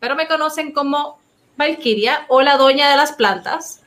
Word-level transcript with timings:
pero 0.00 0.14
me 0.16 0.28
conocen 0.28 0.72
como 0.72 1.18
Valkyria 1.56 2.24
o 2.28 2.40
la 2.40 2.56
doña 2.56 2.90
de 2.90 2.96
las 2.96 3.12
plantas. 3.12 3.80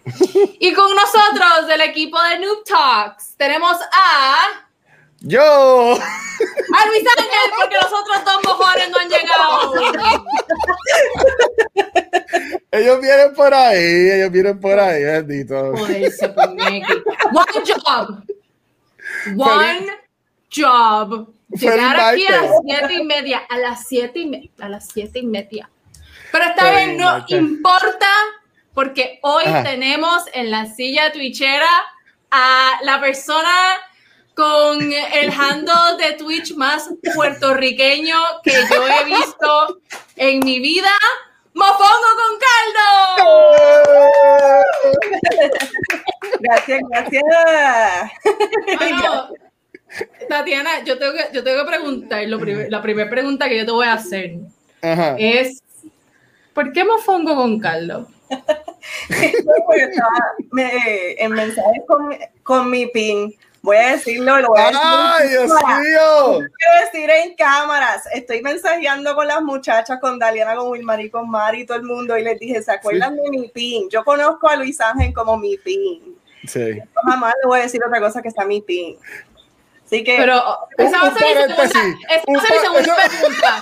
Y 0.60 0.74
con 0.74 0.94
nosotros 0.94 1.68
del 1.68 1.82
equipo 1.82 2.22
de 2.22 2.40
Noob 2.40 2.64
Talks 2.66 3.36
tenemos 3.38 3.78
a... 3.92 4.68
Yo. 5.24 5.94
A 5.94 6.86
Luis 6.88 7.04
Ángel, 7.16 7.52
porque 7.56 7.76
los 7.76 7.94
otros 7.94 8.26
dos 8.26 8.42
mejores 8.44 8.90
no 8.90 8.98
han 8.98 9.08
llegado. 9.08 9.74
Ellos 12.72 13.02
vienen 13.02 13.34
por 13.36 13.54
ahí, 13.54 14.10
ellos 14.12 14.32
vienen 14.32 14.60
por 14.60 14.80
ahí, 14.80 15.04
bendito. 15.04 15.74
One 15.74 16.10
job. 17.68 18.24
One 19.38 19.88
job. 20.50 21.28
Llegar 21.50 22.00
aquí 22.00 22.26
a 22.26 22.42
las 22.42 22.52
siete 22.66 22.94
y 22.96 23.04
media. 23.04 23.44
A 23.48 23.58
las 23.60 23.88
siete 23.88 24.20
y 24.20 24.26
media. 24.26 24.50
A 24.60 24.70
las 24.70 24.88
siete 24.88 25.20
y 25.20 25.26
media. 25.28 25.70
Pero 26.32 26.46
esta 26.46 26.72
vez 26.72 26.98
no 26.98 27.26
importa 27.28 28.08
porque 28.74 29.20
hoy 29.24 29.44
Ajá. 29.46 29.64
tenemos 29.64 30.24
en 30.34 30.50
la 30.52 30.66
silla 30.66 31.12
twitchera 31.12 31.68
a 32.32 32.80
la 32.84 33.00
persona 33.02 33.50
con 34.34 34.82
el 34.82 35.32
handle 35.38 35.98
de 36.00 36.14
Twitch 36.14 36.56
más 36.56 36.90
puertorriqueño 37.16 38.18
que 38.44 38.54
yo 38.72 38.88
he 38.88 39.04
visto 39.06 39.82
en 40.16 40.40
mi 40.40 40.60
vida. 40.60 40.92
¡Mofongo 41.54 42.08
con 42.16 42.40
caldo! 42.40 43.52
Gracias, 46.40 46.80
gracias. 46.90 47.24
Bueno, 48.78 49.30
Tatiana, 50.30 50.84
yo 50.86 50.98
tengo 50.98 51.14
que, 51.14 51.26
yo 51.34 51.44
tengo 51.44 51.60
que 51.64 51.70
preguntar, 51.70 52.24
lo 52.28 52.40
prim- 52.40 52.68
la 52.70 52.82
primera 52.82 53.10
pregunta 53.10 53.50
que 53.50 53.58
yo 53.58 53.66
te 53.66 53.72
voy 53.72 53.86
a 53.88 53.94
hacer 53.94 54.36
Ajá. 54.82 55.16
es, 55.20 55.62
¿por 56.54 56.72
qué 56.74 56.84
mofongo 56.86 57.36
con 57.36 57.60
caldo? 57.60 58.08
Me- 60.52 61.16
en 61.24 61.32
mensajes 61.32 61.84
con, 61.88 62.16
con 62.44 62.70
mi 62.70 62.88
pin. 62.88 63.34
Voy 63.64 63.78
a 63.78 63.92
decirlo, 63.92 64.40
lo 64.40 64.48
voy 64.50 64.60
a 64.60 64.66
decir. 64.66 64.80
¡Ay, 64.84 65.30
Dios 65.30 65.54
cámara. 65.54 65.80
mío! 65.82 66.40
Quiero 66.40 66.86
decir 66.92 67.10
en 67.12 67.36
cámaras. 67.36 68.08
Estoy 68.12 68.42
mensajeando 68.42 69.14
con 69.14 69.28
las 69.28 69.44
muchachas, 69.44 70.00
con 70.00 70.18
Daliana, 70.18 70.56
con 70.56 70.70
Wilmar 70.70 71.00
y 71.00 71.12
con 71.12 71.30
Mari 71.30 71.62
y 71.62 71.66
todo 71.68 71.78
el 71.78 71.84
mundo. 71.84 72.18
Y 72.18 72.24
les 72.24 72.40
dije, 72.40 72.64
¿se 72.64 72.72
acuerdan 72.72 73.16
de 73.18 73.30
mi 73.30 73.50
pin? 73.50 73.88
Yo 73.92 74.04
conozco 74.04 74.50
a 74.50 74.56
Luis 74.56 74.82
Ángel 74.82 75.14
como 75.14 75.38
mi 75.38 75.58
pin. 75.58 76.18
Sí. 76.48 76.76
Yo 76.76 76.84
jamás 77.06 77.36
le 77.44 77.48
voy 77.48 77.60
a 77.60 77.64
decir 77.64 77.80
otra 77.86 78.00
cosa 78.00 78.20
que 78.24 78.32
sea 78.32 78.46
mi 78.46 78.62
pin. 78.62 78.98
Así 79.92 80.06
que 80.06 80.16
Pero 80.16 80.36
esa 80.78 81.02
va 81.02 81.08
a 81.10 81.14
ser 81.14 81.22
mi 81.22 81.44
Un 81.44 81.50
segunda, 81.50 81.56
paréntesis. 81.58 81.96
esa 82.10 82.24
va 82.32 82.40
a 82.40 82.46
ser 82.46 82.52
mi 82.62 82.68
Un 82.68 82.72
pa- 82.72 82.80
segunda 82.80 82.96
pregunta. 82.96 83.60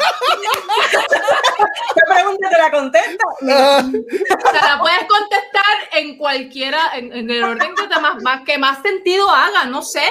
¿qué 1.96 2.02
pregunta 2.14 2.50
te 2.50 2.58
la 2.58 2.72
contesta? 2.72 3.24
O 3.42 4.52
sea, 4.52 4.76
la 4.76 4.80
puedes 4.80 5.00
contestar 5.08 5.76
en 5.94 6.18
cualquiera, 6.18 6.80
en, 6.96 7.12
en 7.14 7.30
el 7.32 7.44
orden 7.44 7.74
que, 7.76 7.88
te 7.88 8.00
más, 8.00 8.22
más- 8.22 8.42
que 8.46 8.58
más 8.60 8.80
sentido 8.84 9.28
haga, 9.30 9.66
no 9.66 9.82
sé. 9.82 10.02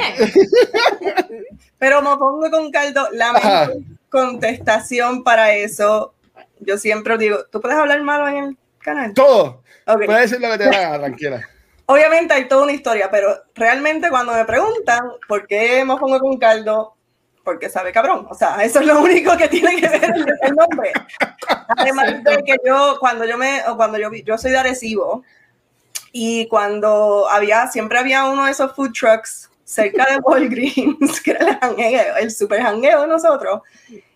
Pero 1.79 2.03
me 2.03 2.17
pongo 2.17 2.51
con 2.51 2.71
caldo 2.73 3.09
la 3.13 3.31
Ajá. 3.31 3.67
mejor 3.67 3.77
contestación 4.11 5.23
para 5.23 5.53
eso. 5.55 6.15
Yo 6.61 6.77
siempre 6.79 7.17
digo, 7.19 7.45
¿tú 7.53 7.61
puedes 7.61 7.79
hablar 7.79 8.03
malo 8.03 8.27
en 8.27 8.37
el 8.39 8.57
canal? 8.81 9.15
todo. 9.15 9.63
Ok. 9.87 10.05
Puedes 10.07 10.31
decir 10.33 10.41
lo 10.45 10.51
que 10.53 10.59
te 10.65 10.71
gana, 10.71 10.99
tranquila. 10.99 11.49
Obviamente 11.91 12.35
hay 12.35 12.49
toda 12.49 12.65
una 12.65 12.73
historia, 12.73 13.11
pero 13.11 13.35
realmente 13.55 14.11
cuando 14.11 14.35
me 14.35 14.45
preguntan 14.45 15.11
por 15.27 15.47
qué 15.47 15.83
me 15.87 15.97
pongo 15.97 16.21
con 16.21 16.37
caldo, 16.37 16.95
porque 17.43 17.71
sabe 17.71 17.93
cabrón. 17.93 18.27
O 18.29 18.35
sea, 18.35 18.63
eso 18.63 18.81
es 18.81 18.87
lo 18.87 19.01
único 19.01 19.35
que 19.39 19.49
tiene 19.49 19.81
que 19.81 19.89
ver 19.89 20.05
el, 20.05 20.55
nombre. 20.55 20.93
Además 21.79 22.23
de 22.23 22.43
que 22.45 22.57
yo, 22.63 22.99
cuando 23.01 23.25
yo 23.25 23.39
me, 23.39 23.63
cuando 23.77 23.99
yo 23.99 24.11
yo 24.13 24.37
soy 24.37 24.51
de 24.51 24.59
Arecibo, 24.59 25.25
y 26.13 26.47
cuando 26.49 27.27
había, 27.31 27.69
siempre 27.69 27.99
había 27.99 28.25
uno 28.27 28.45
de 28.45 28.51
esos 28.51 28.75
food 28.75 28.93
trucks 28.93 29.48
cerca 29.69 30.07
de 30.11 30.17
Walgreens, 30.21 31.21
que 31.23 31.33
era 31.33 31.47
el 31.47 31.59
jangueo, 31.59 32.17
el 32.17 32.31
super 32.31 32.63
jangueo 32.63 33.03
de 33.03 33.07
nosotros, 33.07 33.61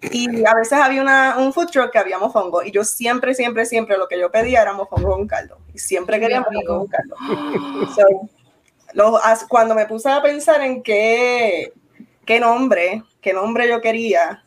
y 0.01 0.47
a 0.47 0.55
veces 0.55 0.73
había 0.73 1.03
una, 1.03 1.37
un 1.37 1.53
food 1.53 1.67
truck 1.71 1.91
que 1.91 1.99
había 1.99 2.19
mofongo, 2.19 2.63
y 2.63 2.71
yo 2.71 2.85
siempre, 2.85 3.35
siempre, 3.35 3.67
siempre 3.67 3.99
lo 3.99 4.09
que 4.09 4.19
yo 4.19 4.31
pedía 4.31 4.63
era 4.63 4.73
mofongo 4.73 5.11
con 5.11 5.27
caldo, 5.27 5.59
y 5.75 5.79
siempre 5.79 6.19
quería 6.19 6.41
mofongo 6.41 6.79
con 6.79 6.87
caldo. 6.87 7.17
So, 7.95 8.03
lo- 8.95 9.21
cuando 9.49 9.75
me 9.75 9.85
puse 9.85 10.09
a 10.09 10.23
pensar 10.23 10.63
en 10.63 10.83
qué, 10.83 11.75
qué 12.25 12.41
nombre, 12.41 13.03
qué 13.21 13.35
nombre 13.35 13.69
yo 13.69 13.83
quería, 13.83 14.43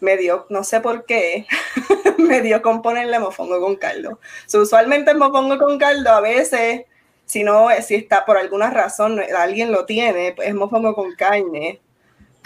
me 0.00 0.16
dio, 0.16 0.46
no 0.48 0.64
sé 0.64 0.80
por 0.80 1.04
qué, 1.04 1.46
me 2.18 2.40
dio 2.40 2.62
con 2.62 2.80
ponerle 2.80 3.18
mofongo 3.18 3.60
con 3.60 3.76
caldo. 3.76 4.18
So, 4.46 4.62
usualmente 4.62 5.10
el 5.10 5.18
mofongo 5.18 5.58
con 5.58 5.78
caldo 5.78 6.10
a 6.10 6.22
veces, 6.22 6.84
si 7.26 7.42
no, 7.44 7.68
si 7.82 7.96
está 7.96 8.24
por 8.24 8.38
alguna 8.38 8.70
razón, 8.70 9.20
alguien 9.36 9.70
lo 9.72 9.84
tiene, 9.84 10.32
pues 10.34 10.48
es 10.48 10.54
mofongo 10.54 10.94
con 10.94 11.14
carne, 11.14 11.80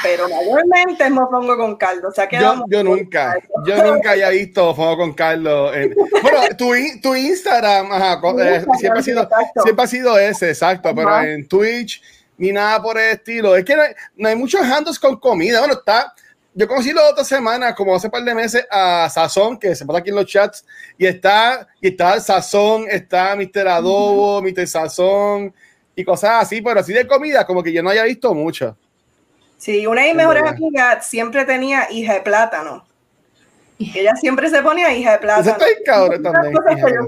pero 0.02 0.26
mayormente 0.28 1.04
es 1.04 1.10
mofongo 1.10 1.56
con 1.56 1.76
caldo. 1.76 2.08
O 2.08 2.12
sea, 2.12 2.28
Yo, 2.30 2.64
yo 2.68 2.82
nunca, 2.82 3.36
yo 3.66 3.84
nunca 3.84 4.12
había 4.12 4.30
visto 4.30 4.74
Fuego 4.74 4.96
con 4.96 5.14
en- 5.74 5.94
bueno, 6.22 6.40
tu, 6.56 6.72
tu 7.02 7.14
Instagram, 7.14 7.92
ajá, 7.92 8.20
eh, 8.42 8.64
siempre, 8.78 9.00
ha 9.00 9.02
sido, 9.02 9.28
siempre 9.62 9.84
ha 9.84 9.86
sido 9.86 10.18
ese, 10.18 10.48
exacto, 10.48 10.94
pero 10.94 11.08
Ajá. 11.08 11.28
en 11.28 11.46
Twitch 11.46 12.02
ni 12.38 12.50
nada 12.52 12.80
por 12.82 12.96
el 12.98 13.12
estilo. 13.12 13.54
Es 13.54 13.64
que 13.66 13.76
no 13.76 13.82
hay, 13.82 13.92
no 14.16 14.28
hay 14.30 14.34
muchos 14.36 14.62
handles 14.62 14.98
con 14.98 15.20
comida. 15.20 15.58
Bueno, 15.60 15.74
está. 15.74 16.14
Yo 16.52 16.66
conocí 16.66 16.92
la 16.92 17.08
otra 17.08 17.22
semana, 17.22 17.74
como 17.74 17.94
hace 17.94 18.08
un 18.08 18.10
par 18.10 18.24
de 18.24 18.34
meses, 18.34 18.66
a 18.70 19.08
Sazón, 19.08 19.56
que 19.58 19.74
se 19.74 19.86
pasa 19.86 20.00
aquí 20.00 20.10
en 20.10 20.16
los 20.16 20.26
chats, 20.26 20.64
y 20.98 21.06
está, 21.06 21.68
y 21.80 21.88
está 21.88 22.14
el 22.14 22.20
Sazón, 22.20 22.86
está 22.90 23.36
Mr. 23.36 23.68
Adobo, 23.68 24.42
Mr. 24.42 24.66
Sazón, 24.66 25.54
y 25.94 26.02
cosas 26.04 26.42
así, 26.42 26.60
pero 26.60 26.80
así 26.80 26.92
de 26.92 27.06
comida, 27.06 27.46
como 27.46 27.62
que 27.62 27.72
yo 27.72 27.82
no 27.82 27.90
haya 27.90 28.02
visto 28.04 28.34
mucho. 28.34 28.76
Sí, 29.58 29.86
una 29.86 30.00
de 30.02 30.08
mis 30.08 30.10
Es 30.12 30.16
mejores 30.16 30.42
amigas 30.44 31.06
siempre 31.06 31.44
tenía 31.44 31.86
hija 31.90 32.14
de 32.14 32.20
plátano. 32.22 32.84
Ella 33.78 34.14
siempre 34.16 34.50
se 34.50 34.60
ponía 34.62 34.92
hija 34.92 35.10
de 35.10 35.16
Eso 35.16 35.20
plátano. 35.22 35.50
está 35.56 35.66
cabrón 35.84 36.22
también. 36.22 36.54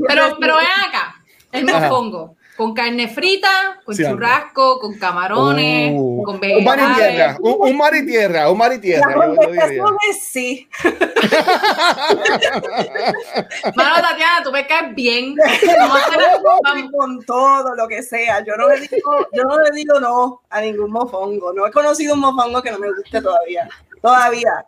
Pero, 0.07 0.37
pero 0.41 0.57
ven 0.57 0.67
acá, 0.89 1.17
el 1.51 1.69
Ajá. 1.69 1.81
mofongo, 1.89 2.37
con 2.57 2.75
carne 2.75 3.09
frita, 3.09 3.81
con 3.85 3.95
Sí, 3.95 4.05
churrasco, 4.05 4.79
con 4.79 4.99
camarones, 4.99 5.93
Uh, 5.97 6.23
con 6.23 6.35
un 6.37 6.41
mar 6.65 6.79
y 6.79 6.83
vegetales. 6.83 6.97
tierra, 7.15 7.37
un, 7.41 7.57
un 7.71 7.77
mar 7.77 7.95
y 7.95 8.07
tierra, 8.07 8.51
un 8.51 8.59
mar 8.59 8.73
y 8.75 8.79
tierra. 8.79 9.09
La 9.09 9.15
yo- 9.15 9.23
yo 9.23 9.31
diría. 9.33 9.45
contestación 9.83 9.97
es 10.11 10.23
sí. 10.25 10.69
Mano, 13.75 13.95
Tatiana, 13.97 14.43
tú 14.45 14.53
me 14.53 14.67
caes 14.67 14.95
bien. 14.95 15.35
Vamos- 16.63 16.91
con 16.97 17.25
todo 17.25 17.75
lo 17.75 17.89
que 17.89 18.03
sea. 18.03 18.45
Yo 18.45 18.55
no 18.57 18.69
le 18.69 18.81
digo, 18.81 19.29
yo 19.33 19.43
no 19.45 19.59
le 19.61 19.71
digo 19.75 19.99
no 20.01 20.43
a 20.51 20.61
ningún 20.61 20.91
mofongo. 20.91 21.53
No 21.53 21.67
he 21.67 21.71
conocido 21.73 22.15
un 22.15 22.21
mofongo 22.21 22.63
que 22.63 22.71
no 22.71 22.79
me 22.79 22.89
guste 22.93 23.21
todavía. 23.21 23.69
Todavía. 24.01 24.65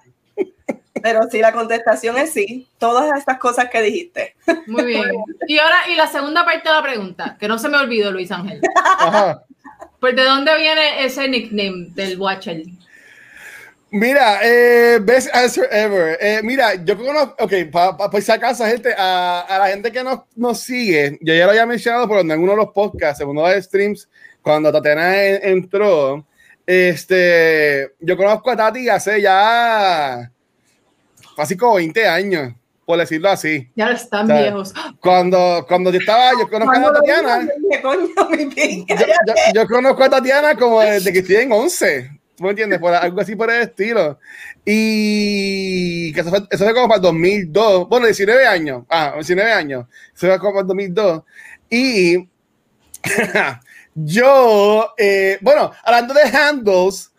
Pero 1.02 1.20
sí, 1.30 1.40
la 1.40 1.52
contestación 1.52 2.16
es 2.18 2.32
sí. 2.32 2.66
Todas 2.78 3.18
estas 3.18 3.38
cosas 3.38 3.68
que 3.70 3.82
dijiste. 3.82 4.34
Muy 4.66 4.84
bien. 4.84 5.02
Y 5.48 5.58
ahora, 5.58 5.76
y 5.90 5.94
la 5.96 6.06
segunda 6.06 6.44
parte 6.44 6.68
de 6.68 6.74
la 6.74 6.82
pregunta, 6.82 7.36
que 7.38 7.48
no 7.48 7.58
se 7.58 7.68
me 7.68 7.76
olvidó, 7.76 8.10
Luis 8.12 8.30
Ángel. 8.30 8.60
Ajá. 8.74 9.42
Pues, 10.00 10.14
¿de 10.16 10.22
dónde 10.24 10.56
viene 10.56 11.04
ese 11.04 11.28
nickname 11.28 11.88
del 11.94 12.18
Watcher? 12.18 12.62
Mira, 13.90 14.40
eh, 14.42 14.98
best 15.00 15.34
answer 15.34 15.68
ever. 15.70 16.18
Eh, 16.20 16.40
mira, 16.42 16.74
yo 16.84 16.96
conozco, 16.96 17.36
ok, 17.44 17.52
para 17.70 17.96
pa, 17.96 18.10
por 18.10 18.20
si 18.20 18.32
acaso, 18.32 18.64
gente, 18.64 18.92
a, 18.96 19.40
a 19.48 19.58
la 19.58 19.68
gente 19.68 19.92
que 19.92 20.02
nos, 20.02 20.20
nos 20.34 20.60
sigue, 20.60 21.16
yo 21.20 21.32
ya 21.34 21.44
lo 21.44 21.50
había 21.52 21.64
mencionado 21.66 22.08
por 22.08 22.18
en 22.18 22.30
alguno 22.32 22.52
de 22.52 22.58
los 22.58 22.72
podcasts, 22.72 23.20
en 23.20 23.28
uno 23.28 23.46
de 23.46 23.54
los 23.56 23.64
streams, 23.66 24.08
cuando 24.42 24.72
Tatiana 24.72 25.22
en- 25.22 25.48
entró, 25.48 26.26
este, 26.66 27.92
yo 28.00 28.16
conozco 28.16 28.50
a 28.50 28.56
Tati 28.56 28.88
hace 28.88 29.20
ya 29.20 30.28
casi 31.36 31.56
como 31.56 31.74
20 31.76 32.06
años, 32.06 32.54
por 32.86 32.98
decirlo 32.98 33.30
así. 33.30 33.70
Ya 33.76 33.90
están 33.90 34.26
¿Sabes? 34.26 34.42
viejos. 34.42 34.74
Cuando, 35.00 35.64
cuando 35.68 35.90
yo 35.90 35.98
estaba, 36.00 36.32
yo 36.38 36.48
conozco 36.48 36.88
a 36.88 36.92
Tatiana. 36.92 37.38
dije, 37.40 37.82
coño, 37.82 38.08
mi 38.30 38.84
yo, 38.86 38.96
yo- 38.96 39.34
yo 39.54 39.66
conozco 39.66 40.04
a 40.04 40.10
Tatiana 40.10 40.54
como 40.56 40.80
desde 40.80 41.12
que 41.12 41.20
estoy 41.20 41.36
en 41.36 41.52
11. 41.52 42.10
¿Tú 42.36 42.42
me 42.44 42.50
entiendes? 42.50 42.80
Por 42.80 42.92
algo 42.92 43.20
así 43.20 43.36
por 43.36 43.48
el 43.50 43.62
estilo. 43.62 44.18
Y 44.64 46.12
que 46.12 46.20
eso 46.20 46.30
fue, 46.30 46.40
eso 46.50 46.64
fue 46.64 46.74
como 46.74 46.88
para 46.88 46.96
el 46.96 47.02
2002. 47.02 47.88
Bueno, 47.88 48.06
19 48.06 48.46
años. 48.46 48.84
Ah, 48.90 49.12
19 49.14 49.52
años. 49.52 49.86
Eso 50.14 50.26
fue 50.26 50.38
como 50.38 50.52
para 50.52 50.62
el 50.62 50.66
2002. 50.66 51.22
Y 51.70 52.28
yo, 53.94 54.92
eh, 54.98 55.38
bueno, 55.40 55.72
hablando 55.84 56.14
de 56.14 56.22
handles, 56.22 57.10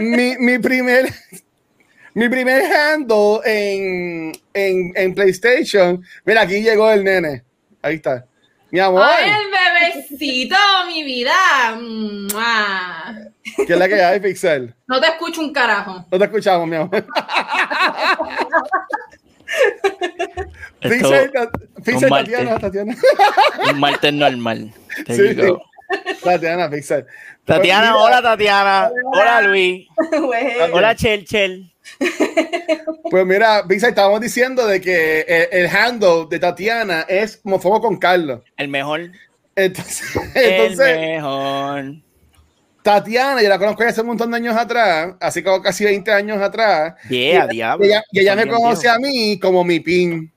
mi, 0.00 0.36
mi 0.38 0.58
primer 0.58 1.12
mi 2.14 2.28
primer 2.28 2.62
handle 2.72 3.40
en, 3.44 4.32
en, 4.54 4.92
en, 4.94 5.14
PlayStation. 5.14 6.02
Mira, 6.24 6.42
aquí 6.42 6.62
llegó 6.62 6.90
el 6.90 7.04
nene. 7.04 7.42
Ahí 7.82 7.96
está. 7.96 8.24
Mi 8.70 8.80
amor. 8.80 9.02
¡Ay, 9.04 9.30
el 9.30 9.50
bebecito, 9.94 10.56
mi 10.86 11.04
vida! 11.04 11.34
¿Qué 13.66 13.72
es 13.72 13.78
la 13.78 13.88
que 13.88 14.02
hay, 14.02 14.20
Pixel? 14.20 14.74
No 14.86 15.00
te 15.00 15.08
escucho 15.08 15.40
un 15.40 15.52
carajo. 15.52 16.04
No 16.10 16.18
te 16.18 16.24
escuchamos, 16.24 16.66
mi 16.66 16.76
amor. 16.76 16.90
Pixel, 20.80 21.30
Tatiana, 22.08 22.58
Tatiana. 22.58 22.96
Un 23.70 23.80
martes 23.80 24.12
normal. 24.12 24.72
Sí. 25.06 25.36
Tatiana, 26.22 26.70
Pixel. 26.70 27.06
Tatiana, 27.44 27.92
Pues 27.92 28.04
hola 28.04 28.22
Tatiana. 28.22 28.90
Hola 29.12 29.42
Luis. 29.42 29.86
Hola 30.72 30.94
Chel 30.96 31.24
Chel. 31.24 31.73
Pues 33.10 33.26
mira, 33.26 33.64
Pixel, 33.68 33.90
estábamos 33.90 34.20
diciendo 34.20 34.66
de 34.66 34.80
que 34.80 35.20
el, 35.20 35.66
el 35.66 35.66
handle 35.68 36.26
de 36.28 36.38
Tatiana 36.38 37.02
es 37.02 37.36
como 37.36 37.60
fuego 37.60 37.80
con 37.80 37.96
Carlos. 37.98 38.40
El 38.56 38.68
mejor. 38.68 39.10
Entonces, 39.54 40.16
el 40.34 40.52
entonces 40.52 40.98
mejor. 40.98 41.94
Tatiana, 42.82 43.42
yo 43.42 43.48
la 43.48 43.58
conozco 43.58 43.82
ya 43.82 43.90
hace 43.90 44.00
un 44.00 44.08
montón 44.08 44.30
de 44.30 44.36
años 44.36 44.56
atrás, 44.56 45.14
así 45.20 45.42
como 45.42 45.62
casi 45.62 45.84
20 45.84 46.12
años 46.12 46.42
atrás. 46.42 46.94
Yeah, 47.08 47.46
y, 47.46 47.56
diablo. 47.56 47.84
ella, 47.84 48.02
y 48.10 48.20
ella 48.20 48.36
me 48.36 48.46
conoce 48.46 48.88
a 48.88 48.98
mí 48.98 49.38
como 49.38 49.64
mi 49.64 49.80
pin. 49.80 50.30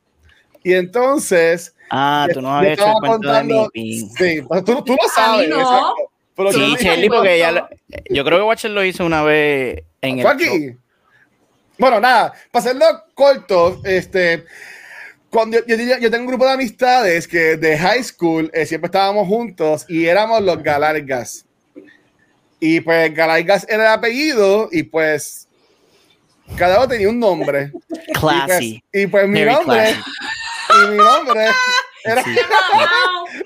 Y 0.63 0.73
entonces. 0.73 1.73
Ah, 1.89 2.27
tú 2.31 2.41
no 2.41 2.61
hecho 2.61 2.67
el 2.67 2.73
estaba 2.73 2.93
cuento 2.99 3.33
de 3.33 3.43
mi 3.43 3.67
pin. 3.73 4.09
Sí, 4.11 4.41
tú, 4.65 4.83
tú 4.83 4.95
lo 4.95 5.03
A 5.09 5.13
sabes. 5.13 5.47
mí 5.47 5.53
no. 5.53 5.59
exacto. 5.61 5.95
Pero 6.35 6.51
Sí, 6.51 6.75
Shelly, 6.79 7.09
porque 7.09 7.35
ella 7.35 7.67
yo 8.09 8.23
creo 8.23 8.37
que 8.37 8.43
Watcher 8.43 8.71
lo 8.71 8.83
hizo 8.85 9.05
una 9.05 9.23
vez 9.23 9.83
en 10.01 10.19
el 10.19 10.25
show. 10.25 10.77
Bueno, 11.79 11.99
nada, 11.99 12.33
para 12.51 12.65
hacerlo 12.65 12.85
corto, 13.13 13.81
este, 13.83 14.45
cuando 15.29 15.57
yo, 15.65 15.75
yo, 15.75 15.97
yo 15.99 16.09
tengo 16.11 16.23
un 16.23 16.27
grupo 16.27 16.45
de 16.45 16.51
amistades 16.53 17.27
que 17.27 17.57
de 17.57 17.77
high 17.77 18.03
school 18.03 18.49
eh, 18.53 18.65
siempre 18.65 18.87
estábamos 18.87 19.27
juntos 19.27 19.85
y 19.87 20.05
éramos 20.05 20.41
los 20.41 20.61
Galargas. 20.63 21.45
Y 22.59 22.81
pues 22.81 23.13
Galargas 23.13 23.65
era 23.69 23.83
el 23.83 23.99
apellido 23.99 24.69
y 24.71 24.83
pues 24.83 25.47
cada 26.57 26.77
uno 26.77 26.87
tenía 26.87 27.09
un 27.09 27.19
nombre. 27.19 27.71
Classy. 28.19 28.81
Y 28.91 29.05
pues, 29.05 29.05
y 29.05 29.07
pues 29.07 29.27
mi 29.27 29.43
Very 29.43 29.53
nombre, 29.53 29.77
classy. 29.83 30.01
y 30.69 30.91
mi 30.91 30.97
nombre 30.97 31.45
era, 32.03 32.23
Sí. 32.23 32.31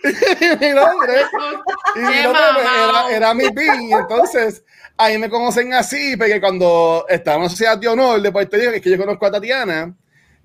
mi 0.60 0.70
nombre 0.70 1.14
y 1.96 2.00
mi 2.00 2.24
nombre 2.24 2.64
era, 2.64 3.10
era 3.12 3.34
mi 3.34 3.50
pin. 3.52 3.90
Y 3.90 3.94
entonces, 3.94 4.64
ahí 4.98 5.18
me 5.18 5.30
conocen 5.30 5.74
así, 5.74 6.16
porque 6.18 6.40
cuando 6.40 7.06
estaba 7.10 7.38
en 7.38 7.44
la 7.44 7.50
sociedad 7.50 7.78
de 7.78 7.88
honor 7.88 8.22
de 8.22 8.32
Puerto 8.32 8.58
Rico, 8.58 8.72
que 8.72 8.78
es 8.78 8.84
que 8.84 8.90
yo 8.90 8.98
conozco 8.98 9.26
a 9.26 9.32
Tatiana, 9.32 9.96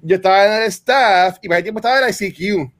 yo 0.00 0.16
estaba 0.16 0.46
en 0.46 0.62
el 0.62 0.68
staff 0.68 1.38
y 1.42 1.48
para 1.48 1.58
ese 1.58 1.64
tiempo 1.64 1.80
estaba 1.80 1.98
en 1.98 2.04
el 2.04 2.10
ICQ. 2.10 2.72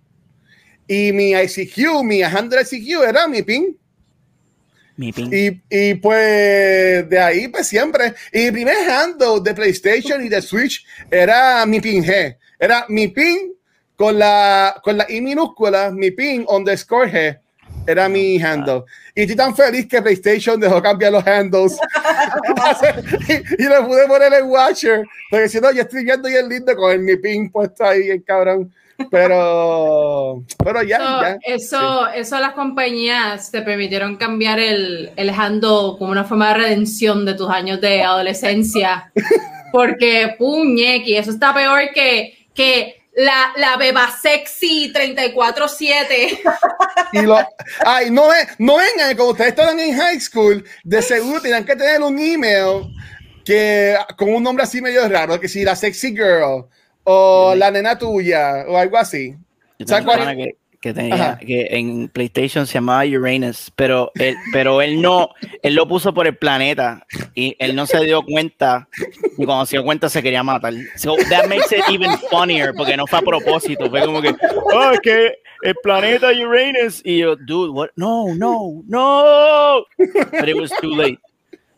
Y 0.88 1.12
mi 1.12 1.32
ICQ, 1.32 2.02
mi 2.04 2.22
handle 2.22 2.60
ICQ 2.62 3.02
era 3.02 3.26
mi 3.26 3.42
pin. 3.42 3.76
Mi 4.96 5.12
pin. 5.12 5.30
Y, 5.32 5.60
y 5.68 5.94
pues 5.94 7.08
de 7.08 7.18
ahí, 7.18 7.48
pues 7.48 7.66
siempre. 7.66 8.14
Y 8.32 8.44
mi 8.44 8.50
primer 8.52 8.90
handle 8.90 9.40
de 9.42 9.52
PlayStation 9.52 10.24
y 10.24 10.28
de 10.28 10.40
Switch 10.40 10.86
era 11.10 11.66
mi 11.66 11.80
pin 11.80 12.04
G. 12.04 12.36
Era 12.58 12.86
mi 12.88 13.08
pin 13.08 13.55
con 13.96 14.18
la, 14.18 14.80
con 14.82 14.96
la 14.96 15.06
I 15.08 15.20
minúscula, 15.20 15.90
mi 15.90 16.10
pin 16.10 16.44
underscore 16.48 17.10
G. 17.10 17.38
Era 17.86 18.08
mi 18.08 18.40
handle. 18.40 18.82
Y 19.14 19.22
estoy 19.22 19.36
tan 19.36 19.54
feliz 19.54 19.86
que 19.86 20.02
PlayStation 20.02 20.58
dejó 20.58 20.82
cambiar 20.82 21.12
los 21.12 21.26
handles. 21.26 21.78
y, 23.28 23.32
y 23.62 23.68
le 23.68 23.82
pude 23.82 24.06
poner 24.08 24.32
el 24.32 24.44
Watcher. 24.44 25.04
Porque 25.30 25.48
si 25.48 25.60
no, 25.60 25.70
yo 25.72 25.82
estoy 25.82 26.04
viendo 26.04 26.28
y 26.28 26.34
el 26.34 26.48
lindo 26.48 26.74
con 26.74 26.90
el 26.92 27.00
mi 27.00 27.16
pin 27.16 27.50
puesto 27.50 27.84
ahí, 27.84 28.10
el 28.10 28.24
cabrón. 28.24 28.72
Pero, 29.10 30.42
pero 30.64 30.82
ya, 30.82 30.96
Eso, 30.96 31.20
ya. 31.20 31.38
eso, 31.44 32.08
eso 32.08 32.40
las 32.40 32.52
compañías 32.52 33.50
te 33.50 33.60
permitieron 33.60 34.16
cambiar 34.16 34.58
el, 34.58 35.10
el 35.16 35.30
handle 35.30 35.98
como 35.98 36.12
una 36.12 36.24
forma 36.24 36.48
de 36.48 36.54
redención 36.54 37.26
de 37.26 37.34
tus 37.34 37.50
años 37.50 37.80
de 37.80 38.02
adolescencia. 38.02 39.12
Porque, 39.72 40.34
puñequi, 40.38 41.16
eso 41.16 41.30
está 41.30 41.52
peor 41.52 41.90
que, 41.94 42.46
que 42.54 42.95
la, 43.16 43.52
la 43.56 43.76
beba 43.78 44.10
sexy 44.10 44.92
34-7. 44.92 46.38
Y 47.12 47.22
lo, 47.22 47.38
ay, 47.84 48.10
no, 48.10 48.28
no 48.58 48.76
vengan, 48.76 49.16
como 49.16 49.30
ustedes 49.30 49.50
estaban 49.50 49.80
en 49.80 49.96
high 49.96 50.20
school, 50.20 50.64
de 50.84 51.00
seguro 51.00 51.40
tenían 51.40 51.64
que 51.64 51.74
tener 51.74 52.02
un 52.02 52.18
email 52.18 52.92
que 53.44 53.96
con 54.18 54.34
un 54.34 54.42
nombre 54.42 54.64
así 54.64 54.82
medio 54.82 55.08
raro, 55.08 55.40
que 55.40 55.48
si 55.48 55.64
la 55.64 55.74
sexy 55.74 56.08
girl 56.10 56.66
o 57.04 57.54
la 57.56 57.70
nena 57.70 57.96
tuya 57.98 58.64
o 58.68 58.76
algo 58.76 58.98
así. 58.98 59.34
Yo 59.78 59.86
¿Sabes 59.86 60.04
tengo 60.04 60.36
que, 60.36 60.56
que 60.86 60.94
tenía 60.94 61.14
Ajá. 61.14 61.38
que 61.38 61.66
en 61.70 62.08
PlayStation 62.08 62.66
se 62.66 62.74
llamaba 62.74 63.04
Uranus, 63.04 63.72
pero 63.74 64.12
él, 64.14 64.36
pero 64.52 64.80
él 64.80 65.02
no, 65.02 65.30
él 65.62 65.74
lo 65.74 65.88
puso 65.88 66.14
por 66.14 66.28
el 66.28 66.36
planeta 66.36 67.04
y 67.34 67.56
él 67.58 67.74
no 67.74 67.86
se 67.86 68.04
dio 68.04 68.22
cuenta 68.22 68.88
y 69.36 69.44
cuando 69.44 69.66
se 69.66 69.76
dio 69.76 69.84
cuenta 69.84 70.08
se 70.08 70.22
quería 70.22 70.44
matar. 70.44 70.74
So 70.96 71.16
that 71.28 71.48
makes 71.48 71.72
it 71.72 71.82
even 71.88 72.16
funnier 72.30 72.72
porque 72.76 72.96
no 72.96 73.06
fue 73.06 73.18
a 73.18 73.22
propósito, 73.22 73.90
fue 73.90 74.04
como 74.04 74.22
que, 74.22 74.34
oh, 74.72 74.90
es 74.92 75.00
que 75.00 75.34
el 75.62 75.74
planeta 75.82 76.28
Uranus 76.28 77.02
y 77.04 77.18
yo, 77.18 77.34
dude, 77.34 77.72
what? 77.72 77.88
No, 77.96 78.32
no, 78.34 78.82
no. 78.86 79.84
But 79.98 80.48
it 80.48 80.56
was 80.56 80.70
too 80.80 80.94
late. 80.94 81.18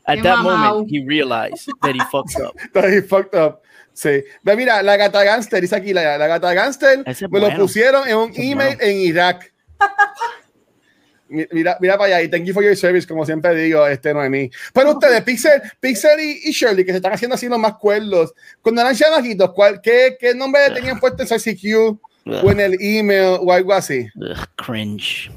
At 0.07 0.23
that 0.23 0.43
moment, 0.43 0.91
he 0.91 1.05
realized 1.05 1.71
that 1.83 1.95
he 1.95 2.01
fucked 2.11 2.41
up. 2.41 2.55
Está 2.57 2.83
ahí 2.83 3.03
fucked 3.03 3.35
up. 3.35 3.63
Sí. 3.99 4.23
Mira, 4.45 4.81
la 4.81 4.97
gata 4.97 5.25
gangster, 5.25 5.61
dice 5.61 5.75
aquí, 5.75 5.93
la, 5.93 6.17
la 6.17 6.29
gata 6.29 6.55
gangster, 6.55 7.03
es 7.05 7.21
me 7.29 7.41
lo 7.41 7.53
pusieron 7.57 8.07
en 8.07 8.17
un 8.17 8.31
es 8.31 8.39
email 8.39 8.77
bueno. 8.77 8.93
en 8.93 8.97
Irak. 9.01 9.53
Mi- 11.29 11.47
Mira, 11.51 11.77
mira 11.81 11.99
para 11.99 12.15
allá 12.17 12.23
y 12.23 12.29
thank 12.31 12.45
you 12.45 12.55
for 12.55 12.63
your 12.63 12.77
service, 12.77 13.07
como 13.09 13.27
siempre 13.27 13.53
digo, 13.57 13.85
este 13.89 14.15
Noemí. 14.15 14.51
Pero 14.73 14.93
ustedes, 14.93 15.21
Pixel, 15.25 15.61
Pixel 15.81 16.21
y, 16.21 16.41
y 16.49 16.53
Shirley, 16.53 16.85
que 16.85 16.93
se 16.93 16.99
están 16.99 17.13
haciendo 17.13 17.35
así 17.35 17.49
los 17.49 17.59
más 17.59 17.75
cuerdos, 17.75 18.33
cuando 18.63 18.81
eran 18.83 18.95
chamaquitos, 18.95 19.53
¿cuál, 19.53 19.81
qué, 19.83 20.17
¿qué 20.19 20.33
nombre 20.33 20.71
tenían 20.73 21.01
puesto 21.01 21.25
en 21.25 21.29
ICQ 21.29 21.99
o 22.45 22.51
en 22.53 22.61
el 22.61 22.77
email 22.81 23.39
o 23.41 23.53
algo 23.53 23.73
así? 23.75 24.07
Ugh, 24.15 24.47
cringe. 24.65 25.31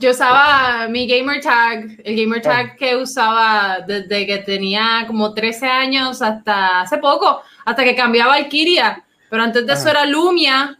Yo 0.00 0.10
usaba 0.10 0.86
mi 0.88 1.06
gamer 1.06 1.40
tag, 1.40 2.00
el 2.04 2.16
gamer 2.16 2.40
tag 2.40 2.76
que 2.76 2.96
usaba 2.96 3.80
desde 3.86 4.26
que 4.26 4.38
tenía 4.38 5.04
como 5.06 5.34
13 5.34 5.66
años 5.66 6.22
hasta 6.22 6.82
hace 6.82 6.98
poco, 6.98 7.40
hasta 7.64 7.82
que 7.84 7.96
cambiaba 7.96 8.34
a 8.34 8.40
Valkyria. 8.40 9.04
Pero 9.28 9.42
antes 9.42 9.66
de 9.66 9.72
eso 9.72 9.82
Ajá. 9.82 9.90
era 9.90 10.06
Lumia 10.06 10.78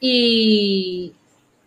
y, 0.00 1.12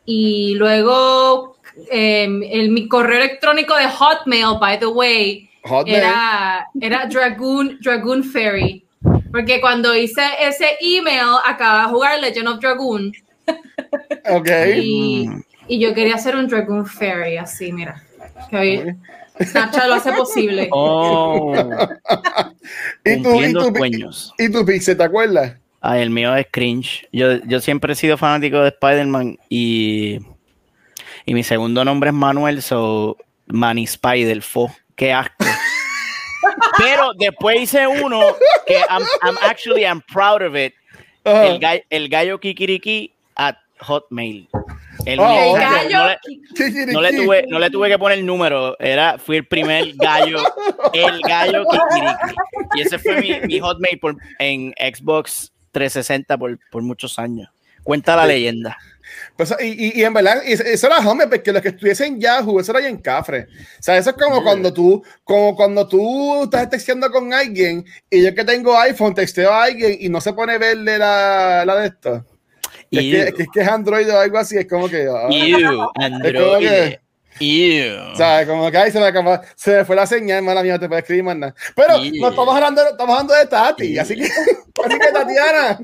y 0.06 0.56
luego 0.56 1.58
em, 1.92 2.42
el, 2.44 2.70
mi 2.70 2.88
correo 2.88 3.18
electrónico 3.18 3.76
de 3.76 3.88
Hotmail, 3.90 4.58
by 4.60 4.80
the 4.80 4.88
way, 4.88 5.50
Hotmail. 5.64 5.98
era, 5.98 6.68
era 6.80 7.06
Dragoon, 7.08 7.78
Dragoon 7.82 8.24
Fairy. 8.24 8.86
Porque 9.32 9.62
cuando 9.62 9.96
hice 9.96 10.24
ese 10.40 10.78
email, 10.82 11.36
acababa 11.46 11.84
de 11.84 11.90
jugar 11.90 12.20
Legend 12.20 12.48
of 12.48 12.60
Dragoon. 12.60 13.12
Ok. 14.30 14.50
Y. 14.78 15.30
y 15.70 15.80
yo 15.80 15.94
quería 15.94 16.16
hacer 16.16 16.36
un 16.36 16.48
Dragoon 16.48 16.86
Fairy 16.86 17.38
así, 17.38 17.72
mira. 17.72 18.04
Que 18.50 18.58
hoy 18.58 18.96
Snapchat 19.42 19.88
lo 19.88 19.94
hace 19.94 20.12
posible. 20.12 20.70
Oh, 20.74 21.54
¿Y 23.06 23.22
tú, 23.22 23.42
y, 23.42 23.54
tú, 23.54 23.74
sueños. 23.76 24.34
y 24.38 24.52
tú, 24.52 24.66
Pixel, 24.66 24.98
¿te 24.98 25.04
acuerdas? 25.04 25.56
Ay, 25.82 26.02
el 26.02 26.10
mío 26.10 26.36
es 26.36 26.48
cringe. 26.52 27.08
Yo, 27.14 27.38
yo 27.46 27.62
siempre 27.62 27.94
he 27.94 27.96
sido 27.96 28.18
fanático 28.18 28.60
de 28.60 28.70
Spider-Man 28.70 29.38
y, 29.48 30.20
y 31.26 31.34
mi 31.34 31.44
segundo 31.44 31.86
nombre 31.86 32.10
es 32.10 32.16
Manuel, 32.16 32.62
so 32.62 33.16
Manny 33.48 33.84
Spider, 33.86 34.42
fo. 34.42 34.70
Qué 34.96 35.14
asco. 35.14 35.36
Pero 36.78 37.14
después 37.18 37.62
hice 37.62 37.88
uno 37.88 38.22
que 38.66 38.76
I'm, 38.90 39.04
I'm 39.22 39.38
actually 39.42 39.84
I'm 39.84 40.02
proud 40.02 40.42
of 40.42 40.56
it. 40.56 40.74
El, 41.24 41.60
gallo, 41.60 41.82
el 41.90 42.10
gallo 42.10 42.40
kikiriki 42.40 43.14
at 43.36 43.56
Hotmail. 43.80 44.50
El 45.06 45.20
Oh, 45.20 45.56
El 45.56 45.62
gallo. 45.62 45.98
no, 45.98 46.08
le, 46.08 46.94
no 46.94 47.02
le 47.02 47.14
tuve, 47.14 47.46
no 47.48 47.60
le 47.60 47.70
tuve 47.70 47.90
que 47.90 48.00
poner 48.00 48.24
número, 48.24 48.78
era, 48.80 49.18
fui 49.18 49.38
el 49.38 49.48
primer 49.48 49.94
gallo, 49.96 50.40
el 50.94 51.22
gallo 51.22 51.64
kikiriki. 51.66 52.36
Y 52.76 52.82
ese 52.82 53.00
fue 53.00 53.22
mi, 53.22 53.40
mi 53.48 53.60
hotmail 53.60 54.00
por, 54.00 54.18
en 54.40 54.74
Xbox 54.78 55.52
360 55.72 56.38
por, 56.38 56.60
por 56.72 56.82
muchos 56.84 57.18
años. 57.20 57.50
Cuenta 57.84 58.16
la 58.16 58.26
leyenda. 58.26 58.78
Pues, 59.36 59.56
y, 59.60 60.00
y, 60.00 60.04
en 60.04 60.14
verdad, 60.14 60.42
eso 60.46 60.88
era 60.88 61.00
hombre, 61.00 61.28
porque 61.28 61.52
los 61.52 61.62
que 61.62 61.70
estuviesen 61.70 62.20
Yahoo, 62.20 62.60
eso 62.60 62.78
era 62.78 62.88
en 62.88 62.98
Cafre. 62.98 63.48
O 63.80 63.82
sea, 63.84 63.98
eso 63.98 64.12
es 64.12 64.16
como 64.18 64.44
cuando 64.44 64.72
tú, 64.74 65.04
como 65.24 65.56
cuando 65.56 65.88
tú 65.88 66.44
estás 66.44 66.70
texteando 66.70 67.10
con 67.10 67.34
alguien 67.34 67.86
y 68.10 68.22
yo 68.24 68.36
que 68.36 68.44
tengo 68.44 68.78
iPhone 68.78 69.16
texteo 69.16 69.52
a 69.52 69.64
alguien 69.64 69.98
y 70.00 70.10
no 70.10 70.22
se 70.22 70.34
pone 70.34 70.58
verde 70.58 70.98
la, 70.98 71.64
la 71.66 71.76
de 71.78 71.88
esto. 71.88 72.26
Es 72.92 73.02
que, 73.02 73.44
es 73.44 73.50
que, 73.54 73.62
es 73.62 73.68
Android 73.68 74.10
o 74.12 74.20
algo 74.20 74.38
así, 74.38 74.58
es 74.58 74.68
como 74.68 74.90
que. 74.90 75.08
Oh, 75.08 75.92
Android. 75.96 76.96
O 78.14 78.16
sea, 78.16 78.46
como 78.46 78.70
que 78.70 78.78
ahí 78.78 78.92
se 78.92 79.00
me, 79.00 79.40
se 79.56 79.78
me 79.78 79.86
fue 79.86 79.96
la 79.96 80.06
señal, 80.06 80.44
mala 80.44 80.62
mía, 80.62 80.78
te 80.78 80.88
puedo 80.88 81.00
escribir 81.00 81.24
más 81.24 81.38
nada. 81.38 81.56
Pero 81.76 81.98
no 81.98 82.30
estamos 82.30 82.56
hablando, 82.56 82.82
estamos 82.86 83.14
hablando 83.14 83.34
de 83.34 83.46
Tati, 83.46 83.98
así 83.98 84.16
que, 84.16 84.24
así 84.86 85.00
que 85.00 85.12
Tatiana. 85.12 85.80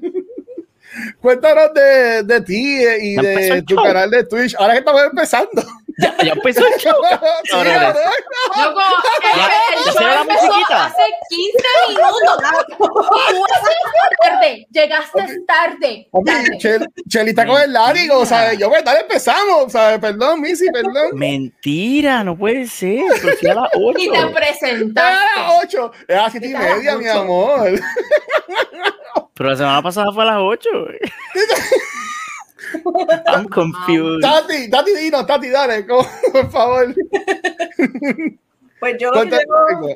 Cuéntanos 1.22 1.74
de, 1.74 2.24
de 2.24 2.42
ti 2.42 2.84
y 3.02 3.16
de 3.16 3.64
tu 3.64 3.76
canal 3.76 4.10
de 4.10 4.24
Twitch. 4.24 4.56
Ahora 4.58 4.74
que 4.74 4.80
estamos 4.80 5.04
empezando. 5.04 5.64
Ya, 5.98 6.16
ya 6.24 6.34
empezó 6.34 6.66
el 6.66 6.74
show. 6.80 6.94
Sí, 7.46 7.52
Loco, 8.62 8.82
el, 9.22 9.94
show 9.94 10.22
empezó 10.22 10.54
hace 10.74 11.04
15 11.30 11.64
minutos. 11.90 12.38
tarde, 14.22 14.68
llegaste 14.72 15.20
tarde. 15.48 16.10
tarde. 16.26 16.88
Chelita 17.08 17.46
con 17.46 17.62
el 17.62 17.74
látigo, 17.74 18.26
¿sabes? 18.26 18.58
Yo, 18.58 18.70
pues, 18.70 18.84
dale, 18.84 19.02
empezamos, 19.02 19.72
¿sabes? 19.72 20.00
Perdón, 20.00 20.42
Missy, 20.42 20.70
perdón. 20.72 21.12
Mentira, 21.14 22.24
no 22.24 22.38
puede 22.38 22.68
ser. 22.68 23.04
Pero 23.22 23.38
si 23.38 23.48
a 23.48 23.54
las 23.56 23.70
8. 23.76 24.00
Y 24.00 24.12
te 24.12 24.28
presentaste. 24.28 25.00
A 25.00 25.42
las 25.42 25.64
8. 25.64 25.92
Es 26.08 26.16
a 26.16 26.22
las 26.22 26.32
7 26.32 26.48
y 26.48 26.54
media, 26.54 26.98
mi 26.98 27.08
amor. 27.08 27.80
Pero 29.34 29.50
la 29.50 29.56
semana 29.56 29.82
pasada 29.82 30.08
fue 30.14 30.24
a 30.24 30.28
las 30.28 30.38
8. 30.40 30.70
I'm 33.28 33.48
confused. 33.48 34.22
Tati, 34.22 34.70
Tati, 34.70 34.96
dino, 34.96 35.26
Tati, 35.26 35.50
dale, 35.50 35.84
por 36.32 36.52
favor. 36.52 36.96
Pues 38.80 38.98
yo 39.00 39.12
llevo, 39.12 39.96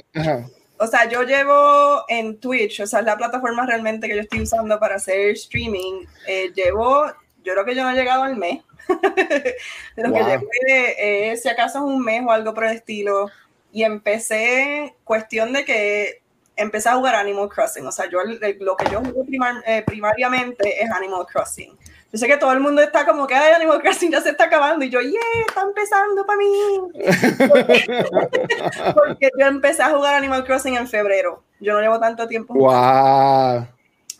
o 0.81 0.87
sea, 0.87 1.09
yo 1.09 1.23
llevo 1.23 2.05
en 2.07 2.39
Twitch, 2.39 2.79
o 2.79 2.87
sea, 2.87 2.99
es 2.99 3.05
la 3.05 3.17
plataforma 3.17 3.65
realmente 3.65 4.07
que 4.07 4.15
yo 4.15 4.21
estoy 4.21 4.41
usando 4.41 4.79
para 4.79 4.95
hacer 4.95 5.31
streaming. 5.31 6.05
Eh, 6.25 6.51
llevo, 6.55 7.05
yo 7.43 7.53
creo 7.53 7.65
que 7.65 7.75
yo 7.75 7.83
no 7.83 7.91
he 7.91 7.95
llegado 7.95 8.23
al 8.23 8.37
mes. 8.37 8.63
Lo 9.97 10.13
que 10.13 10.23
llevo 10.23 10.47
es, 10.67 11.41
si 11.43 11.49
acaso 11.49 11.79
es 11.79 11.83
un 11.83 12.03
mes 12.03 12.23
o 12.25 12.31
algo 12.31 12.53
por 12.53 12.63
el 12.63 12.75
estilo. 12.75 13.29
Y 13.71 13.83
empecé, 13.83 14.95
cuestión 15.03 15.53
de 15.53 15.65
que 15.65 16.21
empecé 16.55 16.89
a 16.89 16.95
jugar 16.95 17.15
Animal 17.15 17.49
Crossing. 17.49 17.85
O 17.85 17.91
sea, 17.91 18.09
yo 18.09 18.19
lo 18.23 18.77
que 18.77 18.85
yo 18.91 19.01
juego 19.01 19.25
eh, 19.65 19.83
primariamente 19.85 20.83
es 20.83 20.91
Animal 20.91 21.25
Crossing. 21.25 21.77
Yo 22.11 22.17
sé 22.17 22.27
que 22.27 22.37
todo 22.37 22.51
el 22.53 22.59
mundo 22.59 22.81
está 22.81 23.05
como 23.05 23.27
que 23.27 23.35
Ay, 23.35 23.53
Animal 23.53 23.81
Crossing 23.81 24.11
ya 24.11 24.19
se 24.19 24.31
está 24.31 24.45
acabando 24.45 24.83
y 24.83 24.89
yo, 24.89 24.99
yeah, 24.99 25.21
está 25.47 25.61
empezando 25.61 26.25
para 26.25 26.39
mí. 26.39 26.49
Porque, 28.95 29.29
yo 29.37 29.45
empecé 29.45 29.83
a 29.83 29.91
jugar 29.91 30.15
Animal 30.15 30.43
Crossing 30.43 30.75
en 30.75 30.87
febrero. 30.87 31.43
Yo 31.59 31.73
no 31.73 31.81
llevo 31.81 31.99
tanto 31.99 32.27
tiempo. 32.27 32.55
Wow. 32.55 33.67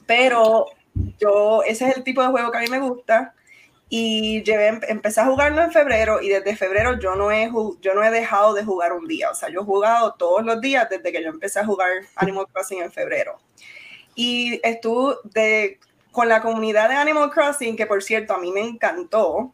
Pero 0.06 0.68
yo, 1.18 1.64
ese 1.64 1.90
es 1.90 1.98
el 1.98 2.04
tipo 2.04 2.22
de 2.22 2.28
juego 2.28 2.52
que 2.52 2.60
a 2.60 2.62
mí 2.62 2.68
me 2.68 2.80
gusta. 2.80 3.34
Y 3.92 4.44
llevé, 4.44 4.80
empecé 4.88 5.22
a 5.22 5.26
jugarlo 5.26 5.64
en 5.64 5.72
febrero 5.72 6.22
y 6.22 6.30
desde 6.30 6.56
febrero 6.56 7.00
yo 7.00 7.16
no, 7.16 7.32
he, 7.32 7.50
yo 7.82 7.96
no 7.96 8.04
he 8.04 8.12
dejado 8.12 8.54
de 8.54 8.64
jugar 8.64 8.94
un 8.94 9.08
día. 9.08 9.32
O 9.32 9.34
sea, 9.34 9.50
yo 9.50 9.62
he 9.62 9.64
jugado 9.64 10.14
todos 10.14 10.46
los 10.46 10.62
días 10.62 10.88
desde 10.92 11.12
que 11.12 11.24
yo 11.24 11.30
empecé 11.30 11.60
a 11.60 11.66
jugar 11.66 11.90
Animal 12.16 12.46
Crossing 12.54 12.84
en 12.84 12.92
febrero. 12.92 13.40
Y 14.14 14.60
estuve 14.64 15.16
de 15.24 15.80
con 16.20 16.28
la 16.28 16.42
comunidad 16.42 16.90
de 16.90 16.96
Animal 16.96 17.32
Crossing, 17.32 17.78
que 17.78 17.86
por 17.86 18.04
cierto 18.04 18.34
a 18.34 18.40
mí 18.40 18.52
me 18.52 18.60
encantó, 18.60 19.54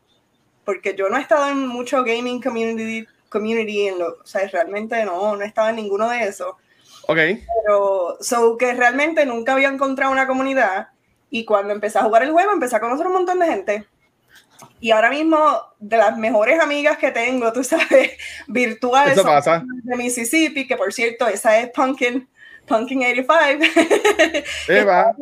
porque 0.63 0.95
yo 0.95 1.09
no 1.09 1.17
he 1.17 1.21
estado 1.21 1.47
en 1.47 1.67
mucho 1.67 2.03
gaming 2.03 2.41
community, 2.41 3.05
community 3.29 3.87
en 3.87 3.99
lo, 3.99 4.07
o 4.13 4.25
sea, 4.25 4.47
realmente 4.47 5.05
no, 5.05 5.35
no 5.35 5.43
he 5.43 5.45
estado 5.45 5.69
en 5.69 5.75
ninguno 5.75 6.09
de 6.09 6.23
esos. 6.23 6.55
Ok. 7.03 7.17
Pero, 7.17 8.17
so 8.19 8.57
que 8.57 8.73
realmente 8.73 9.27
nunca 9.27 9.53
había 9.53 9.67
encontrado 9.67 10.11
una 10.11 10.25
comunidad 10.25 10.87
y 11.29 11.45
cuando 11.45 11.71
empecé 11.71 11.99
a 11.99 12.03
jugar 12.03 12.23
el 12.23 12.31
juego 12.31 12.51
empecé 12.51 12.77
a 12.77 12.79
conocer 12.79 13.05
un 13.05 13.13
montón 13.13 13.37
de 13.37 13.45
gente. 13.45 13.85
Y 14.79 14.89
ahora 14.89 15.11
mismo, 15.11 15.37
de 15.77 15.97
las 15.97 16.17
mejores 16.17 16.59
amigas 16.59 16.97
que 16.97 17.11
tengo, 17.11 17.53
tú 17.53 17.63
sabes, 17.63 18.13
virtuales 18.47 19.15
de 19.15 19.95
Mississippi, 19.97 20.65
que 20.65 20.77
por 20.77 20.91
cierto, 20.91 21.27
esa 21.27 21.59
es 21.59 21.69
Pumpkin, 21.69 22.27
Pumpkin 22.65 23.03
85. 23.03 23.65
Eva. 24.67 25.15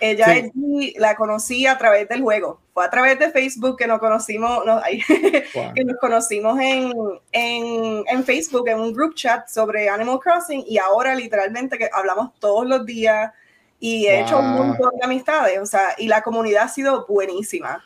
Ella 0.00 0.50
la 0.96 1.16
conocí 1.16 1.66
a 1.66 1.78
través 1.78 2.08
del 2.08 2.22
juego. 2.22 2.60
Fue 2.74 2.84
a 2.84 2.90
través 2.90 3.18
de 3.18 3.30
Facebook 3.30 3.76
que 3.78 3.86
nos 3.86 3.98
conocimos, 3.98 4.62
que 5.74 5.84
nos 5.84 5.96
conocimos 5.98 6.58
en, 6.60 6.92
en, 7.32 8.04
en, 8.06 8.24
Facebook, 8.24 8.68
en 8.68 8.80
un 8.80 8.92
group 8.92 9.14
chat 9.14 9.48
sobre 9.48 9.88
Animal 9.88 10.20
Crossing 10.20 10.64
y 10.66 10.78
ahora 10.78 11.14
literalmente 11.14 11.78
que 11.78 11.88
hablamos 11.92 12.38
todos 12.38 12.66
los 12.66 12.84
días 12.84 13.32
y 13.80 14.06
he 14.06 14.20
hecho 14.20 14.38
un 14.38 14.52
montón 14.52 14.90
de 14.98 15.04
amistades, 15.04 15.58
o 15.58 15.66
sea, 15.66 15.94
y 15.98 16.08
la 16.08 16.22
comunidad 16.22 16.64
ha 16.64 16.68
sido 16.68 17.06
buenísima. 17.06 17.84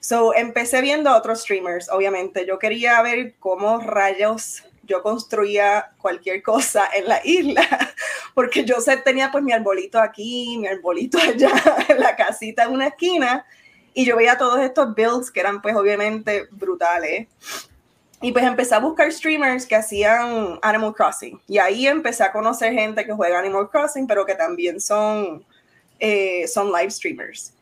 So, 0.00 0.34
empecé 0.34 0.80
viendo 0.80 1.10
a 1.10 1.16
otros 1.16 1.40
streamers, 1.40 1.88
obviamente. 1.88 2.46
Yo 2.46 2.58
quería 2.58 3.00
ver 3.02 3.34
cómo 3.38 3.78
rayos 3.78 4.62
yo 4.86 5.02
construía 5.02 5.92
cualquier 5.98 6.42
cosa 6.42 6.88
en 6.94 7.08
la 7.08 7.20
isla, 7.24 7.66
porque 8.34 8.64
yo 8.64 8.76
tenía 9.04 9.30
pues 9.30 9.44
mi 9.44 9.52
arbolito 9.52 10.00
aquí, 10.00 10.56
mi 10.58 10.66
arbolito 10.66 11.18
allá, 11.22 11.52
en 11.88 12.00
la 12.00 12.16
casita 12.16 12.64
en 12.64 12.72
una 12.72 12.88
esquina, 12.88 13.44
y 13.94 14.04
yo 14.04 14.16
veía 14.16 14.36
todos 14.36 14.60
estos 14.60 14.94
builds 14.94 15.30
que 15.30 15.40
eran 15.40 15.62
pues 15.62 15.76
obviamente 15.76 16.48
brutales. 16.50 17.28
Y 18.20 18.32
pues 18.32 18.44
empecé 18.44 18.74
a 18.74 18.78
buscar 18.78 19.12
streamers 19.12 19.66
que 19.66 19.76
hacían 19.76 20.58
Animal 20.62 20.94
Crossing. 20.94 21.38
Y 21.46 21.58
ahí 21.58 21.86
empecé 21.86 22.24
a 22.24 22.32
conocer 22.32 22.72
gente 22.72 23.04
que 23.04 23.12
juega 23.12 23.38
Animal 23.38 23.68
Crossing, 23.68 24.06
pero 24.06 24.24
que 24.24 24.34
también 24.34 24.80
son, 24.80 25.44
eh, 26.00 26.48
son 26.48 26.72
live 26.72 26.90
streamers. 26.90 27.52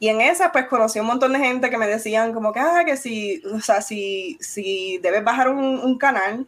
Y 0.00 0.08
en 0.08 0.20
esa, 0.20 0.52
pues 0.52 0.66
conocí 0.66 1.00
un 1.00 1.06
montón 1.06 1.32
de 1.32 1.38
gente 1.40 1.70
que 1.70 1.76
me 1.76 1.86
decían 1.86 2.32
como 2.32 2.52
que, 2.52 2.60
ah, 2.60 2.82
que 2.84 2.96
si, 2.96 3.42
o 3.52 3.60
sea, 3.60 3.80
si, 3.80 4.38
si 4.40 4.98
debes 4.98 5.24
bajar 5.24 5.48
un, 5.50 5.78
un 5.78 5.98
canal, 5.98 6.46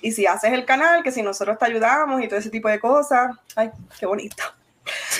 y 0.00 0.12
si 0.12 0.26
haces 0.26 0.52
el 0.52 0.64
canal, 0.64 1.02
que 1.02 1.12
si 1.12 1.22
nosotros 1.22 1.58
te 1.58 1.66
ayudamos 1.66 2.22
y 2.22 2.28
todo 2.28 2.38
ese 2.38 2.50
tipo 2.50 2.68
de 2.68 2.78
cosas, 2.78 3.36
ay, 3.56 3.70
qué 3.98 4.06
bonito. 4.06 4.42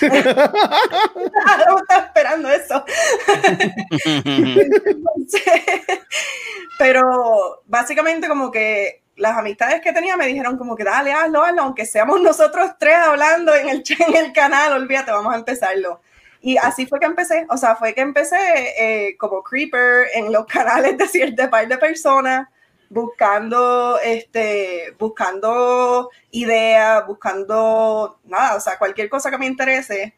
no 0.01 0.07
estaba 1.77 2.05
esperando 2.05 2.49
eso. 2.49 2.83
pero 6.77 7.61
básicamente 7.65 8.27
como 8.27 8.51
que 8.51 9.03
las 9.17 9.37
amistades 9.37 9.81
que 9.81 9.91
tenía 9.91 10.15
me 10.15 10.27
dijeron 10.27 10.57
como 10.57 10.75
que 10.75 10.85
dale, 10.85 11.11
hazlo, 11.11 11.43
hazlo, 11.43 11.63
aunque 11.63 11.85
seamos 11.85 12.21
nosotros 12.21 12.71
tres 12.79 12.95
hablando 12.95 13.53
en 13.53 13.67
el, 13.67 13.83
en 14.07 14.15
el 14.15 14.31
canal, 14.31 14.73
olvídate, 14.73 15.11
vamos 15.11 15.33
a 15.33 15.37
empezarlo. 15.37 16.01
Y 16.41 16.55
así 16.55 16.85
fue 16.85 17.01
que 17.01 17.05
empecé, 17.05 17.45
o 17.49 17.57
sea, 17.57 17.75
fue 17.75 17.93
que 17.93 17.99
empecé 17.99 18.37
eh, 18.79 19.17
como 19.17 19.43
creeper 19.43 20.07
en 20.13 20.31
los 20.31 20.45
canales 20.45 20.97
de 20.97 21.05
cierta 21.07 21.49
par 21.49 21.67
de 21.67 21.77
personas 21.77 22.47
buscando, 22.89 23.99
este, 23.99 24.95
buscando 24.97 26.09
ideas, 26.31 27.05
buscando 27.05 28.19
nada, 28.25 28.55
o 28.55 28.59
sea, 28.59 28.77
cualquier 28.77 29.09
cosa 29.09 29.29
que 29.29 29.37
me 29.37 29.45
interese. 29.45 30.15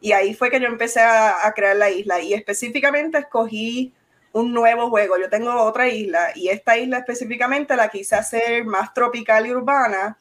Y 0.00 0.12
ahí 0.12 0.34
fue 0.34 0.50
que 0.50 0.60
yo 0.60 0.66
empecé 0.66 1.00
a, 1.00 1.52
crear 1.54 1.76
la 1.76 1.90
isla 1.90 2.20
y 2.20 2.32
específicamente 2.34 3.18
escogí 3.18 3.92
un 4.32 4.52
nuevo 4.52 4.90
juego. 4.90 5.18
Yo 5.18 5.28
tengo 5.28 5.54
otra 5.62 5.88
isla 5.88 6.32
y 6.34 6.48
esta 6.48 6.78
isla 6.78 6.98
específicamente 6.98 7.76
la 7.76 7.88
quise 7.88 8.16
hacer 8.16 8.64
más 8.64 8.94
tropical 8.94 9.46
y 9.46 9.52
urbana 9.52 10.16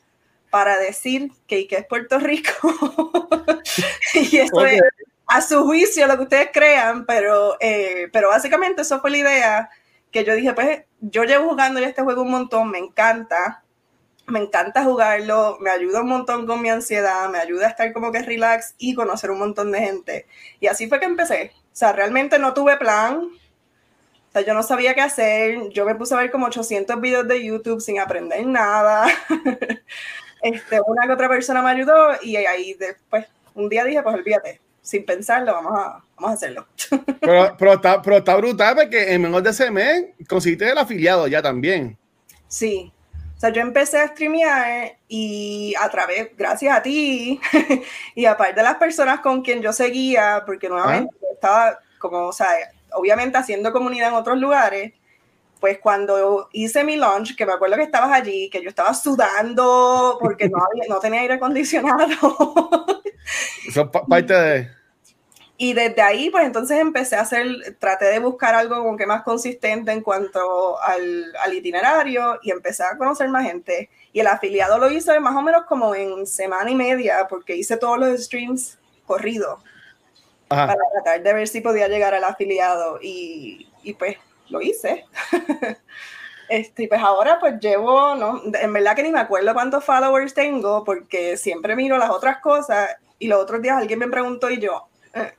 para 0.49 0.77
decir 0.79 1.31
que, 1.47 1.67
que 1.67 1.77
es 1.77 1.85
Puerto 1.85 2.19
Rico. 2.19 2.51
y 4.13 4.37
eso 4.37 4.65
es 4.65 4.81
a 5.29 5.41
su 5.41 5.63
juicio 5.63 6.07
lo 6.07 6.17
que 6.17 6.23
ustedes 6.23 6.49
crean, 6.51 7.05
pero, 7.05 7.55
eh, 7.59 8.09
pero 8.11 8.29
básicamente 8.29 8.81
eso 8.81 8.99
fue 8.99 9.11
la 9.11 9.17
idea 9.17 9.69
que 10.11 10.23
yo 10.23 10.33
dije, 10.33 10.53
pues 10.53 10.83
yo 11.01 11.23
llevo 11.23 11.49
jugando 11.49 11.79
este 11.79 12.03
juego 12.03 12.23
un 12.23 12.31
montón, 12.31 12.71
me 12.71 12.79
encanta, 12.79 13.63
me 14.27 14.39
encanta 14.39 14.83
jugarlo, 14.83 15.57
me 15.59 15.69
ayuda 15.69 16.01
un 16.01 16.09
montón 16.09 16.45
con 16.45 16.61
mi 16.61 16.69
ansiedad, 16.69 17.29
me 17.29 17.39
ayuda 17.39 17.67
a 17.67 17.69
estar 17.69 17.93
como 17.93 18.11
que 18.11 18.21
relax 18.21 18.75
y 18.77 18.93
conocer 18.93 19.31
un 19.31 19.39
montón 19.39 19.71
de 19.71 19.79
gente. 19.79 20.27
Y 20.59 20.67
así 20.67 20.87
fue 20.87 20.99
que 20.99 21.05
empecé. 21.05 21.51
O 21.55 21.75
sea, 21.79 21.93
realmente 21.93 22.39
no 22.39 22.53
tuve 22.53 22.77
plan. 22.77 23.17
O 23.23 24.31
sea, 24.31 24.41
yo 24.41 24.53
no 24.53 24.63
sabía 24.63 24.93
qué 24.93 25.01
hacer. 25.01 25.69
Yo 25.69 25.85
me 25.85 25.95
puse 25.95 26.13
a 26.13 26.17
ver 26.17 26.31
como 26.31 26.47
800 26.47 26.99
videos 27.01 27.27
de 27.27 27.43
YouTube 27.43 27.81
sin 27.81 27.99
aprender 27.99 28.45
nada. 28.45 29.07
este, 30.41 30.79
una 30.85 31.07
que 31.07 31.13
otra 31.13 31.29
persona 31.29 31.61
me 31.61 31.71
ayudó 31.71 32.11
y 32.21 32.35
ahí 32.37 32.73
después, 32.73 33.25
un 33.55 33.69
día 33.69 33.83
dije, 33.83 34.03
pues 34.03 34.15
olvídate, 34.15 34.61
sin 34.81 35.05
pensarlo, 35.05 35.53
vamos 35.53 35.73
a, 35.77 36.03
vamos 36.15 36.31
a 36.31 36.33
hacerlo. 36.33 36.67
Pero, 37.21 37.55
pero, 37.57 37.73
está, 37.73 38.35
brutal 38.37 38.75
porque 38.75 39.13
en 39.13 39.21
menos 39.21 39.43
de 39.43 39.49
ese 39.49 39.69
mes 39.69 40.05
conseguiste 40.27 40.69
el 40.69 40.77
afiliado 40.77 41.27
ya 41.27 41.41
también. 41.41 41.97
Sí, 42.47 42.91
O 43.35 43.39
sea, 43.39 43.49
yo 43.51 43.61
empecé 43.61 43.99
a 43.99 44.07
streamear 44.07 44.97
y 45.07 45.73
a 45.79 45.89
través, 45.89 46.29
gracias 46.35 46.75
a 46.75 46.81
ti 46.81 47.39
y 48.15 48.25
aparte 48.25 48.55
de 48.55 48.63
las 48.63 48.75
personas 48.75 49.19
con 49.19 49.41
quien 49.41 49.61
yo 49.61 49.73
seguía, 49.73 50.43
porque 50.45 50.69
nuevamente 50.69 51.13
estaba 51.33 51.77
como, 51.99 52.27
o 52.27 52.33
sea, 52.33 52.47
obviamente 52.93 53.37
haciendo 53.37 53.71
comunidad 53.71 54.09
en 54.09 54.15
otros 54.15 54.39
lugares, 54.39 54.93
pues 55.59 55.79
cuando 55.79 56.49
hice 56.53 56.83
mi 56.83 56.95
launch, 56.95 57.35
que 57.35 57.45
me 57.45 57.53
acuerdo 57.53 57.75
que 57.75 57.83
estabas 57.83 58.11
allí, 58.11 58.49
que 58.49 58.61
yo 58.61 58.69
estaba 58.69 58.93
sudando 58.93 60.17
porque 60.19 60.47
no, 60.47 60.57
había, 60.57 60.85
no 60.87 60.99
tenía 60.99 61.21
aire 61.21 61.33
acondicionado. 61.35 62.07
Eso 63.67 63.81
es 63.81 64.01
parte 64.07 64.33
de... 64.33 64.79
Y 65.61 65.73
desde 65.73 66.01
ahí, 66.01 66.29
pues 66.29 66.45
entonces 66.45 66.79
empecé 66.79 67.17
a 67.17 67.21
hacer, 67.21 67.75
traté 67.79 68.05
de 68.05 68.19
buscar 68.19 68.55
algo 68.55 68.77
como 68.77 68.95
que 68.95 69.05
más 69.05 69.23
consistente 69.23 69.91
en 69.91 70.01
cuanto 70.01 70.81
al, 70.81 71.35
al, 71.43 71.53
itinerario 71.53 72.39
y 72.41 72.51
empecé 72.51 72.83
a 72.83 72.97
conocer 72.97 73.27
más 73.27 73.45
gente. 73.45 73.89
Y 74.13 74.21
el 74.21 74.27
afiliado 74.27 74.77
lo 74.77 74.89
hice 74.89 75.19
más 75.19 75.35
o 75.35 75.41
menos 75.41 75.65
como 75.65 75.93
en 75.93 76.25
semana 76.25 76.71
y 76.71 76.75
media, 76.75 77.27
porque 77.29 77.57
hice 77.57 77.75
todos 77.75 77.99
los 77.99 78.23
streams 78.23 78.77
corridos 79.05 79.61
para 80.47 80.77
tratar 80.93 81.23
de 81.23 81.33
ver 81.33 81.47
si 81.49 81.59
podía 81.59 81.89
llegar 81.89 82.13
al 82.13 82.23
afiliado. 82.23 82.97
Y, 83.01 83.67
y 83.83 83.93
pues 83.95 84.15
lo 84.49 84.61
hice. 84.61 85.05
Este, 86.49 86.87
pues 86.87 86.99
ahora 86.99 87.37
pues 87.39 87.59
llevo, 87.59 88.15
no, 88.15 88.41
en 88.59 88.73
verdad 88.73 88.95
que 88.95 89.03
ni 89.03 89.11
me 89.11 89.19
acuerdo 89.19 89.53
cuántos 89.53 89.83
followers 89.83 90.33
tengo 90.33 90.83
porque 90.83 91.37
siempre 91.37 91.75
miro 91.75 91.95
las 91.99 92.09
otras 92.09 92.39
cosas 92.39 92.89
y 93.19 93.27
los 93.27 93.39
otros 93.39 93.61
días 93.61 93.77
alguien 93.77 93.99
me 93.99 94.07
preguntó 94.07 94.49
y 94.49 94.59
yo, 94.59 94.87
eh, 95.13 95.31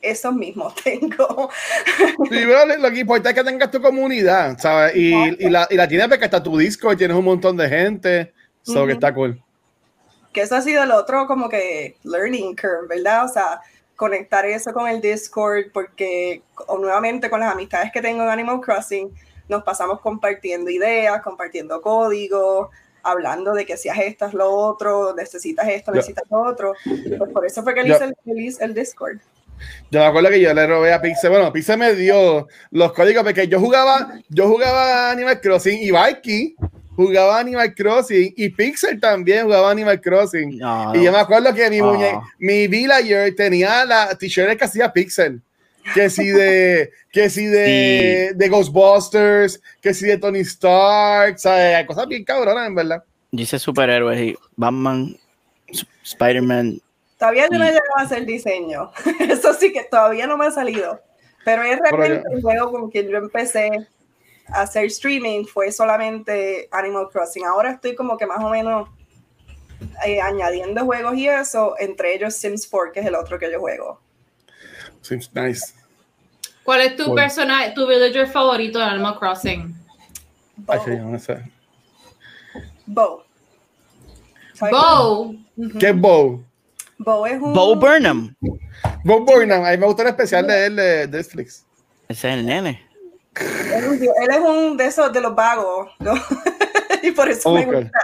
esos 0.00 0.32
mismos 0.32 0.74
tengo. 0.84 1.50
Sí, 1.98 2.14
pero 2.30 2.78
lo 2.78 2.90
que 2.90 3.00
importa 3.00 3.28
es 3.28 3.34
que 3.34 3.44
tengas 3.44 3.70
tu 3.70 3.82
comunidad, 3.82 4.58
¿sabes? 4.58 4.96
Y, 4.96 5.12
y, 5.12 5.50
la, 5.50 5.66
y 5.68 5.76
la 5.76 5.86
tienes 5.86 6.08
porque 6.08 6.24
está 6.24 6.42
tu 6.42 6.56
disco 6.56 6.90
y 6.90 6.96
tienes 6.96 7.14
un 7.14 7.26
montón 7.26 7.58
de 7.58 7.68
gente, 7.68 8.32
eso 8.66 8.80
uh 8.80 8.84
-huh. 8.84 8.86
que 8.86 8.92
está 8.94 9.12
cool. 9.12 9.38
Que 10.32 10.40
eso 10.42 10.56
ha 10.56 10.62
sido 10.62 10.82
el 10.82 10.92
otro 10.92 11.26
como 11.26 11.50
que 11.50 11.98
learning 12.04 12.56
curve, 12.56 12.86
¿verdad? 12.88 13.26
O 13.26 13.28
sea, 13.28 13.60
conectar 14.00 14.46
eso 14.46 14.72
con 14.72 14.88
el 14.88 15.02
Discord, 15.02 15.72
porque 15.74 16.40
o 16.68 16.78
nuevamente 16.78 17.28
con 17.28 17.40
las 17.40 17.52
amistades 17.52 17.92
que 17.92 18.00
tengo 18.00 18.22
en 18.22 18.30
Animal 18.30 18.58
Crossing, 18.62 19.14
nos 19.46 19.62
pasamos 19.62 20.00
compartiendo 20.00 20.70
ideas, 20.70 21.20
compartiendo 21.20 21.82
código, 21.82 22.70
hablando 23.02 23.52
de 23.52 23.66
que 23.66 23.76
si 23.76 23.90
haces 23.90 24.06
esto 24.06 24.24
es 24.24 24.32
lo 24.32 24.50
otro, 24.50 25.14
necesitas 25.14 25.68
esto, 25.68 25.92
necesitas 25.92 26.24
lo 26.30 26.40
otro. 26.40 26.72
Pues 27.18 27.30
por 27.30 27.44
eso 27.44 27.62
fue 27.62 27.74
que 27.74 27.80
él 27.80 27.88
hizo 27.88 28.04
el, 28.04 28.16
el, 28.24 28.56
el, 28.58 28.74
Discord. 28.74 29.18
Yo 29.90 30.00
me 30.00 30.06
acuerdo 30.06 30.30
que 30.30 30.40
yo 30.40 30.54
le 30.54 30.66
robé 30.66 30.94
a 30.94 31.02
Pixel, 31.02 31.28
bueno, 31.28 31.52
Pixel 31.52 31.76
me 31.76 31.94
dio 31.94 32.48
los 32.70 32.94
códigos 32.94 33.22
porque 33.22 33.48
yo 33.48 33.60
jugaba, 33.60 34.18
yo 34.30 34.48
jugaba 34.48 35.10
Animal 35.10 35.42
Crossing 35.42 35.78
y 35.78 35.90
Vikey 35.90 36.56
jugaba 37.06 37.38
Animal 37.38 37.74
Crossing 37.74 38.34
y 38.36 38.48
Pixel 38.50 39.00
también 39.00 39.44
jugaba 39.44 39.70
Animal 39.70 40.00
Crossing. 40.00 40.58
No, 40.58 40.94
y 40.94 41.04
yo 41.04 41.12
me 41.12 41.18
acuerdo 41.18 41.52
que 41.54 41.68
mi, 41.70 41.78
no. 41.78 41.92
muñe 41.92 42.12
mi 42.38 42.68
villager 42.68 43.34
tenía 43.34 43.84
la 43.84 44.14
t-shirt 44.16 44.58
que 44.58 44.64
hacía 44.64 44.92
Pixel. 44.92 45.40
Que 45.94 46.10
si 46.10 46.28
de, 46.28 46.90
que 47.12 47.30
si 47.30 47.46
de, 47.46 48.28
sí. 48.30 48.36
de 48.36 48.48
Ghostbusters, 48.48 49.60
que 49.80 49.94
si 49.94 50.06
de 50.06 50.18
Tony 50.18 50.40
Stark, 50.40 51.38
¿sabes? 51.38 51.86
Cosas 51.86 52.06
bien 52.06 52.24
cabronas, 52.24 52.66
en 52.66 52.74
verdad. 52.74 53.02
Dice 53.32 53.58
superhéroes 53.58 54.20
y 54.20 54.36
Batman, 54.56 55.16
Spider-Man. 56.04 56.80
Todavía 57.18 57.48
yo 57.50 57.58
no 57.58 57.64
he 57.64 57.68
llegado 57.68 57.98
a 57.98 58.02
hacer 58.02 58.26
diseño. 58.26 58.90
Eso 59.20 59.54
sí 59.54 59.72
que 59.72 59.84
todavía 59.84 60.26
no 60.26 60.36
me 60.36 60.46
ha 60.46 60.50
salido. 60.50 61.00
Pero 61.44 61.62
es 61.62 61.78
realmente 61.78 62.28
un 62.28 62.42
juego 62.42 62.72
con 62.72 62.90
que 62.90 63.08
yo 63.08 63.18
empecé 63.18 63.70
hacer 64.52 64.84
streaming 64.86 65.44
fue 65.44 65.72
solamente 65.72 66.68
Animal 66.70 67.08
Crossing. 67.10 67.44
Ahora 67.44 67.72
estoy 67.72 67.94
como 67.94 68.16
que 68.16 68.26
más 68.26 68.42
o 68.42 68.48
menos 68.48 68.88
eh, 70.04 70.20
añadiendo 70.20 70.84
juegos 70.84 71.16
y 71.16 71.28
eso, 71.28 71.74
entre 71.78 72.14
ellos 72.14 72.34
Sims 72.34 72.66
4, 72.66 72.92
que 72.92 73.00
es 73.00 73.06
el 73.06 73.14
otro 73.14 73.38
que 73.38 73.50
yo 73.50 73.60
juego. 73.60 74.00
Sims 75.00 75.30
nice. 75.34 75.74
¿Cuál 76.62 76.82
es 76.82 76.96
tu 76.96 77.06
cool. 77.06 77.16
personaje, 77.16 77.72
tu 77.74 77.86
villager 77.86 78.26
favorito 78.28 78.78
de 78.78 78.84
Animal 78.84 79.18
Crossing? 79.18 79.74
Bo. 80.56 80.74
No 80.74 81.18
sé. 81.18 81.42
Bo. 82.86 83.24
Bo. 84.70 85.34
¿Qué 85.78 85.88
es 85.88 85.96
Bo? 85.96 86.44
Bo 86.98 87.26
es 87.26 87.40
un... 87.40 87.54
Bo 87.54 87.76
Burnham. 87.76 88.36
Bo 89.04 89.24
Burnham. 89.24 89.64
A 89.64 89.70
mí 89.70 89.78
me 89.78 89.86
gustó 89.86 90.02
el 90.02 90.08
especial 90.08 90.46
de 90.46 90.66
él 90.66 90.76
de 90.76 91.08
Netflix. 91.08 91.64
Ese 92.08 92.28
es 92.28 92.34
el 92.38 92.44
nene. 92.44 92.89
Él, 93.40 94.02
él, 94.02 94.30
es 94.30 94.40
un 94.40 94.76
de 94.76 94.86
esos 94.86 95.12
de 95.12 95.20
los 95.20 95.34
vagos, 95.34 95.90
¿no? 95.98 96.14
y 97.02 97.10
por 97.12 97.28
eso 97.28 97.50
okay. 97.50 97.66
me 97.66 97.82
gusta. 97.82 98.00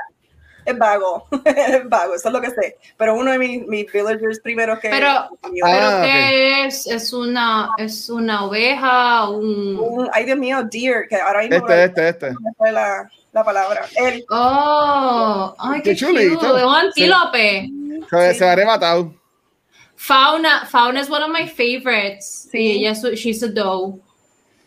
Es 0.67 0.77
vago, 0.77 1.29
es 1.45 1.89
vago, 1.89 2.15
eso 2.15 2.29
es 2.29 2.33
lo 2.33 2.41
que 2.41 2.51
sé. 2.51 2.77
Pero 2.97 3.15
uno 3.15 3.31
de 3.31 3.39
mis, 3.39 3.67
mis 3.69 3.93
villagers 3.93 4.41
primeros 4.41 4.81
que. 4.81 4.89
Pero, 4.89 5.09
ah, 5.09 5.31
pero 5.41 5.53
¿qué 5.53 5.97
okay. 5.99 6.67
es? 6.67 6.87
¿Es 6.89 7.13
una, 7.13 7.71
es 7.79 8.11
una 8.11 8.45
oveja? 8.45 9.31
Un... 9.31 9.79
un. 9.79 10.11
Ay, 10.13 10.25
Dios 10.25 10.37
mío, 10.37 10.65
deer, 10.65 11.07
que 11.09 11.17
ahora 11.17 11.43
mismo. 11.43 11.69
Este, 11.69 11.85
este, 11.85 12.09
este. 12.09 12.35
Fue 12.57 12.73
la, 12.73 13.09
la 13.33 13.45
palabra. 13.45 13.87
Él. 13.95 14.25
Oh, 14.29 15.55
ay, 15.57 15.83
qué, 15.83 15.91
qué 15.91 15.97
chulito. 15.97 16.55
Un 16.55 16.75
antílope. 16.75 17.63
Sí. 17.63 18.01
Se, 18.11 18.33
sí. 18.33 18.39
se 18.41 18.49
ha 18.49 18.53
arrebatado. 18.53 19.15
Fauna, 19.95 20.67
Fauna 20.67 21.01
es 21.01 21.09
one 21.09 21.23
of 21.23 21.31
my 21.31 21.47
favorites. 21.47 22.49
Sí, 22.51 22.85
ella, 22.85 22.93
she's 23.15 23.43
a 23.45 23.49
doe. 23.49 24.01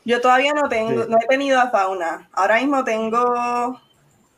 Yo 0.09 0.21
todavía 0.21 0.53
no 0.53 0.67
tengo, 0.67 1.03
sí. 1.03 1.07
no 1.07 1.17
he 1.21 1.27
tenido 1.27 1.59
a 1.59 1.69
Fauna. 1.69 2.27
Ahora 2.33 2.55
mismo 2.55 2.83
tengo, 2.83 3.79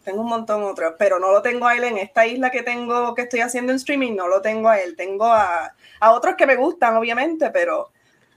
tengo 0.03 0.19
un 0.19 0.27
montón 0.27 0.63
otros, 0.63 0.95
pero 0.99 1.17
no 1.17 1.31
lo 1.31 1.41
tengo 1.41 1.65
a 1.65 1.77
él 1.77 1.85
en 1.85 1.97
esta 1.97 2.27
isla 2.27 2.51
que 2.51 2.61
tengo, 2.61 3.15
que 3.15 3.21
estoy 3.21 3.39
haciendo 3.39 3.71
en 3.71 3.77
streaming, 3.77 4.13
no 4.13 4.27
lo 4.27 4.41
tengo 4.41 4.67
a 4.67 4.81
él. 4.81 4.97
Tengo 4.97 5.27
a, 5.27 5.73
a 6.01 6.11
otros 6.11 6.35
que 6.35 6.45
me 6.45 6.57
gustan, 6.57 6.97
obviamente, 6.97 7.51
pero 7.51 7.89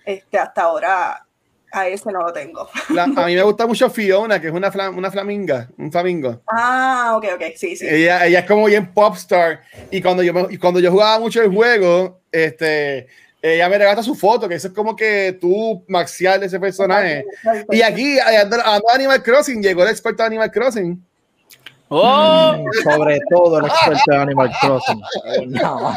este, 0.05 0.39
hasta 0.39 0.63
ahora 0.63 1.27
a 1.73 1.89
ese 1.89 2.13
no 2.13 2.21
lo 2.21 2.33
tengo. 2.33 2.69
La, 2.91 3.03
a 3.03 3.27
mí 3.27 3.35
me 3.35 3.43
gusta 3.43 3.67
mucho 3.67 3.91
Fiona, 3.91 4.41
que 4.41 4.47
es 4.47 4.53
una, 4.53 4.71
flam, 4.71 4.97
una 4.97 5.11
flaminga, 5.11 5.69
un 5.77 5.91
flamingo. 5.91 6.41
Ah, 6.47 7.15
ok, 7.17 7.27
ok, 7.35 7.43
sí, 7.57 7.75
sí. 7.75 7.85
Ella, 7.89 8.25
ella 8.27 8.39
es 8.39 8.47
como 8.47 8.67
bien 8.67 8.95
popstar. 8.95 9.61
Y 9.91 10.01
cuando 10.01 10.23
yo, 10.23 10.33
me, 10.33 10.47
y 10.51 10.57
cuando 10.57 10.79
yo 10.79 10.93
jugaba 10.93 11.19
mucho 11.19 11.43
el 11.43 11.53
juego, 11.53 12.21
este 12.31 13.09
ella 13.53 13.69
me 13.69 13.77
regala 13.77 14.03
su 14.03 14.15
foto, 14.15 14.49
que 14.49 14.55
eso 14.55 14.69
es 14.69 14.75
como 14.75 14.97
que 14.97 15.37
tú 15.39 15.85
maxial 15.89 16.41
de 16.41 16.47
ese 16.47 16.59
personaje. 16.59 17.27
Y 17.71 17.83
aquí, 17.83 18.19
ando 18.19 18.57
Animal 18.91 19.23
Crossing, 19.23 19.63
llegó 19.63 19.83
el 19.83 19.91
experto 19.91 20.23
de 20.23 20.29
Animal 20.29 20.51
Crossing. 20.51 21.05
Oh, 21.89 22.65
sobre 22.83 23.19
todo 23.29 23.59
el 23.59 23.67
experto 23.67 24.03
de 24.07 24.17
Animal 24.17 24.51
Crossing. 24.61 25.03
No, 25.47 25.95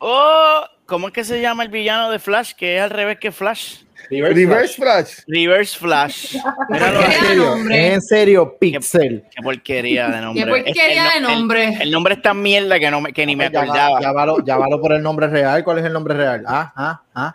oh, 0.00 0.64
¿cómo 0.84 1.08
es 1.08 1.14
que 1.14 1.24
se 1.24 1.40
llama 1.40 1.62
el 1.62 1.70
villano 1.70 2.10
de 2.10 2.18
Flash? 2.18 2.52
Que 2.52 2.76
es 2.76 2.82
al 2.82 2.90
revés 2.90 3.18
que 3.18 3.32
Flash. 3.32 3.83
Reverse, 4.10 4.34
Reverse 4.34 4.74
Flash. 4.74 5.06
Flash. 5.06 5.24
Reverse 5.26 5.78
Flash. 5.78 6.34
en, 6.70 7.20
serio, 7.20 7.56
en 7.70 8.02
serio, 8.02 8.56
Pixel. 8.58 9.22
Qué, 9.22 9.28
qué, 9.36 9.42
porquería 9.42 10.08
de 10.08 10.20
nombre. 10.20 10.44
Qué 10.44 10.50
porquería 10.50 11.08
el, 11.08 11.22
de 11.22 11.28
nombre. 11.28 11.64
El, 11.64 11.82
el, 11.82 11.90
nombre 11.90 12.14
es 12.14 12.22
tan 12.22 12.40
mierda 12.40 12.78
que, 12.78 12.90
no 12.90 13.00
me, 13.00 13.12
que 13.12 13.26
ni 13.26 13.36
me 13.36 13.46
acordaba. 13.46 14.00
Llámalo, 14.00 14.44
llámalo 14.44 14.80
por 14.80 14.92
el 14.92 15.02
nombre 15.02 15.28
real. 15.28 15.64
¿Cuál 15.64 15.78
es 15.78 15.84
el 15.84 15.92
nombre 15.92 16.14
real? 16.14 16.44
Ah, 16.46 16.72
ah, 16.76 17.02
ah. 17.14 17.34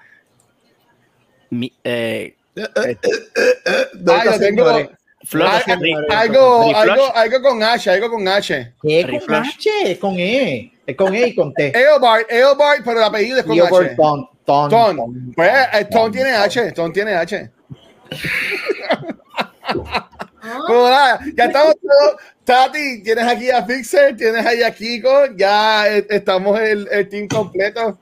Mi, 1.51 1.73
eh, 1.84 2.36
eh, 2.55 2.67
eh, 2.75 2.97
ah, 4.08 4.23
yo 4.25 4.39
tengo. 4.39 4.65
Flash, 5.25 5.63
algo, 6.10 6.73
algo, 6.73 7.15
algo 7.15 7.41
con 7.41 7.62
H, 7.62 7.91
algo 7.91 8.10
con 8.10 8.27
H. 8.27 8.73
¿Qué 8.82 9.21
con 9.25 9.36
H? 9.36 9.69
Es 9.91 9.97
con 9.97 10.15
E. 10.17 10.71
Es 10.88 10.95
con 10.95 11.13
E 11.13 11.27
y 11.27 11.36
con 11.36 11.53
T. 11.53 11.73
Eobard, 11.77 12.25
Eobard, 12.29 12.82
pero 12.86 12.99
el 12.99 13.03
apellido 13.03 13.38
es 13.39 13.43
con 13.43 13.58
Eobard 13.58 13.88
H. 13.88 13.95
Ton, 13.95 14.28
ton, 14.49 14.69
ton. 14.69 14.97
ton, 14.97 15.33
Pues 15.35 15.51
el 15.73 15.89
Ton 15.89 16.12
tiene 16.12 16.31
H, 16.31 16.71
Ton 16.71 16.91
tiene 16.91 17.13
H. 17.15 17.51
Pero 20.67 20.89
nada, 20.89 21.19
ya 21.35 21.45
estamos 21.45 21.75
todos. 21.75 22.21
Tati, 22.43 23.03
tienes 23.03 23.25
aquí 23.25 23.51
a 23.51 23.63
Fixer, 23.63 24.17
tienes 24.17 24.43
ahí 24.43 24.63
a 24.63 24.71
Kiko, 24.71 25.27
ya 25.38 25.88
estamos 25.88 26.59
el, 26.59 26.88
el 26.91 27.07
team 27.07 27.27
completo. 27.27 27.99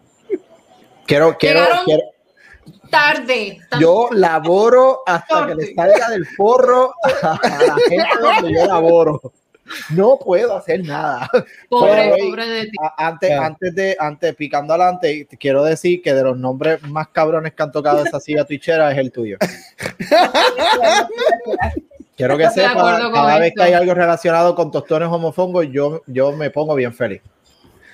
Quiero, 1.06 1.38
quiero, 1.38 1.66
quiero, 1.84 2.04
tarde. 2.90 3.60
Yo 3.80 4.10
laboro 4.12 5.02
hasta 5.06 5.40
tarde. 5.40 5.56
que 5.56 5.66
le 5.66 5.76
salga 5.76 6.10
del 6.10 6.26
forro 6.26 6.94
a 7.22 7.40
la 7.44 7.76
gente 7.90 8.08
donde 8.22 8.54
yo 8.54 8.66
laboro. 8.66 9.22
No 9.90 10.18
puedo 10.18 10.56
hacer 10.56 10.84
nada. 10.86 11.30
Pobre, 11.70 11.92
Pero, 11.92 12.18
pobre 12.18 12.48
de 12.48 12.66
ti. 12.66 12.78
Antes, 12.98 13.30
yeah. 13.30 13.46
antes 13.46 13.76
de, 13.76 13.96
antes, 14.00 14.36
picando 14.36 14.74
adelante, 14.74 15.28
quiero 15.40 15.64
decir 15.64 16.02
que 16.02 16.14
de 16.14 16.24
los 16.24 16.38
nombres 16.38 16.82
más 16.84 17.10
cabrones 17.10 17.54
que 17.54 17.64
han 17.64 17.72
tocado 17.72 18.04
esa 18.04 18.20
silla 18.20 18.46
twitchera 18.46 18.92
es 18.92 18.98
el 18.98 19.12
tuyo. 19.12 19.38
Quiero 22.18 22.36
que 22.36 22.50
sepa, 22.50 23.12
cada 23.14 23.38
vez 23.38 23.54
que 23.56 23.62
hay 23.62 23.74
algo 23.74 23.94
relacionado 23.94 24.56
con 24.56 24.72
tostones 24.72 25.08
homofongos, 25.08 25.68
yo, 25.72 26.02
yo 26.08 26.32
me 26.32 26.50
pongo 26.50 26.74
bien 26.74 26.92
feliz. 26.92 27.22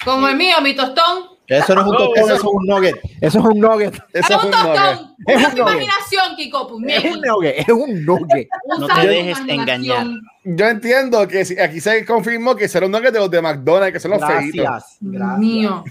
Como 0.06 0.28
el 0.28 0.36
mío, 0.36 0.56
mi 0.62 0.76
tostón. 0.76 1.34
Eso 1.46 1.76
no 1.76 1.82
es 1.82 1.88
un 1.88 1.98
tostón, 1.98 2.24
eso- 2.24 2.36
es 2.36 2.44
un 2.44 2.66
nugget. 2.66 2.96
Eso 3.20 3.40
es 3.40 3.46
un 3.46 3.60
nugget. 3.60 3.94
Eso 4.14 4.34
Es 4.38 4.44
un 4.44 4.52
tostón. 4.52 5.16
Es 5.28 5.36
Usa 5.38 5.48
un 5.50 5.56
tu 5.56 5.62
nugget. 5.62 5.74
imaginación, 5.84 6.36
Kiko. 6.38 6.68
pues, 6.68 6.84
Es 7.04 7.04
un 7.14 7.22
nugget, 7.22 7.56
es 7.60 7.70
un 7.70 8.06
nugget. 8.06 8.48
No 8.80 8.88
te 8.88 9.08
dejes 9.08 9.40
engañar. 9.48 10.08
Yo 10.46 10.66
entiendo 10.68 11.28
que 11.28 11.46
si- 11.46 11.60
aquí 11.60 11.80
se 11.82 12.06
confirmó 12.06 12.56
que 12.56 12.68
será 12.70 12.86
un 12.86 12.92
nugget 12.94 13.14
de 13.14 13.20
los 13.20 13.30
de 13.30 13.42
McDonald's, 13.42 13.94
que 13.94 14.00
son 14.00 14.12
los 14.12 14.26
feitos. 14.26 14.66
Gracias. 14.66 15.38
Mío. 15.40 15.84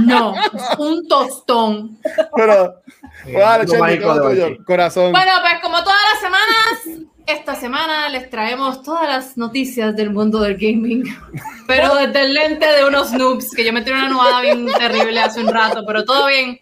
No, 0.00 0.34
es 0.34 0.78
un 0.78 1.06
tostón. 1.08 1.98
Pero, 2.34 2.74
corazón. 4.66 5.12
Bueno, 5.12 5.32
pues 5.40 5.54
como 5.62 5.82
todas 5.82 5.98
las 6.12 6.20
semanas, 6.20 7.09
esta 7.32 7.54
semana 7.54 8.08
les 8.08 8.28
traemos 8.30 8.82
todas 8.82 9.08
las 9.08 9.36
noticias 9.36 9.94
del 9.96 10.10
mundo 10.10 10.40
del 10.40 10.54
gaming. 10.56 11.04
Pero 11.66 11.94
desde 11.94 12.22
el 12.22 12.34
lente 12.34 12.66
de 12.66 12.84
unos 12.84 13.12
noobs, 13.12 13.50
que 13.54 13.64
yo 13.64 13.72
me 13.72 13.82
tiré 13.82 13.96
una 13.96 14.08
nubada 14.08 14.40
bien 14.40 14.66
terrible 14.66 15.20
hace 15.20 15.40
un 15.40 15.48
rato, 15.52 15.84
pero 15.86 16.04
todo 16.04 16.26
bien. 16.26 16.58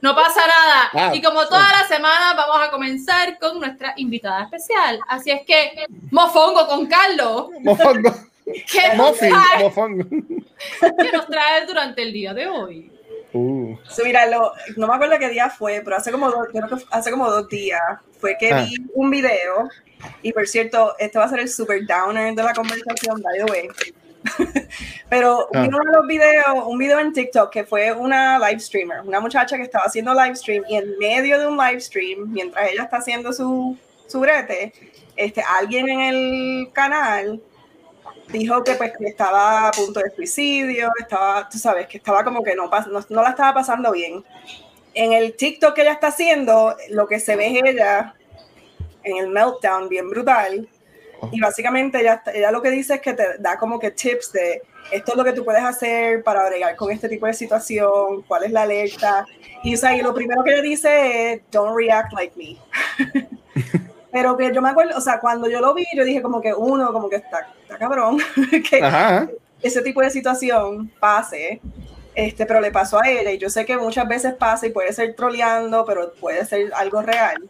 No 0.00 0.14
pasa 0.14 0.40
nada. 0.40 1.10
Ah, 1.10 1.14
y 1.16 1.20
como 1.20 1.44
todas 1.46 1.68
las 1.72 1.88
semanas, 1.88 2.34
vamos 2.36 2.56
a 2.60 2.70
comenzar 2.70 3.38
con 3.40 3.58
nuestra 3.58 3.92
invitada 3.96 4.44
especial. 4.44 5.00
Así 5.08 5.30
es 5.32 5.42
que, 5.44 5.86
mofongo 6.12 6.66
con 6.68 6.86
Carlos. 6.86 7.48
Mofongo. 7.62 8.14
¿Qué 8.44 8.96
nos 8.96 9.10
Muffin, 9.12 9.30
trae, 9.30 9.62
mofongo. 9.64 10.04
qué 10.08 11.12
nos 11.12 11.26
trae 11.26 11.66
durante 11.66 12.02
el 12.02 12.12
día 12.12 12.32
de 12.34 12.46
hoy? 12.48 12.90
Uh, 13.32 13.76
Sí, 13.88 14.02
mira, 14.04 14.26
lo- 14.26 14.52
no 14.76 14.86
me 14.86 14.94
acuerdo 14.94 15.18
qué 15.18 15.28
día 15.28 15.48
fue, 15.50 15.80
pero 15.84 15.96
hace 15.96 16.12
como 16.12 16.30
dos, 16.30 16.48
creo 16.52 16.68
que 16.68 16.84
hace 16.90 17.10
como 17.10 17.28
dos 17.30 17.48
días 17.48 17.80
fue 18.20 18.36
que 18.38 18.52
Ah. 18.52 18.62
vi 18.64 18.76
un 18.94 19.10
video. 19.10 19.68
Y 20.22 20.32
por 20.32 20.46
cierto, 20.46 20.94
este 20.98 21.18
va 21.18 21.24
a 21.24 21.28
ser 21.28 21.40
el 21.40 21.48
super 21.48 21.86
downer 21.86 22.34
de 22.34 22.42
la 22.42 22.52
conversación, 22.52 23.20
by 23.22 23.38
the 23.38 23.44
way. 23.44 23.68
pero 25.08 25.48
Ah. 25.52 25.64
uno 25.66 25.78
de 25.78 25.92
los 25.92 26.06
videos, 26.06 26.46
un 26.66 26.78
video 26.78 27.00
en 27.00 27.12
TikTok 27.12 27.50
que 27.50 27.64
fue 27.64 27.92
una 27.92 28.38
live 28.38 28.60
streamer, 28.60 29.00
una 29.00 29.20
muchacha 29.20 29.56
que 29.56 29.64
estaba 29.64 29.84
haciendo 29.84 30.14
live 30.14 30.36
stream 30.36 30.64
y 30.68 30.76
en 30.76 30.96
medio 30.98 31.38
de 31.38 31.46
un 31.46 31.56
live 31.56 31.80
stream, 31.80 32.30
mientras 32.30 32.70
ella 32.70 32.84
está 32.84 32.98
haciendo 32.98 33.32
su, 33.32 33.76
su 34.06 34.20
brete, 34.20 34.72
este, 35.16 35.42
alguien 35.42 35.88
en 35.88 36.00
el 36.00 36.72
canal 36.72 37.42
dijo 38.28 38.64
que 38.64 38.74
pues 38.74 38.92
que 38.96 39.06
estaba 39.06 39.68
a 39.68 39.70
punto 39.72 40.00
de 40.00 40.10
suicidio, 40.10 40.90
estaba, 40.98 41.48
tú 41.48 41.58
sabes, 41.58 41.86
que 41.86 41.98
estaba 41.98 42.24
como 42.24 42.42
que 42.42 42.54
no, 42.54 42.70
no, 42.90 43.04
no 43.08 43.22
la 43.22 43.30
estaba 43.30 43.52
pasando 43.54 43.92
bien. 43.92 44.24
En 44.94 45.12
el 45.12 45.36
TikTok 45.36 45.74
que 45.74 45.82
ella 45.82 45.92
está 45.92 46.08
haciendo, 46.08 46.76
lo 46.90 47.06
que 47.06 47.20
se 47.20 47.36
ve 47.36 47.48
es 47.48 47.62
ella 47.64 48.14
en 49.04 49.16
el 49.16 49.28
meltdown 49.28 49.88
bien 49.88 50.08
brutal. 50.08 50.68
Y 51.30 51.40
básicamente 51.40 52.00
ella, 52.00 52.22
ella 52.34 52.50
lo 52.50 52.60
que 52.60 52.70
dice 52.70 52.94
es 52.94 53.00
que 53.00 53.12
te 53.12 53.38
da 53.38 53.56
como 53.56 53.78
que 53.78 53.92
tips 53.92 54.32
de 54.32 54.62
esto 54.90 55.12
es 55.12 55.16
lo 55.16 55.24
que 55.24 55.32
tú 55.32 55.44
puedes 55.44 55.62
hacer 55.62 56.22
para 56.22 56.46
bregar 56.48 56.74
con 56.76 56.90
este 56.90 57.08
tipo 57.08 57.26
de 57.26 57.34
situación, 57.34 58.22
cuál 58.22 58.44
es 58.44 58.50
la 58.50 58.62
alerta. 58.62 59.24
Y, 59.62 59.74
o 59.74 59.78
sea, 59.78 59.96
y 59.96 60.02
lo 60.02 60.12
primero 60.12 60.42
que 60.42 60.52
ella 60.52 60.62
dice 60.62 61.32
es, 61.32 61.42
don't 61.50 61.76
react 61.76 62.12
like 62.12 62.36
me. 62.36 62.58
Pero 64.12 64.36
que 64.36 64.52
yo 64.52 64.60
me 64.60 64.68
acuerdo, 64.68 64.96
o 64.98 65.00
sea, 65.00 65.20
cuando 65.20 65.48
yo 65.48 65.60
lo 65.60 65.72
vi, 65.72 65.86
yo 65.94 66.04
dije 66.04 66.20
como 66.20 66.40
que 66.40 66.52
uno, 66.52 66.92
como 66.92 67.08
que 67.08 67.16
está, 67.16 67.48
está 67.62 67.78
cabrón, 67.78 68.18
que 68.70 68.84
ajá. 68.84 69.30
ese 69.62 69.80
tipo 69.80 70.02
de 70.02 70.10
situación 70.10 70.90
pase, 71.00 71.62
este, 72.14 72.44
pero 72.44 72.60
le 72.60 72.70
pasó 72.70 73.00
a 73.00 73.08
ella 73.08 73.30
y 73.30 73.38
yo 73.38 73.48
sé 73.48 73.64
que 73.64 73.78
muchas 73.78 74.06
veces 74.06 74.34
pasa 74.34 74.66
y 74.66 74.70
puede 74.70 74.92
ser 74.92 75.14
troleando, 75.14 75.86
pero 75.86 76.12
puede 76.12 76.44
ser 76.44 76.70
algo 76.74 77.00
real. 77.00 77.48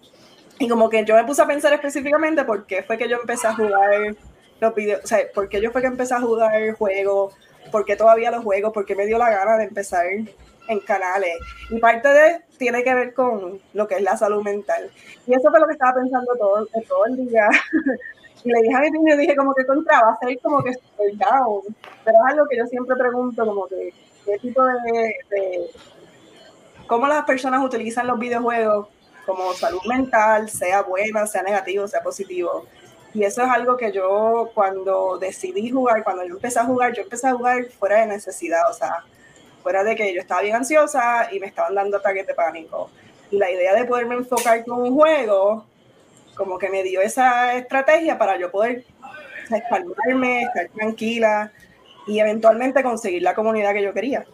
Y 0.63 0.69
como 0.69 0.89
que 0.89 1.05
yo 1.05 1.17
me 1.17 1.25
puse 1.25 1.43
a 1.43 1.47
pensar 1.47 1.73
específicamente 1.73 2.45
por 2.45 2.67
qué 2.67 2.85
fue 2.85 2.97
que 2.97 3.09
yo 3.09 3.17
empecé 3.17 3.49
a 3.49 3.55
jugar 3.57 4.15
los 4.61 4.75
videos, 4.77 5.01
o 5.03 5.07
sea, 5.09 5.19
por 5.35 5.49
qué 5.49 5.61
yo 5.61 5.73
fue 5.73 5.81
que 5.81 5.89
empecé 5.89 6.15
a 6.15 6.21
jugar 6.21 6.55
el 6.55 6.75
juego, 6.75 7.33
por 7.73 7.85
qué 7.85 7.97
todavía 7.97 8.31
los 8.31 8.45
juego, 8.45 8.73
por 8.73 8.87
qué 8.87 8.95
me 8.95 9.05
dio 9.05 9.19
la 9.19 9.29
gana 9.29 9.57
de 9.57 9.65
empezar 9.65 10.07
en 10.07 10.79
canales. 10.87 11.35
Y 11.69 11.81
parte 11.81 12.07
de 12.07 12.43
tiene 12.59 12.85
que 12.85 12.95
ver 12.95 13.13
con 13.13 13.61
lo 13.73 13.89
que 13.89 13.97
es 13.97 14.03
la 14.03 14.17
salud 14.17 14.45
mental. 14.45 14.89
Y 15.27 15.35
eso 15.35 15.51
fue 15.51 15.59
lo 15.59 15.67
que 15.67 15.73
estaba 15.73 15.95
pensando 15.95 16.33
todo, 16.37 17.07
el 17.07 17.29
día. 17.29 17.49
Y 18.45 18.51
le 18.51 18.61
dije 18.61 18.75
a 18.75 18.81
mi 18.81 18.91
niño, 18.91 19.17
dije 19.17 19.37
como 19.37 19.55
que 19.55 19.65
contra, 19.65 20.01
va 20.01 20.13
a 20.13 20.19
ser 20.19 20.37
como 20.41 20.65
que 20.65 20.75
super 20.75 21.17
down. 21.17 21.63
Pero 22.05 22.19
es 22.19 22.33
algo 22.33 22.47
que 22.49 22.57
yo 22.57 22.67
siempre 22.67 22.97
pregunto, 22.97 23.47
como 23.47 23.69
que 23.69 23.93
qué 24.25 24.37
tipo 24.39 24.65
de 24.65 25.71
cómo 26.89 27.07
las 27.07 27.25
personas 27.25 27.65
utilizan 27.65 28.09
los 28.09 28.19
videojuegos 28.19 28.89
como 29.27 29.53
salud 29.55 29.81
mental, 29.87 30.49
sea 30.49 30.83
buena, 30.83 31.27
sea 31.27 31.43
negativo, 31.43 31.87
sea 31.87 32.03
positivo. 32.03 32.67
Y 33.15 33.25
eso 33.25 33.43
es 33.43 33.49
algo 33.49 33.77
que 33.77 33.93
yo 33.93 34.51
cuando 34.55 35.19
decidí 35.19 35.71
jugar, 35.71 36.03
cuando 36.03 36.25
yo 36.25 36.35
empecé 36.35 36.61
a 36.61 36.65
jugar, 36.65 36.95
yo 36.95 37.03
empecé 37.03 37.29
a 37.29 37.35
jugar 37.35 37.67
fuera 37.79 38.01
de 38.01 38.07
necesidad, 38.07 38.71
o 38.71 38.73
sea, 38.73 39.05
fuera 39.63 39.85
de 39.85 39.95
que 39.95 40.15
yo 40.15 40.21
estaba 40.21 40.41
bien 40.41 40.57
ansiosa 40.57 41.29
y 41.31 41.39
me 41.39 41.47
estaban 41.47 41.75
dando 41.75 41.99
ataques 41.99 42.27
de 42.27 42.35
pánico. 42.35 42.91
Y 43.31 43.37
la 43.37 43.51
idea 43.51 43.75
de 43.75 43.85
poderme 43.85 44.15
enfocar 44.15 44.65
con 44.65 44.81
un 44.81 44.95
juego, 44.95 45.67
como 46.35 46.59
que 46.59 46.71
me 46.71 46.83
dio 46.83 47.01
esa 47.01 47.55
estrategia 47.55 48.19
para 48.19 48.39
yo 48.39 48.51
poder 48.51 48.85
calmarme, 49.69 50.45
estar 50.45 50.69
tranquila 50.69 51.53
y 52.07 52.19
eventualmente 52.19 52.83
conseguir 52.83 53.23
la 53.23 53.35
comunidad 53.35 53.75
que 53.75 53.83
yo 53.83 53.93
quería. 53.93 54.25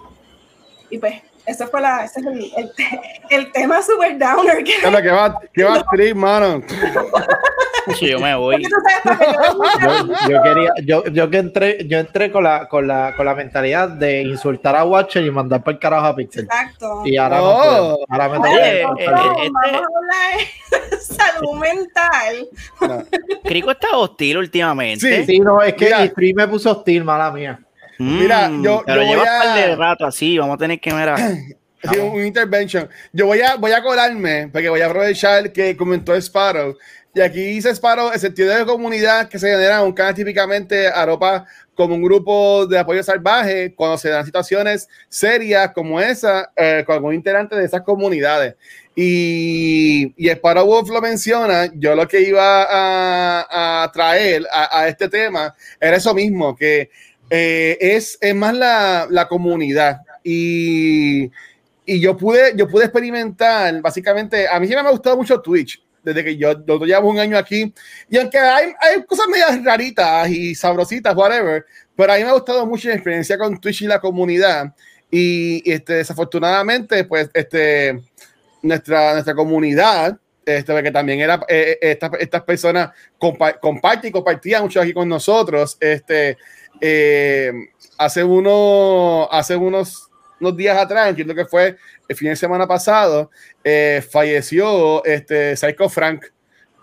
Y 0.90 0.98
pues, 0.98 1.20
ese 1.48 1.66
fue 1.66 1.80
la, 1.80 2.04
ese 2.04 2.20
es 2.20 2.26
el, 2.26 2.52
el, 2.56 2.72
te- 2.74 3.00
el 3.30 3.52
tema 3.52 3.80
super 3.82 4.16
downer 4.18 4.58
que, 4.64 4.74
que 4.80 5.10
va, 5.10 5.40
que 5.52 5.64
va 5.64 5.84
trip, 5.90 6.14
mano. 6.16 6.62
Sí, 7.98 8.06
yo 8.10 8.20
me 8.20 8.34
voy. 8.36 8.56
que 8.62 8.68
yo- 10.30 10.42
quería, 10.42 10.70
yo, 10.84 11.04
yo 11.06 11.30
que 11.30 11.38
entré, 11.38 11.86
yo 11.86 11.98
entré 11.98 12.30
con 12.30 12.44
la, 12.44 12.68
con 12.68 12.86
la, 12.86 13.14
con 13.16 13.24
la 13.24 13.34
mentalidad 13.34 13.88
de 13.88 14.22
insultar 14.22 14.76
a 14.76 14.84
Watcher 14.84 15.24
y 15.24 15.30
mandar 15.30 15.62
para 15.62 15.74
el 15.74 15.78
carajo 15.80 16.06
a 16.06 16.14
Pixel. 16.16 16.44
Exacto. 16.44 17.02
Y 17.06 17.16
ahora 17.16 17.38
no, 17.38 17.44
No. 17.46 17.58
puedo. 17.58 17.98
Ahora 18.10 18.28
me 18.28 18.38
Oye, 18.38 18.50
toca 18.50 18.66
eh, 18.66 18.80
eh, 18.80 18.84
Vamos 18.84 19.00
este- 19.00 19.76
a 19.76 19.78
hablar 19.78 20.90
de 20.90 20.96
salud 21.00 21.54
mental. 21.58 22.48
No. 22.80 23.04
Crico 23.44 23.70
está 23.70 23.96
hostil 23.96 24.36
últimamente. 24.38 25.24
Sí, 25.24 25.40
no, 25.40 25.62
es 25.62 25.72
que 25.74 25.86
Mira. 25.86 26.02
el 26.02 26.10
stream 26.10 26.36
me 26.36 26.48
puso 26.48 26.70
hostil, 26.72 27.04
mala 27.04 27.30
mía. 27.30 27.58
Mm, 27.98 28.18
Mira, 28.18 28.50
yo- 28.62 28.82
pero 28.86 29.02
yo 29.02 29.08
lleva 29.08 29.22
voy 29.22 29.28
un 29.28 29.38
par 29.38 29.46
a- 29.48 29.56
de 29.66 29.76
rato 29.76 30.06
así, 30.06 30.38
vamos 30.38 30.54
a 30.54 30.58
tener 30.58 30.80
que 30.80 30.92
ver. 30.94 31.10
Sí, 31.80 31.96
un, 31.96 32.08
un 32.08 32.26
intervention. 32.26 32.88
Yo 33.12 33.26
voy 33.26 33.40
a, 33.40 33.54
voy 33.54 33.70
a 33.70 33.80
colarme, 33.80 34.48
porque 34.52 34.68
voy 34.68 34.80
a 34.80 34.86
aprovechar 34.86 35.52
que 35.52 35.76
comentó 35.76 36.12
Sparrow. 36.20 36.76
Y 37.14 37.20
aquí 37.20 37.40
dice 37.40 37.70
Sparrow, 37.72 38.10
el 38.12 38.18
sentido 38.18 38.52
de 38.52 38.66
comunidad 38.66 39.28
que 39.28 39.38
se 39.38 39.48
genera 39.48 39.78
en 39.78 39.84
un 39.86 39.92
canal 39.92 40.12
típicamente 40.12 40.88
arropa 40.88 41.44
como 41.74 41.94
un 41.94 42.02
grupo 42.02 42.66
de 42.66 42.80
apoyo 42.80 43.00
salvaje 43.04 43.74
cuando 43.76 43.96
se 43.96 44.08
dan 44.08 44.24
situaciones 44.24 44.88
serias 45.08 45.70
como 45.72 46.00
esa 46.00 46.50
eh, 46.56 46.82
con 46.84 46.96
algún 46.96 47.14
integrante 47.14 47.54
de 47.54 47.64
esas 47.66 47.82
comunidades. 47.82 48.56
Y, 48.96 50.12
y 50.16 50.28
Sparrow 50.30 50.66
Wolf 50.66 50.88
lo 50.90 51.00
menciona, 51.00 51.70
yo 51.74 51.94
lo 51.94 52.08
que 52.08 52.20
iba 52.22 52.64
a, 52.64 53.84
a 53.84 53.92
traer 53.92 54.42
a, 54.50 54.80
a 54.80 54.88
este 54.88 55.08
tema 55.08 55.54
era 55.80 55.96
eso 55.96 56.12
mismo, 56.12 56.56
que 56.56 56.90
eh, 57.30 57.76
es, 57.80 58.18
es 58.20 58.34
más 58.34 58.54
la, 58.54 59.06
la 59.10 59.28
comunidad. 59.28 60.00
Y, 60.24 61.30
y 61.86 62.00
yo 62.00 62.16
pude, 62.16 62.52
yo 62.54 62.68
pude 62.68 62.84
experimentar, 62.84 63.80
básicamente, 63.80 64.46
a 64.46 64.60
mí 64.60 64.66
siempre 64.66 64.82
me 64.82 64.88
ha 64.88 64.92
gustado 64.92 65.16
mucho 65.16 65.40
Twitch, 65.40 65.82
desde 66.02 66.22
que 66.22 66.36
yo, 66.36 66.64
yo 66.66 66.84
llevo 66.84 67.08
un 67.08 67.18
año 67.18 67.38
aquí, 67.38 67.72
y 68.10 68.18
aunque 68.18 68.38
hay, 68.38 68.72
hay 68.80 69.02
cosas 69.04 69.26
medias 69.28 69.64
raritas 69.64 70.28
y 70.28 70.54
sabrositas, 70.54 71.14
whatever, 71.16 71.64
pero 71.96 72.12
a 72.12 72.16
mí 72.16 72.24
me 72.24 72.28
ha 72.28 72.34
gustado 72.34 72.66
mucho 72.66 72.88
la 72.88 72.94
experiencia 72.94 73.38
con 73.38 73.58
Twitch 73.58 73.82
y 73.82 73.86
la 73.86 74.00
comunidad, 74.00 74.74
y, 75.10 75.70
este, 75.70 75.94
desafortunadamente, 75.94 77.04
pues, 77.04 77.30
este, 77.32 77.98
nuestra, 78.60 79.14
nuestra 79.14 79.34
comunidad, 79.34 80.18
este, 80.44 80.82
que 80.82 80.90
también 80.90 81.20
era, 81.20 81.36
eh, 81.48 81.78
eh, 81.80 81.92
estas, 81.92 82.10
estas 82.20 82.42
personas 82.42 82.90
compa 83.18 83.58
y 84.02 84.10
compartían 84.10 84.62
mucho 84.62 84.80
aquí 84.80 84.92
con 84.92 85.08
nosotros, 85.08 85.76
este, 85.80 86.36
eh, 86.80 87.52
hace, 87.96 88.24
uno, 88.24 89.28
hace 89.30 89.56
unos 89.56 90.08
unos 90.40 90.56
días 90.56 90.78
atrás, 90.78 91.08
entiendo 91.08 91.34
que 91.34 91.44
fue 91.44 91.76
el 92.06 92.16
fin 92.16 92.28
de 92.28 92.36
semana 92.36 92.66
pasado, 92.66 93.30
eh, 93.62 94.02
falleció 94.10 95.04
este 95.04 95.56
Psycho 95.56 95.88
Frank, 95.88 96.24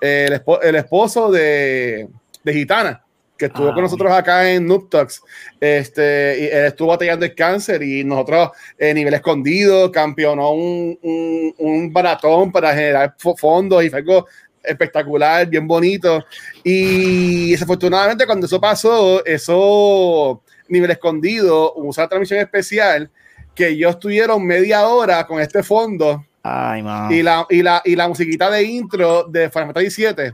eh, 0.02 0.26
el, 0.28 0.34
espo 0.34 0.62
el, 0.62 0.76
esposo 0.76 1.32
de, 1.32 2.08
de 2.44 2.54
Gitana, 2.54 3.04
que 3.38 3.46
estuvo 3.46 3.70
Ah, 3.70 3.74
con 3.74 3.84
nosotros 3.84 4.12
acá 4.12 4.50
en 4.50 4.66
Noob 4.66 4.90
Talks. 4.90 5.22
Este, 5.60 6.38
y 6.40 6.44
él 6.46 6.66
estuvo 6.66 6.90
batallando 6.90 7.26
el 7.26 7.36
cáncer 7.36 7.84
y 7.84 8.04
nosotros, 8.04 8.52
en 8.78 8.96
nivel 8.96 9.14
escondido, 9.14 9.92
campeonó 9.92 10.52
un, 10.52 10.98
un, 11.02 11.56
un 11.58 11.92
maratón 11.92 12.52
para 12.52 12.74
generar 12.74 13.16
fondos 13.38 13.84
y 13.84 13.90
fue 13.90 14.00
algo 14.00 14.26
espectacular, 14.68 15.48
bien 15.48 15.68
bonito. 15.68 16.26
Y 16.64 17.52
desafortunadamente, 17.52 18.26
cuando 18.26 18.46
eso 18.46 18.60
pasó, 18.60 19.24
eso 19.26 20.42
nivel 20.68 20.92
escondido, 20.92 21.74
usó 21.76 22.02
una 22.02 22.08
transmisión 22.10 22.40
especial 22.40 23.10
que 23.54 23.70
ellos 23.70 23.92
estuvieron 23.92 24.46
media 24.46 24.88
hora 24.88 25.26
con 25.26 25.40
este 25.40 25.64
fondo 25.64 26.26
Ay, 26.44 26.84
man. 26.84 27.12
y, 27.12 27.24
la, 27.24 27.46
y, 27.50 27.62
la, 27.62 27.82
y 27.86 27.96
la 27.96 28.08
musiquita 28.08 28.50
de 28.50 28.64
intro 28.64 29.24
de 29.24 29.50
Final 29.50 29.68
Fantasy 29.74 30.04
VII. 30.06 30.34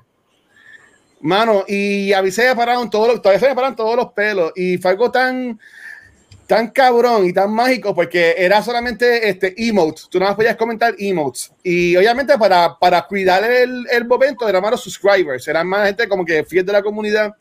Mano, 1.22 1.64
y 1.68 2.14
a 2.14 2.22
mí 2.22 2.32
se 2.32 2.48
me 2.48 2.56
pararon 2.56 2.90
todos 2.90 3.08
los, 3.08 3.22
todavía 3.22 3.40
se 3.40 3.50
me 3.50 3.56
paran 3.56 3.76
todos 3.76 3.96
los 3.96 4.12
pelos 4.14 4.52
y 4.56 4.78
fue 4.78 4.92
algo 4.92 5.12
tan 5.12 5.60
tan 6.52 6.68
cabrón 6.68 7.26
y 7.26 7.32
tan 7.32 7.50
mágico 7.50 7.96
porque 7.96 8.36
era 8.38 8.62
solamente 8.62 9.30
este 9.30 9.54
emotes. 9.56 10.10
Tú 10.10 10.20
nada 10.20 10.32
más 10.32 10.36
podías 10.36 10.58
comentar 10.58 10.94
emotes. 11.00 11.50
Y 11.64 11.96
obviamente 11.96 12.38
para, 12.38 12.78
para 12.78 13.04
cuidar 13.04 13.42
el, 13.50 13.88
el 13.90 14.06
momento 14.06 14.50
eran 14.50 14.62
más 14.62 14.72
los 14.72 14.84
subscribers, 14.84 15.48
eran 15.48 15.66
más 15.66 15.88
gente 15.88 16.10
como 16.10 16.26
que 16.26 16.44
fiel 16.44 16.66
de 16.66 16.74
la 16.74 16.84
comunidad. 16.84 17.34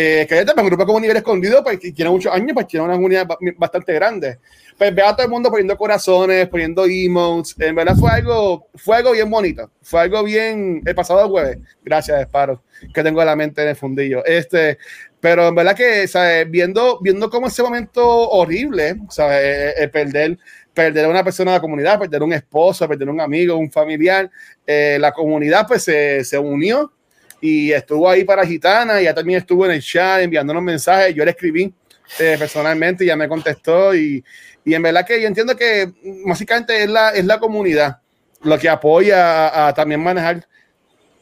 Eh, 0.00 0.26
que 0.28 0.38
este, 0.38 0.52
un 0.56 0.66
grupo 0.68 0.86
como 0.86 1.00
nivel 1.00 1.16
escondido, 1.16 1.60
pues 1.64 1.80
que 1.80 1.90
tiene 1.90 2.08
muchos 2.08 2.32
años, 2.32 2.52
pues 2.54 2.68
tiene 2.68 2.86
una 2.86 2.94
comunidad 2.94 3.26
ba- 3.26 3.36
bastante 3.56 3.92
grande. 3.94 4.38
Pues 4.76 4.94
ve 4.94 5.02
a 5.02 5.12
todo 5.12 5.24
el 5.24 5.28
mundo 5.30 5.50
poniendo 5.50 5.76
corazones, 5.76 6.46
poniendo 6.48 6.86
emotes. 6.86 7.56
En 7.58 7.74
verdad 7.74 7.96
fue 7.98 8.08
algo, 8.08 8.68
fue 8.76 8.98
algo 8.98 9.10
bien 9.10 9.28
bonito. 9.28 9.72
Fue 9.82 10.00
algo 10.02 10.22
bien 10.22 10.82
el 10.86 10.94
pasado 10.94 11.28
jueves. 11.28 11.58
Gracias, 11.82 12.22
Sparo, 12.28 12.62
que 12.94 13.02
tengo 13.02 13.24
la 13.24 13.34
mente 13.34 13.60
en 13.62 13.70
el 13.70 13.74
fundillo. 13.76 14.24
Este, 14.24 14.78
pero 15.18 15.48
en 15.48 15.56
verdad 15.56 15.74
que, 15.74 16.06
¿sabes? 16.06 16.48
Viendo, 16.48 17.00
viendo 17.00 17.28
cómo 17.28 17.48
ese 17.48 17.64
momento 17.64 18.06
horrible, 18.06 18.98
¿sabes? 19.10 19.40
Eh, 19.42 19.74
eh, 19.78 19.88
perder, 19.88 20.38
perder 20.72 21.06
a 21.06 21.08
una 21.08 21.24
persona 21.24 21.50
de 21.50 21.56
la 21.56 21.60
comunidad, 21.60 21.98
perder 21.98 22.22
un 22.22 22.34
esposo, 22.34 22.86
perder 22.86 23.10
un 23.10 23.20
amigo, 23.20 23.56
un 23.56 23.72
familiar, 23.72 24.30
eh, 24.64 24.96
la 25.00 25.10
comunidad 25.10 25.66
pues 25.66 25.82
se, 25.82 26.22
se 26.22 26.38
unió 26.38 26.92
y 27.40 27.72
estuvo 27.72 28.08
ahí 28.08 28.24
para 28.24 28.44
Gitana, 28.46 29.00
y 29.00 29.04
ya 29.04 29.14
también 29.14 29.40
estuvo 29.40 29.64
en 29.66 29.72
el 29.72 29.82
chat 29.82 30.22
enviándonos 30.22 30.62
mensajes, 30.62 31.14
yo 31.14 31.24
le 31.24 31.30
escribí 31.30 31.72
eh, 32.18 32.36
personalmente 32.38 33.04
ya 33.04 33.16
me 33.16 33.28
contestó 33.28 33.94
y, 33.94 34.24
y 34.64 34.74
en 34.74 34.82
verdad 34.82 35.06
que 35.06 35.20
yo 35.20 35.28
entiendo 35.28 35.54
que 35.54 35.86
mm, 35.86 36.28
básicamente 36.28 36.82
es 36.82 36.88
la, 36.88 37.10
es 37.10 37.24
la 37.24 37.38
comunidad 37.38 37.98
lo 38.42 38.58
que 38.58 38.68
apoya 38.68 39.48
a, 39.48 39.68
a 39.68 39.74
también 39.74 40.02
manejar 40.02 40.46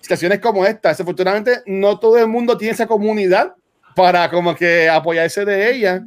situaciones 0.01 0.39
como 0.39 0.65
esta. 0.65 0.91
Desafortunadamente 0.91 1.63
no 1.67 1.99
todo 1.99 2.19
el 2.19 2.29
mundo 2.29 2.57
tiene 2.57 2.75
esa 2.75 2.87
comunidad 2.87 3.55
para 3.95 4.31
como 4.31 4.55
que 4.55 4.89
apoyarse 4.89 5.45
de 5.45 5.71
ella, 5.73 6.05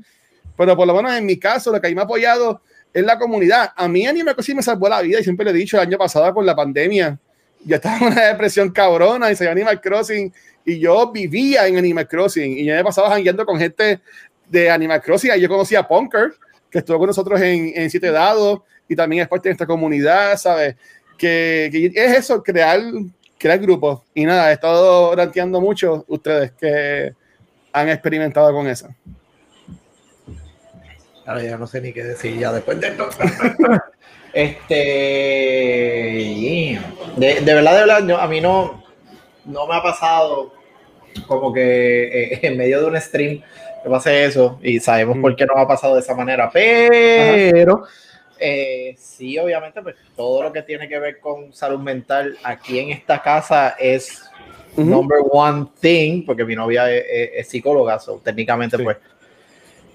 pero 0.56 0.78
por 0.78 0.88
lo 0.88 0.96
menos 0.96 1.14
en 1.14 1.26
mi 1.26 1.38
caso 1.38 1.72
lo 1.72 1.82
que 1.82 1.88
a 1.88 1.90
mí 1.90 1.96
me 1.96 2.02
ha 2.02 2.06
apoyado 2.06 2.62
es 2.94 3.04
la 3.04 3.20
comunidad. 3.20 3.72
A 3.76 3.88
mí 3.88 4.08
Animal 4.08 4.36
Crossing 4.36 4.56
me 4.56 4.64
salvó 4.64 4.88
la 4.88 5.02
vida 5.02 5.20
y 5.20 5.24
siempre 5.24 5.44
le 5.46 5.52
he 5.52 5.56
dicho 5.56 5.78
el 5.78 5.84
año 5.84 5.98
pasado 5.98 6.34
con 6.34 6.46
la 6.46 6.56
pandemia, 6.56 7.20
yo 7.66 7.76
estaba 7.76 7.98
en 7.98 8.04
una 8.14 8.26
depresión 8.28 8.70
cabrona 8.72 9.32
y 9.32 9.36
salió 9.36 9.52
Animal 9.52 9.82
Crossing 9.82 10.34
y 10.66 10.80
yo 10.80 11.12
vivía 11.12 11.68
en 11.68 11.78
Animal 11.78 12.08
Crossing 12.08 12.58
y 12.58 12.66
yo 12.66 12.76
me 12.76 12.84
pasaba 12.84 13.10
jangueando 13.10 13.46
con 13.46 13.58
gente 13.60 14.00
de 14.48 14.70
Animal 14.70 15.02
Crossing. 15.02 15.32
Ahí 15.32 15.42
yo 15.42 15.50
conocí 15.50 15.76
a 15.76 15.88
Punker, 15.88 16.34
que 16.70 16.80
estuvo 16.80 16.98
con 16.98 17.08
nosotros 17.08 17.40
en, 17.42 17.72
en 17.76 17.90
Siete 17.90 18.12
Dados 18.12 18.62
y 18.88 18.96
también 18.96 19.24
es 19.24 19.28
parte 19.28 19.50
de 19.50 19.54
esta 19.54 19.66
comunidad, 19.66 20.38
¿sabes? 20.38 20.76
Que, 21.18 21.70
que 21.72 21.92
es 21.94 22.18
eso, 22.18 22.42
crear, 22.42 22.82
crear 23.38 23.60
grupos. 23.60 24.02
Y 24.14 24.26
nada, 24.26 24.50
he 24.50 24.54
estado 24.54 25.16
ranteando 25.16 25.60
mucho 25.62 26.06
ustedes 26.08 26.52
que 26.52 27.14
han 27.74 27.90
experimentado 27.90 28.52
con 28.54 28.68
eso. 28.68 28.90
Ahora 31.26 31.44
ya 31.44 31.58
no 31.58 31.68
sé 31.68 31.80
ni 31.82 31.94
qué 31.94 32.04
decir 32.04 32.40
ya 32.40 32.52
después 32.52 32.80
de 32.80 32.88
esto. 32.88 33.10
este. 34.34 36.80
De, 37.18 37.42
de 37.42 37.54
verdad, 37.54 37.74
de 37.74 37.80
verdad, 37.80 38.08
yo- 38.08 38.20
a 38.20 38.28
mí 38.28 38.42
no, 38.42 38.84
no 39.46 39.68
me 39.68 39.76
ha 39.76 39.84
pasado 39.84 40.54
como 41.28 41.52
que 41.54 42.34
eh, 42.34 42.40
en 42.44 42.58
medio 42.58 42.82
de 42.82 42.88
un 42.88 43.00
stream 43.02 43.42
que 43.84 43.90
pase 43.90 44.26
eso 44.26 44.60
y 44.62 44.80
sabemos 44.80 45.18
Mm. 45.18 45.22
por 45.22 45.36
qué 45.36 45.46
no 45.46 45.54
ha 45.58 45.68
pasado 45.68 45.96
de 45.96 46.02
esa 46.02 46.16
manera, 46.16 46.50
pero 46.52 47.84
eh, 48.40 48.96
sí, 48.98 49.38
obviamente, 49.38 49.82
pues 49.82 49.96
todo 50.16 50.44
lo 50.44 50.54
que 50.54 50.62
tiene 50.64 50.88
que 50.88 51.00
ver 51.00 51.20
con 51.20 51.54
salud 51.54 51.80
mental 51.80 52.38
aquí 52.44 52.80
en 52.80 52.92
esta 52.92 53.22
casa 53.22 53.76
es 53.80 54.24
number 54.78 55.20
one 55.32 55.68
thing, 55.82 56.26
porque 56.26 56.46
mi 56.46 56.56
novia 56.56 56.90
es, 56.92 57.04
es- 57.10 57.30
es 57.36 57.48
psicóloga, 57.50 58.00
so, 58.00 58.22
técnicamente 58.24 58.78
Sí. 58.78 58.84
pues 58.84 58.98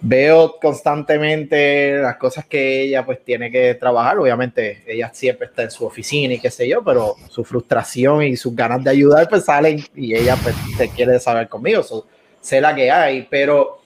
veo 0.01 0.57
constantemente 0.61 1.97
las 1.99 2.17
cosas 2.17 2.45
que 2.47 2.83
ella 2.83 3.05
pues 3.07 3.25
tiene 3.25 3.51
que 3.51 3.75
trabajar, 3.75 4.19
obviamente 4.19 4.83
ella 4.87 5.11
siempre 5.15 5.47
está 5.47 5.63
en 5.63 5.71
su 5.71 5.87
oficina 5.87 6.35
y 6.35 6.39
qué 6.41 6.51
sé 6.51 6.69
yo, 6.69 6.83
pero 6.85 7.17
su 7.31 7.43
frustración 7.45 8.23
y 8.23 8.37
sus 8.37 8.55
ganas 8.55 8.85
de 8.85 8.91
ayudar 8.91 9.29
pues 9.29 9.45
salen 9.47 9.83
y 9.95 10.15
ella 10.15 10.37
pues 10.43 10.55
te 10.77 10.89
quiere 10.91 11.19
saber 11.19 11.49
conmigo, 11.49 11.83
so, 11.83 12.07
sé 12.41 12.61
la 12.61 12.75
que 12.75 12.91
hay, 12.91 13.27
pero 13.31 13.81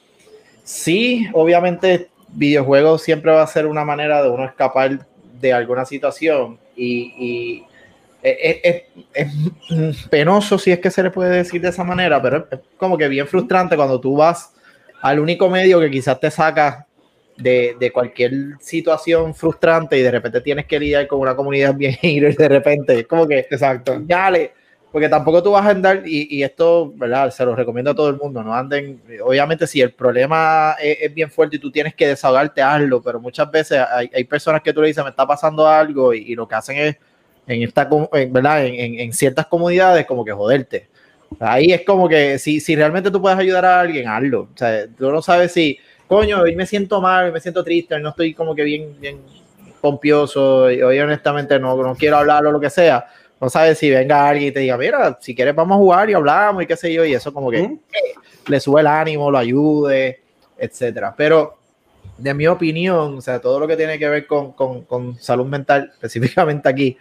sí, 0.65 1.29
obviamente 1.33 2.09
videojuegos 2.31 3.03
siempre 3.03 3.31
va 3.33 3.43
a 3.43 3.47
ser 3.47 3.67
una 3.67 3.85
manera 3.85 4.23
de 4.23 4.29
uno 4.29 4.45
escapar 4.45 5.07
de 5.41 5.53
alguna 5.53 5.85
situación 5.85 6.59
y, 6.77 7.15
y 7.17 7.65
es, 8.23 8.37
es- 8.65 8.85
es- 9.15 9.33
es 9.71 10.03
penoso 10.09 10.59
si 10.59 10.73
es 10.73 10.81
que 10.81 10.91
se 10.91 11.03
le 11.05 11.11
puede 11.11 11.31
decir 11.37 11.61
de 11.61 11.69
esa 11.69 11.85
manera, 11.85 12.21
pero 12.21 12.49
es 12.51 12.59
como 12.77 12.99
que 12.99 13.07
bien 13.09 13.27
frustrante 13.29 13.77
cuando 13.77 14.01
tú 14.01 14.17
vas 14.17 14.53
al 15.03 15.21
único 15.21 15.49
medio 15.49 15.81
que 15.81 15.91
quizás 15.91 16.19
te 16.21 16.31
saca 16.31 16.87
de, 17.37 17.77
de 17.79 17.93
cualquier 17.93 18.33
situación 18.61 19.35
frustrante 19.35 19.97
y 19.97 20.03
de 20.03 20.11
repente 20.11 20.41
tienes 20.41 20.67
que 20.67 20.81
lidiar 20.81 21.07
con 21.07 21.21
una 21.21 21.37
comunidad 21.37 21.75
bien 21.77 21.93
hater 21.93 22.37
de 22.37 22.49
repente. 22.49 22.99
Es 23.01 23.07
como 23.07 23.27
que, 23.27 23.39
Exacto. 23.41 23.97
dale, 24.01 24.53
porque 24.91 25.09
tampoco 25.09 25.43
tú 25.43 25.51
vas 25.53 25.67
a 25.67 25.71
andar, 25.71 26.03
y, 26.07 26.35
y 26.37 26.43
esto, 26.43 26.91
¿verdad? 26.97 27.31
Se 27.31 27.45
lo 27.45 27.55
recomiendo 27.55 27.91
a 27.91 27.95
todo 27.95 28.09
el 28.09 28.17
mundo, 28.17 28.43
no 28.43 28.55
anden, 28.55 29.01
obviamente 29.23 29.67
si 29.67 29.81
el 29.83 29.93
problema 29.93 30.77
es, 30.83 30.99
es 31.03 31.15
bien 31.15 31.31
fuerte 31.31 31.57
y 31.57 31.59
tú 31.59 31.71
tienes 31.71 31.95
que 31.95 32.09
desahogarte, 32.09 32.63
hazlo, 32.63 33.03
pero 33.03 33.21
muchas 33.21 33.51
veces 33.51 33.81
hay, 33.93 34.11
hay 34.15 34.25
personas 34.25 34.63
que 34.63 34.73
tú 34.73 34.81
le 34.81 34.89
dices, 34.89 35.05
me 35.05 35.11
está 35.11 35.27
pasando 35.27 35.67
algo, 35.69 36.15
y, 36.15 36.33
y 36.33 36.35
lo 36.35 36.49
que 36.49 36.55
hacen 36.55 36.77
es, 36.79 36.97
en 37.47 37.63
esta, 37.63 37.89
en, 38.15 38.33
¿verdad? 38.33 38.65
En, 38.67 38.75
en- 38.75 39.01
en 39.01 39.13
ciertas 39.13 39.47
comunidades, 39.47 40.07
como 40.07 40.25
que 40.25 40.33
joderte. 40.33 40.89
Ahí 41.41 41.73
es 41.73 41.83
como 41.85 42.09
que 42.09 42.39
si, 42.39 42.61
si 42.61 42.75
realmente 42.75 43.11
tú 43.11 43.21
puedes 43.21 43.39
ayudar 43.39 43.65
a 43.65 43.81
alguien, 43.81 44.09
hazlo. 44.09 44.49
O 44.55 44.57
sea, 44.59 44.87
tú 44.89 45.11
no 45.11 45.23
sabes 45.23 45.53
si, 45.53 45.79
coño, 46.07 46.41
hoy 46.41 46.57
me 46.57 46.67
siento 46.67 47.01
mal, 47.01 47.27
hoy 47.27 47.33
me 47.33 47.41
siento 47.41 47.63
triste, 47.63 47.95
hoy 47.95 48.03
no 48.03 48.11
estoy 48.11 48.35
como 48.35 48.55
que 48.55 48.63
bien, 48.65 48.97
bien 49.01 49.21
pompioso, 49.81 50.71
y 50.71 50.83
hoy 50.83 50.99
honestamente 50.99 51.59
no, 51.59 51.77
no 51.81 51.95
quiero 51.95 52.17
hablar 52.17 52.45
o 52.47 52.53
lo 52.53 52.61
que 52.61 52.71
sea. 52.71 53.07
No 53.41 53.49
sabes 53.49 53.79
si 53.79 53.89
venga 53.89 54.29
alguien 54.29 54.49
y 54.49 54.53
te 54.53 54.61
diga, 54.61 54.77
mira, 54.77 55.17
si 55.21 55.35
quieres 55.35 55.55
vamos 55.55 55.77
a 55.77 55.79
jugar 55.79 56.11
y 56.11 56.15
hablamos 56.15 56.63
y 56.63 56.67
qué 56.67 56.77
sé 56.77 56.93
yo, 56.93 57.05
y 57.05 57.15
eso 57.15 57.33
como 57.33 57.51
que 57.51 57.61
Ujú. 57.63 57.81
le 58.49 58.59
sube 58.61 58.81
el 58.81 58.89
ánimo, 58.89 59.31
lo 59.31 59.39
ayude, 59.39 60.21
etcétera. 60.59 61.15
Pero 61.17 61.57
de 62.17 62.35
mi 62.35 62.49
opinión, 62.49 63.19
o 63.19 63.21
sea, 63.21 63.41
todo 63.41 63.61
lo 63.61 63.69
que 63.69 63.77
tiene 63.77 63.97
que 63.97 64.09
ver 64.09 64.27
con, 64.27 64.53
con- 64.53 64.83
con 64.83 65.17
salud 65.21 65.47
mental, 65.47 65.91
específicamente 65.95 66.69
aquí, 66.69 66.97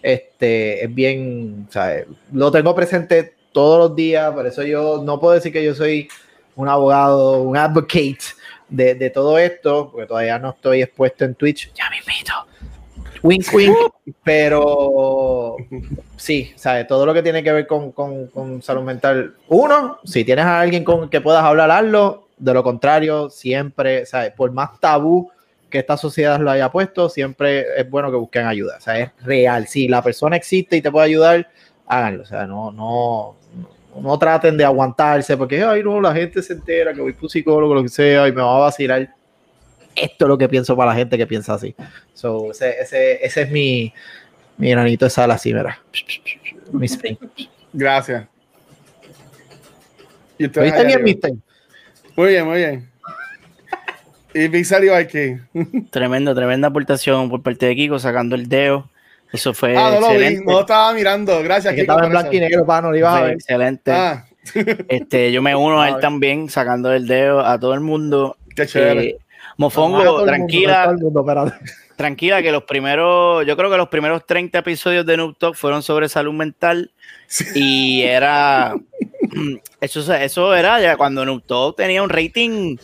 este, 0.00 0.84
es 0.84 0.94
bien, 0.94 1.66
o 1.68 1.72
sea, 1.72 2.04
lo 2.32 2.52
tengo 2.52 2.72
presente 2.72 3.34
todos 3.52 3.78
los 3.78 3.96
días, 3.96 4.32
por 4.32 4.46
eso 4.46 4.62
yo 4.62 5.02
no 5.04 5.18
puedo 5.20 5.34
decir 5.34 5.52
que 5.52 5.64
yo 5.64 5.74
soy 5.74 6.08
un 6.56 6.68
abogado, 6.68 7.42
un 7.42 7.56
advocate 7.56 8.18
de, 8.68 8.94
de 8.94 9.10
todo 9.10 9.38
esto, 9.38 9.90
porque 9.90 10.06
todavía 10.06 10.38
no 10.38 10.50
estoy 10.50 10.82
expuesto 10.82 11.24
en 11.24 11.34
Twitch, 11.34 11.72
ya 11.74 11.88
me 11.90 11.98
invito. 11.98 12.32
Wink, 13.22 13.44
wink, 13.52 13.76
pero 14.24 15.56
sí, 16.16 16.52
¿sabes? 16.56 16.86
Todo 16.86 17.04
lo 17.04 17.12
que 17.12 17.22
tiene 17.22 17.42
que 17.42 17.52
ver 17.52 17.66
con, 17.66 17.92
con- 17.92 18.28
con 18.28 18.62
salud 18.62 18.82
mental. 18.82 19.34
Uno, 19.48 19.98
si 20.04 20.24
tienes 20.24 20.46
a 20.46 20.58
alguien 20.60 20.84
con 20.84 21.10
que 21.10 21.20
puedas 21.20 21.44
hablar, 21.44 21.70
hazlo. 21.70 22.28
De 22.38 22.54
lo 22.54 22.62
contrario, 22.62 23.28
siempre, 23.28 24.06
¿sabes? 24.06 24.32
Por 24.32 24.52
más 24.52 24.80
tabú 24.80 25.30
que 25.68 25.80
esta 25.80 25.98
sociedad 25.98 26.40
lo 26.40 26.50
haya 26.50 26.70
puesto, 26.70 27.10
siempre 27.10 27.66
es 27.78 27.90
bueno 27.90 28.10
que 28.10 28.16
busquen 28.16 28.46
ayuda. 28.46 28.76
O 28.78 28.80
sea, 28.80 28.98
es 28.98 29.10
real. 29.22 29.66
Si 29.68 29.86
la 29.86 30.00
persona 30.02 30.36
existe 30.36 30.78
y 30.78 30.80
te 30.80 30.90
puede 30.90 31.04
ayudar, 31.04 31.46
háganlo. 31.86 32.22
O 32.22 32.26
sea, 32.26 32.46
no, 32.46 32.72
no, 32.72 33.36
no 33.98 34.18
traten 34.18 34.56
de 34.56 34.64
aguantarse 34.64 35.36
porque, 35.36 35.62
ay, 35.62 35.82
no, 35.82 36.00
la 36.00 36.14
gente 36.14 36.42
se 36.42 36.52
entera 36.52 36.92
que 36.92 37.00
voy 37.00 37.12
por 37.12 37.24
un 37.24 37.30
psicólogo, 37.30 37.74
lo 37.74 37.82
que 37.82 37.88
sea, 37.88 38.28
y 38.28 38.32
me 38.32 38.42
va 38.42 38.56
a 38.56 38.60
vacilar. 38.60 39.08
Esto 39.96 40.24
es 40.24 40.28
lo 40.28 40.38
que 40.38 40.48
pienso 40.48 40.76
para 40.76 40.92
la 40.92 40.96
gente 40.96 41.18
que 41.18 41.26
piensa 41.26 41.54
así. 41.54 41.74
So, 42.14 42.52
ese, 42.52 42.80
ese, 42.80 43.24
ese 43.24 43.42
es 43.42 43.50
mi, 43.50 43.92
mi 44.56 44.70
granito 44.70 45.06
de 45.06 45.10
sal 45.10 45.30
así, 45.30 45.52
mira. 45.52 45.80
Mi 46.72 46.86
spring. 46.86 47.16
Gracias. 47.72 48.26
Y 50.38 50.44
¿Lo 50.44 50.48
ustedes 50.48 50.72
viste 50.72 50.86
bien, 50.86 51.02
mister? 51.02 51.32
Muy 52.16 52.28
bien, 52.28 52.46
muy 52.46 52.58
bien. 52.58 52.90
Y 54.32 54.48
Big 54.48 54.64
salió 54.64 54.94
aquí. 54.94 55.36
Tremenda, 55.90 56.34
tremenda 56.34 56.68
aportación 56.68 57.28
por 57.28 57.42
parte 57.42 57.66
de 57.66 57.74
Kiko 57.74 57.98
sacando 57.98 58.36
el 58.36 58.48
dedo. 58.48 58.88
Eso 59.32 59.54
fue 59.54 59.76
Ah, 59.76 59.90
no 59.94 60.00
lo 60.00 60.08
vi, 60.08 60.14
excelente. 60.14 60.44
no 60.52 60.60
estaba 60.60 60.92
mirando. 60.94 61.42
Gracias, 61.42 61.72
Es 61.72 61.76
que 61.76 61.80
estaba 61.82 62.04
en 62.04 62.10
blanco 62.10 62.32
y 62.32 62.40
negro, 62.40 62.66
pa, 62.66 62.80
no 62.82 62.90
lo 62.90 62.96
ibas 62.96 63.14
a 63.14 63.18
Fue 63.18 63.26
ver. 63.28 63.34
excelente. 63.34 63.92
Ah, 63.92 64.24
Este, 64.88 65.30
yo 65.32 65.42
me 65.42 65.54
uno 65.54 65.80
a 65.80 65.88
él 65.88 65.94
ver. 65.94 66.00
también, 66.02 66.48
sacando 66.48 66.92
el 66.92 67.06
dedo 67.06 67.40
a 67.44 67.58
todo 67.60 67.74
el 67.74 67.80
mundo. 67.80 68.36
qué 68.56 68.66
chévere. 68.66 69.04
Eh, 69.04 69.18
Mofongo, 69.56 70.24
tranquila, 70.24 70.96
mundo, 70.98 71.52
tranquila, 71.96 72.42
que 72.42 72.50
los 72.50 72.62
primeros, 72.64 73.44
yo 73.46 73.56
creo 73.58 73.70
que 73.70 73.76
los 73.76 73.88
primeros 73.88 74.24
30 74.26 74.58
episodios 74.58 75.04
de 75.04 75.18
Noob 75.18 75.36
Talk 75.36 75.54
fueron 75.54 75.82
sobre 75.82 76.08
salud 76.08 76.32
mental 76.32 76.90
Sí. 77.26 77.44
y 77.54 78.02
era, 78.02 78.74
eso, 79.80 80.14
eso 80.14 80.54
era 80.54 80.80
ya 80.80 80.96
cuando 80.96 81.24
Noob 81.26 81.42
Talk 81.42 81.76
tenía 81.76 82.02
un 82.02 82.08
rating 82.08 82.76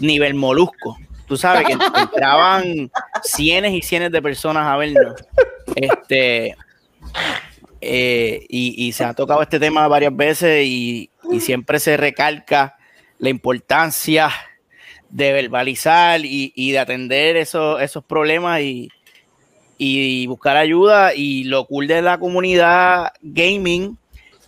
nivel 0.00 0.34
molusco. 0.34 0.98
Tú 1.28 1.36
sabes 1.36 1.66
que 1.66 1.72
entraban 2.00 2.90
cienes 3.22 3.72
y 3.74 3.82
cienes 3.82 4.10
de 4.10 4.22
personas 4.22 4.66
a 4.66 4.76
vernos. 4.76 5.14
Este, 5.76 6.56
eh, 7.80 8.46
y, 8.48 8.86
y 8.86 8.92
se 8.92 9.04
ha 9.04 9.14
tocado 9.14 9.42
este 9.42 9.60
tema 9.60 9.86
varias 9.86 10.16
veces 10.16 10.66
y, 10.66 11.10
y 11.30 11.40
siempre 11.40 11.78
se 11.78 11.96
recalca 11.96 12.76
la 13.18 13.28
importancia 13.28 14.30
de 15.10 15.32
verbalizar 15.32 16.24
y, 16.24 16.52
y 16.54 16.72
de 16.72 16.78
atender 16.78 17.36
esos, 17.36 17.80
esos 17.80 18.04
problemas 18.04 18.60
y, 18.60 18.90
y 19.78 20.26
buscar 20.26 20.56
ayuda. 20.56 21.14
Y 21.14 21.44
lo 21.44 21.66
cool 21.66 21.86
de 21.86 22.02
la 22.02 22.18
comunidad 22.18 23.12
gaming 23.22 23.96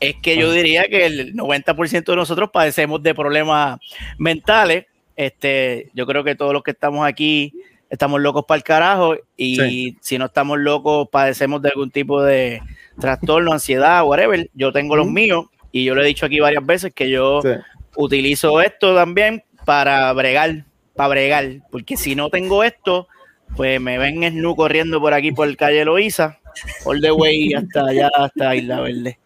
es 0.00 0.16
que 0.16 0.36
yo 0.36 0.50
diría 0.50 0.84
que 0.88 1.06
el 1.06 1.34
90% 1.34 2.04
de 2.04 2.16
nosotros 2.16 2.50
padecemos 2.52 3.02
de 3.02 3.14
problemas 3.14 3.78
mentales. 4.18 4.86
Este, 5.16 5.90
yo 5.94 6.06
creo 6.06 6.24
que 6.24 6.34
todos 6.34 6.52
los 6.52 6.62
que 6.62 6.70
estamos 6.70 7.06
aquí 7.06 7.52
estamos 7.90 8.20
locos 8.20 8.44
para 8.46 8.56
el 8.56 8.62
carajo 8.62 9.16
y 9.36 9.56
Sí. 9.56 9.96
si 10.00 10.16
no 10.18 10.26
estamos 10.26 10.58
locos 10.58 11.08
padecemos 11.10 11.60
de 11.60 11.70
algún 11.70 11.90
tipo 11.90 12.22
de 12.22 12.62
trastorno, 13.00 13.52
ansiedad, 13.52 14.04
whatever. 14.04 14.48
Yo 14.54 14.72
tengo 14.72 14.94
los 14.96 15.08
míos 15.08 15.46
y 15.72 15.84
yo 15.84 15.94
lo 15.94 16.02
he 16.02 16.06
dicho 16.06 16.24
aquí 16.26 16.38
varias 16.40 16.64
veces 16.64 16.92
que 16.94 17.10
yo 17.10 17.42
Sí. 17.42 17.48
utilizo 17.96 18.60
esto 18.60 18.94
también 18.94 19.42
para 19.64 20.12
bregar, 20.12 20.64
para 20.94 21.08
bregar, 21.08 21.46
porque 21.70 21.96
si 21.96 22.14
no 22.14 22.30
tengo 22.30 22.62
esto, 22.62 23.08
pues 23.56 23.80
me 23.80 23.98
ven 23.98 24.22
Snu 24.22 24.54
corriendo 24.54 25.00
por 25.00 25.12
aquí 25.12 25.32
por 25.32 25.48
el 25.48 25.56
calle 25.56 25.84
Loíza, 25.84 26.38
all 26.84 27.00
the 27.00 27.10
way 27.10 27.52
hasta 27.54 27.86
allá, 27.86 28.08
hasta 28.16 28.54
Isla 28.54 28.80
Verde. 28.80 29.18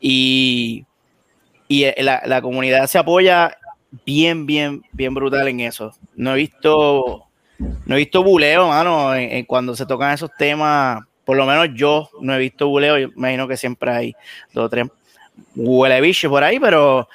Y, 0.00 0.84
y 1.66 1.84
eh, 1.84 1.94
la, 1.98 2.22
la 2.26 2.40
comunidad 2.40 2.86
se 2.86 2.98
apoya 2.98 3.56
bien, 4.04 4.46
bien, 4.46 4.82
bien 4.92 5.14
brutal 5.14 5.48
en 5.48 5.60
eso. 5.60 5.92
No 6.14 6.32
he 6.34 6.36
visto, 6.36 7.24
no 7.58 7.94
he 7.94 7.98
visto 7.98 8.22
buleo, 8.22 8.68
mano, 8.68 9.14
en- 9.14 9.30
en 9.32 9.44
cuando 9.44 9.74
se 9.76 9.86
tocan 9.86 10.12
esos 10.12 10.30
temas. 10.38 11.02
Por 11.24 11.36
lo 11.36 11.46
menos 11.46 11.68
yo 11.74 12.10
no 12.20 12.34
he 12.34 12.38
visto 12.38 12.68
buleo. 12.68 12.98
Yo 12.98 13.08
imagino 13.16 13.48
que 13.48 13.56
siempre 13.56 13.90
hay 13.90 14.14
dos 14.52 14.66
o 14.66 14.68
tres 14.68 14.86
huele 15.56 16.00
bicho 16.00 16.28
por 16.30 16.44
ahí, 16.44 16.60
pero 16.60 17.08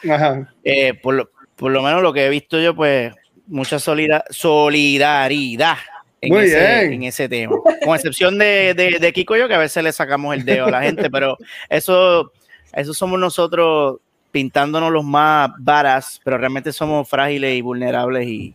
eh, 0.64 0.94
por, 0.94 1.14
lo, 1.16 1.30
por 1.56 1.72
lo 1.72 1.82
menos 1.82 2.02
lo 2.02 2.12
que 2.12 2.26
he 2.26 2.30
visto 2.30 2.60
yo, 2.60 2.76
pues, 2.76 3.14
mucha 3.48 3.80
solida- 3.80 4.24
solidaridad 4.30 5.78
en, 6.22 6.34
ese, 6.46 6.58
en 6.94 7.04
ese 7.04 7.30
tema. 7.30 7.56
Con 7.84 7.96
excepción 7.96 8.38
de, 8.38 8.74
de, 8.74 9.00
de 9.00 9.14
Kiko 9.14 9.36
y 9.36 9.40
yo, 9.40 9.48
que 9.48 9.54
a 9.54 9.60
veces 9.60 9.84
le 9.84 9.92
sacamos 9.92 10.36
el 10.36 10.44
dedo 10.46 10.66
a 10.66 10.72
la 10.72 10.82
gente, 10.82 11.10
pero 11.10 11.38
eso, 11.70 12.32
eso 12.74 12.94
somos 12.94 13.20
nosotros 13.20 14.00
pintándonos 14.32 14.92
los 14.92 15.04
más 15.04 15.52
varas, 15.60 16.20
pero 16.24 16.38
realmente 16.38 16.72
somos 16.72 17.08
frágiles 17.10 17.58
y 17.58 17.62
vulnerables 17.62 18.28
y 18.28 18.54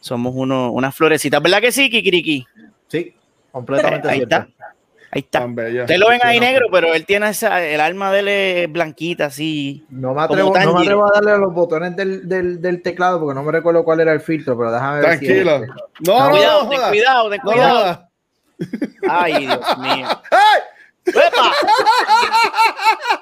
somos 0.00 0.32
uno, 0.34 0.72
unas 0.72 0.94
florecitas. 0.94 1.42
¿Verdad 1.42 1.60
que 1.60 1.72
sí, 1.72 1.88
Kikiriki? 1.90 2.46
Sí, 2.88 3.14
completamente 3.50 4.08
Ahí 4.08 4.18
cierto. 4.18 4.36
está. 4.36 4.74
Ahí 5.14 5.20
está. 5.20 5.44
Ustedes 5.44 5.98
lo 5.98 6.08
ven 6.08 6.20
ahí 6.24 6.40
negro, 6.40 6.68
pero 6.72 6.94
él 6.94 7.04
tiene 7.04 7.28
esa, 7.28 7.62
el 7.62 7.82
alma 7.82 8.10
de 8.10 8.18
él 8.20 8.28
es 8.28 8.72
blanquita, 8.72 9.26
así. 9.26 9.84
No 9.90 10.14
me, 10.14 10.22
atrevo, 10.22 10.56
no 10.58 10.74
me 10.74 10.80
atrevo 10.80 11.04
a 11.06 11.10
darle 11.12 11.32
a 11.32 11.36
los 11.36 11.52
botones 11.52 11.94
del, 11.94 12.26
del, 12.26 12.62
del 12.62 12.80
teclado 12.80 13.20
porque 13.20 13.34
no 13.34 13.42
me 13.42 13.52
recuerdo 13.52 13.84
cuál 13.84 14.00
era 14.00 14.14
el 14.14 14.22
filtro, 14.22 14.56
pero 14.56 14.72
déjame 14.72 15.00
ver. 15.00 15.04
Tranquilo. 15.04 15.54
este. 15.56 15.66
No, 16.06 16.24
no, 16.24 16.30
cuidado, 16.30 16.64
no, 16.64 16.68
ten 16.70 16.78
jodas. 16.78 16.90
cuidado, 16.90 17.30
ten 17.30 17.40
No 17.44 17.50
cuidado. 17.50 18.08
Ay, 19.08 19.46
Dios 19.46 19.78
mío. 19.78 20.06
¡Ay! 20.30 20.60
¡Epa! 21.06 21.52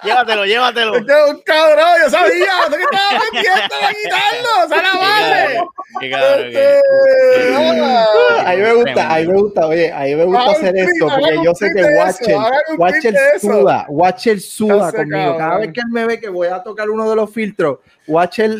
llévatelo, 0.05 0.45
llévatelo. 0.45 0.97
Este 0.97 1.12
es 1.12 1.31
un 1.31 1.40
cabrón, 1.43 1.87
yo 2.05 2.11
sabía, 2.11 2.47
no 2.69 2.71
sé 2.73 2.77
que 2.77 2.83
estaba 2.83 3.21
pendiente 3.33 3.75
de 3.75 3.95
quitarlo, 4.03 4.69
¡Sale 4.69 4.88
a 4.88 4.95
madre! 4.95 5.61
Qué 6.01 6.11
cabrón, 6.11 6.40
Este, 6.47 6.53
qué- 6.53 7.73
nada. 7.81 8.51
A 8.51 8.55
mí 8.55 8.62
me 8.62 8.73
gusta, 8.75 9.14
a 9.14 9.19
mí 9.19 9.27
me 9.27 9.35
gusta, 9.40 9.66
oye, 9.66 9.93
a 9.93 10.01
mí 10.01 10.14
me 10.14 10.25
gusta 10.25 10.51
hacer 10.51 10.77
esto 10.77 11.07
porque 11.09 11.37
yo 11.45 11.55
sé 11.55 11.69
que 11.75 11.83
Watcher, 11.83 12.37
Watcher 12.79 13.14
suda, 13.40 13.87
Watcher 13.88 14.40
suda 14.40 14.93
conmigo. 14.93 15.37
Cada 15.38 15.59
vez 15.59 15.73
que 15.73 15.81
él 15.81 15.87
me 15.90 16.07
ve 16.07 16.21
que 16.21 16.29
voy 16.29 16.49
a 16.49 16.62
tocar 16.62 16.88
uno 16.90 17.09
de 17.09 17.16
los 17.16 17.33
filtros, 17.33 17.79
Watcher, 18.07 18.51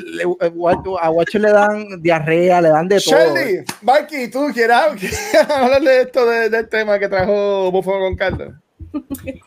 a 1.01 1.11
Watcher 1.11 1.41
le 1.41 1.51
dan 1.53 2.03
diarrea, 2.03 2.61
le 2.61 2.69
dan 2.71 2.89
de 2.89 3.01
todo. 3.01 3.17
Shirley, 3.17 3.65
Mikey, 3.83 4.31
¿tú 4.31 4.51
quieres, 4.53 4.77
quieres 4.99 5.51
hablar 5.51 5.81
de 5.83 6.01
esto, 6.03 6.27
de- 6.27 6.49
del 6.51 6.69
tema 6.69 6.99
que 6.99 7.09
trajo 7.09 7.71
Búfalo 7.71 8.01
con 8.01 8.17
Carlos? 8.17 8.53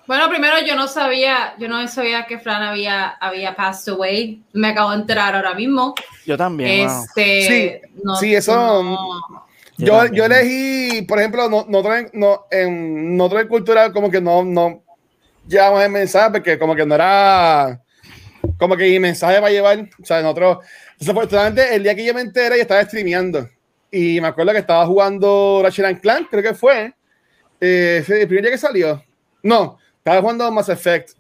Bueno, 0.08 0.30
primero 0.30 0.56
yo 0.66 0.76
no 0.76 0.88
sabía, 0.88 1.56
yo 1.58 1.68
no 1.68 1.86
sabía 1.88 2.26
que 2.26 2.40
Fran 2.40 2.62
había, 2.62 3.10
había 3.10 3.56
passed 3.56 3.94
away. 3.94 4.42
Me 4.54 4.70
acabo 4.70 4.92
de 4.92 4.98
enterar 4.98 5.36
ahora 5.36 5.54
mismo. 5.54 5.96
Yo 6.26 6.38
también. 6.38 6.88
Este, 6.90 7.82
Sí, 7.82 7.90
no, 8.04 8.16
sí, 8.16 8.36
eso- 8.36 8.84
no- 8.84 9.48
Yo 9.78 10.06
Yo, 10.08 10.26
elegí, 10.26 11.02
por 11.02 11.18
ejemplo, 11.20 11.50
no, 11.50 11.66
en, 11.96 12.10
no, 12.14 12.46
en 12.52 13.18
nosotros 13.18 13.42
en 13.42 13.48
cultura 13.48 13.92
como 13.92 14.10
que 14.12 14.22
no, 14.22 14.44
no 14.46 14.84
llevamos 15.48 15.84
el 15.84 15.90
mensaje 15.90 16.32
porque 16.32 16.60
como 16.60 16.76
que 16.76 16.86
no 16.86 16.94
era 16.96 17.82
como 18.58 18.78
que 18.78 18.84
mi 18.90 19.00
mensaje 19.00 19.40
va 19.40 19.48
a 19.48 19.52
llevar, 19.52 19.80
o 20.02 20.06
sea, 20.06 20.22
nosotros, 20.22 20.60
desafortunadamente 21.00 21.74
el 21.76 21.82
día 21.84 21.96
que 21.96 22.06
yo 22.06 22.14
me 22.14 22.22
enteré 22.22 22.58
yo 22.58 22.62
estaba 22.62 22.84
streameando 22.84 23.50
y 23.92 24.22
me 24.22 24.28
acuerdo 24.28 24.52
que 24.52 24.60
estaba 24.60 24.86
jugando 24.86 25.62
Ratchet 25.64 25.86
and 25.86 26.02
Clank, 26.02 26.30
creo 26.30 26.44
que 26.44 26.54
fue, 26.54 26.94
eh, 27.60 28.04
fue 28.06 28.22
el 28.22 28.28
primer 28.28 28.44
día 28.44 28.52
que 28.52 28.58
salió, 28.58 29.04
no, 29.44 29.78
estaba 29.98 30.22
jugando 30.22 30.52
Mass 30.52 30.70
Effect, 30.70 31.12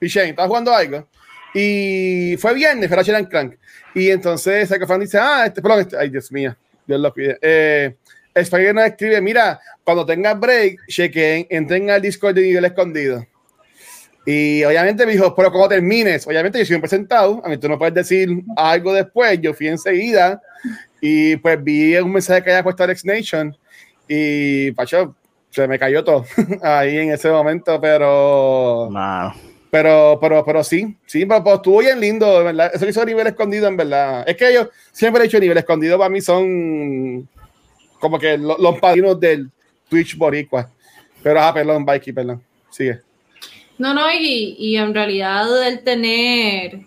Shane, 0.00 0.30
estaba 0.30 0.48
jugando 0.48 0.72
algo 0.72 1.06
y 1.52 2.36
fue 2.38 2.54
viernes, 2.54 2.88
fue 2.88 2.96
Ratchet 2.96 3.28
Clank 3.28 3.56
y 3.94 4.10
entonces 4.10 4.68
Fran 4.68 5.00
dice, 5.00 5.18
ah, 5.18 5.44
este, 5.46 5.60
perdón, 5.60 5.80
este, 5.80 5.96
ay 5.98 6.10
Dios 6.10 6.30
mío, 6.30 6.56
Dios 6.86 7.00
lo 7.00 7.12
pide. 7.12 7.38
Eh, 7.42 7.96
Spider 8.34 8.74
nos 8.74 8.84
escribe, 8.84 9.20
mira, 9.20 9.58
cuando 9.82 10.06
tengas 10.06 10.38
break, 10.38 10.86
chequen, 10.88 11.46
entren 11.50 11.90
al 11.90 12.00
Discord 12.00 12.34
de 12.34 12.42
nivel 12.42 12.64
escondido. 12.64 13.26
Y 14.24 14.62
obviamente 14.64 15.04
me 15.06 15.12
dijo, 15.12 15.34
pero 15.34 15.50
como 15.50 15.68
termines, 15.68 16.26
obviamente 16.26 16.58
yo 16.58 16.64
soy 16.64 16.76
un 16.76 16.82
presentado, 16.82 17.42
a 17.44 17.48
mí 17.48 17.56
tú 17.56 17.68
no 17.68 17.78
puedes 17.78 17.94
decir 17.94 18.28
algo 18.56 18.92
después, 18.92 19.40
yo 19.40 19.54
fui 19.54 19.68
enseguida 19.68 20.40
y 21.00 21.36
pues 21.36 21.62
vi 21.62 21.96
un 21.96 22.12
mensaje 22.12 22.42
que 22.42 22.50
había 22.50 22.62
puesto 22.62 22.84
Alex 22.84 23.04
Nation 23.04 23.56
y 24.06 24.70
pacho, 24.72 25.16
se 25.50 25.66
me 25.68 25.78
cayó 25.78 26.02
todo 26.04 26.24
ahí 26.62 26.96
en 26.98 27.12
ese 27.12 27.30
momento, 27.30 27.80
pero 27.80 28.88
Mano. 28.90 29.34
pero, 29.70 30.18
pero, 30.20 30.44
pero 30.44 30.64
sí, 30.64 30.96
sí, 31.06 31.26
pero, 31.26 31.42
pero 31.44 31.56
estuvo 31.56 31.78
bien 31.78 32.00
lindo, 32.00 32.38
de 32.38 32.44
verdad. 32.44 32.70
Eso 32.74 32.84
que 32.84 32.90
hizo 32.90 33.04
nivel 33.04 33.26
escondido, 33.26 33.66
en 33.68 33.76
verdad. 33.76 34.24
Es 34.28 34.36
que 34.36 34.52
yo 34.54 34.68
siempre 34.92 35.22
he 35.22 35.26
dicho 35.26 35.38
nivel 35.40 35.58
escondido 35.58 35.98
para 35.98 36.08
mí 36.10 36.20
son 36.20 37.28
como 37.98 38.18
que 38.18 38.38
lo- 38.38 38.56
los 38.58 38.78
padrinos 38.78 39.18
del 39.20 39.50
Twitch 39.88 40.16
Boricua. 40.16 40.70
Pero, 41.22 41.40
ah, 41.42 41.52
perdón, 41.52 41.84
Mikey, 41.84 42.12
perdón. 42.12 42.42
Sigue. 42.70 43.00
No, 43.76 43.92
no, 43.94 44.10
y, 44.12 44.56
y 44.58 44.76
en 44.76 44.94
realidad 44.94 45.66
el 45.66 45.82
tener, 45.82 46.80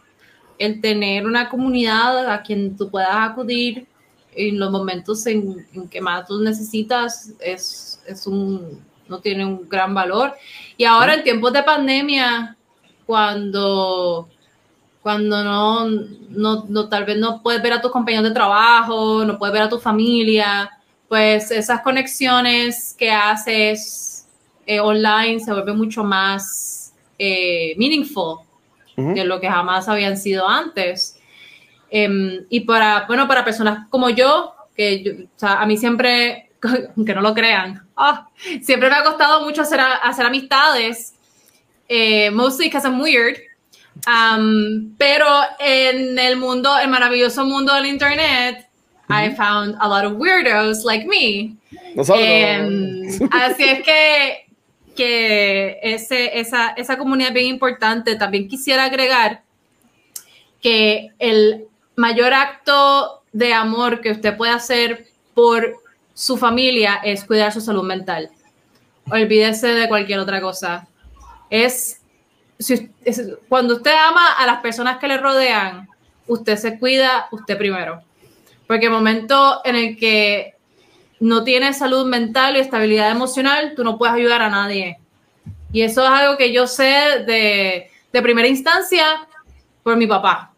el 0.57 0.79
tener 0.81 1.25
una 1.25 1.49
comunidad 1.49 2.29
a 2.31 2.41
quien 2.41 2.75
tú 2.77 2.89
puedas 2.89 3.09
acudir 3.11 3.85
en 4.35 4.59
los 4.59 4.71
momentos 4.71 5.25
en, 5.27 5.65
en 5.73 5.87
que 5.87 6.01
más 6.01 6.27
tú 6.27 6.39
necesitas 6.41 7.31
es, 7.39 7.92
es 8.07 8.27
un, 8.27 8.83
no 9.07 9.19
tiene 9.19 9.45
un 9.45 9.67
gran 9.69 9.93
valor. 9.93 10.33
Y 10.77 10.85
ahora 10.85 11.15
en 11.15 11.23
tiempos 11.23 11.53
de 11.53 11.63
pandemia, 11.63 12.55
cuando, 13.05 14.29
cuando 15.01 15.43
no, 15.43 15.87
no, 16.29 16.65
no, 16.67 16.89
tal 16.89 17.05
vez 17.05 17.17
no 17.17 17.41
puedes 17.41 17.61
ver 17.61 17.73
a 17.73 17.81
tus 17.81 17.91
compañeros 17.91 18.27
de 18.29 18.33
trabajo, 18.33 19.23
no 19.25 19.37
puedes 19.37 19.53
ver 19.53 19.63
a 19.63 19.69
tu 19.69 19.79
familia, 19.79 20.69
pues 21.07 21.51
esas 21.51 21.81
conexiones 21.81 22.95
que 22.97 23.11
haces 23.11 24.27
eh, 24.65 24.79
online 24.79 25.39
se 25.39 25.51
vuelven 25.53 25.77
mucho 25.77 26.03
más 26.03 26.93
eh, 27.19 27.73
meaningful 27.77 28.39
Ujú. 28.95 29.13
de 29.13 29.25
lo 29.25 29.39
que 29.39 29.49
jamás 29.49 29.87
habían 29.89 30.17
sido 30.17 30.47
antes. 30.47 31.17
Em, 31.89 32.45
y 32.49 32.61
para, 32.61 33.05
bueno, 33.07 33.27
para 33.27 33.43
personas 33.45 33.87
como 33.89 34.09
yo, 34.09 34.53
que 34.75 35.03
yo- 35.03 35.11
o 35.25 35.39
sea, 35.39 35.61
a 35.61 35.65
mí 35.65 35.77
siempre, 35.77 36.49
aunque 36.95 37.13
no 37.13 37.21
lo 37.21 37.33
crean, 37.33 37.87
ah, 37.95 38.27
siempre 38.61 38.89
me 38.89 38.95
ha 38.95 39.03
costado 39.03 39.41
mucho 39.41 39.61
hacer, 39.61 39.79
hacer 39.79 40.25
amistades, 40.25 41.13
eh, 41.87 42.31
mostly 42.31 42.65
because 42.65 42.85
I'm 42.85 42.99
weird. 42.99 43.37
Um, 44.07 44.95
pero 44.97 45.27
en 45.59 46.17
el 46.17 46.37
mundo, 46.37 46.77
el 46.77 46.89
maravilloso 46.89 47.45
mundo 47.45 47.73
del 47.73 47.85
internet, 47.85 48.67
I 49.09 49.35
found 49.35 49.75
a 49.79 49.87
lot 49.87 50.05
of 50.05 50.17
weirdos 50.17 50.83
like 50.83 51.05
me. 51.05 51.55
Em, 51.95 53.07
así 53.31 53.63
es 53.63 53.83
que, 53.83 54.45
que 54.95 55.79
ese, 55.83 56.39
esa, 56.39 56.69
esa 56.71 56.97
comunidad 56.97 57.29
es 57.29 57.35
bien 57.35 57.47
importante. 57.47 58.15
También 58.15 58.47
quisiera 58.47 58.85
agregar 58.85 59.43
que 60.61 61.09
el 61.19 61.67
mayor 61.95 62.33
acto 62.33 63.23
de 63.31 63.53
amor 63.53 64.01
que 64.01 64.11
usted 64.11 64.35
puede 64.35 64.53
hacer 64.53 65.07
por 65.33 65.82
su 66.13 66.37
familia 66.37 67.01
es 67.03 67.23
cuidar 67.25 67.51
su 67.51 67.61
salud 67.61 67.83
mental. 67.83 68.29
Olvídese 69.09 69.67
de 69.67 69.87
cualquier 69.87 70.19
otra 70.19 70.39
cosa. 70.41 70.87
Es, 71.49 72.01
si- 72.59 72.89
es- 73.03 73.23
cuando 73.49 73.75
usted 73.75 73.91
ama 73.93 74.33
a 74.33 74.45
las 74.45 74.59
personas 74.59 74.97
que 74.97 75.07
le 75.07 75.17
rodean, 75.17 75.87
usted 76.27 76.57
se 76.57 76.79
cuida 76.79 77.27
usted 77.31 77.57
primero. 77.57 78.01
Porque 78.67 78.85
el 78.85 78.91
momento 78.91 79.61
en 79.65 79.75
el 79.75 79.97
que 79.97 80.53
no 81.19 81.43
tienes 81.43 81.77
salud 81.77 82.05
mental 82.05 82.55
y 82.55 82.59
estabilidad 82.59 83.11
emocional, 83.11 83.73
tú 83.75 83.83
no 83.83 83.97
puedes 83.97 84.15
ayudar 84.15 84.41
a 84.41 84.49
nadie. 84.49 84.97
Y 85.71 85.81
eso 85.81 86.03
es 86.03 86.09
algo 86.09 86.37
que 86.37 86.53
yo 86.53 86.67
sé 86.67 87.23
de, 87.25 87.89
de 88.11 88.21
primera 88.21 88.47
instancia 88.47 89.27
por 89.83 89.97
mi 89.97 90.07
papá. 90.07 90.51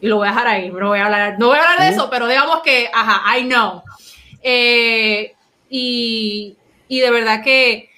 Y 0.00 0.08
lo 0.08 0.16
voy 0.16 0.28
a 0.28 0.30
dejar 0.32 0.46
ahí, 0.48 0.70
no 0.70 0.88
voy 0.88 0.98
a 0.98 1.06
hablar, 1.06 1.36
no 1.38 1.46
voy 1.48 1.56
a 1.58 1.62
hablar 1.62 1.78
de 1.78 1.94
eso, 1.94 2.10
pero 2.10 2.26
digamos 2.26 2.60
que, 2.62 2.90
ajá, 2.92 3.38
I 3.38 3.44
know. 3.44 3.82
Eh, 4.48 5.34
y, 5.68 6.56
y 6.86 7.00
de 7.00 7.10
verdad 7.10 7.42
que, 7.42 7.90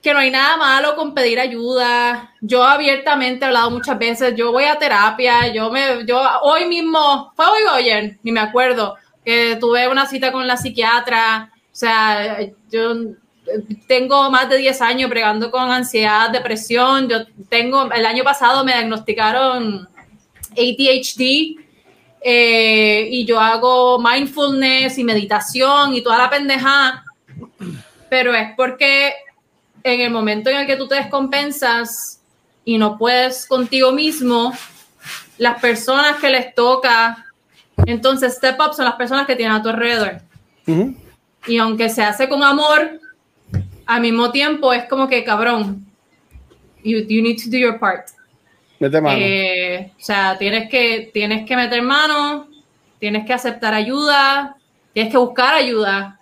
que 0.00 0.14
no 0.14 0.20
hay 0.20 0.30
nada 0.30 0.56
malo 0.56 0.96
con 0.96 1.12
pedir 1.12 1.38
ayuda. 1.38 2.32
Yo 2.40 2.64
abiertamente 2.64 3.44
he 3.44 3.48
hablado 3.48 3.70
muchas 3.70 3.98
veces, 3.98 4.34
yo 4.34 4.52
voy 4.52 4.64
a 4.64 4.78
terapia, 4.78 5.52
yo 5.52 5.70
me, 5.70 6.06
yo 6.06 6.18
hoy 6.40 6.64
mismo, 6.64 7.30
fue 7.36 7.44
hoy 7.44 7.62
o 7.70 7.72
ayer, 7.72 8.18
ni 8.22 8.32
me 8.32 8.40
acuerdo, 8.40 8.96
que 9.22 9.58
tuve 9.60 9.86
una 9.86 10.06
cita 10.06 10.32
con 10.32 10.46
la 10.46 10.56
psiquiatra, 10.56 11.52
o 11.52 11.76
sea, 11.76 12.38
yo 12.70 12.94
tengo 13.86 14.30
más 14.30 14.48
de 14.48 14.56
10 14.56 14.80
años 14.80 15.10
bregando 15.10 15.50
con 15.50 15.70
ansiedad, 15.70 16.30
depresión, 16.30 17.06
yo 17.06 17.26
tengo, 17.50 17.92
el 17.92 18.06
año 18.06 18.24
pasado 18.24 18.64
me 18.64 18.72
diagnosticaron 18.72 19.86
ADHD, 20.52 21.65
eh, 22.28 23.06
y 23.08 23.24
yo 23.24 23.38
hago 23.38 24.00
mindfulness 24.00 24.98
y 24.98 25.04
meditación 25.04 25.94
y 25.94 26.02
toda 26.02 26.18
la 26.18 26.28
pendeja, 26.28 27.04
pero 28.10 28.34
es 28.34 28.48
porque 28.56 29.12
en 29.84 30.00
el 30.00 30.10
momento 30.10 30.50
en 30.50 30.56
el 30.56 30.66
que 30.66 30.74
tú 30.74 30.88
te 30.88 30.96
descompensas 30.96 32.20
y 32.64 32.78
no 32.78 32.98
puedes 32.98 33.46
contigo 33.46 33.92
mismo, 33.92 34.52
las 35.38 35.60
personas 35.60 36.16
que 36.16 36.28
les 36.30 36.52
toca, 36.52 37.24
entonces 37.86 38.34
step 38.34 38.58
up 38.58 38.74
son 38.74 38.86
las 38.86 38.96
personas 38.96 39.24
que 39.24 39.36
tienen 39.36 39.54
a 39.54 39.62
tu 39.62 39.68
alrededor. 39.68 40.20
Y 41.46 41.58
aunque 41.58 41.88
se 41.88 42.02
hace 42.02 42.28
con 42.28 42.42
amor, 42.42 42.98
al 43.86 44.00
mismo 44.00 44.32
tiempo 44.32 44.72
es 44.72 44.88
como 44.88 45.06
que 45.06 45.22
cabrón, 45.22 45.86
you, 46.82 47.06
you 47.08 47.22
need 47.22 47.40
to 47.40 47.48
do 47.48 47.56
your 47.56 47.78
part. 47.78 48.15
Mete 48.78 49.00
mano. 49.00 49.16
Eh, 49.20 49.92
o 49.96 50.00
sea, 50.00 50.36
tienes 50.38 50.68
que, 50.68 51.10
tienes 51.12 51.46
que 51.46 51.56
meter 51.56 51.82
mano, 51.82 52.48
tienes 52.98 53.26
que 53.26 53.32
aceptar 53.32 53.74
ayuda, 53.74 54.56
tienes 54.92 55.12
que 55.12 55.18
buscar 55.18 55.54
ayuda. 55.54 56.18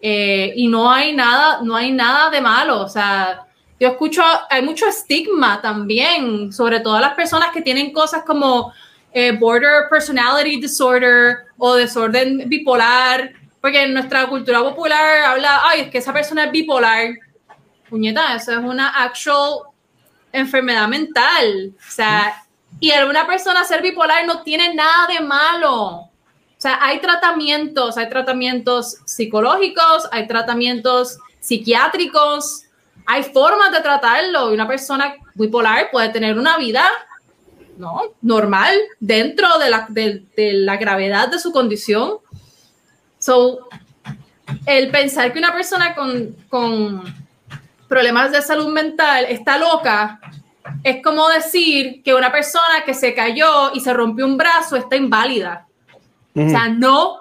Eh, 0.00 0.52
y 0.56 0.68
no 0.68 0.90
hay 0.90 1.14
nada, 1.14 1.60
no 1.62 1.74
hay 1.74 1.92
nada 1.92 2.30
de 2.30 2.40
malo. 2.40 2.82
O 2.82 2.88
sea, 2.88 3.46
yo 3.80 3.88
escucho, 3.88 4.22
hay 4.48 4.62
mucho 4.62 4.86
estigma 4.86 5.60
también, 5.60 6.52
sobre 6.52 6.80
todo 6.80 7.00
las 7.00 7.14
personas 7.14 7.50
que 7.50 7.62
tienen 7.62 7.92
cosas 7.92 8.22
como 8.24 8.72
eh, 9.12 9.32
border 9.32 9.88
personality 9.90 10.60
disorder 10.60 11.46
o 11.58 11.74
desorden 11.74 12.48
bipolar, 12.48 13.32
porque 13.60 13.82
en 13.82 13.94
nuestra 13.94 14.26
cultura 14.26 14.60
popular 14.60 15.24
habla, 15.24 15.62
ay, 15.64 15.82
es 15.82 15.90
que 15.90 15.98
esa 15.98 16.12
persona 16.12 16.44
es 16.44 16.52
bipolar. 16.52 17.16
Puñeta, 17.88 18.34
eso 18.34 18.52
es 18.52 18.58
una 18.58 18.88
actual 18.88 19.60
enfermedad 20.36 20.88
mental. 20.88 21.72
O 21.76 21.90
sea, 21.90 22.44
y 22.78 22.90
alguna 22.90 23.26
persona 23.26 23.64
ser 23.64 23.82
bipolar 23.82 24.26
no 24.26 24.42
tiene 24.42 24.74
nada 24.74 25.06
de 25.08 25.20
malo. 25.20 25.84
O 25.84 26.10
sea, 26.58 26.78
hay 26.80 27.00
tratamientos, 27.00 27.96
hay 27.96 28.08
tratamientos 28.08 28.98
psicológicos, 29.04 30.08
hay 30.10 30.26
tratamientos 30.26 31.18
psiquiátricos, 31.40 32.64
hay 33.06 33.22
formas 33.24 33.72
de 33.72 33.80
tratarlo. 33.80 34.50
Y 34.50 34.54
una 34.54 34.68
persona 34.68 35.14
bipolar 35.34 35.90
puede 35.90 36.10
tener 36.10 36.38
una 36.38 36.56
vida 36.58 36.86
¿no? 37.78 38.02
normal 38.22 38.74
dentro 39.00 39.58
de 39.58 39.70
la, 39.70 39.86
de, 39.88 40.24
la 40.36 40.76
gravedad 40.76 41.28
de 41.28 41.38
su 41.38 41.52
condición. 41.52 42.18
So, 43.18 43.68
el 44.66 44.90
pensar 44.90 45.32
que 45.32 45.38
una 45.38 45.52
persona 45.52 45.94
con 45.94 46.36
problemas 47.88 48.32
de 48.32 48.42
salud 48.42 48.72
mental 48.72 49.26
está 49.28 49.58
loca, 49.58 50.20
es 50.82 51.02
como 51.02 51.28
decir 51.28 52.02
que 52.02 52.14
una 52.14 52.32
persona 52.32 52.84
que 52.84 52.94
se 52.94 53.14
cayó 53.14 53.72
y 53.74 53.80
se 53.80 53.92
rompió 53.92 54.26
un 54.26 54.36
brazo 54.36 54.76
está 54.76 54.96
inválida. 54.96 55.66
O 56.34 56.48
sea, 56.50 56.68
no, 56.68 57.20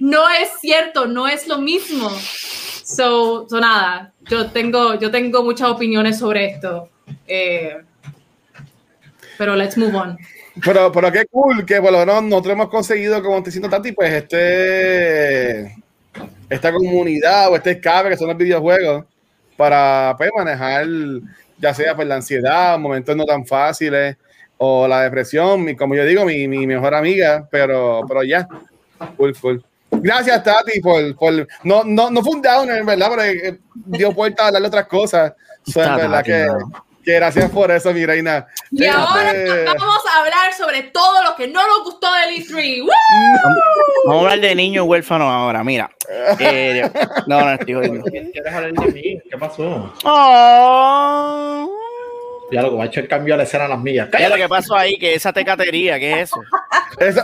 no 0.00 0.28
es 0.28 0.48
cierto, 0.60 1.06
no 1.06 1.28
es 1.28 1.46
lo 1.46 1.58
mismo. 1.58 2.10
So, 2.10 3.46
so 3.48 3.60
nada, 3.60 4.12
yo 4.28 4.50
tengo, 4.50 4.94
yo 4.98 5.10
tengo 5.10 5.44
muchas 5.44 5.68
opiniones 5.68 6.18
sobre 6.18 6.46
esto. 6.46 6.88
Eh, 7.26 7.76
pero 9.36 9.54
let's 9.54 9.76
move 9.76 9.94
on. 9.94 10.18
Pero, 10.64 10.90
pero 10.90 11.12
qué 11.12 11.24
cool 11.30 11.64
que 11.64 11.80
por 11.80 11.92
lo 11.92 11.98
menos 11.98 12.22
nosotros 12.24 12.52
hemos 12.54 12.68
conseguido, 12.68 13.22
como 13.22 13.42
te 13.42 13.50
siento 13.52 13.68
Tati, 13.68 13.92
pues 13.92 14.12
este 14.12 15.76
esta 16.50 16.72
comunidad 16.72 17.52
o 17.52 17.56
este 17.56 17.72
escape 17.72 18.10
que 18.10 18.16
son 18.16 18.28
los 18.28 18.36
videojuegos 18.36 19.04
para 19.58 20.14
pues, 20.16 20.30
manejar 20.36 20.86
ya 21.58 21.74
sea 21.74 21.96
pues, 21.96 22.06
la 22.06 22.14
ansiedad, 22.14 22.78
momentos 22.78 23.14
no 23.16 23.24
tan 23.24 23.44
fáciles 23.44 24.16
o 24.56 24.86
la 24.86 25.02
depresión, 25.02 25.74
como 25.74 25.96
yo 25.96 26.04
digo, 26.04 26.24
mi, 26.24 26.46
mi 26.46 26.66
mejor 26.66 26.94
amiga, 26.94 27.46
pero, 27.50 28.02
pero 28.06 28.22
ya, 28.22 28.46
full, 29.16 29.32
full. 29.32 29.58
Gracias, 29.90 30.44
Tati, 30.44 30.80
por, 30.80 31.16
por 31.16 31.46
no, 31.64 31.82
no, 31.84 32.10
no 32.10 32.22
fue 32.22 32.36
un 32.36 32.42
downer, 32.42 32.84
¿verdad? 32.84 33.08
Porque 33.08 33.58
dio 33.74 34.12
puerta 34.12 34.44
a 34.44 34.46
hablar 34.46 34.62
de 34.62 34.68
otras 34.68 34.86
cosas. 34.86 35.32
So, 35.66 35.82
en 35.82 35.96
verdad 35.96 36.22
que, 36.22 36.32
que, 36.32 36.48
gracias 37.14 37.50
por 37.50 37.70
eso, 37.70 37.92
mi 37.92 38.04
reina. 38.04 38.46
Y 38.70 38.84
este, 38.84 38.96
ahora 38.96 39.32
vamos 39.66 40.02
a 40.10 40.18
hablar 40.20 40.52
sobre 40.56 40.82
todo 40.84 41.22
lo 41.24 41.36
que 41.36 41.48
no 41.48 41.66
nos 41.66 41.84
gustó 41.84 42.08
del 42.12 42.36
E3. 42.36 42.82
¡Woo! 42.82 42.90
Vamos 44.06 44.22
a 44.22 44.32
hablar 44.32 44.40
de 44.40 44.54
niños 44.54 44.86
huérfanos 44.86 45.28
ahora, 45.28 45.62
mira. 45.64 45.90
Eh, 46.40 46.90
no, 47.26 47.40
no, 47.40 47.52
estoy 47.52 47.74
jodiendo. 47.74 48.02
¿Quieres 48.04 48.54
hablar 48.54 48.72
de 48.72 48.92
mí? 48.92 49.20
¿Qué 49.30 49.36
pasó? 49.38 49.92
Oh. 50.04 51.87
Ya 52.50 52.62
lo 52.62 52.70
que 52.70 52.76
va 52.76 52.84
a 52.84 52.86
echar 52.86 53.04
el 53.04 53.08
cambio 53.10 53.34
a 53.34 53.36
la 53.36 53.42
escena 53.42 53.66
a 53.66 53.68
las 53.68 53.78
mías. 53.78 54.08
¿Qué 54.10 54.22
es 54.24 54.30
lo 54.30 54.36
que 54.36 54.48
pasó 54.48 54.74
ahí? 54.74 54.98
que 54.98 55.14
esa 55.14 55.32
tecatería? 55.32 55.98
¿Qué 55.98 56.20
es 56.20 56.30
eso? 56.30 56.40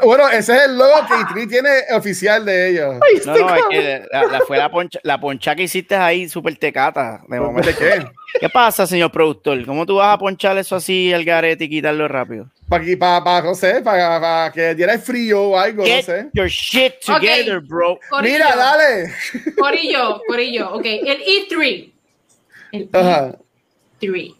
Bueno, 0.04 0.28
ese 0.28 0.54
es 0.56 0.62
el 0.64 0.76
logo 0.76 0.94
que 1.08 1.14
E3 1.14 1.48
tiene 1.48 1.70
oficial 1.96 2.44
de 2.44 2.70
ellos. 2.70 2.96
No, 3.24 3.36
no, 3.36 3.54
es 3.56 3.62
que 3.70 4.02
la, 4.12 4.24
la 4.24 4.40
fue 4.40 4.58
la 4.58 4.70
poncha, 4.70 5.00
la 5.02 5.18
poncha 5.18 5.56
que 5.56 5.62
hiciste 5.62 5.96
ahí 5.96 6.28
súper 6.28 6.56
tecata. 6.56 7.22
De 7.26 7.40
momento. 7.40 7.68
¿De 7.68 7.74
qué? 7.74 8.06
¿Qué 8.38 8.48
pasa, 8.50 8.86
señor 8.86 9.10
productor? 9.10 9.64
¿Cómo 9.64 9.86
tú 9.86 9.96
vas 9.96 10.14
a 10.14 10.18
ponchar 10.18 10.58
eso 10.58 10.76
así 10.76 11.12
al 11.12 11.24
garete 11.24 11.64
y 11.64 11.68
quitarlo 11.70 12.06
rápido? 12.06 12.50
Para, 12.68 12.84
para, 12.98 13.24
para, 13.24 13.46
no 13.46 13.54
sé, 13.54 13.80
para, 13.82 14.20
para 14.20 14.52
que 14.52 14.74
diera 14.74 14.98
frío 14.98 15.42
o 15.42 15.58
algo, 15.58 15.84
Get 15.84 15.96
no 16.08 16.14
sé. 16.14 16.28
your 16.32 16.48
shit 16.48 16.94
together, 17.04 17.60
bro. 17.60 17.98
Corillo, 18.10 18.32
Mira, 18.34 18.56
dale. 18.56 19.12
Corillo, 19.58 20.20
Corillo, 20.26 20.74
ok, 20.74 20.84
el 20.84 21.22
E3. 21.24 21.92
El 22.72 22.88
Ajá. 22.92 23.36
E3. 24.00 24.34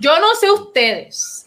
Yo 0.00 0.18
no 0.20 0.34
sé 0.34 0.50
ustedes. 0.50 1.46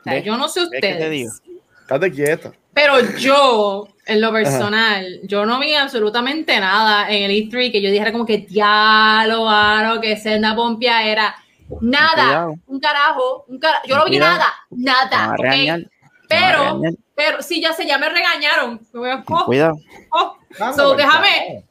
O 0.00 0.02
sea, 0.04 0.14
¿Ves? 0.14 0.24
yo 0.24 0.36
no 0.36 0.48
sé 0.48 0.60
¿Ves 0.60 0.68
qué 0.72 0.80
te 0.80 0.92
ustedes. 0.94 1.40
Estate 1.82 2.12
quieto. 2.12 2.52
Pero 2.74 3.00
yo, 3.16 3.88
en 4.06 4.20
lo 4.20 4.32
personal, 4.32 5.20
yo 5.24 5.44
no 5.44 5.58
vi 5.58 5.74
absolutamente 5.74 6.58
nada 6.60 7.10
en 7.10 7.24
el 7.24 7.30
E3 7.32 7.72
que 7.72 7.82
yo 7.82 7.90
dijera 7.90 8.12
como 8.12 8.24
que 8.24 8.38
diálogo, 8.38 9.46
mano, 9.46 10.00
que 10.00 10.16
senda 10.16 10.54
pompia 10.54 11.02
era 11.04 11.34
nada, 11.80 12.14
Cuidado. 12.24 12.54
un 12.66 12.80
carajo, 12.80 13.44
un 13.48 13.58
cara- 13.58 13.82
yo 13.86 13.96
no 13.96 14.04
vi 14.04 14.10
Cuidado. 14.12 14.38
nada, 14.38 14.54
nada. 14.70 15.34
Pero, 16.28 16.80
pero 17.16 17.42
sí, 17.42 17.60
ya 17.60 17.72
sé, 17.72 17.86
ya 17.86 17.98
me 17.98 18.08
regañaron. 18.08 18.80
Oh, 19.28 19.44
Cuidado. 19.46 19.74
oh. 20.12 20.36
Anda, 20.60 20.72
So, 20.74 20.94
déjame, 20.94 21.64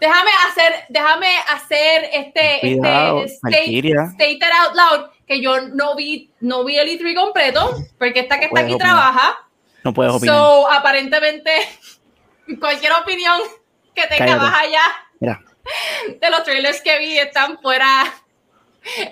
déjame 0.00 0.30
hacer, 0.48 0.72
déjame 0.88 1.28
hacer 1.48 2.10
este, 2.12 2.58
Cuidado, 2.60 3.24
este 3.24 3.48
state, 3.48 3.88
state 4.12 4.32
it 4.32 4.42
out 4.42 4.74
loud, 4.74 5.10
que 5.26 5.40
yo 5.40 5.60
no 5.60 5.94
vi, 5.96 6.30
no 6.40 6.64
vi 6.64 6.78
el 6.78 6.88
E3 6.88 7.14
completo, 7.14 7.74
porque 7.98 8.20
esta 8.20 8.38
que 8.38 8.46
está 8.46 8.60
aquí 8.60 8.74
opinar. 8.74 8.88
trabaja. 8.94 9.38
No 9.84 9.92
puedes 9.94 10.12
opinar. 10.12 10.34
So, 10.36 10.70
aparentemente, 10.70 11.50
cualquier 12.60 12.92
opinión 12.92 13.38
que 13.94 14.02
tenga 14.06 14.18
Cállate. 14.26 14.38
más 14.40 14.54
allá 14.62 14.80
Mira, 15.20 15.40
de 16.20 16.30
los 16.30 16.44
trailers 16.44 16.80
que 16.82 16.98
vi 16.98 17.18
están 17.18 17.58
fuera, 17.60 18.04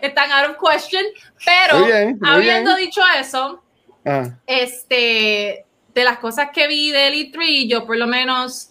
están 0.03 0.31
out 0.33 0.51
of 0.51 0.57
question. 0.59 1.05
Pero, 1.45 1.79
Muy 1.81 1.87
bien, 1.89 2.19
muy 2.21 2.31
habiendo 2.31 2.75
bien. 2.77 2.87
dicho 2.87 3.03
eso, 3.19 3.63
Ajá. 4.05 4.39
este, 4.47 5.65
de 5.95 6.05
las 6.05 6.19
cosas 6.19 6.51
que 6.53 6.67
vi 6.69 6.93
del 6.93 7.15
E3, 7.15 7.69
yo 7.69 7.87
por 7.87 7.97
lo 7.97 8.07
menos 8.07 8.71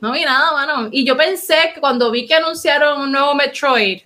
no 0.00 0.12
vi 0.12 0.24
nada, 0.24 0.52
mano. 0.52 0.88
Y 0.90 1.04
yo 1.04 1.16
pensé 1.16 1.56
que 1.74 1.80
cuando 1.80 2.10
vi 2.10 2.26
que 2.26 2.34
anunciaron 2.34 3.00
un 3.02 3.12
nuevo 3.12 3.34
Metroid, 3.34 4.00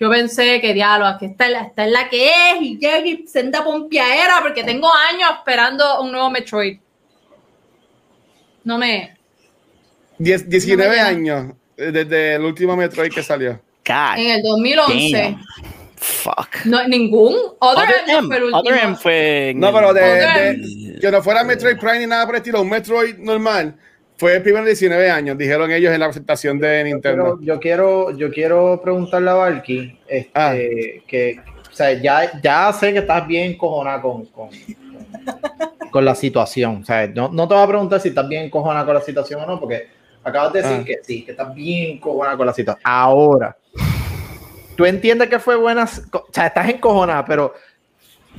yo 0.00 0.10
pensé 0.10 0.60
que 0.60 0.74
diablo, 0.74 1.06
que 1.18 1.26
esta, 1.26 1.46
es 1.46 1.90
la- 1.90 2.08
que 2.08 2.26
es, 2.28 2.60
y 2.60 2.78
ya 2.78 3.02
que 3.02 3.24
senda 3.26 3.62
pompiaera, 3.64 4.40
porque 4.42 4.64
tengo 4.64 4.88
años 4.92 5.30
esperando 5.38 6.00
un 6.02 6.12
nuevo 6.12 6.30
Metroid. 6.30 6.78
No 8.64 8.78
me. 8.78 9.16
Diez- 10.18 10.48
19 10.48 10.84
No 10.84 10.90
me 10.90 10.96
llama. 10.96 11.08
años 11.08 11.54
eh, 11.76 11.90
desde 11.92 12.34
el 12.36 12.42
último 12.42 12.76
Metroid 12.76 13.12
que 13.12 13.22
salió. 13.22 13.60
God 13.86 14.16
En 14.18 14.30
el 14.30 14.42
2011, 14.42 15.10
damn. 15.22 15.44
Fuck. 15.96 16.64
no, 16.66 16.86
ningún. 16.88 17.34
Other, 17.58 17.84
Other 17.84 17.94
M 18.08 18.18
M. 18.18 18.26
fue 18.28 18.36
el 18.36 18.42
Other 18.54 18.72
último. 18.72 18.76
M 18.88 18.96
fue. 18.96 19.48
en 19.50 19.60
No, 19.60 19.72
pero 19.72 19.92
de- 19.92 20.98
que 21.00 21.10
no 21.10 21.22
fuera 21.22 21.44
Metroid 21.44 21.76
Prime 21.78 21.98
ni 22.00 22.06
nada 22.06 22.24
por 22.26 22.34
el 22.36 22.38
estilo, 22.40 22.62
un 22.62 22.68
Metroid 22.70 23.16
normal, 23.18 23.74
fue 24.24 24.36
el 24.36 24.42
primer 24.42 24.64
19 24.64 25.10
años, 25.10 25.36
dijeron 25.36 25.70
ellos 25.70 25.92
en 25.92 26.00
la 26.00 26.06
presentación 26.06 26.58
de 26.58 26.82
Nintendo. 26.84 27.38
yo 27.42 27.60
quiero, 27.60 28.10
yo 28.16 28.30
quiero 28.30 28.80
preguntarle 28.82 29.28
a 29.28 29.34
Valky, 29.34 29.98
este, 30.08 30.30
Ah. 30.32 30.54
que, 31.06 31.40
o 31.70 31.74
sea, 31.74 31.92
ya, 31.92 32.40
ya 32.40 32.72
sé 32.72 32.94
que 32.94 33.00
estás 33.00 33.26
bien 33.26 33.54
cojonada 33.58 34.00
con, 34.00 34.24
con, 34.26 34.48
con 34.48 35.90
con 35.90 36.04
la 36.06 36.14
situación. 36.14 36.78
O 36.80 36.84
sea, 36.86 37.06
no, 37.06 37.28
no 37.28 37.46
te 37.46 37.52
voy 37.54 37.64
a 37.64 37.68
preguntar 37.68 38.00
si 38.00 38.08
estás 38.08 38.26
bien 38.26 38.44
encojonada 38.44 38.86
con 38.86 38.94
la 38.94 39.02
situación 39.02 39.42
o 39.42 39.46
no, 39.46 39.60
porque 39.60 39.88
acabas 40.22 40.54
de 40.54 40.62
decir 40.62 40.78
Ah. 40.80 40.84
que 40.86 40.96
sí, 41.02 41.22
que 41.22 41.32
estás 41.32 41.54
bien 41.54 41.96
encojonada 41.96 42.38
con 42.38 42.46
la 42.46 42.54
situación. 42.54 42.82
Ahora, 42.82 43.54
tú 44.74 44.86
entiendes 44.86 45.28
que 45.28 45.38
fue 45.38 45.54
buena, 45.56 45.84
o 45.84 46.26
sea, 46.32 46.46
estás 46.46 46.66
encojonada, 46.70 47.26
pero 47.26 47.52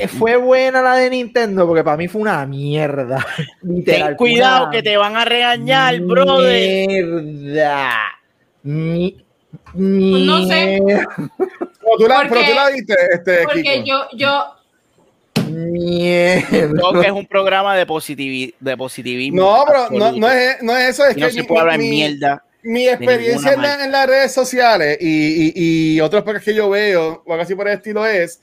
fue 0.08 0.36
buena 0.36 0.82
la 0.82 0.96
de 0.96 1.10
Nintendo, 1.10 1.66
porque 1.68 1.84
para 1.84 1.98
mí 1.98 2.08
fue 2.08 2.22
una 2.22 2.46
mierda. 2.46 3.26
Literal, 3.62 4.08
Ten 4.10 4.16
cuidado 4.18 4.70
que 4.70 4.84
te 4.84 4.98
van 4.98 5.16
a 5.16 5.26
regañar, 5.26 6.00
brother. 6.02 7.06
Mierda. 7.06 7.92
Mi- 8.64 9.24
no 9.74 10.46
sé. 10.48 10.80
mierda. 10.82 11.08
Pero 11.18 11.98
tú 11.98 12.08
la, 12.08 12.16
Porque- 12.16 12.30
pero 12.30 12.42
tú 12.50 12.54
la 12.56 12.70
viste, 12.70 12.96
este, 13.14 13.44
Porque 13.44 13.62
Kiko. 13.64 13.86
yo, 13.86 14.08
yo, 14.18 14.46
Mierda. 15.48 16.68
Creo 16.70 17.02
que 17.02 17.08
es 17.08 17.14
un 17.14 17.26
programa 17.28 17.76
de, 17.76 17.86
positivi- 17.86 18.54
de 18.60 18.78
positivismo. 18.78 19.42
No, 19.42 19.64
pero 19.68 20.12
no, 20.18 20.30
es, 20.32 20.62
no 20.64 20.76
es 20.76 20.90
eso, 20.90 21.06
es 21.06 21.16
Y 21.16 21.20
no 21.22 21.28
que 21.28 21.34
se 21.34 21.42
mi- 21.42 21.48
puede 21.48 21.62
hablar 21.62 21.78
mi- 21.78 21.90
mierda. 21.90 22.44
mi 22.64 22.88
experiencia 22.88 23.52
en, 23.54 23.60
ninguna 23.62 23.78
la- 23.78 23.86
en 23.86 23.92
las 23.92 24.08
redes 24.08 24.34
sociales 24.34 24.98
y, 25.00 25.54
y, 25.56 25.96
y 25.96 26.02
otros 26.02 26.24
podcasts 26.24 26.46
que 26.46 26.56
yo 26.56 26.70
veo, 26.70 27.22
o 27.26 27.32
algo 27.32 27.44
así 27.44 27.54
por 27.54 27.68
el 27.68 27.76
estilo, 27.76 28.06
es 28.06 28.42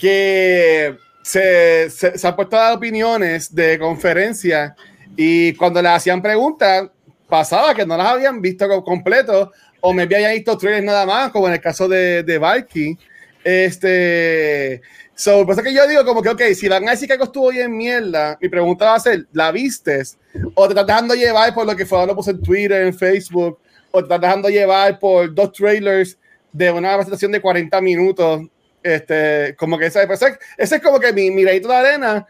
que 0.00 0.96
se, 1.22 1.90
se, 1.90 2.18
se 2.18 2.26
han 2.26 2.34
puesto 2.34 2.56
a 2.56 2.62
dar 2.64 2.76
opiniones 2.76 3.54
de 3.54 3.78
conferencias 3.78 4.72
y 5.16 5.52
cuando 5.54 5.82
les 5.82 5.92
hacían 5.92 6.22
preguntas, 6.22 6.88
pasaba 7.28 7.74
que 7.74 7.84
no 7.86 7.96
las 7.96 8.06
habían 8.06 8.40
visto 8.40 8.66
co- 8.66 8.82
completo 8.82 9.52
o 9.80 9.92
me 9.92 10.02
habían 10.02 10.32
visto 10.32 10.56
trailers 10.58 10.84
nada 10.84 11.06
más, 11.06 11.30
como 11.30 11.46
en 11.48 11.54
el 11.54 11.60
caso 11.60 11.86
de, 11.88 12.22
de 12.22 12.38
Valky. 12.38 12.96
Este, 13.44 14.80
so, 15.14 15.44
por 15.44 15.54
eso 15.54 15.62
que 15.62 15.72
yo 15.74 15.86
digo 15.86 16.04
como 16.04 16.22
que, 16.22 16.30
ok, 16.30 16.42
si 16.54 16.68
van 16.68 16.88
a 16.88 16.92
decir 16.92 17.06
que 17.06 17.12
algo 17.14 17.26
estuvo 17.26 17.50
bien 17.50 17.76
mierda, 17.76 18.36
mi 18.40 18.48
pregunta 18.48 18.86
va 18.86 18.94
a 18.96 19.00
ser, 19.00 19.26
¿la 19.32 19.52
vistes? 19.52 20.18
¿O 20.54 20.64
te 20.66 20.72
estás 20.72 20.86
dejando 20.86 21.14
llevar 21.14 21.54
por 21.54 21.66
lo 21.66 21.76
que 21.76 21.86
fue 21.86 22.06
lo 22.06 22.16
en 22.26 22.42
Twitter, 22.42 22.86
en 22.86 22.94
Facebook? 22.94 23.58
¿O 23.90 23.98
te 23.98 24.04
estás 24.04 24.20
dejando 24.20 24.48
llevar 24.48 24.98
por 24.98 25.32
dos 25.34 25.52
trailers 25.52 26.18
de 26.52 26.70
una 26.70 26.94
presentación 26.94 27.32
de 27.32 27.40
40 27.40 27.80
minutos? 27.80 28.42
Este, 28.82 29.54
como 29.58 29.76
que 29.78 29.86
ese, 29.86 30.02
ese, 30.10 30.38
ese 30.56 30.76
es 30.76 30.82
como 30.82 30.98
que 30.98 31.12
mi, 31.12 31.30
mi 31.30 31.42
granito 31.42 31.68
de 31.68 31.76
arena 31.76 32.26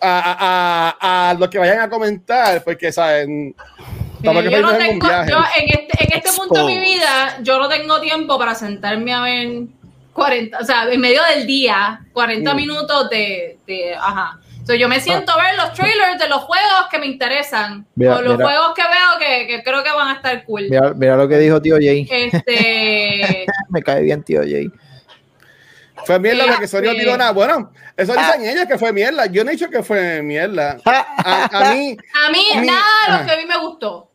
a, 0.00 0.08
a, 0.10 0.96
a, 1.00 1.30
a 1.30 1.34
lo 1.34 1.50
que 1.50 1.58
vayan 1.58 1.80
a 1.80 1.90
comentar, 1.90 2.62
porque, 2.62 2.92
¿saben? 2.92 3.54
Eh, 4.22 4.28
aquí 4.28 4.50
yo 4.50 4.60
no 4.62 4.76
tengo, 4.76 5.06
viaje. 5.06 5.30
yo 5.30 5.38
en 5.58 5.68
este, 5.68 6.04
en 6.04 6.12
este 6.18 6.32
punto 6.36 6.54
de 6.54 6.64
mi 6.74 6.78
vida, 6.80 7.38
yo 7.42 7.58
no 7.58 7.68
tengo 7.68 8.00
tiempo 8.00 8.38
para 8.38 8.54
sentarme 8.54 9.12
a 9.12 9.22
ver 9.22 9.48
40, 10.12 10.58
o 10.58 10.64
sea, 10.64 10.90
en 10.90 11.00
medio 11.00 11.20
del 11.34 11.46
día, 11.46 12.00
40 12.12 12.52
Mm. 12.52 12.56
minutos 12.56 13.10
de, 13.10 13.58
de 13.66 13.94
ajá. 13.94 14.38
So, 14.66 14.74
yo 14.74 14.86
me 14.88 15.00
siento 15.00 15.32
a 15.32 15.42
ver 15.42 15.56
los 15.56 15.72
trailers 15.72 16.18
de 16.18 16.28
los 16.28 16.40
juegos 16.42 16.88
que 16.90 16.98
me 16.98 17.06
interesan, 17.06 17.86
Mira, 17.94 18.16
o 18.16 18.20
los 18.22 18.34
mira. 18.36 18.44
juegos 18.50 18.74
que 18.74 18.82
veo 18.82 19.18
que, 19.18 19.46
que 19.46 19.62
creo 19.62 19.82
que 19.82 19.90
van 19.92 20.08
a 20.08 20.12
estar 20.14 20.44
cool. 20.44 20.66
Mira, 20.68 20.92
mira 20.94 21.16
lo 21.16 21.26
que 21.26 21.38
dijo 21.38 21.62
tío 21.62 21.76
Jay. 21.76 22.06
Este, 22.10 23.46
Me 23.70 23.82
cae 23.82 24.02
bien 24.02 24.22
tío 24.22 24.42
Jay. 24.42 24.70
Fue 26.08 26.18
mierda 26.18 26.44
Sí, 26.44 26.50
porque 26.50 26.68
Sony 26.68 26.96
tiró 26.98 27.16
nada. 27.18 27.32
Bueno, 27.32 27.70
eso 27.94 28.14
Ah. 28.16 28.32
dicen 28.36 28.48
ellos 28.50 28.64
que 28.66 28.78
fue 28.78 28.94
mierda. 28.94 29.26
Yo 29.26 29.44
no 29.44 29.50
he 29.50 29.52
dicho 29.52 29.68
que 29.68 29.82
fue 29.82 30.22
mierda. 30.22 30.78
A, 30.86 31.44
a 31.68 31.74
mí, 31.74 31.96
a 32.24 32.30
mí, 32.30 32.46
A 32.56 32.60
mí- 32.62 32.66
nada 32.66 32.80
de 33.06 33.12
ah. 33.12 33.20
lo 33.20 33.26
que 33.30 33.36
vi 33.36 33.46
me 33.46 33.58
gustó. 33.58 34.10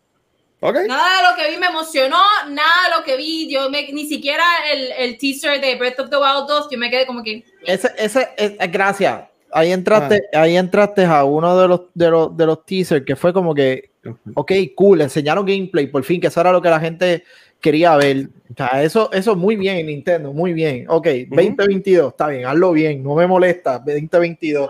ok. 0.59 0.75
Nada 0.87 1.17
de 1.21 1.29
lo 1.29 1.35
que 1.35 1.51
vi 1.51 1.57
me 1.57 1.67
emocionó, 1.67 2.17
nada 2.49 2.83
de 2.89 2.97
lo 2.97 3.03
que 3.03 3.15
vi, 3.15 3.47
yo 3.47 3.69
me, 3.69 3.91
ni 3.91 4.07
siquiera 4.07 4.43
el, 4.71 4.91
el 4.97 5.17
teaser 5.19 5.61
de 5.61 5.75
Breath 5.75 5.99
of 5.99 6.09
the 6.09 6.17
Wild 6.17 6.47
2, 6.47 6.67
yo 6.71 6.77
me 6.79 6.89
quedé 6.89 7.05
como 7.05 7.21
que, 7.21 7.43
Ese, 7.63 7.91
ese, 7.97 8.29
es- 8.37 8.53
es- 8.59 8.71
gracias. 8.71 9.25
Ahí 9.51 9.71
entraste, 9.71 10.19
ahí 10.33 10.57
entraste 10.57 11.05
a 11.05 11.23
uno 11.25 11.55
de 11.55 11.67
los, 11.67 11.81
de 11.93 12.09
los, 12.09 12.35
de 12.35 12.45
los 12.47 12.65
teasers 12.65 13.05
que 13.05 13.15
fue 13.15 13.31
como 13.33 13.53
que, 13.53 13.91
ok, 14.33 14.51
cool, 14.75 15.01
enseñaron 15.01 15.45
gameplay, 15.45 15.85
por 15.85 16.03
fin, 16.03 16.19
que 16.19 16.25
eso 16.25 16.41
era 16.41 16.51
lo 16.51 16.59
que 16.59 16.69
la 16.71 16.79
gente 16.79 17.23
quería 17.63 17.95
ver. 17.95 18.29
O 18.51 18.55
sea, 18.55 18.83
eso, 18.83 19.11
eso 19.11 19.35
muy 19.35 19.55
bien, 19.55 19.87
Nintendo, 19.87 20.31
muy 20.31 20.53
bien. 20.53 20.85
Ok, 20.87 21.07
2022, 21.29 22.09
está 22.11 22.27
bien, 22.27 22.45
hazlo 22.45 22.71
bien, 22.73 23.01
no 23.01 23.15
me 23.15 23.25
molesta, 23.25 23.79
2022. 23.79 24.69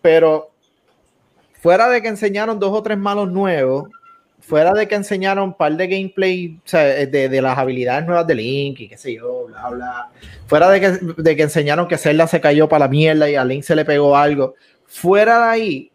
Pero 0.00 0.50
fuera 1.60 1.88
de 1.90 2.00
que 2.00 2.08
enseñaron 2.08 2.58
dos 2.58 2.72
o 2.72 2.82
tres 2.82 2.96
malos 2.96 3.30
nuevos, 3.30 3.90
fuera 4.40 4.72
de 4.72 4.88
que 4.88 4.94
enseñaron 4.94 5.44
un 5.50 5.54
par 5.54 5.76
de 5.76 5.86
gameplay 5.86 6.58
o 6.64 6.68
sea, 6.68 6.82
de, 6.84 7.28
de 7.28 7.42
las 7.42 7.58
habilidades 7.58 8.06
nuevas 8.06 8.26
de 8.26 8.34
Link 8.34 8.80
y 8.80 8.88
qué 8.88 8.96
sé 8.96 9.14
yo, 9.14 9.46
bla, 9.48 9.68
bla. 9.68 10.08
Fuera 10.46 10.70
de 10.70 10.80
que, 10.80 10.88
de 11.22 11.36
que 11.36 11.42
enseñaron 11.42 11.86
que 11.86 11.98
Zelda 11.98 12.26
se 12.26 12.40
cayó 12.40 12.68
para 12.68 12.86
la 12.86 12.88
mierda 12.88 13.28
y 13.28 13.34
a 13.34 13.44
Link 13.44 13.62
se 13.62 13.76
le 13.76 13.84
pegó 13.84 14.16
algo. 14.16 14.54
Fuera 14.86 15.38
de 15.38 15.44
ahí, 15.44 15.92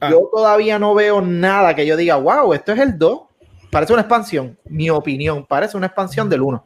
Ah. 0.00 0.10
yo 0.10 0.30
todavía 0.32 0.78
no 0.78 0.94
veo 0.94 1.20
nada 1.20 1.74
que 1.74 1.84
yo 1.86 1.96
diga, 1.96 2.16
wow, 2.16 2.54
esto 2.54 2.72
es 2.72 2.78
el 2.78 2.98
2. 2.98 3.20
Parece 3.70 3.92
una 3.92 4.02
expansión, 4.02 4.58
mi 4.64 4.90
opinión, 4.90 5.46
parece 5.46 5.76
una 5.76 5.86
expansión 5.86 6.28
del 6.28 6.42
1. 6.42 6.64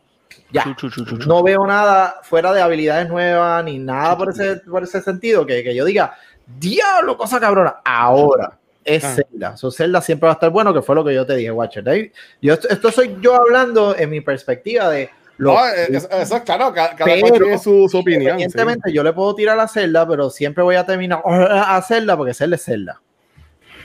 Ya. 0.51 0.65
Chu, 0.77 0.89
chu, 0.91 1.05
chu. 1.05 1.17
No 1.29 1.43
veo 1.43 1.67
nada 1.67 2.17
fuera 2.23 2.53
de 2.53 2.61
habilidades 2.63 3.09
nuevas 3.09 3.63
ni 3.65 3.79
nada 3.79 4.17
por 4.17 4.31
ese, 4.31 4.57
por 4.57 4.83
ese 4.83 5.01
sentido 5.03 5.45
que, 5.47 5.63
que 5.63 5.75
yo 5.75 5.85
diga, 5.85 6.15
diablo, 6.59 7.17
cosa 7.17 7.39
cabrona. 7.39 7.77
Ahora 7.85 8.59
es 8.85 9.05
Ah. 9.05 9.15
Zelda. 9.17 9.57
So, 9.57 9.71
Zelda 9.71 10.01
siempre 10.01 10.27
va 10.27 10.33
a 10.33 10.35
estar 10.35 10.51
bueno, 10.51 10.73
que 10.75 10.83
fue 10.83 10.95
lo 10.95 11.05
que 11.05 11.15
yo 11.15 11.25
te 11.27 11.37
dije, 11.37 11.51
Watcher. 11.51 11.89
Ahí- 11.89 12.11
Yo, 12.41 12.55
esto, 12.55 12.69
esto 12.69 12.91
soy 12.91 13.17
yo 13.21 13.35
hablando 13.35 13.95
en 13.97 14.11
mi 14.11 14.21
perspectiva 14.21 14.89
de 14.91 15.11
lo 15.37 15.55
No, 15.55 15.67
eh, 15.67 15.87
eso, 15.91 16.09
eso 16.11 16.37
es 16.37 16.43
claro, 16.43 16.73
ca- 16.73 16.95
cada, 16.97 17.05
Pero- 17.05 17.21
cual 17.29 17.33
tiene 17.41 17.59
su, 17.59 17.89
su 17.89 17.99
opinión. 17.99 18.23
sí. 18.39 18.45
Evidentemente, 18.45 18.93
yo 18.93 19.03
le 19.03 19.13
puedo 19.13 19.35
tirar 19.35 19.59
a 19.59 19.67
Zelda, 19.69 20.07
pero 20.07 20.31
siempre 20.31 20.63
voy 20.63 20.77
a 20.77 20.85
terminar 20.87 21.23
a 21.27 21.81
Zelda 21.83 22.17
porque 22.17 22.35
Zelda 22.35 22.57
es 22.57 22.65
Zelda. 22.65 23.01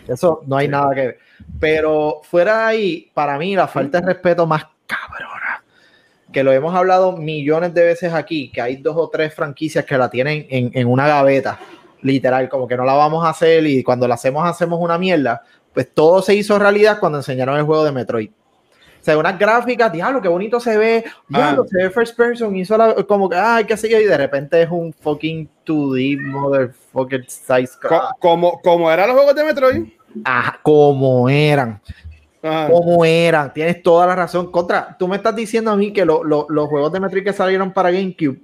Eso 0.10 0.42
no 0.48 0.58
hay 0.58 0.66
Sí. 0.68 0.72
nada 0.72 0.94
que 0.96 1.02
ver. 1.02 1.20
Pero 1.60 2.22
fuera 2.24 2.58
de 2.60 2.64
ahí, 2.66 3.12
para 3.14 3.38
mí, 3.38 3.56
la 3.56 3.68
falta 3.68 4.00
de 4.02 4.08
respeto 4.08 4.46
más 4.46 4.66
cabrona, 4.88 5.64
que 6.32 6.44
lo 6.44 6.52
hemos 6.52 6.76
hablado 6.76 7.14
millones 7.18 7.74
de 7.74 7.84
veces 7.86 8.14
aquí, 8.14 8.52
que 8.52 8.62
hay 8.62 8.78
dos 8.78 8.96
o 8.98 9.10
tres 9.10 9.34
franquicias 9.34 9.86
que 9.86 9.98
la 9.98 10.10
tienen 10.10 10.46
en, 10.50 10.72
en 10.74 10.88
una 10.88 11.08
gaveta, 11.08 11.60
literal, 12.02 12.48
como 12.50 12.68
que 12.68 12.78
no 12.78 12.86
la 12.86 12.94
vamos 12.94 13.26
a 13.26 13.30
hacer 13.30 13.66
y 13.68 13.84
cuando 13.84 14.08
la 14.08 14.16
hacemos, 14.16 14.48
hacemos 14.48 14.80
una 14.82 14.98
mierda. 14.98 15.42
Pues 15.74 15.94
todo 15.94 16.22
se 16.22 16.34
hizo 16.36 16.58
realidad 16.60 17.00
cuando 17.00 17.20
enseñaron 17.20 17.58
el 17.58 17.64
juego 17.64 17.84
de 17.84 17.92
Metroid. 17.92 18.30
O 18.30 19.04
sea, 19.04 19.18
unas 19.18 19.40
gráficas, 19.40 19.92
diablo, 19.94 20.22
qué 20.22 20.28
bonito 20.28 20.60
se 20.60 20.78
ve, 20.78 21.06
diablo, 21.30 21.66
se 21.66 21.78
ve 21.78 21.90
first 21.90 22.18
person, 22.18 22.54
hizo 22.58 22.78
la- 22.78 22.96
como 23.08 23.30
que, 23.30 23.38
ay, 23.38 23.64
qué 23.64 23.78
sé 23.78 23.90
yo, 23.90 23.98
y 23.98 24.04
de 24.04 24.18
repente 24.18 24.62
es 24.62 24.70
un 24.70 24.92
fucking 24.94 25.50
2D 25.66 26.18
motherfucker 26.22 27.24
size. 27.30 27.78
Co- 27.82 28.10
como, 28.20 28.60
como 28.62 28.92
eran 28.92 29.08
los 29.08 29.16
juegos 29.16 29.36
de 29.36 29.44
Metroid. 29.46 29.86
Ajá, 30.24 30.60
como 30.64 31.30
eran, 31.30 31.82
Ajá. 32.42 32.68
como 32.72 33.06
eran, 33.06 33.54
tienes 33.54 33.82
toda 33.84 34.08
la 34.08 34.16
razón. 34.16 34.52
Contra, 34.52 34.96
tú 34.98 35.08
me 35.08 35.16
estás 35.18 35.36
diciendo 35.36 35.72
a 35.72 35.76
mí 35.76 35.92
que 35.94 36.06
lo- 36.06 36.24
lo- 36.24 36.48
los 36.50 36.68
juegos 36.68 36.92
de 36.92 37.00
Metroid 37.00 37.24
que 37.24 37.34
salieron 37.34 37.72
para 37.74 37.92
GameCube, 37.92 38.40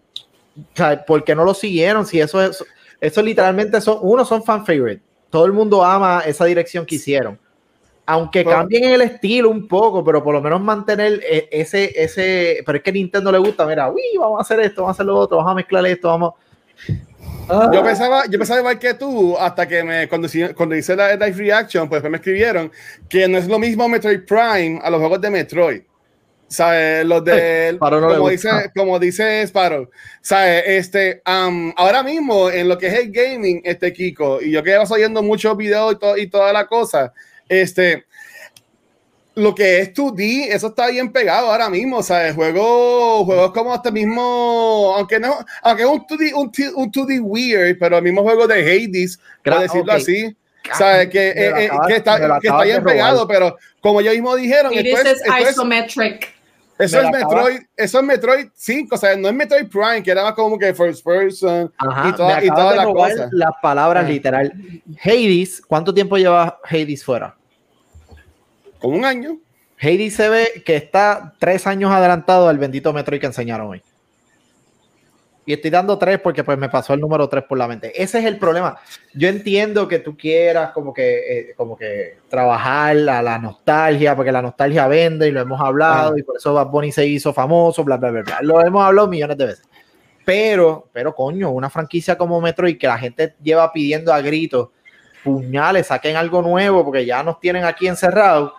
¿por 1.07 1.23
qué 1.23 1.35
no 1.35 1.43
lo 1.43 1.53
siguieron? 1.53 2.05
Si 2.05 2.19
eso 2.19 2.41
es, 2.41 2.63
eso 3.01 3.21
literalmente 3.21 3.81
son, 3.81 3.99
uno 4.01 4.23
son 4.25 4.43
fan 4.43 4.65
favorite, 4.65 5.01
todo 5.29 5.45
el 5.45 5.53
mundo 5.53 5.83
ama 5.83 6.21
esa 6.25 6.45
dirección 6.45 6.85
que 6.85 6.95
hicieron. 6.95 7.37
Aunque 8.07 8.45
cambien 8.45 8.83
el 8.83 9.01
estilo 9.01 9.49
un 9.49 9.67
poco, 9.67 10.03
pero 10.03 10.23
por 10.23 10.35
lo 10.35 10.39
menos 10.39 10.61
mantener 10.61 11.19
e- 11.27 11.49
ese, 11.51 11.91
ese, 11.95 12.61
pero 12.63 12.77
es 12.77 12.83
que 12.83 12.91
a 12.91 12.93
Nintendo 12.93 13.31
le 13.31 13.39
gusta, 13.39 13.65
mira, 13.65 13.89
uy, 13.89 14.01
vamos 14.19 14.37
a 14.37 14.41
hacer 14.43 14.59
esto, 14.59 14.83
vamos 14.83 14.93
a 14.93 14.97
hacer 14.97 15.05
lo 15.07 15.15
otro, 15.17 15.37
vamos 15.37 15.51
a 15.51 15.55
mezclar 15.55 15.83
esto, 15.87 16.07
vamos. 16.09 16.33
Ah. 17.47 17.69
Yo 17.73 17.83
pensaba, 17.83 18.23
yo 18.29 18.39
pensaba 18.39 18.59
igual 18.59 18.79
que 18.79 18.93
tú, 18.95 19.37
hasta 19.37 19.67
que 19.67 19.83
me, 19.83 20.07
cuando, 20.07 20.27
cuando 20.55 20.75
hice 20.75 20.95
la 20.95 21.13
live 21.15 21.31
reaction, 21.37 21.87
pues 21.87 21.97
después 22.01 22.11
me 22.11 22.17
escribieron 22.17 22.71
que 23.07 23.27
no 23.27 23.37
es 23.37 23.47
lo 23.47 23.59
mismo 23.59 23.87
Metroid 23.87 24.21
Prime 24.25 24.79
a 24.83 24.89
los 24.89 24.99
juegos 24.99 25.21
de 25.21 25.29
Metroid. 25.29 25.81
¿Sabes? 26.47 27.03
Los 27.05 27.23
de. 27.25 27.69
Sparrow 27.73 28.01
no 28.01 28.07
como, 28.15 28.29
dice, 28.29 28.49
como 28.75 28.99
dice 28.99 29.41
Sparrow. 29.47 29.89
¿Sabes? 30.21 30.63
Este, 30.67 31.21
am, 31.25 31.73
ahora 31.75 32.03
mismo, 32.03 32.51
en 32.51 32.69
lo 32.69 32.77
que 32.77 32.87
es 32.87 32.93
el 32.93 33.11
gaming, 33.11 33.61
este 33.63 33.91
Kiko, 33.91 34.41
y 34.41 34.51
yo 34.51 34.61
que 34.61 34.77
vas 34.77 34.91
oyendo 34.91 35.23
muchos 35.23 35.57
videos 35.57 35.93
y, 35.93 35.95
to- 35.97 36.17
y 36.17 36.27
toda 36.27 36.53
la 36.53 36.67
cosa, 36.67 37.13
este. 37.49 38.05
Lo 39.35 39.53
que 39.53 39.79
es 39.81 39.93
2D, 39.93 40.47
eso 40.49 40.67
está 40.67 40.87
bien 40.87 41.11
pegado 41.11 41.51
ahora 41.51 41.69
mismo, 41.69 42.01
¿sabes? 42.01 42.33
Juegos, 42.35 43.25
juegos 43.25 43.51
como 43.51 43.75
este 43.75 43.91
mismo, 43.91 44.93
aunque 44.97 45.19
no, 45.19 45.35
aunque 45.61 45.83
es 45.83 45.89
un 45.89 45.99
2D, 46.07 46.33
un, 46.33 46.51
un 46.75 46.91
2D 46.91 47.19
weird, 47.21 47.77
pero 47.77 47.97
el 47.97 48.03
mismo 48.03 48.21
juego 48.23 48.47
de 48.47 48.61
Hades, 48.61 49.19
por 49.43 49.53
Gra- 49.55 49.59
decirlo 49.61 49.91
ok. 49.93 49.99
así, 49.99 50.35
¿sabes? 50.73 51.09
Que, 51.09 51.33
Me 51.35 51.49
lo 51.49 51.57
eh, 51.57 51.65
eh, 51.65 51.69
que 51.87 51.95
está, 51.97 52.39
que 52.39 52.47
está 52.47 52.63
bien 52.63 52.83
pegado, 52.83 53.27
pero 53.27 53.57
como 53.81 53.99
ellos 53.99 54.13
mismos 54.13 54.37
dijeron, 54.37 54.73
it 54.73 54.85
esto 54.85 55.01
is 55.01 55.05
es, 55.07 55.21
esto 55.21 55.35
es- 55.37 55.51
isometric. 55.51 56.33
eso 56.79 57.01
es 57.01 57.11
Metroid, 57.11 57.59
eso 57.75 57.99
es 57.99 58.05
Metroid 58.05 58.47
5, 58.55 58.95
o 58.95 58.97
sea, 58.97 59.15
no 59.17 59.27
es 59.27 59.33
Metroid 59.33 59.67
Prime, 59.67 60.01
que 60.01 60.11
era 60.11 60.23
más 60.23 60.33
como 60.33 60.57
que 60.57 60.73
first 60.73 61.03
person 61.03 61.69
Ajá, 61.77 62.07
y 62.09 62.13
toda, 62.13 62.29
y 62.43 62.47
acabas 62.47 62.55
toda 62.55 62.71
de 62.71 62.77
la 62.77 62.83
robar 62.85 63.11
cosa. 63.11 63.29
las 63.33 63.51
palabras 63.61 64.05
Ah. 64.05 64.09
literal. 64.09 64.53
Hades, 65.03 65.61
¿cuánto 65.67 65.93
tiempo 65.93 66.15
lleva 66.17 66.57
Hades 66.63 67.03
fuera? 67.03 67.35
Como 68.85 68.97
un 68.97 69.05
año. 69.05 69.39
Hades 69.81 70.15
se 70.15 70.29
ve 70.29 70.61
que 70.63 70.75
está 70.75 71.33
tres 71.39 71.65
años 71.65 71.91
adelantado 71.91 72.47
al 72.47 72.59
bendito 72.59 72.93
Metroid 72.93 73.19
que 73.19 73.25
enseñaron 73.25 73.65
hoy. 73.65 73.81
Y 75.43 75.53
estoy 75.53 75.71
dando 75.71 75.97
tres 75.97 76.19
porque 76.19 76.43
pues 76.43 76.55
me 76.59 76.69
pasó 76.69 76.93
el 76.93 76.99
número 76.99 77.27
tres 77.27 77.45
por 77.45 77.57
la 77.57 77.67
mente. 77.67 77.99
Ese 77.99 78.19
es 78.19 78.25
el 78.25 78.37
problema. 78.37 78.77
Yo 79.15 79.27
entiendo 79.27 79.87
que 79.87 79.97
tú 79.97 80.15
quieras 80.15 80.69
como 80.69 80.93
que, 80.93 81.15
eh, 81.17 81.53
como 81.57 81.75
que 81.75 82.19
trabajar 82.29 82.95
a 83.09 83.23
la 83.23 83.39
nostalgia, 83.39 84.15
porque 84.15 84.31
la 84.31 84.43
nostalgia 84.43 84.87
vende 84.87 85.29
y 85.29 85.31
lo 85.31 85.41
hemos 85.41 85.59
hablado 85.59 86.15
y 86.15 86.21
por 86.21 86.37
eso 86.37 86.53
Bad 86.53 86.67
Bunny 86.67 86.91
se 86.91 87.07
hizo 87.07 87.33
famoso, 87.33 87.83
bla, 87.83 87.97
bla, 87.97 88.11
bla, 88.11 88.21
bla. 88.21 88.39
Lo 88.43 88.63
hemos 88.63 88.85
hablado 88.85 89.07
millones 89.07 89.35
de 89.35 89.45
veces. 89.47 89.65
Pero, 90.23 90.89
pero 90.93 91.15
coño, 91.15 91.49
una 91.49 91.71
franquicia 91.71 92.15
como 92.15 92.39
Metroid 92.39 92.77
que 92.77 92.85
la 92.85 92.99
gente 92.99 93.33
lleva 93.41 93.73
pidiendo 93.73 94.13
a 94.13 94.21
gritos, 94.21 94.69
puñales, 95.23 95.87
saquen 95.87 96.15
algo 96.17 96.43
nuevo 96.43 96.85
porque 96.85 97.03
ya 97.03 97.23
nos 97.23 97.39
tienen 97.39 97.63
aquí 97.63 97.87
encerrados. 97.87 98.53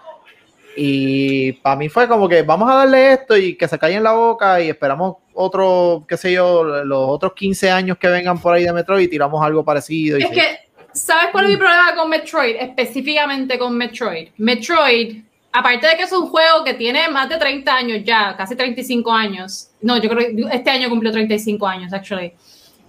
Y 0.78 1.52
para 1.52 1.76
mí 1.76 1.88
fue 1.88 2.06
como 2.06 2.28
que 2.28 2.42
vamos 2.42 2.70
a 2.70 2.74
darle 2.74 3.14
esto 3.14 3.34
y 3.34 3.56
que 3.56 3.66
se 3.66 3.78
calle 3.78 3.94
en 3.94 4.02
la 4.02 4.12
boca 4.12 4.60
y 4.60 4.68
esperamos 4.68 5.16
otro, 5.32 6.04
qué 6.06 6.18
sé 6.18 6.32
yo, 6.34 6.62
los 6.64 7.08
otros 7.08 7.32
15 7.32 7.70
años 7.70 7.96
que 7.96 8.08
vengan 8.08 8.38
por 8.38 8.52
ahí 8.54 8.64
de 8.64 8.72
Metroid 8.74 9.04
y 9.04 9.08
tiramos 9.08 9.42
algo 9.42 9.64
parecido. 9.64 10.18
y 10.18 10.22
Es 10.22 10.28
sí. 10.28 10.34
que, 10.34 10.58
¿sabes 10.92 11.30
cuál 11.32 11.44
es 11.46 11.52
mi 11.52 11.56
problema 11.56 11.94
con 11.96 12.10
Metroid? 12.10 12.56
Específicamente 12.56 13.58
con 13.58 13.74
Metroid. 13.74 14.28
Metroid, 14.36 15.22
aparte 15.50 15.86
de 15.86 15.96
que 15.96 16.02
es 16.02 16.12
un 16.12 16.28
juego 16.28 16.62
que 16.62 16.74
tiene 16.74 17.08
más 17.08 17.30
de 17.30 17.38
30 17.38 17.74
años 17.74 18.00
ya, 18.04 18.36
casi 18.36 18.54
35 18.54 19.10
años. 19.10 19.70
No, 19.80 19.96
yo 19.96 20.10
creo 20.10 20.28
que 20.28 20.56
este 20.56 20.68
año 20.68 20.90
cumplió 20.90 21.10
35 21.10 21.66
años, 21.66 21.92
actually. 21.94 22.32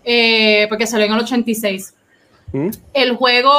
Eh, 0.04 0.66
porque 0.68 0.86
salió 0.86 1.06
en 1.06 1.14
el 1.14 1.20
86. 1.20 1.94
¿Mm? 2.52 2.70
El 2.94 3.16
juego, 3.16 3.54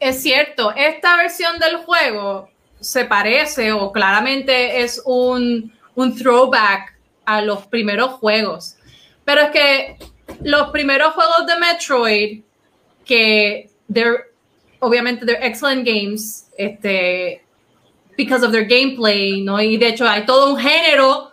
es 0.00 0.22
cierto, 0.22 0.72
esta 0.76 1.16
versión 1.16 1.58
del 1.58 1.76
juego 1.76 2.51
se 2.82 3.04
parece 3.04 3.72
o 3.72 3.92
claramente 3.92 4.82
es 4.82 5.00
un, 5.06 5.72
un 5.94 6.14
throwback 6.14 6.94
a 7.24 7.40
los 7.40 7.66
primeros 7.66 8.12
juegos. 8.14 8.76
Pero 9.24 9.42
es 9.42 9.50
que 9.50 9.96
los 10.42 10.70
primeros 10.70 11.14
juegos 11.14 11.46
de 11.46 11.58
Metroid, 11.58 12.42
que 13.06 13.70
they're, 13.92 14.24
obviamente 14.80 15.24
they're 15.24 15.44
excellent 15.46 15.86
games, 15.86 16.50
este, 16.58 17.42
because 18.16 18.44
of 18.44 18.52
their 18.52 18.66
gameplay, 18.66 19.40
¿no? 19.42 19.60
Y 19.60 19.76
de 19.76 19.88
hecho 19.88 20.08
hay 20.08 20.26
todo 20.26 20.52
un 20.52 20.58
género 20.58 21.32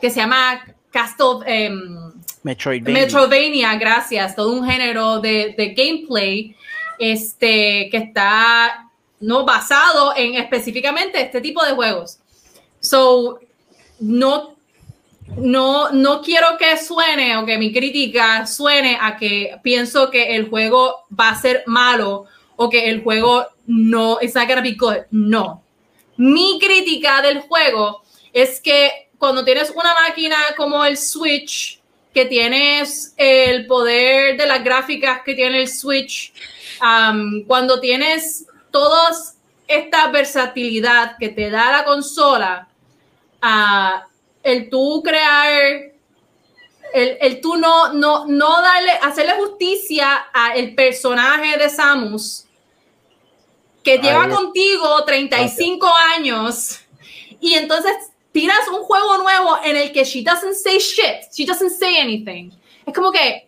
que 0.00 0.10
se 0.10 0.20
llama 0.20 0.64
Castle, 0.90 1.40
em, 1.46 2.12
Metroidvania. 2.42 3.02
Metrovania, 3.02 3.74
gracias, 3.76 4.34
todo 4.34 4.52
un 4.52 4.66
género 4.66 5.20
de, 5.20 5.54
de 5.56 5.74
gameplay 5.74 6.56
este, 6.98 7.88
que 7.90 7.96
está 7.98 8.85
no 9.26 9.44
basado 9.44 10.14
en 10.16 10.36
específicamente 10.36 11.20
este 11.20 11.40
tipo 11.40 11.64
de 11.64 11.72
juegos. 11.72 12.20
So, 12.78 13.40
no, 13.98 14.56
no, 15.36 15.90
no 15.90 16.22
quiero 16.22 16.56
que 16.56 16.76
suene 16.76 17.36
o 17.36 17.44
que 17.44 17.58
mi 17.58 17.72
crítica 17.72 18.46
suene 18.46 18.96
a 19.00 19.16
que 19.16 19.58
pienso 19.64 20.10
que 20.10 20.36
el 20.36 20.48
juego 20.48 21.06
va 21.10 21.30
a 21.30 21.40
ser 21.40 21.64
malo 21.66 22.26
o 22.54 22.70
que 22.70 22.88
el 22.88 23.02
juego 23.02 23.46
no, 23.66 24.18
it's 24.22 24.36
not. 24.36 25.06
No. 25.10 25.64
Mi 26.16 26.60
crítica 26.60 27.20
del 27.20 27.40
juego 27.40 28.02
es 28.32 28.60
que 28.60 29.08
cuando 29.18 29.44
tienes 29.44 29.72
una 29.72 29.92
máquina 30.06 30.36
como 30.56 30.84
el 30.84 30.96
Switch, 30.96 31.80
que 32.14 32.26
tienes 32.26 33.12
el 33.16 33.66
poder 33.66 34.36
de 34.36 34.46
las 34.46 34.62
gráficas 34.62 35.22
que 35.24 35.34
tiene 35.34 35.62
el 35.62 35.68
Switch, 35.68 36.32
um, 36.80 37.44
cuando 37.44 37.80
tienes 37.80 38.46
toda 38.76 39.10
esta 39.66 40.08
versatilidad 40.08 41.16
que 41.18 41.30
te 41.30 41.48
da 41.50 41.72
la 41.72 41.84
consola, 41.84 42.68
ah, 43.40 44.06
el 44.42 44.68
tú 44.68 45.02
crear, 45.02 45.54
el, 46.92 47.18
el 47.22 47.40
tú 47.40 47.56
no, 47.56 47.94
no, 47.94 48.26
no 48.26 48.60
darle, 48.60 48.92
hacerle 49.00 49.32
justicia 49.38 50.26
al 50.30 50.74
personaje 50.74 51.56
de 51.56 51.70
Samus, 51.70 52.44
que 53.82 53.96
lleva 53.96 54.24
Ay, 54.24 54.30
contigo 54.32 55.02
35 55.06 55.90
años, 56.14 56.78
y 57.40 57.54
entonces 57.54 57.94
tiras 58.30 58.68
un 58.68 58.82
juego 58.82 59.16
nuevo 59.16 59.58
en 59.64 59.76
el 59.76 59.90
que 59.90 60.04
she 60.04 60.22
doesn't 60.22 60.54
say 60.54 60.78
shit, 60.78 61.32
she 61.32 61.46
doesn't 61.46 61.70
say 61.70 61.96
anything. 61.96 62.50
Es 62.84 62.92
como 62.92 63.10
que 63.10 63.45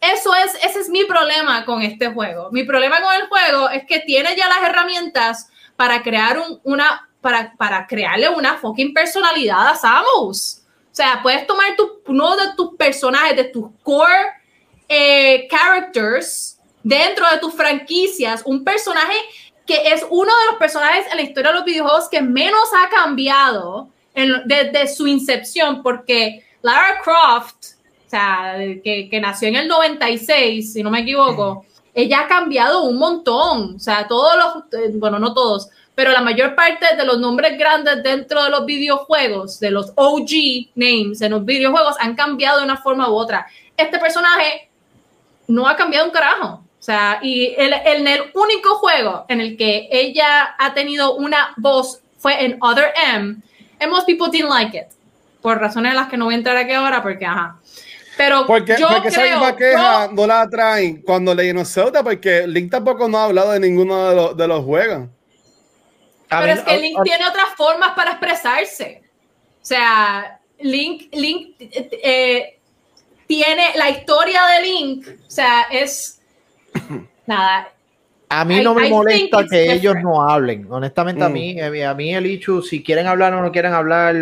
eso 0.00 0.34
es, 0.34 0.54
ese 0.64 0.80
es 0.80 0.88
mi 0.88 1.04
problema 1.04 1.64
con 1.64 1.82
este 1.82 2.08
juego. 2.08 2.50
Mi 2.52 2.64
problema 2.64 3.00
con 3.00 3.14
el 3.14 3.26
juego 3.28 3.68
es 3.70 3.84
que 3.86 4.00
tiene 4.00 4.36
ya 4.36 4.48
las 4.48 4.62
herramientas 4.62 5.48
para 5.76 6.02
crear 6.02 6.38
un, 6.38 6.60
una, 6.64 7.08
para, 7.20 7.54
para 7.56 7.86
crearle 7.86 8.28
una 8.28 8.56
fucking 8.58 8.94
personalidad 8.94 9.68
a 9.68 9.74
Samus. 9.74 10.62
O 10.90 10.94
sea, 10.94 11.20
puedes 11.22 11.46
tomar 11.46 11.68
uno 12.06 12.36
de 12.36 12.54
tus 12.56 12.76
personajes, 12.76 13.36
de 13.36 13.44
tus 13.44 13.66
core 13.82 14.32
eh, 14.88 15.46
characters 15.48 16.58
dentro 16.82 17.28
de 17.30 17.38
tus 17.38 17.54
franquicias, 17.54 18.42
un 18.44 18.64
personaje 18.64 19.14
que 19.66 19.92
es 19.92 20.04
uno 20.08 20.32
de 20.32 20.46
los 20.50 20.56
personajes 20.56 21.06
en 21.10 21.16
la 21.18 21.22
historia 21.22 21.50
de 21.50 21.58
los 21.58 21.64
videojuegos 21.64 22.08
que 22.08 22.22
menos 22.22 22.68
ha 22.74 22.88
cambiado 22.88 23.90
desde 24.46 24.88
su 24.88 25.06
incepción, 25.06 25.82
porque 25.82 26.44
Lara 26.62 27.00
Croft, 27.02 27.77
o 28.08 28.10
sea, 28.10 28.56
que, 28.82 29.06
que 29.10 29.20
nació 29.20 29.48
en 29.48 29.56
el 29.56 29.68
96, 29.68 30.72
si 30.72 30.82
no 30.82 30.88
me 30.88 31.00
equivoco, 31.00 31.66
ella 31.92 32.20
ha 32.20 32.26
cambiado 32.26 32.84
un 32.84 32.96
montón. 32.96 33.74
O 33.76 33.78
sea, 33.78 34.08
todos 34.08 34.34
los, 34.34 34.80
eh, 34.80 34.92
bueno, 34.94 35.18
no 35.18 35.34
todos, 35.34 35.68
pero 35.94 36.10
la 36.10 36.22
mayor 36.22 36.54
parte 36.54 36.96
de 36.96 37.04
los 37.04 37.18
nombres 37.18 37.58
grandes 37.58 38.02
dentro 38.02 38.42
de 38.44 38.48
los 38.48 38.64
videojuegos, 38.64 39.60
de 39.60 39.70
los 39.70 39.92
OG 39.94 40.70
names 40.74 41.20
en 41.20 41.32
los 41.32 41.44
videojuegos, 41.44 41.96
han 42.00 42.14
cambiado 42.14 42.60
de 42.60 42.64
una 42.64 42.78
forma 42.78 43.10
u 43.10 43.14
otra. 43.14 43.46
Este 43.76 43.98
personaje 43.98 44.70
no 45.46 45.68
ha 45.68 45.76
cambiado 45.76 46.06
un 46.06 46.12
carajo. 46.12 46.62
O 46.80 46.82
sea, 46.82 47.18
y 47.20 47.54
el, 47.58 47.74
el, 47.84 48.06
el 48.06 48.22
único 48.32 48.76
juego 48.76 49.26
en 49.28 49.42
el 49.42 49.58
que 49.58 49.86
ella 49.92 50.54
ha 50.58 50.72
tenido 50.72 51.14
una 51.16 51.52
voz 51.58 52.00
fue 52.16 52.42
en 52.42 52.56
Other 52.62 52.90
M, 53.12 53.36
and 53.80 53.90
most 53.90 54.06
people 54.06 54.30
didn't 54.30 54.48
like 54.48 54.74
it. 54.74 54.86
Por 55.42 55.60
razones 55.60 55.90
en 55.90 55.96
las 55.96 56.08
que 56.08 56.16
no 56.16 56.24
voy 56.24 56.34
a 56.34 56.38
entrar 56.38 56.56
aquí 56.56 56.72
ahora, 56.72 57.02
porque 57.02 57.26
ajá. 57.26 57.58
Pero 58.18 58.46
Porque, 58.46 58.76
yo 58.78 58.88
porque 58.88 59.08
esa 59.08 59.22
misma 59.22 59.56
queja 59.56 60.06
yo- 60.08 60.12
no 60.12 60.26
la 60.26 60.46
traen 60.50 61.00
cuando 61.02 61.32
Legend 61.34 61.60
of 61.60 61.68
Zelda, 61.68 62.02
porque 62.02 62.46
Link 62.48 62.70
tampoco 62.70 63.08
no 63.08 63.16
ha 63.16 63.24
hablado 63.26 63.52
de 63.52 63.60
ninguno 63.60 64.08
de 64.10 64.14
los, 64.16 64.36
de 64.36 64.48
los 64.48 64.64
juegos. 64.64 65.08
A 66.28 66.40
pero 66.40 66.52
mí- 66.54 66.58
es 66.58 66.64
que 66.64 66.78
Link 66.80 66.98
tiene 67.04 67.26
otras 67.26 67.54
formas 67.56 67.92
para 67.94 68.10
expresarse. 68.10 69.02
O 69.62 69.64
sea, 69.64 70.40
Link, 70.58 71.04
Link 71.12 71.54
eh, 71.60 72.58
tiene 73.28 73.70
la 73.76 73.88
historia 73.88 74.44
de 74.46 74.62
Link, 74.62 75.06
o 75.26 75.30
sea, 75.30 75.62
es 75.70 76.20
nada. 77.26 77.72
A 78.30 78.44
mí 78.44 78.58
I- 78.58 78.62
no 78.62 78.74
me 78.74 78.88
I 78.88 78.90
molesta 78.90 79.44
que 79.46 79.72
ellos 79.72 79.94
no 80.02 80.28
hablen. 80.28 80.66
Honestamente, 80.70 81.24
a 81.24 81.28
Mm. 81.28 81.32
mí, 81.32 81.60
a 81.60 81.70
mí- 81.70 81.82
a 81.82 81.94
mí 81.94 82.14
el 82.14 82.26
Ichu, 82.26 82.60
si 82.62 82.82
quieren 82.82 83.06
hablar 83.06 83.32
o 83.34 83.40
no 83.42 83.50
quieren 83.50 83.72
hablar, 83.72 84.14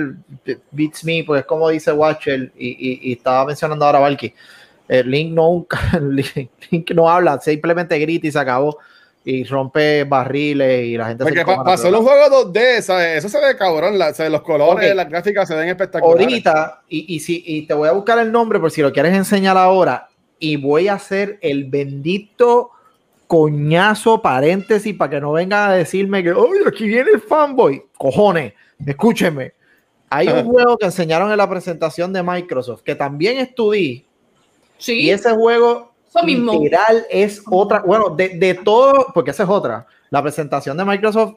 beats 0.71 1.05
me, 1.05 1.25
pues 1.25 1.41
es 1.41 1.47
como 1.47 1.69
dice 1.71 1.91
Watcher 1.93 2.53
y, 2.57 2.69
y- 2.69 3.01
y 3.03 3.13
estaba 3.15 3.45
mencionando 3.47 3.85
ahora 3.85 3.99
Valky. 3.99 4.33
El 4.89 5.11
Link 5.11 5.33
nunca, 5.33 5.81
Link, 6.01 6.51
Link 6.71 6.91
no 6.93 7.11
habla, 7.11 7.41
simplemente 7.41 7.99
grita 7.99 8.29
y 8.29 8.33
se 8.33 8.39
acabó 8.39 8.79
y 9.25 9.43
rompe 9.43 10.05
barriles 10.05 10.87
y 10.87 10.97
la 10.97 11.09
gente 11.09 11.25
Porque 11.25 11.41
se 11.41 11.45
pa- 11.45 11.65
pasó 11.65 11.85
pero- 11.89 11.97
los 11.97 12.05
juegos 12.09 12.31
2D, 12.53 12.83
¿sabes? 12.83 13.19
Eso 13.25 13.29
se 13.29 13.45
ve 13.45 13.57
cabrón, 13.57 13.99
la- 13.99 14.11
o 14.11 14.15
sea, 14.15 14.29
los 14.31 14.43
colores, 14.43 14.89
Ok. 14.91 14.97
las 14.97 15.09
gráficas 15.09 15.49
se 15.49 15.57
ven 15.57 15.69
espectaculares. 15.69 16.25
ahorita, 16.29 16.83
y, 16.89 17.13
y, 17.13 17.19
si, 17.19 17.43
y 17.45 17.63
te 17.67 17.75
voy 17.75 17.89
a 17.89 17.93
buscar 17.93 18.21
el 18.21 18.31
nombre 18.31 18.61
por 18.61 18.71
si 18.71 18.83
lo 18.83 18.93
quieres 18.93 19.13
enseñar 19.17 19.57
ahora, 19.57 20.07
y 20.39 20.55
voy 20.55 20.87
a 20.87 20.95
hacer 20.95 21.39
el 21.41 21.65
bendito 21.65 22.71
coñazo 23.27 24.23
paréntesis 24.23 24.95
para 24.95 25.11
que 25.11 25.21
no 25.21 25.33
vengan 25.33 25.71
a 25.71 25.75
decirme 25.75 26.23
que, 26.23 26.33
oye, 26.33 26.61
aquí 26.67 26.87
viene 26.87 27.11
el 27.15 27.21
fanboy. 27.21 27.83
Cojones, 27.97 28.53
escúchenme. 28.85 29.53
Hay 30.11 30.29
un 30.29 30.45
juego 30.51 30.77
que 30.79 30.87
enseñaron 30.87 31.31
en 31.31 31.37
la 31.37 31.49
presentación 31.49 32.13
de 32.13 32.23
Microsoft 32.23 32.83
que 32.83 32.95
también 32.95 33.39
estudié, 33.39 34.05
Sí, 34.79 35.01
y 35.01 35.11
ese 35.11 35.33
juego 35.33 35.95
eso 36.09 36.23
mismo. 36.25 36.53
literal 36.53 37.07
es 37.11 37.43
otra, 37.51 37.81
bueno, 37.81 38.11
de, 38.11 38.31
de 38.31 38.55
todo, 38.55 39.07
porque 39.15 39.31
esa 39.31 39.45
es 39.45 39.49
otra. 39.49 39.87
La 40.11 40.23
presentación 40.23 40.77
de 40.77 40.85
Microsoft 40.85 41.35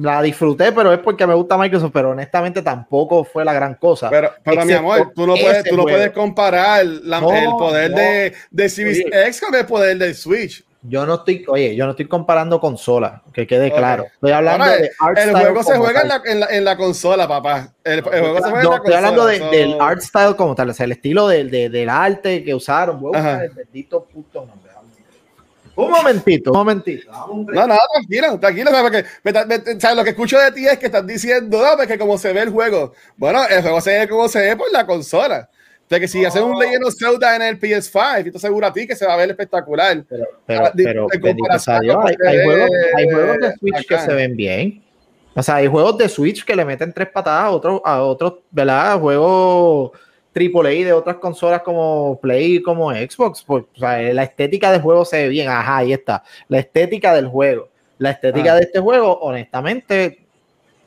la 0.00 0.22
disfruté, 0.22 0.72
pero 0.72 0.92
es 0.92 0.98
porque 1.00 1.26
me 1.26 1.34
gusta 1.34 1.56
Microsoft, 1.58 1.90
pero 1.92 2.10
honestamente 2.10 2.62
tampoco 2.62 3.24
fue 3.24 3.44
la 3.44 3.52
gran 3.52 3.74
cosa. 3.74 4.08
Pero, 4.10 4.30
pero 4.44 4.64
mi 4.64 4.72
amor, 4.72 5.12
tú 5.14 5.26
no 5.26 5.34
puedes, 5.34 5.64
tú 5.64 5.76
no 5.76 5.82
puedes 5.84 6.10
comparar 6.12 6.84
la- 6.86 7.20
No, 7.20 7.32
el 7.32 7.50
poder 7.50 7.90
no. 7.90 7.96
de, 7.96 8.34
de 8.50 8.68
Series 8.68 9.04
Oye. 9.06 9.26
X 9.28 9.40
con 9.40 9.54
el 9.54 9.66
poder 9.66 9.98
del 9.98 10.14
Switch. 10.14 10.64
Yo 10.82 11.04
no 11.04 11.16
estoy, 11.16 11.44
oye, 11.48 11.74
yo 11.74 11.84
no 11.86 11.90
estoy 11.90 12.06
comparando 12.06 12.60
consolas, 12.60 13.20
que 13.32 13.48
quede 13.48 13.72
claro. 13.72 14.04
Estoy 14.14 14.30
hablando 14.30 14.64
Ahora, 14.64 14.76
de 14.76 14.90
art 15.00 15.18
El 15.18 15.32
juego 15.34 15.62
se 15.64 15.76
juega 15.76 16.02
en 16.02 16.08
la, 16.08 16.22
en, 16.24 16.40
la, 16.40 16.46
en 16.50 16.64
la 16.64 16.76
consola, 16.76 17.26
papá. 17.26 17.72
El, 17.82 17.94
el 17.94 18.02
juego 18.02 18.36
se 18.36 18.42
juega 18.50 18.58
en 18.60 18.64
No, 18.64 18.70
la 18.70 18.76
estoy 18.76 18.92
consola. 18.92 18.96
hablando 18.98 19.26
de- 19.26 19.38
so- 19.40 19.50
del 19.50 19.80
art 19.80 20.00
style 20.00 20.36
como 20.36 20.54
tal, 20.54 20.70
o 20.70 20.72
sea, 20.74 20.84
el 20.84 20.92
estilo 20.92 21.26
del, 21.26 21.50
de- 21.50 21.68
del 21.68 21.88
arte 21.88 22.44
que 22.44 22.54
usaron. 22.54 23.00
Voy 23.00 23.16
a 23.16 23.18
buscar 23.18 23.42
el 23.44 23.50
bendito 23.50 24.04
puto 24.04 24.46
nombre. 24.46 24.67
Un 25.78 25.92
momentito, 25.92 26.50
un 26.50 26.58
momentito. 26.58 27.08
No, 27.12 27.66
no, 27.68 27.76
tranquilo, 27.92 28.40
tranquilo, 28.40 28.70
¿sabes? 28.72 29.04
Porque 29.22 29.52
me 29.62 29.90
o 29.90 29.94
lo 29.94 30.02
que 30.02 30.10
escucho 30.10 30.36
de 30.36 30.50
ti 30.50 30.66
es 30.66 30.76
que 30.76 30.86
estás 30.86 31.06
diciendo, 31.06 31.62
no, 31.62 31.76
porque 31.76 31.96
como 31.96 32.18
se 32.18 32.32
ve 32.32 32.40
el 32.40 32.50
juego. 32.50 32.92
Bueno, 33.16 33.46
el 33.48 33.62
juego 33.62 33.80
se 33.80 33.96
ve 33.96 34.08
como 34.08 34.26
se 34.26 34.40
ve 34.40 34.56
por 34.56 34.72
la 34.72 34.84
consola. 34.84 35.48
sea, 35.88 36.00
que 36.00 36.08
si 36.08 36.24
hacen 36.24 36.42
un 36.42 36.58
Legend 36.58 36.84
of 36.84 36.94
Zelda 36.98 37.36
en 37.36 37.42
el 37.42 37.60
PS5, 37.60 38.26
y 38.26 38.30
te 38.32 38.38
aseguro 38.38 38.66
a 38.66 38.72
ti 38.72 38.88
que 38.88 38.96
se 38.96 39.06
va 39.06 39.14
a 39.14 39.18
ver 39.18 39.30
espectacular. 39.30 40.04
Pero, 40.08 40.26
pero, 40.46 40.72
pero 40.74 41.34
Dios, 41.34 41.68
hay, 41.68 42.16
hay 42.26 42.44
juegos, 42.44 42.70
hay 42.96 43.10
juegos 43.10 43.38
de 43.38 43.54
Switch 43.54 43.86
que 43.86 43.98
se 43.98 44.14
ven 44.14 44.36
bien. 44.36 44.82
O 45.36 45.42
sea, 45.44 45.54
hay 45.56 45.68
juegos 45.68 45.96
de 45.96 46.08
Switch 46.08 46.44
que 46.44 46.56
le 46.56 46.64
meten 46.64 46.92
tres 46.92 47.08
patadas 47.08 47.44
a 47.44 47.50
otros, 47.50 47.80
a 47.84 48.02
otros, 48.02 48.34
¿verdad? 48.50 48.98
Juegos 48.98 49.92
AAA 50.38 50.84
de 50.84 50.92
otras 50.92 51.16
consolas 51.16 51.62
como 51.62 52.18
Play, 52.20 52.62
como 52.62 52.90
Xbox. 52.92 53.42
Pues, 53.42 53.64
o 53.74 53.78
sea, 53.78 54.00
la 54.14 54.22
estética 54.22 54.70
del 54.72 54.80
juego 54.82 55.04
se 55.04 55.22
ve 55.24 55.28
bien. 55.28 55.48
Ajá, 55.48 55.78
ahí 55.78 55.92
está. 55.92 56.22
La 56.48 56.58
estética 56.58 57.14
del 57.14 57.26
juego. 57.28 57.68
La 57.98 58.10
estética 58.10 58.52
Ah. 58.52 58.56
de 58.56 58.62
este 58.62 58.78
juego, 58.80 59.18
honestamente, 59.20 60.24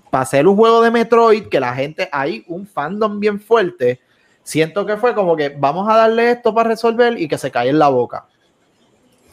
para 0.09 0.25
ser 0.25 0.47
un 0.47 0.55
juego 0.55 0.81
de 0.81 0.91
Metroid, 0.91 1.47
que 1.47 1.59
la 1.59 1.73
gente, 1.73 2.07
hay 2.11 2.43
un 2.47 2.65
fandom 2.65 3.19
bien 3.19 3.39
fuerte. 3.39 3.99
Siento 4.43 4.85
que 4.85 4.97
fue 4.97 5.13
como 5.13 5.35
que 5.35 5.49
vamos 5.49 5.87
a 5.89 5.95
darle 5.97 6.31
esto 6.31 6.53
para 6.53 6.69
resolver 6.69 7.19
y 7.19 7.27
que 7.27 7.37
se 7.37 7.51
cae 7.51 7.69
en 7.69 7.79
la 7.79 7.89
boca. 7.89 8.25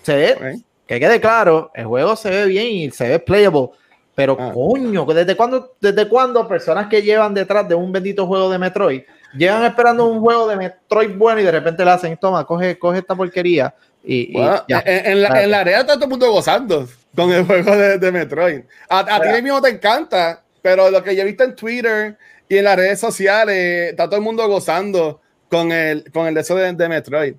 Se 0.03 0.15
ve, 0.17 0.61
que 0.87 1.01
quede 1.01 1.21
claro, 1.21 1.71
el 1.75 1.87
juego 1.87 2.15
se 2.17 2.31
ve 2.31 2.47
bien 2.47 2.67
y 2.69 2.91
se 2.91 3.09
ve 3.09 3.19
playable, 3.19 3.71
pero 4.15 4.37
Ah. 4.39 4.53
coño, 4.53 5.05
¿desde 5.07 5.37
cuándo, 5.37 5.75
¿desde 5.81 6.09
cuándo 6.09 6.47
personas 6.49 6.89
que 6.89 7.03
llevan 7.03 7.35
detrás 7.35 7.69
de 7.69 7.75
un 7.75 7.91
bendito 7.93 8.27
juego 8.27 8.51
de 8.51 8.59
Metroid 8.59 9.03
llevan 9.35 9.65
esperando 9.65 10.07
un 10.07 10.21
juego 10.21 10.49
de 10.49 10.57
Metroid 10.57 11.17
bueno 11.17 11.41
y 11.41 11.45
de 11.45 11.51
repente 11.51 11.85
le 11.85 11.91
hacen, 11.91 12.17
toma, 12.17 12.45
coge, 12.47 12.79
coge 12.79 12.99
esta 13.01 13.15
porquería 13.15 13.75
y, 14.03 14.31
y 14.31 14.33
Bueno, 14.33 14.65
ya. 14.69 14.83
en, 14.87 15.07
en 15.13 15.23
la, 15.23 15.43
en 15.43 15.51
la 15.51 15.61
área 15.61 15.81
está 15.81 15.95
todo 15.95 16.05
el 16.05 16.11
mundo 16.11 16.31
gozando 16.31 16.89
con 17.15 17.31
el 17.33 17.45
juego 17.45 17.77
de, 17.77 17.99
de 17.99 18.13
Metroid. 18.13 18.61
A, 18.89 19.01
a 19.01 19.21
ti 19.21 19.43
mismo 19.43 19.61
te 19.61 19.71
encanta, 19.71 20.43
pero 20.63 20.91
lo 20.91 21.03
que 21.03 21.15
yo 21.17 21.23
he 21.23 21.27
visto 21.27 21.45
en 21.45 21.55
Twitter 21.57 22.17
y 22.49 22.57
en 22.59 22.65
las 22.65 22.77
redes 22.77 23.01
sociales, 23.01 23.91
está 23.91 24.07
todo 24.07 24.17
el 24.17 24.23
mundo 24.23 24.47
gozando 24.49 25.21
con 25.51 25.71
el, 25.73 26.11
con 26.13 26.27
el 26.27 26.35
de 26.35 26.41
eso 26.41 26.55
de, 26.55 26.73
de 26.73 26.89
Metroid. 26.89 27.35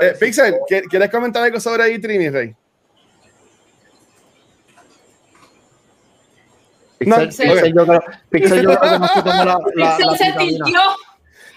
Eh, 0.00 0.14
Pixel, 0.18 0.54
¿qui- 0.68 0.82
¿quieres 0.90 1.08
comentar 1.10 1.44
algo 1.44 1.60
sobre 1.60 1.84
ahí, 1.84 1.98
Trini 2.00 2.28
Rey? 2.30 2.54
Pixel, 6.98 7.08
no, 7.08 7.28
Pixel, 7.28 7.74
yo 7.74 7.86
creo, 7.86 8.02
Pixel, 8.28 8.62
yo 8.62 8.76
creo 8.76 8.92
que 8.92 8.98
no 8.98 9.06
se 9.08 9.22
tomó 9.22 9.44
la, 9.44 9.44
la, 9.44 9.54
la 9.54 9.96
Pixel 9.96 10.16
se 10.18 10.24
vitamina. 10.24 10.64
tiltió. 10.64 10.80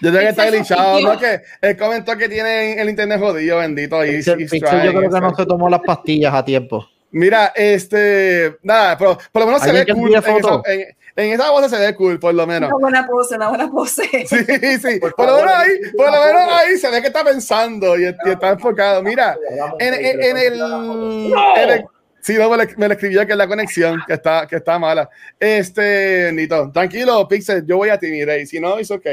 Yo 0.02 0.10
tengo 0.10 0.18
que 0.18 0.28
estar 0.30 0.50
Pixel 0.50 0.76
glitchado. 0.76 1.00
¿no? 1.00 1.18
Que 1.18 1.40
él 1.60 1.76
comentó 1.76 2.16
que 2.16 2.28
tiene 2.28 2.80
el 2.80 2.88
internet 2.90 3.20
jodido, 3.20 3.58
bendito. 3.58 4.04
Y, 4.04 4.20
yo 4.20 4.34
creo 4.34 5.00
que 5.00 5.20
no 5.20 5.34
se 5.34 5.46
tomó 5.46 5.68
las 5.70 5.80
pastillas 5.80 6.34
a 6.34 6.44
tiempo. 6.44 6.88
Mira, 7.12 7.52
este, 7.54 8.56
nada, 8.62 8.98
pero 8.98 9.18
por 9.30 9.42
lo 9.42 9.46
menos 9.46 9.62
se 9.62 9.68
¿Alguien 9.70 9.86
ve 9.86 9.92
que 9.92 9.98
cool. 9.98 10.14
En 10.14 10.36
esa, 10.38 10.62
en, 10.64 10.96
en 11.14 11.32
esa 11.34 11.50
voz 11.50 11.70
se 11.70 11.78
ve 11.78 11.94
cool, 11.94 12.18
por 12.18 12.34
lo 12.34 12.46
menos. 12.46 12.70
Una 12.70 12.78
buena 12.80 13.06
pose, 13.06 13.36
una 13.36 13.48
buena 13.48 13.70
pose. 13.70 14.02
Sí, 14.26 14.78
sí, 14.80 14.98
Por 14.98 15.14
por, 15.14 15.26
lo 15.26 15.36
menos 15.36 15.52
ahí, 15.52 15.70
por 15.96 16.06
lo 16.06 16.24
menos 16.24 16.42
ahí 16.52 16.76
se 16.78 16.90
ve 16.90 17.00
que 17.00 17.08
está 17.08 17.22
pensando 17.22 17.96
y, 17.98 18.04
y 18.04 18.30
está 18.30 18.48
enfocado. 18.50 19.02
Mira, 19.02 19.36
en, 19.78 19.94
en- 19.94 20.22
en 20.22 20.36
el, 20.38 20.54
en 20.54 21.70
el- 21.70 21.84
sí, 22.22 22.34
no, 22.34 22.48
me 22.50 22.56
lo, 22.56 22.64
me 22.78 22.88
lo 22.88 22.94
escribió 22.94 23.24
que 23.26 23.32
es 23.32 23.38
la 23.38 23.46
conexión, 23.46 24.02
que 24.06 24.14
está, 24.14 24.46
que 24.48 24.56
está 24.56 24.78
mala. 24.78 25.08
Este, 25.38 26.30
Nito, 26.32 26.72
tranquilo, 26.72 27.28
Pixel, 27.28 27.64
yo 27.66 27.76
voy 27.76 27.90
a 27.90 27.98
ti, 27.98 28.06
mire, 28.08 28.40
y 28.40 28.46
si 28.46 28.58
no, 28.58 28.78
es 28.78 28.90
ok. 28.90 29.06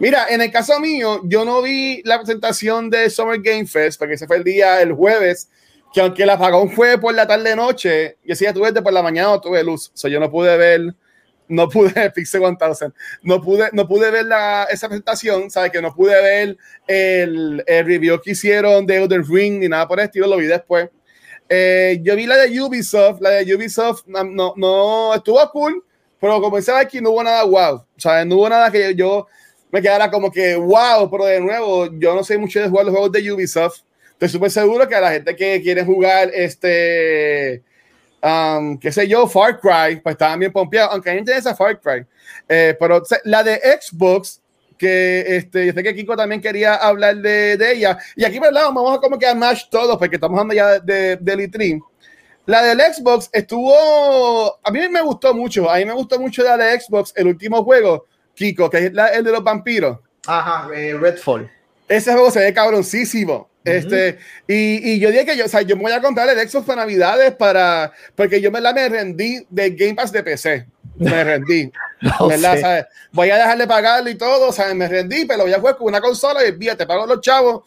Mira, 0.00 0.26
en 0.28 0.40
el 0.40 0.50
caso 0.50 0.80
mío, 0.80 1.20
yo 1.24 1.44
no 1.44 1.62
vi 1.62 2.02
la 2.04 2.18
presentación 2.18 2.90
de 2.90 3.08
Summer 3.10 3.40
Game 3.40 3.66
Fest, 3.66 3.98
porque 3.98 4.14
ese 4.14 4.26
fue 4.26 4.38
el 4.38 4.44
día, 4.44 4.82
el 4.82 4.92
jueves, 4.92 5.48
que 5.92 6.00
aunque 6.00 6.24
el 6.24 6.30
apagón 6.30 6.70
fue 6.70 6.98
por 6.98 7.14
la 7.14 7.26
tarde-noche, 7.26 8.18
yo 8.24 8.34
sí 8.34 8.44
ya 8.44 8.52
tuve 8.52 8.72
de 8.72 8.82
por 8.82 8.92
la 8.92 9.02
mañana 9.02 9.30
o 9.30 9.40
tuve 9.40 9.62
luz, 9.62 9.90
o 9.94 9.96
sea, 9.96 10.10
yo 10.10 10.18
no 10.18 10.28
pude 10.28 10.56
ver, 10.56 10.94
no 11.46 11.68
pude, 11.68 12.10
Pixel 12.14 12.40
1000, 12.40 12.56
no 13.22 13.40
pude, 13.40 13.68
no 13.72 13.86
pude 13.86 14.10
ver 14.10 14.24
la, 14.24 14.66
esa 14.68 14.88
presentación, 14.88 15.48
¿sabes? 15.48 15.70
Que 15.70 15.80
no 15.80 15.94
pude 15.94 16.20
ver 16.20 16.56
el, 16.88 17.62
el 17.64 17.86
review 17.86 18.20
que 18.20 18.32
hicieron 18.32 18.86
de 18.86 18.96
Elden 18.96 19.24
Ring 19.24 19.60
ni 19.60 19.68
nada 19.68 19.86
por 19.86 20.00
el 20.00 20.06
estilo, 20.06 20.26
lo 20.26 20.38
vi 20.38 20.46
después. 20.46 20.88
Eh, 21.48 22.00
yo 22.02 22.16
vi 22.16 22.26
la 22.26 22.36
de 22.36 22.60
Ubisoft, 22.60 23.20
la 23.20 23.30
de 23.30 23.54
Ubisoft 23.54 24.06
no, 24.06 24.24
no, 24.24 24.54
no 24.56 25.14
estuvo 25.14 25.38
cool, 25.50 25.84
pero 26.18 26.40
como 26.40 26.56
dice 26.56 26.72
aquí, 26.72 27.00
no 27.00 27.10
hubo 27.10 27.22
nada 27.22 27.44
wow, 27.44 27.74
o 27.76 27.86
sea, 28.00 28.24
no 28.24 28.36
hubo 28.36 28.48
nada 28.48 28.72
que 28.72 28.80
yo, 28.80 28.90
yo 28.90 29.26
me 29.74 29.82
quedara 29.82 30.08
como 30.08 30.30
que 30.30 30.54
wow, 30.54 31.10
pero 31.10 31.24
de 31.24 31.40
nuevo, 31.40 31.88
yo 31.98 32.14
no 32.14 32.22
sé 32.22 32.38
mucho 32.38 32.60
de 32.60 32.68
jugar 32.68 32.86
los 32.86 32.94
juegos 32.94 33.10
de 33.10 33.32
Ubisoft. 33.32 33.80
Estoy 34.12 34.28
súper 34.28 34.52
seguro 34.52 34.86
que 34.86 34.94
a 34.94 35.00
la 35.00 35.10
gente 35.10 35.34
que 35.34 35.60
quiere 35.60 35.84
jugar 35.84 36.30
este, 36.32 37.60
um, 38.22 38.78
qué 38.78 38.92
sé 38.92 39.08
yo, 39.08 39.26
Far 39.26 39.58
Cry, 39.58 40.00
pues 40.00 40.12
estaban 40.12 40.38
bien 40.38 40.52
pompeados, 40.52 40.92
aunque 40.92 41.10
a 41.10 41.12
mí 41.14 41.16
me 41.16 41.20
interesa 41.22 41.56
Far 41.56 41.80
Cry. 41.80 42.06
Eh, 42.48 42.76
pero 42.78 43.02
la 43.24 43.42
de 43.42 43.60
Xbox, 43.80 44.40
que 44.78 45.24
este, 45.26 45.66
yo 45.66 45.72
sé 45.72 45.82
que 45.82 45.92
Kiko 45.96 46.16
también 46.16 46.40
quería 46.40 46.76
hablar 46.76 47.16
de, 47.16 47.56
de 47.56 47.72
ella, 47.72 47.98
y 48.14 48.24
aquí, 48.24 48.38
¿verdad? 48.38 48.66
Vamos 48.66 48.96
a 48.96 49.00
como 49.00 49.18
que 49.18 49.26
a 49.26 49.34
match 49.34 49.64
todos, 49.72 49.98
porque 49.98 50.14
estamos 50.14 50.38
hablando 50.38 50.54
ya 50.54 50.78
de, 50.78 51.16
de 51.16 51.36
Litrin. 51.36 51.82
La 52.46 52.62
del 52.62 52.78
Xbox 52.78 53.28
estuvo, 53.32 54.56
a 54.62 54.70
mí 54.70 54.88
me 54.88 55.02
gustó 55.02 55.34
mucho, 55.34 55.68
a 55.68 55.78
mí 55.78 55.84
me 55.84 55.94
gustó 55.94 56.20
mucho 56.20 56.44
la 56.44 56.56
de 56.56 56.78
Xbox, 56.78 57.12
el 57.16 57.26
último 57.26 57.64
juego, 57.64 58.06
Kiko, 58.34 58.68
que 58.70 58.86
es 58.86 58.92
la- 58.92 59.08
el 59.08 59.24
de 59.24 59.32
los 59.32 59.42
vampiros. 59.44 59.98
Ajá, 60.26 60.68
eh, 60.74 60.94
Redfall. 60.98 61.50
Ese 61.88 62.12
juego 62.12 62.30
se 62.30 62.40
ve 62.40 62.54
cabroncísimo. 62.54 63.48
Este, 63.64 64.18
y, 64.46 64.92
y 64.92 64.98
yo 65.00 65.10
dije 65.10 65.24
que 65.24 65.36
yo, 65.38 65.46
o 65.46 65.48
sea, 65.48 65.62
yo 65.62 65.74
me 65.76 65.82
voy 65.84 65.92
a 65.92 66.00
comprar 66.02 66.28
el 66.28 66.48
Xbox 66.48 66.66
para 66.66 66.82
Navidades 66.82 67.32
para, 67.34 67.92
porque 68.14 68.38
yo 68.40 68.50
me 68.50 68.60
la 68.60 68.74
me 68.74 68.88
rendí 68.90 69.46
del 69.48 69.74
Game 69.74 69.94
Pass 69.94 70.12
de 70.12 70.22
PC. 70.22 70.66
Me 70.96 71.24
rendí. 71.24 71.72
No 72.02 72.28
¿verdad? 72.28 72.86
Voy 73.12 73.30
a 73.30 73.36
dejar 73.38 73.56
de 73.56 73.66
pagarlo 73.66 74.10
y 74.10 74.16
todo, 74.16 74.52
¿sabes? 74.52 74.74
Me 74.74 74.86
rendí, 74.86 75.24
pero 75.24 75.44
voy 75.44 75.52
a 75.54 75.58
jugar 75.60 75.76
con 75.78 75.86
una 75.86 76.00
consola 76.02 76.46
y 76.46 76.52
fíjate, 76.52 76.86
pago 76.86 77.06
los 77.06 77.20
chavos. 77.22 77.62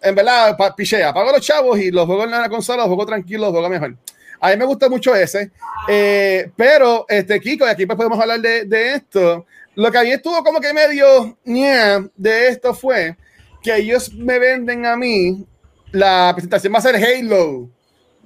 En 0.00 0.14
verdad, 0.14 0.56
pichea, 0.76 1.12
pago 1.12 1.32
los 1.32 1.40
chavos 1.42 1.78
y 1.80 1.90
los 1.90 2.06
juego 2.06 2.24
en 2.24 2.30
la 2.30 2.48
consola, 2.48 2.78
los 2.78 2.86
juego 2.86 3.04
tranquilo, 3.04 3.40
los 3.46 3.50
juego 3.50 3.68
mejor. 3.68 3.94
A 4.40 4.50
mí 4.50 4.56
me 4.56 4.64
gusta 4.64 4.88
mucho 4.88 5.14
ese. 5.14 5.50
Eh, 5.88 6.50
pero, 6.56 7.04
este, 7.08 7.38
Kiko, 7.40 7.66
y 7.66 7.70
aquí 7.70 7.84
pues 7.84 7.96
podemos 7.96 8.18
hablar 8.18 8.40
de, 8.40 8.64
de 8.64 8.94
esto. 8.94 9.46
Lo 9.76 9.92
que 9.92 9.98
a 9.98 10.02
mí 10.02 10.10
estuvo 10.10 10.42
como 10.42 10.60
que 10.60 10.72
medio 10.72 11.38
ña, 11.44 12.10
de 12.16 12.48
esto 12.48 12.74
fue 12.74 13.16
que 13.62 13.76
ellos 13.76 14.12
me 14.12 14.38
venden 14.38 14.86
a 14.86 14.96
mí 14.96 15.46
la 15.92 16.32
presentación 16.34 16.74
va 16.74 16.78
a 16.78 16.82
ser 16.82 16.96
Halo, 16.96 17.70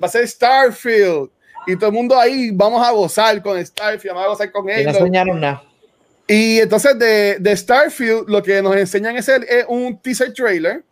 va 0.03 0.07
a 0.07 0.11
ser 0.11 0.27
Starfield, 0.27 1.31
y 1.67 1.77
todo 1.77 1.91
el 1.91 1.95
mundo 1.95 2.19
ahí 2.19 2.51
vamos 2.53 2.87
a 2.87 2.91
gozar 2.91 3.43
con 3.43 3.65
Starfield, 3.65 4.15
vamos 4.15 4.25
a 4.25 4.29
gozar 4.29 4.53
con 4.53 4.65
Y 4.69 4.85
no 4.85 4.91
Halo. 4.91 4.99
enseñaron 4.99 5.41
nada. 5.41 5.63
Y 6.27 6.61
entonces 6.61 6.97
de, 6.99 7.39
de 7.41 7.57
Starfield 7.57 8.29
lo 8.29 8.43
que 8.43 8.63
nos 8.63 8.77
enseñan 8.77 9.17
es, 9.17 9.29
el, 9.29 9.43
es 9.45 9.65
un 9.69 10.01
teaser 10.01 10.33
trailer 10.33 10.85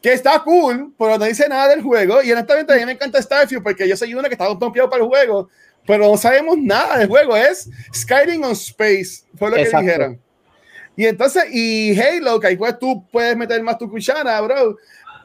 que 0.00 0.12
está 0.12 0.42
cool, 0.42 0.94
pero 0.98 1.18
no 1.18 1.24
dice 1.26 1.48
nada 1.48 1.68
del 1.68 1.82
juego. 1.82 2.22
Y 2.22 2.32
honestamente 2.32 2.72
a 2.72 2.76
mí 2.76 2.86
me 2.86 2.92
encanta 2.92 3.20
Starfield 3.20 3.62
porque 3.62 3.86
yo 3.86 3.96
soy 3.96 4.14
uno 4.14 4.28
que 4.28 4.34
está 4.34 4.46
pompeado 4.58 4.88
para 4.88 5.02
el 5.02 5.08
juego, 5.08 5.50
pero 5.88 6.06
no 6.08 6.16
sabemos 6.16 6.56
nada 6.58 6.98
del 6.98 7.08
juego. 7.08 7.34
Es 7.36 7.68
Skyrim 7.92 8.44
on 8.44 8.52
Space, 8.52 9.22
fue 9.36 9.50
lo 9.50 9.56
que 9.56 9.62
Exacto. 9.62 9.86
dijeron. 9.86 10.20
Y 10.94 11.06
entonces, 11.06 11.44
y 11.52 11.98
Halo, 12.00 12.38
que 12.38 12.48
ahí 12.48 12.56
pues 12.56 12.78
tú 12.78 13.04
puedes 13.10 13.36
meter 13.36 13.60
más 13.62 13.78
tu 13.78 13.88
cuchara, 13.90 14.40
bro. 14.40 14.76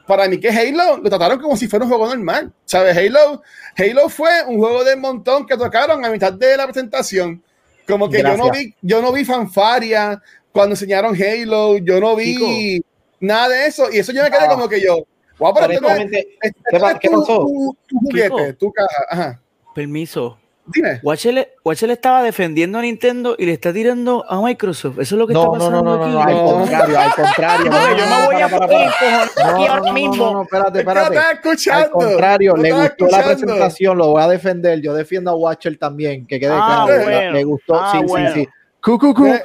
Para 0.06 0.28
mí 0.28 0.38
que 0.38 0.48
Halo 0.50 0.98
lo 0.98 1.08
trataron 1.08 1.38
como 1.40 1.56
si 1.56 1.66
fuera 1.68 1.84
un 1.84 1.90
juego 1.90 2.06
normal, 2.08 2.52
¿sabes? 2.64 2.96
Halo, 2.96 3.42
Halo 3.76 4.08
fue 4.08 4.30
un 4.46 4.58
juego 4.58 4.84
de 4.84 4.96
montón 4.96 5.46
que 5.46 5.56
tocaron 5.56 6.04
a 6.04 6.10
mitad 6.10 6.32
de 6.32 6.56
la 6.56 6.64
presentación. 6.64 7.42
Como 7.86 8.08
que 8.08 8.22
yo 8.22 8.36
no 8.36 8.50
vi, 8.50 8.74
yo 8.82 9.02
no 9.02 9.12
vi 9.12 9.24
fanfaria 9.24 10.22
cuando 10.52 10.72
enseñaron 10.74 11.14
Halo, 11.14 11.76
yo 11.78 12.00
no 12.00 12.16
vi 12.16 12.82
nada 13.20 13.48
de 13.50 13.66
eso. 13.66 13.90
Y 13.92 13.98
eso 13.98 14.12
yo 14.12 14.22
me 14.22 14.30
quedé 14.30 14.44
Ah. 14.44 14.48
como 14.48 14.68
que 14.68 14.80
yo, 14.80 15.06
guau, 15.38 15.52
pero 15.54 15.72
esto 15.72 15.80
no 15.82 15.88
es- 15.88 15.94
Honestamente, 15.96 16.38
este 16.40 16.60
¿qué 16.70 17.06
es 17.06 17.12
tu- 17.12 17.20
pasó? 17.20 17.38
Tu, 17.46 17.76
tu 17.88 17.98
juguete, 18.00 18.28
Kiko. 18.30 18.54
tu 18.58 18.72
caja. 18.72 19.04
Ajá. 19.10 19.40
Permiso. 19.74 20.38
Dime. 20.66 20.98
Watcher 21.02 21.90
estaba 21.90 22.22
defendiendo 22.22 22.78
a 22.78 22.82
Nintendo 22.82 23.36
y 23.38 23.44
le 23.44 23.52
está 23.52 23.70
tirando 23.72 24.24
a 24.26 24.40
Microsoft. 24.40 24.98
Eso 24.98 25.14
es 25.14 25.18
lo 25.18 25.26
que 25.26 25.34
no, 25.34 25.40
está 25.42 25.58
pasando 25.58 25.82
no, 25.82 25.96
no, 25.96 25.96
no, 25.98 26.04
aquí. 26.04 26.12
no, 26.12 26.22
al 26.22 26.34
No. 26.34 26.52
contrario, 26.60 26.98
al 27.00 27.14
contrario. 27.14 27.70
No, 27.70 27.96
yo 27.98 28.06
me 28.06 28.26
voy 28.26 28.42
a 28.42 28.48
poner 28.48 28.88
aquí 28.88 29.04
no, 29.36 29.44
ahora 29.50 29.76
no, 29.84 29.92
mismo. 29.92 30.16
no, 30.16 30.32
no, 30.32 30.42
espérate, 30.44 30.78
espérate. 30.78 31.16
estaba 31.52 31.76
Al 31.82 31.90
contrario, 31.90 32.56
le 32.56 32.72
gustó 32.72 33.06
la 33.08 33.22
presentación, 33.24 33.98
lo 33.98 34.06
voy 34.08 34.22
a 34.22 34.28
defender. 34.28 34.80
Yo 34.80 34.94
defiendo 34.94 35.32
a 35.32 35.34
Watcher 35.36 35.76
también, 35.76 36.26
que 36.26 36.40
quede 36.40 36.52
Ah, 36.54 36.84
claro. 36.86 37.02
bueno. 37.04 37.32
Le 37.32 37.44
gustó, 37.44 37.74
Ah, 37.74 37.92
sí, 37.92 37.98
bueno. 38.06 38.30
sí, 38.32 38.40
sí. 38.44 38.48
Cu, 38.82 38.98
cu, 38.98 39.14
cu, 39.14 39.26
Eh, 39.26 39.42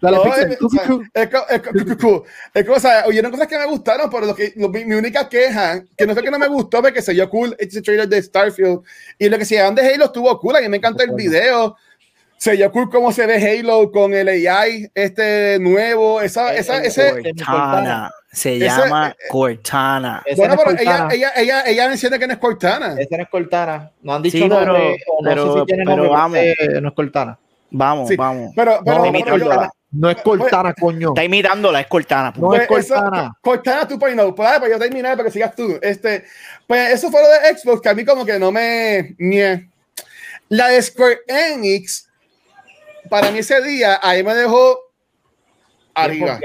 Dale, 0.00 0.16
No, 0.18 0.22
Pixel, 0.24 0.52
es- 0.52 0.62
o 0.62 0.68
sea, 0.68 0.82
cu. 0.86 1.02
es 1.14 1.28
co- 1.30 1.46
es 1.48 1.62
co- 1.62 1.70
cu- 1.72 1.84
cu- 1.86 1.96
cu. 1.98 2.24
Es 2.52 2.64
que, 2.64 2.70
o 2.70 2.80
sea, 2.80 3.04
hubieron 3.08 3.30
cosas 3.30 3.46
que 3.46 3.58
me 3.58 3.66
gustaron, 3.66 4.10
pero 4.10 4.26
lo 4.26 4.34
que, 4.34 4.52
lo- 4.56 4.68
mi, 4.68 4.84
mi 4.84 4.94
única 4.94 5.28
queja, 5.28 5.82
que 5.96 6.06
no 6.06 6.12
fue 6.14 6.22
que 6.22 6.30
no 6.30 6.38
me 6.38 6.48
gustó, 6.48 6.82
porque 6.82 7.00
se 7.02 7.12
vio 7.14 7.28
cool 7.30 7.56
ese 7.58 7.80
trailer 7.82 8.08
de 8.08 8.22
Starfield, 8.22 8.80
y 9.18 9.28
lo 9.28 9.38
que 9.38 9.44
se 9.44 9.54
llaman 9.56 9.74
de 9.74 9.92
Halo 9.94 10.04
estuvo 10.06 10.38
cool, 10.38 10.56
a 10.56 10.60
mí 10.60 10.68
me 10.68 10.76
encanta 10.76 11.02
el 11.04 11.12
video, 11.12 11.76
se 12.36 12.52
vio 12.52 12.70
cool 12.70 12.90
cómo 12.90 13.10
se 13.12 13.24
ve 13.26 13.36
Halo 13.58 13.90
con 13.90 14.12
el 14.12 14.28
AI 14.28 14.90
este 14.94 15.58
nuevo, 15.58 16.20
esa, 16.20 16.52
El- 16.52 16.58
esa, 16.58 16.78
el- 16.78 16.86
ese, 16.86 17.12
Cortana. 17.44 18.10
Se 18.30 18.56
Ese- 18.58 18.66
llama 18.66 19.16
Cortana. 19.30 20.22
Ese 20.26 20.36
bueno, 20.38 20.54
no 20.56 20.60
es 20.60 20.66
pero 20.66 20.78
ella, 20.82 20.90
Cortana. 20.98 21.14
ella, 21.14 21.32
ella, 21.36 21.62
ella 21.66 21.88
menciona 21.88 22.18
que 22.18 22.26
no 22.26 22.32
es 22.34 22.38
Cortana. 22.38 22.94
Ese 22.98 23.16
no 23.16 23.22
es 23.22 23.28
Cortana. 23.30 23.90
No 24.02 24.14
han 24.14 24.22
dicho 24.22 24.36
Sí, 24.36 24.42
pero- 24.46 24.66
nombre, 24.66 24.96
o 25.08 25.22
no 25.22 25.28
pero- 25.30 25.52
sé 25.54 25.58
si 25.60 25.64
pero 25.76 25.84
nombre, 25.96 26.08
vamos. 26.10 26.38
ese 26.38 26.80
no 26.82 26.88
es 26.88 26.94
Cortana. 26.94 27.38
Vamos, 27.70 28.08
Sí. 28.08 28.16
vamos. 28.16 28.52
Pero, 28.54 28.80
pero, 28.84 28.96
No, 29.06 29.12
pero. 29.12 29.70
No 29.96 30.10
es 30.10 30.16
Cortana, 30.22 30.74
coño. 30.74 31.08
Está 31.08 31.24
imitándola, 31.24 31.80
es 31.80 31.86
Cortana. 31.86 32.32
No 32.36 32.54
es 32.54 32.66
Pues 32.66 32.84
eso- 32.84 32.94
Cortana. 32.94 33.32
Cortana 33.40 33.88
2.0. 33.88 34.34
Pues, 34.34 34.46
dale, 34.48 34.60
pues 34.60 34.72
yo 34.72 34.78
terminar 34.78 35.16
para 35.16 35.26
que 35.28 35.32
sigas 35.32 35.54
tú. 35.54 35.78
Este, 35.80 36.24
pues 36.66 36.92
eso 36.92 37.10
fue 37.10 37.22
lo 37.22 37.28
de 37.28 37.58
Xbox, 37.58 37.80
que 37.80 37.88
a 37.88 37.94
mí 37.94 38.04
como 38.04 38.24
que 38.24 38.38
no 38.38 38.52
me... 38.52 39.14
ñe. 39.18 39.70
La 40.48 40.68
de 40.68 40.80
Square 40.82 41.20
Enix, 41.26 42.08
para 43.10 43.30
mí 43.30 43.38
ese 43.40 43.60
día, 43.62 43.98
ahí 44.02 44.22
me 44.22 44.34
dejó 44.34 44.78
arriba. 45.94 46.38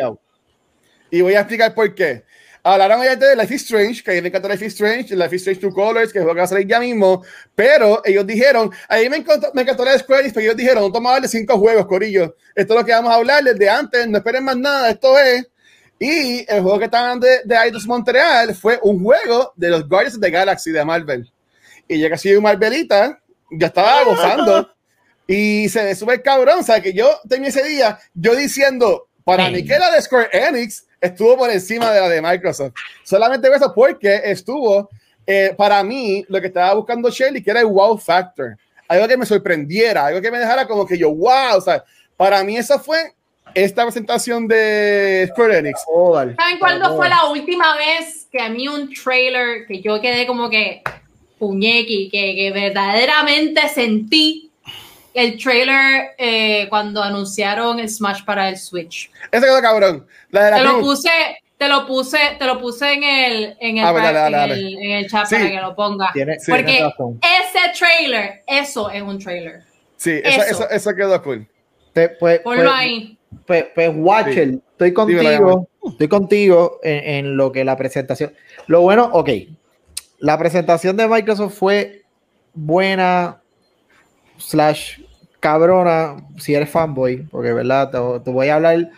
Y 1.12 1.22
voy 1.22 1.36
a 1.36 1.42
explicar 1.42 1.74
por 1.76 1.94
qué. 1.94 2.24
Hablaron 2.64 3.02
ayer 3.02 3.18
de 3.18 3.36
Life 3.36 3.56
is 3.56 3.62
Strange, 3.64 4.04
que 4.04 4.12
a 4.12 4.14
mí 4.14 4.22
me 4.22 4.28
encanta 4.28 4.48
Life 4.48 4.66
is 4.66 4.74
Strange, 4.74 5.16
Life 5.16 5.36
is 5.36 5.42
Strange 5.42 5.62
Two 5.62 5.74
Colors, 5.74 6.14
que 6.14 6.20
es 6.20 6.26
lo 6.26 6.32
que 6.32 6.38
va 6.38 6.44
a 6.44 6.48
salir 6.48 6.68
ya 6.68 6.80
mismo, 6.80 7.24
pero 7.56 8.02
ellos 8.06 8.26
dijeron, 8.28 8.72
a 8.88 8.98
mí 8.98 9.10
me 9.10 9.18
encantó, 9.18 9.52
me 9.54 9.64
encantó 9.64 9.84
la 9.84 9.94
de 9.94 10.00
Square 10.00 10.22
Enix, 10.22 10.34
pero 10.34 10.44
ellos 10.46 10.58
dijeron, 10.58 10.84
no 10.84 10.92
tomamos 10.92 11.24
de 11.24 11.28
cinco 11.28 11.58
juegos, 11.58 11.88
Corillo. 11.88 12.36
Esto 12.54 12.74
es 12.74 12.80
lo 12.80 12.86
que 12.86 12.92
vamos 12.92 13.12
a 13.12 13.16
hablar 13.16 13.44
desde 13.44 13.68
antes, 13.68 14.08
no 14.08 14.20
esperen 14.20 14.44
más 14.44 14.58
nada, 14.58 14.92
esto 14.92 15.18
es. 15.18 15.48
Y 15.98 16.46
el 16.52 16.62
juego 16.62 16.80
que 16.80 16.86
estaban 16.86 17.20
de, 17.20 17.42
de 17.46 17.56
Eidos 17.56 17.88
Montreal 17.88 18.54
fue 18.56 18.80
un 18.84 19.04
juego 19.04 19.54
de 19.56 19.70
los 19.70 19.88
Guardians 19.88 20.16
of 20.16 20.22
the 20.22 20.30
Galaxy 20.30 20.72
de 20.72 20.86
Marvel. 20.86 21.32
Y 21.88 22.00
ya 22.00 22.10
que 22.10 22.18
soy 22.18 22.36
un 22.36 22.44
Marvelita, 22.44 23.20
ya 23.52 23.68
estaba 23.68 24.04
gozando. 24.04 24.72
Y 25.28 25.68
se 25.70 25.84
ve 25.84 25.96
súper 25.96 26.22
cabrón, 26.22 26.60
o 26.60 26.64
sea, 26.64 26.82
que 26.82 26.94
yo 26.94 27.10
terminé 27.28 27.50
ese 27.50 27.64
día, 27.64 28.00
yo 28.14 28.36
diciendo, 28.36 29.10
para 29.24 29.50
mí 29.50 29.64
que 29.66 29.80
la 29.80 29.92
de 29.92 30.02
Square 30.02 30.30
Enix 30.32 30.86
estuvo 31.02 31.36
por 31.38 31.50
encima 31.50 31.92
de 31.92 32.00
la 32.00 32.08
de 32.08 32.22
Microsoft. 32.22 32.74
Solamente 33.04 33.50
eso 33.54 33.74
porque 33.74 34.22
estuvo, 34.24 34.90
eh, 35.26 35.54
para 35.58 35.84
mí, 35.84 36.24
lo 36.30 36.40
que 36.40 36.48
estaba 36.48 36.76
buscando 36.76 37.10
Shelly, 37.10 37.44
que 37.44 37.52
era 37.52 37.62
el 37.62 37.66
wow 37.66 37.98
factor. 37.98 38.56
Algo 38.88 39.08
que 39.08 39.18
me 39.18 39.26
sorprendiera, 39.26 40.06
algo 40.06 40.22
que 40.22 40.32
me 40.32 40.40
dejara 40.40 40.68
como 40.68 40.86
que 40.86 40.98
yo, 40.98 41.14
wow, 41.14 41.58
o 41.58 41.62
sea, 41.62 41.84
para 42.16 42.44
mí 42.44 42.56
esa 42.56 42.78
fue 42.78 43.14
esta 43.56 43.84
presentación 43.84 44.48
de 44.48 45.28
Square 45.32 45.58
Enix. 45.58 45.82
¿Saben 46.38 46.60
cuándo 46.60 46.96
fue 46.96 47.10
la 47.10 47.26
última 47.26 47.76
vez 47.76 48.28
que 48.32 48.40
a 48.40 48.50
mí 48.50 48.68
un 48.68 48.94
trailer 48.94 49.66
que 49.68 49.82
yo 49.82 50.00
quedé 50.00 50.28
como 50.28 50.50
que 50.50 50.84
puñequi, 51.40 52.10
que, 52.10 52.36
que 52.36 52.52
verdaderamente 52.52 53.68
sentí 53.70 54.51
el 55.14 55.38
trailer 55.42 56.12
eh, 56.18 56.68
cuando 56.70 57.02
anunciaron 57.04 57.80
el 57.80 57.90
Smash 57.90 58.24
para 58.24 58.50
el 58.50 58.58
Switch? 58.58 59.12
Ese 59.32 59.46
quedó 59.46 59.62
cabrón. 59.62 60.08
La 60.30 60.46
de 60.46 60.52
la 60.52 60.58
Te 60.58 60.64
lo 60.64 60.80
puse, 60.80 61.10
te 61.58 61.68
lo 61.68 61.86
puse, 61.86 62.18
te 62.40 62.46
lo 62.46 62.60
puse 62.60 62.94
en 62.94 63.04
el, 63.04 63.58
en 63.60 63.78
el, 63.78 63.86
Ah, 63.86 63.92
pues 63.92 64.04
dale, 64.04 64.20
dale, 64.20 64.36
en 64.36 64.50
dale. 64.50 64.54
el, 64.54 64.78
en 64.78 64.92
el 64.92 65.10
chat 65.10 65.26
Sí. 65.28 65.36
para 65.36 65.50
que 65.52 65.62
lo 65.62 65.76
ponga. 65.76 66.10
Tiene, 66.14 66.40
Sí. 66.40 66.46
tiene 66.46 66.60
Porque 66.64 66.84
razón. 66.84 67.20
ese 67.22 67.78
trailer, 67.80 68.44
eso 68.48 68.90
es 68.90 69.02
un 69.02 69.20
trailer. 69.20 69.62
Sí, 69.98 70.20
eso, 70.24 70.42
eso. 70.42 70.52
eso, 70.64 70.70
eso 70.70 70.96
quedó 70.96 71.22
cool. 71.22 71.48
Te- 71.94 72.10
pues, 72.10 72.40
Ponlo 72.40 72.64
pues, 72.64 72.74
ahí. 72.74 73.18
pues, 73.46 73.66
pues, 73.76 73.92
Watcher, 73.94 74.50
estoy 74.72 74.92
Dímelo, 74.92 74.96
contigo, 74.96 75.70
estoy 75.92 76.08
contigo 76.08 76.80
en, 76.84 77.04
en 77.26 77.38
lo 77.38 77.52
que 77.52 77.64
la 77.66 77.76
presentación. 77.78 78.34
Lo 78.68 78.82
bueno, 78.82 79.10
ok, 79.14 79.30
la 80.20 80.38
presentación 80.38 80.96
de 80.98 81.08
Microsoft 81.08 81.54
fue 81.56 82.04
buena, 82.54 83.41
slash 84.42 85.00
cabrona, 85.40 86.18
si 86.38 86.54
eres 86.54 86.70
fanboy, 86.70 87.24
porque 87.32 87.54
verdad, 87.54 87.90
te, 87.90 88.24
te 88.24 88.30
voy 88.32 88.48
a 88.50 88.56
hablar 88.56 88.90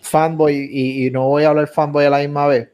fanboy 0.00 0.68
y, 0.70 1.06
y 1.06 1.10
no 1.10 1.28
voy 1.28 1.44
a 1.44 1.48
hablar 1.50 1.68
fanboy 1.68 2.04
a 2.04 2.10
la 2.10 2.18
misma 2.18 2.46
vez. 2.46 2.68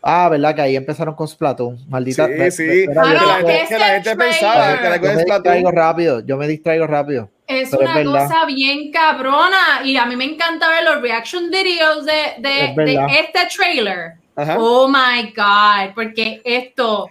Ah, 0.00 0.28
verdad 0.30 0.54
que 0.54 0.62
ahí 0.62 0.76
empezaron 0.76 1.14
con 1.14 1.26
Splatoon, 1.26 1.78
maldita. 1.88 2.26
Sí, 2.28 2.50
sí. 2.52 2.86
Ah, 2.96 3.12
yo- 3.12 3.42
no, 3.42 3.46
que 3.68 3.78
la 3.78 3.86
gente 3.88 4.16
pensaba 4.16 4.76
me 4.80 4.96
es 4.96 5.02
distraigo 5.18 5.20
Splatoon. 5.20 5.72
rápido, 5.74 6.20
yo 6.24 6.36
me 6.36 6.46
distraigo 6.48 6.86
rápido. 6.86 7.28
Es 7.46 7.70
Pero 7.70 7.82
una 7.82 8.04
cosa 8.04 8.46
bien 8.46 8.90
cabrona 8.92 9.82
y 9.84 9.96
a 9.96 10.06
mí 10.06 10.16
me 10.16 10.24
encanta 10.24 10.68
ver 10.68 10.84
los 10.84 11.02
reaction 11.02 11.50
videos 11.50 12.06
de, 12.06 12.12
de, 12.38 12.64
Es 12.66 12.76
verdad. 12.76 13.06
de 13.08 13.20
este 13.20 13.38
trailer. 13.56 14.12
Ajá. 14.36 14.56
Oh 14.58 14.86
my 14.88 15.32
God, 15.36 15.94
porque 15.94 16.40
esto, 16.44 17.10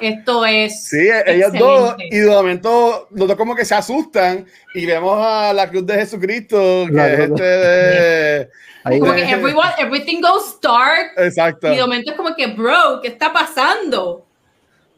esto 0.00 0.44
es. 0.46 0.84
Sí, 0.84 1.08
ellos 1.26 1.52
dos, 1.52 1.94
y 1.98 2.18
de 2.18 2.30
momento 2.30 3.08
los 3.10 3.28
dos 3.28 3.36
como 3.36 3.54
que 3.54 3.64
se 3.64 3.74
asustan 3.74 4.46
y 4.74 4.86
vemos 4.86 5.18
a 5.20 5.52
la 5.52 5.68
cruz 5.68 5.86
de 5.86 5.94
Jesucristo, 5.94 6.86
que 6.88 6.92
La 6.92 7.08
es 7.12 7.18
este 7.20 7.42
de... 7.42 8.48
Ahí 8.84 8.98
Como 8.98 9.12
que 9.12 9.30
everyone, 9.30 9.68
everything 9.78 10.22
goes 10.22 10.58
dark 10.62 11.12
Exacto. 11.18 11.70
y 11.70 11.76
de 11.76 11.82
momento 11.82 12.12
es 12.12 12.16
como 12.16 12.34
que, 12.34 12.46
bro, 12.46 13.00
¿qué 13.02 13.08
está 13.08 13.30
pasando? 13.30 14.24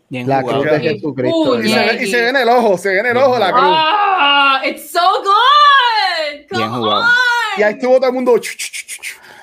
Bien 0.09 0.29
La 0.29 0.41
jugado. 0.43 0.61
cruz 0.63 0.73
de. 0.73 0.81
Jesucristo. 0.91 1.59
Y 1.63 1.69
se, 1.69 1.75
Puñe. 1.75 1.87
ve, 1.87 2.05
y 2.05 2.07
se 2.07 2.21
ve 2.23 2.29
en 2.29 2.37
el 2.37 2.49
ojo, 2.49 2.79
se 2.79 2.89
ve 2.91 2.99
en 3.01 3.07
el 3.07 3.17
ojo 3.17 3.39
la 3.41 3.51
cruz. 3.51 3.65
Ah, 3.67 4.63
it's 4.65 4.91
so 4.91 5.01
good. 5.01 6.47
Bien 6.51 6.69
Come 6.69 6.79
jugado. 6.79 7.01
on. 7.01 7.09
Y 7.59 7.63
ahí 7.63 7.73
estuvo 7.73 7.97
todo 7.97 8.07
el 8.07 8.13
mundo... 8.13 8.41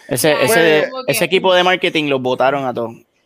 Ese, 0.08 0.36
ese, 0.41 0.89
ese 1.08 1.26
equipo 1.26 1.54
de 1.54 1.64
marketing 1.64 2.06
los 2.10 2.22
votaron 2.22 2.66
a 2.66 2.74
todos. 2.74 2.93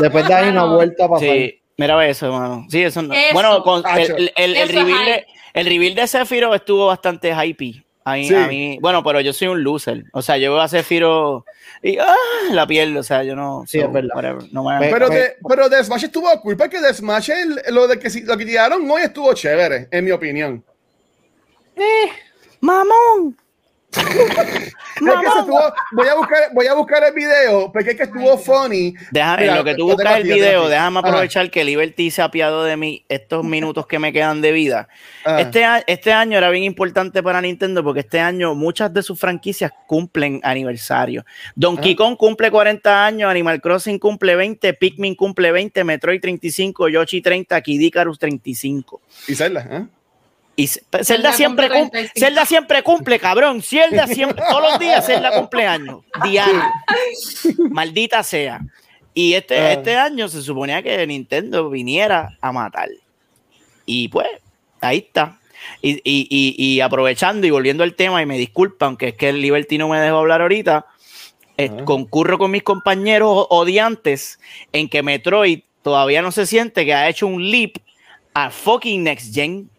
Después 0.00 0.26
de 0.28 0.34
ahí 0.34 0.48
una 0.50 0.64
vuelta 0.64 1.04
a 1.04 1.08
pasar. 1.08 1.28
Sí, 1.28 1.60
mira 1.76 2.06
eso, 2.06 2.26
hermano. 2.26 2.66
Sí, 2.70 2.82
eso 2.82 3.02
no- 3.02 3.14
Eso. 3.14 3.32
Bueno, 3.34 3.62
con 3.62 3.82
el, 3.96 4.10
el, 4.12 4.32
el, 4.36 4.56
el 4.56 4.68
reveal 4.68 5.04
de, 5.04 5.26
el 5.54 5.66
reveal 5.66 5.94
de 5.94 6.06
Sephiroth 6.06 6.54
estuvo 6.54 6.86
bastante 6.86 7.34
hype. 7.34 7.84
A 8.04 8.14
mí, 8.14 8.26
Sí. 8.26 8.34
a 8.34 8.46
mí- 8.46 8.78
bueno, 8.80 9.02
pero 9.04 9.20
yo 9.20 9.32
soy 9.34 9.48
un 9.48 9.62
loser. 9.62 10.04
O 10.12 10.22
sea, 10.22 10.38
yo 10.38 10.52
veo 10.54 10.62
a 10.62 10.68
Sephiroth 10.68 11.44
y 11.82 11.98
ah, 11.98 12.14
la 12.52 12.66
pierdo. 12.66 13.00
O 13.00 13.02
sea, 13.02 13.22
yo 13.22 13.36
no. 13.36 13.64
Sí, 13.66 13.78
es 13.80 13.92
verdad. 13.92 14.14
whatever, 14.16 14.44
no 14.50 14.64
me- 14.64 14.78
Pe- 14.78 14.90
Pero, 14.90 15.08
Pe- 15.08 15.14
de, 15.14 15.36
pero 15.46 15.68
de 15.68 15.84
Smash 15.84 16.04
estuvo 16.04 16.28
cool, 16.40 16.56
porque 16.56 16.80
de 16.80 16.94
Smash 16.94 17.30
el- 17.30 17.60
lo, 17.74 17.86
de 17.86 17.98
que, 17.98 18.08
lo 18.24 18.36
que 18.38 18.46
tiraron 18.46 18.90
hoy 18.90 19.02
estuvo 19.02 19.32
chévere, 19.34 19.88
en 19.90 20.04
mi 20.04 20.10
opinión. 20.10 20.64
¡Mamón! 22.60 23.36
Es 24.98 25.04
que 25.04 25.30
se 25.30 25.38
estuvo, 25.38 25.60
voy, 25.92 26.08
a 26.08 26.14
buscar, 26.14 26.38
voy 26.52 26.66
a 26.66 26.74
buscar 26.74 27.04
el 27.04 27.14
video, 27.14 27.70
porque 27.72 27.90
es 27.90 27.96
que 27.96 28.02
estuvo 28.02 28.36
funny. 28.36 28.94
Déjame, 29.12 29.42
Mira, 29.42 29.52
en 29.52 29.58
lo 29.58 29.64
que 29.64 29.74
tú 29.76 29.86
buscas 29.86 30.16
el 30.16 30.24
video, 30.24 30.62
aquí. 30.62 30.70
déjame 30.70 30.98
Ajá. 30.98 31.08
aprovechar 31.08 31.50
que 31.50 31.64
Liberty 31.64 32.10
se 32.10 32.20
apiado 32.20 32.64
de 32.64 32.76
mí 32.76 33.04
estos 33.08 33.44
minutos 33.44 33.86
que 33.86 33.98
me 33.98 34.12
quedan 34.12 34.40
de 34.40 34.52
vida. 34.52 34.88
Este, 35.38 35.64
este 35.86 36.12
año 36.12 36.36
era 36.36 36.50
bien 36.50 36.64
importante 36.64 37.22
para 37.22 37.40
Nintendo 37.40 37.84
porque 37.84 38.00
este 38.00 38.20
año 38.20 38.54
muchas 38.54 38.92
de 38.92 39.02
sus 39.02 39.18
franquicias 39.18 39.72
cumplen 39.86 40.40
aniversario. 40.42 41.24
Donkey. 41.54 41.94
Kong 41.94 42.16
cumple 42.16 42.50
40 42.50 43.06
años, 43.06 43.30
Animal 43.30 43.60
Crossing 43.60 43.98
cumple 43.98 44.36
20, 44.36 44.74
Pikmin 44.74 45.14
cumple 45.14 45.52
20, 45.52 45.84
Metroid 45.84 46.20
35, 46.20 46.88
Yoshi 46.88 47.20
30, 47.20 47.60
Kid 47.60 47.80
Icarus 47.80 48.18
35. 48.18 49.00
Y 49.28 49.34
Zelda, 49.34 49.66
¿eh? 49.70 49.97
Y 50.58 50.66
Zelda, 50.66 51.04
Zelda 51.04 51.32
siempre 51.32 51.68
cumple 51.68 51.80
cumple, 51.84 52.00
35. 52.00 52.26
Zelda 52.26 52.46
siempre 52.46 52.82
cumple, 52.82 53.18
cabrón. 53.20 53.62
Zelda 53.62 54.06
siempre, 54.08 54.42
todos 54.50 54.62
los 54.62 54.78
días 54.80 55.06
Zelda 55.06 55.30
cumpleaños. 55.30 56.00
Diario. 56.24 56.62
Maldita 57.70 58.22
sea. 58.22 58.60
Y 59.14 59.34
este, 59.34 59.56
Ah. 59.58 59.72
este 59.72 59.96
año 59.96 60.28
se 60.28 60.42
suponía 60.42 60.82
que 60.82 61.06
Nintendo 61.06 61.70
viniera 61.70 62.36
a 62.40 62.50
matar. 62.52 62.88
Y 63.86 64.08
pues, 64.08 64.26
ahí 64.80 64.98
está. 64.98 65.38
Y, 65.82 65.92
y- 66.04 66.26
y- 66.28 66.54
y 66.58 66.80
aprovechando 66.80 67.46
y 67.46 67.50
volviendo 67.50 67.84
al 67.84 67.94
tema, 67.94 68.20
y 68.22 68.26
me 68.26 68.36
disculpa, 68.38 68.86
aunque 68.86 69.08
es 69.08 69.14
que 69.14 69.28
el 69.28 69.40
Liberty 69.40 69.78
no 69.78 69.88
me 69.88 70.00
dejó 70.00 70.18
hablar 70.18 70.40
ahorita, 70.42 70.86
eh, 71.56 71.70
Ah. 71.72 71.84
concurro 71.84 72.38
con 72.38 72.50
mis 72.50 72.62
compañeros 72.62 73.46
odiantes 73.50 74.38
en 74.72 74.88
que 74.88 75.02
Metroid 75.02 75.60
todavía 75.82 76.20
no 76.22 76.32
se 76.32 76.46
siente 76.46 76.84
que 76.84 76.94
ha 76.94 77.08
hecho 77.08 77.26
un 77.26 77.48
leap 77.50 77.76
a 78.34 78.50
fucking 78.50 79.02
Next 79.04 79.34
Gen. 79.34 79.70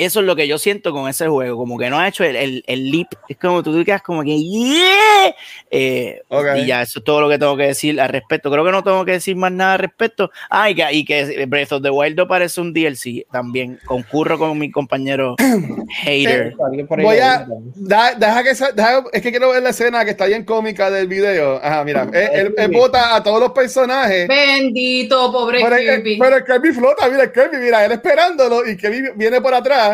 Eso 0.00 0.20
es 0.20 0.26
lo 0.26 0.34
que 0.34 0.48
yo 0.48 0.56
siento 0.58 0.92
con 0.92 1.08
ese 1.08 1.28
juego, 1.28 1.56
como 1.58 1.78
que 1.78 1.90
no 1.90 1.98
ha 1.98 2.08
hecho 2.08 2.24
el, 2.24 2.34
el, 2.36 2.64
el 2.66 2.90
leap. 2.90 3.08
Es 3.28 3.36
como 3.36 3.62
tú 3.62 3.76
te 3.76 3.84
quedas 3.84 4.02
como 4.02 4.22
que 4.22 4.36
¡yeah! 4.38 5.34
Eh. 5.70 6.22
Y 6.56 6.66
ya, 6.66 6.82
eso 6.82 7.00
es 7.00 7.04
todo 7.04 7.20
lo 7.20 7.28
que 7.28 7.38
tengo 7.38 7.56
que 7.56 7.64
decir 7.64 8.00
al 8.00 8.08
respecto. 8.08 8.50
Creo 8.50 8.64
que 8.64 8.72
no 8.72 8.82
tengo 8.82 9.04
que 9.04 9.12
decir 9.12 9.36
más 9.36 9.52
nada 9.52 9.74
al 9.74 9.78
respecto. 9.80 10.30
Ah, 10.48 10.70
y 10.70 10.74
que, 10.74 10.84
y 10.92 11.04
que 11.04 11.44
Breath 11.46 11.72
of 11.72 11.82
the 11.82 11.90
Wild 11.90 12.26
parece 12.26 12.60
un 12.60 12.72
DLC 12.72 13.26
también. 13.30 13.78
Concurro 13.86 14.38
con 14.38 14.58
mi 14.58 14.70
compañero 14.70 15.36
hater. 16.02 16.54
Voy 17.02 17.18
a. 17.18 17.46
da- 17.74 18.14
deja 18.14 18.42
que 18.42 18.54
sa- 18.54 18.72
deja- 18.72 19.04
es 19.12 19.22
que 19.22 19.30
quiero 19.30 19.50
ver 19.50 19.62
la 19.62 19.70
escena 19.70 20.04
que 20.04 20.12
está 20.12 20.26
bien 20.26 20.44
cómica 20.44 20.90
del 20.90 21.08
video. 21.08 21.60
Ajá, 21.62 21.84
mira. 21.84 22.08
Él, 22.12 22.28
él- 22.32 22.54
él 22.56 22.70
bota 22.70 23.14
a 23.16 23.22
todos 23.22 23.40
los 23.40 23.52
personajes. 23.52 24.26
Bendito, 24.28 25.30
pobre 25.32 25.60
Pero, 25.62 25.76
el- 25.76 25.96
Kirby. 26.02 26.18
pero 26.18 26.36
el 26.36 26.44
Kirby 26.44 26.72
flota, 26.72 27.08
mira 27.08 27.24
el 27.24 27.32
Kirby, 27.32 27.56
mira, 27.58 27.84
él 27.84 27.92
esperándolo 27.92 28.66
y 28.66 28.76
Kirby 28.76 29.10
viene 29.16 29.40
por 29.40 29.52
atrás. 29.54 29.89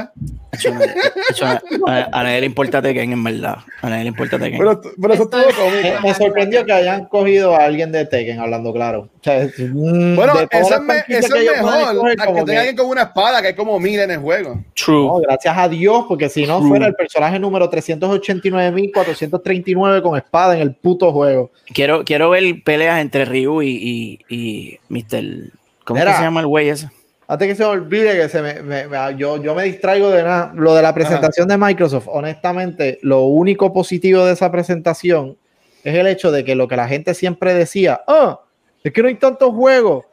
A, 1.87 2.09
a 2.13 2.23
nadie 2.23 2.41
le 2.41 2.47
importa 2.47 2.81
Tekken, 2.81 3.13
en 3.13 3.23
verdad. 3.25 3.57
A 3.83 3.91
nadie 3.91 4.05
le 4.05 4.09
importa 4.09 4.39
Tekken. 4.39 4.59
Pero, 4.59 4.81
pero 5.01 5.15
eso 5.15 5.25
estuvo 5.25 5.43
Me, 5.47 5.53
cómico. 5.53 6.01
me 6.03 6.15
sorprendió 6.15 6.65
que 6.65 6.73
hayan 6.73 7.05
cogido 7.07 7.55
a 7.55 7.65
alguien 7.65 7.93
de 7.93 8.07
Tekken 8.07 8.41
hablando 8.41 8.73
claro. 8.73 9.09
O 9.21 9.23
sea, 9.23 9.43
es- 9.43 9.59
mm, 9.59 10.17
Bueno, 10.17 10.33
eso 10.51 10.75
es, 10.75 10.81
me- 10.81 10.95
franquicias 10.95 11.25
eso 11.25 11.35
que 11.35 11.41
es 11.41 11.45
ellos 11.51 11.61
pueden 11.61 11.81
mejor 11.81 12.11
a 12.11 12.15
que 12.27 12.43
tenga 12.45 12.61
alguien 12.61 12.77
con 12.77 12.87
una 12.89 13.03
espada, 13.03 13.41
que 13.43 13.49
hay 13.49 13.55
como 13.55 13.79
mil 13.81 13.99
en 14.01 14.11
el 14.11 14.19
juego. 14.19 14.65
True. 14.75 15.07
no, 15.07 15.17
gracias 15.19 15.57
a 15.57 15.69
Dios, 15.69 16.05
porque 16.09 16.29
si 16.29 16.47
no 16.47 16.59
True. 16.59 16.69
fuera 16.69 16.87
el 16.87 16.95
personaje 16.95 17.39
número 17.39 17.71
389.439 17.71 20.03
con 20.03 20.17
espada 20.17 20.55
en 20.57 20.63
el 20.63 20.75
puto 20.75 21.13
juego. 21.13 21.51
Quiero, 21.73 22.05
quiero 22.05 22.31
ver 22.31 22.63
peleas 22.65 23.01
entre 23.01 23.25
Ryu 23.25 23.63
y, 23.63 23.69
y, 23.69 24.19
y 24.35 24.79
Mr. 24.89 25.53
¿Cómo 25.85 26.01
que 26.05 26.13
se 26.13 26.23
llama 26.23 26.41
el 26.41 26.47
güey 26.47 26.69
ese? 26.69 26.89
Antes 27.29 27.49
que 27.49 27.55
se 27.55 27.63
me 27.65 27.69
olvide 27.71 28.13
que 28.17 28.29
se 28.29 28.41
me, 28.43 28.63
me- 28.63 28.87
me- 28.89 29.17
yo, 29.17 29.43
yo 29.43 29.55
me 29.55 29.65
distraigo 29.65 30.11
de 30.11 30.23
nada. 30.23 30.53
Lo 30.55 30.75
de 30.75 30.83
la 30.83 30.95
presentación 30.95 31.49
de 31.49 31.57
Microsoft, 31.57 32.07
honestamente, 32.09 32.99
lo 33.03 33.23
único 33.23 33.73
positivo 33.73 34.25
de 34.25 34.33
esa 34.35 34.51
presentación 34.53 35.37
es 35.83 35.95
el 35.95 36.07
hecho 36.07 36.31
de 36.33 36.45
que 36.45 36.55
lo 36.55 36.69
que 36.69 36.77
la 36.77 36.89
gente 36.89 37.15
siempre 37.15 37.55
decía, 37.55 38.03
ah, 38.07 38.41
es 38.85 38.93
que 38.93 39.03
no 39.03 39.09
hay 39.09 39.17
tantos 39.17 39.55
juegos. 39.55 40.05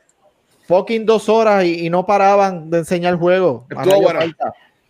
Fucking 0.68 1.06
dos 1.06 1.28
horas 1.30 1.66
y, 1.66 1.86
y 1.86 1.90
no 1.90 2.06
paraban 2.06 2.70
de 2.70 2.80
enseñar 2.80 3.16
juegos. 3.18 3.64
Estuvo 3.70 4.02
bueno. 4.02 4.20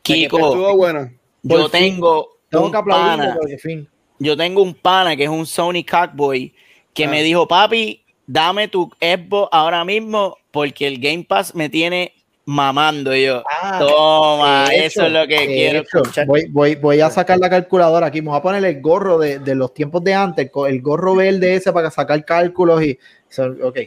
Kiko, 0.03 0.37
Estuvo 0.37 0.75
bueno. 0.77 1.09
yo 1.41 1.61
Por 1.61 1.71
tengo 1.71 2.29
Tengo 2.49 2.65
un 2.67 2.71
pana, 2.85 3.37
fin. 3.59 3.89
yo 4.19 4.37
tengo 4.37 4.61
un 4.61 4.75
pana 4.75 5.15
que 5.15 5.23
es 5.23 5.29
un 5.29 5.45
Sony 5.45 5.83
Catboy 5.85 6.53
que 6.93 7.05
Ah. 7.05 7.09
me 7.09 7.23
dijo, 7.23 7.47
papi, 7.47 8.02
dame 8.27 8.67
tu 8.67 8.91
Xbox 8.99 9.49
ahora 9.51 9.83
mismo 9.85 10.37
porque 10.51 10.87
el 10.87 10.99
Game 10.99 11.25
Pass 11.27 11.53
me 11.55 11.69
tiene 11.69 12.13
mamando. 12.45 13.15
Y 13.15 13.25
yo, 13.25 13.43
Ah, 13.61 13.79
toma, 13.79 14.65
eso 14.73 14.85
hecho, 15.01 15.05
es 15.07 15.11
lo 15.13 15.27
que 15.27 15.45
quiero 15.47 15.81
escuchar. 15.81 16.27
Voy, 16.27 16.45
voy, 16.49 16.75
voy 16.75 16.99
a 17.01 17.09
sacar 17.09 17.39
la 17.39 17.49
calculadora 17.49 18.07
aquí. 18.07 18.21
Me 18.21 18.29
voy 18.29 18.37
a 18.37 18.41
poner 18.41 18.63
el 18.65 18.81
gorro 18.81 19.17
de, 19.17 19.39
de 19.39 19.55
los 19.55 19.73
tiempos 19.73 20.03
de 20.03 20.13
antes, 20.13 20.49
el 20.67 20.81
gorro 20.81 21.15
verde 21.15 21.55
ese 21.55 21.71
para 21.73 21.89
sacar 21.91 22.23
cálculos 22.25 22.83
y. 22.83 22.97
ok. 23.39 23.79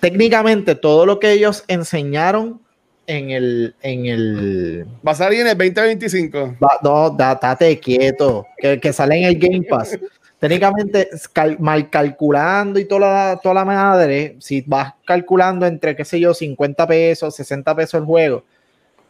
Técnicamente, 0.00 0.74
todo 0.74 1.06
lo 1.06 1.18
que 1.18 1.32
ellos 1.32 1.64
enseñaron 1.68 2.60
en 3.06 3.30
el. 3.30 3.74
En 3.82 4.06
el 4.06 4.86
Va 5.06 5.12
a 5.12 5.14
salir 5.14 5.40
en 5.40 5.48
el 5.48 5.56
2025. 5.58 6.56
va- 6.62 6.78
no, 6.82 7.10
da- 7.10 7.38
date 7.40 7.78
quieto, 7.80 8.46
que, 8.58 8.78
que 8.78 8.92
sale 8.92 9.16
en 9.18 9.24
el 9.24 9.38
Game 9.38 9.62
Pass. 9.62 9.98
Técnicamente, 10.38 11.08
cal- 11.32 11.58
mal 11.58 11.88
calculando 11.88 12.78
y 12.78 12.84
toda 12.84 13.00
la, 13.00 13.40
toda 13.42 13.54
la 13.54 13.64
madre, 13.64 14.36
si 14.38 14.62
vas 14.66 14.92
calculando 15.06 15.66
entre, 15.66 15.96
qué 15.96 16.04
sé 16.04 16.20
yo, 16.20 16.34
50 16.34 16.86
pesos, 16.86 17.34
60 17.34 17.74
pesos 17.74 18.00
el 18.00 18.04
juego, 18.06 18.44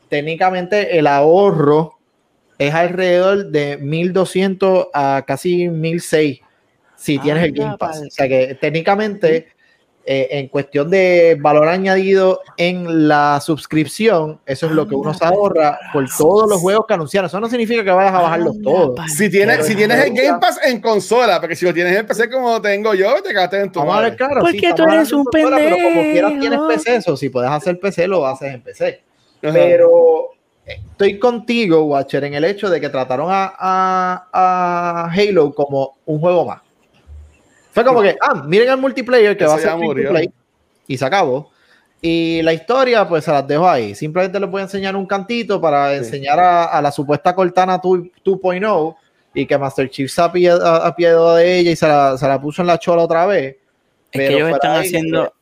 técnicamente 0.09 0.99
el 0.99 1.07
ahorro 1.09 1.99
es 2.59 2.73
alrededor 2.73 3.47
de 3.51 3.77
1200 3.77 4.87
a 4.95 5.25
casi 5.27 5.69
1600 5.69 6.47
si 6.97 7.19
tienes 7.19 7.45
el 7.45 7.53
Game 7.53 7.77
Pass. 7.77 7.99
O 8.07 8.11
sea 8.11 8.29
que 8.29 8.55
técnicamente, 8.55 9.49
eh, 10.09 10.29
en 10.39 10.47
cuestión 10.49 10.89
de 10.89 11.37
valor 11.41 11.67
añadido 11.69 12.41
en 12.57 13.09
la 13.09 13.41
suscripción, 13.41 14.39
eso 14.47 14.67
es 14.67 14.73
lo 14.73 14.87
que 14.87 14.95
uno 14.95 15.13
se 15.13 15.25
ahorra 15.25 15.79
por 15.93 16.07
todos 16.17 16.49
los 16.49 16.61
juegos 16.61 16.87
que 16.87 16.95
anunciaron. 16.95 17.27
Eso 17.27 17.41
no 17.41 17.49
significa 17.49 17.83
que 17.83 17.91
vayas 17.91 18.15
a 18.15 18.21
bajarlos 18.23 18.57
todos. 18.63 18.99
Si 19.11 19.29
tienes, 19.29 19.67
si 19.67 19.73
en 19.73 19.79
tienes 19.79 20.05
el 20.05 20.15
Game 20.15 20.39
Pass 20.39 20.61
en 20.65 20.81
consola, 20.81 21.41
porque 21.41 21.57
si 21.57 21.65
lo 21.67 21.75
tienes 21.75 21.97
en 21.99 22.07
PC 22.07 22.31
como 22.31 22.63
tengo 22.63 22.95
yo, 22.95 23.21
te 23.23 23.31
quedaste 23.31 23.61
en 23.61 23.73
tu 23.73 23.85
madre. 23.85 24.15
claro. 24.15 24.41
Porque 24.43 24.59
sí, 24.61 24.67
tú 24.77 24.85
eres 24.85 25.13
un 25.13 25.25
de 25.25 25.31
consola, 25.43 25.57
Pero 25.57 25.77
como 25.77 26.03
quieras 26.03 26.31
tienes 26.39 26.51
pendejo. 26.51 26.69
PC, 26.69 26.97
eso. 26.97 27.17
Si 27.17 27.29
puedes 27.29 27.51
hacer 27.51 27.81
PC, 27.81 28.07
lo 28.07 28.25
haces 28.27 28.55
en 28.55 28.61
PC. 28.63 29.03
Ajá. 29.43 29.53
Pero 29.53 30.29
estoy 30.65 31.19
contigo, 31.19 31.83
Watcher, 31.85 32.23
en 32.25 32.35
el 32.35 32.45
hecho 32.45 32.71
de 32.71 32.81
que 32.81 32.89
trataron 32.89 33.29
a, 33.31 33.53
a- 33.59 34.29
a 34.33 35.11
Halo 35.13 35.53
como 35.55 35.97
un 36.07 36.21
juego 36.21 36.45
más. 36.45 36.61
Fue 37.77 37.85
como 37.85 38.01
que, 38.03 38.17
ah, 38.21 38.43
miren 38.47 38.69
el 38.71 38.77
multiplayer 38.79 39.37
que 39.37 39.45
Eso 39.45 39.53
va 39.53 39.59
a 39.59 39.61
ser 39.61 39.71
play", 40.09 40.31
y 40.89 40.97
se 40.99 41.05
acabó. 41.05 41.51
Y 42.01 42.41
la 42.43 42.53
historia, 42.53 43.09
pues 43.09 43.25
se 43.25 43.31
las 43.33 43.47
dejo 43.47 43.69
ahí. 43.69 43.95
Simplemente 43.95 44.39
les 44.41 44.51
voy 44.51 44.61
a 44.61 44.65
enseñar 44.65 44.95
un 44.97 45.07
cantito 45.07 45.61
para 45.61 45.95
enseñar 45.95 46.39
a, 46.39 46.65
a 46.65 46.83
la 46.83 46.91
supuesta 46.93 47.35
Cortana 47.35 47.81
2- 47.81 48.11
2.0 48.25 48.97
y 49.35 49.47
que 49.47 49.59
Master 49.59 49.91
Chief 49.91 50.11
se 50.11 50.21
apie- 50.23 50.51
a- 50.61 50.87
apiadó 50.87 51.35
de 51.37 51.59
ella 51.59 51.71
y 51.71 51.77
se 51.77 51.87
la, 51.89 52.17
se 52.17 52.27
la 52.29 52.41
puso 52.41 52.63
en 52.63 52.69
la 52.69 52.79
chola 52.79 53.03
otra 53.03 53.27
vez. 53.27 53.57
Es 54.13 54.21
que 54.21 54.27
ellos 54.37 54.51
están 54.51 54.73
ahí, 54.77 54.87
haciendo, 54.87 55.33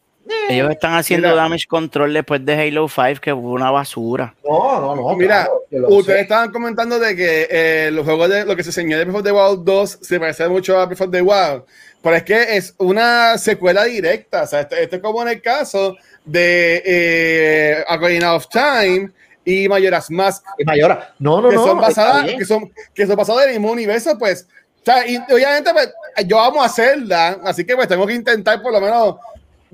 ellos 0.49 0.71
están 0.71 0.95
haciendo 0.95 1.29
Mira. 1.29 1.43
damage 1.43 1.67
control 1.67 2.13
después 2.13 2.45
de 2.45 2.55
Halo 2.55 2.89
5, 2.89 3.21
que 3.21 3.33
fue 3.33 3.41
una 3.41 3.71
basura. 3.71 4.35
No, 4.45 4.81
no, 4.81 4.97
no. 4.97 5.17
Mira, 5.17 5.49
claro, 5.71 5.89
ustedes 5.89 6.19
sé. 6.19 6.23
estaban 6.23 6.51
comentando 6.51 6.99
de 6.99 7.17
que 7.17 7.49
eh, 7.51 7.91
los 7.93 8.05
juegos 8.05 8.31
de 8.31 8.45
lo 8.45 8.57
que 8.57 8.63
se 8.63 8.71
enseñó 8.71 8.99
de 8.99 9.05
Breath 9.05 9.19
of 9.19 9.25
the 9.25 9.33
Wild 9.33 9.65
2 9.65 9.99
se 10.03 10.21
parece 10.21 10.49
mucho 10.49 10.79
a 10.79 10.87
Breath 10.87 11.03
of 11.03 11.11
the 11.11 11.23
Wild, 11.23 11.63
pero 12.03 12.17
es 12.17 12.23
que 12.23 12.57
es 12.57 12.75
una 12.79 13.39
secuela 13.39 13.85
directa. 13.85 14.43
O 14.43 14.47
sea, 14.47 14.61
esto, 14.61 14.77
esto 14.77 14.97
es 14.97 15.03
como 15.03 15.23
en 15.23 15.29
el 15.29 15.43
caso 15.43 15.97
de 16.25 16.83
eh, 16.85 17.85
Ocarina 17.89 18.35
of 18.35 18.47
Time 18.49 19.11
y 19.45 19.69
Majora's 19.69 20.11
Mask, 20.11 20.45
Y 20.59 20.65
Mayora. 20.65 21.15
No, 21.19 21.41
no, 21.41 21.51
que 21.51 21.57
no. 21.57 21.65
son 21.65 21.81
basadas, 21.81 22.31
que 22.33 22.45
son, 22.45 22.73
que 22.95 23.07
son 23.07 23.17
basadas 23.17 23.45
en 23.45 23.51
el 23.51 23.61
mismo 23.61 23.73
universo, 23.73 24.19
pues. 24.19 24.47
O 24.81 24.85
sea, 24.85 25.07
y 25.07 25.17
obviamente, 25.17 25.71
pues, 25.73 25.93
yo 26.27 26.41
amo 26.41 26.63
a 26.63 26.69
Zelda, 26.69 27.41
así 27.45 27.65
que 27.65 27.75
pues 27.75 27.89
tengo 27.89 28.07
que 28.07 28.15
intentar 28.15 28.61
por 28.61 28.73
lo 28.73 28.81
menos 28.81 29.17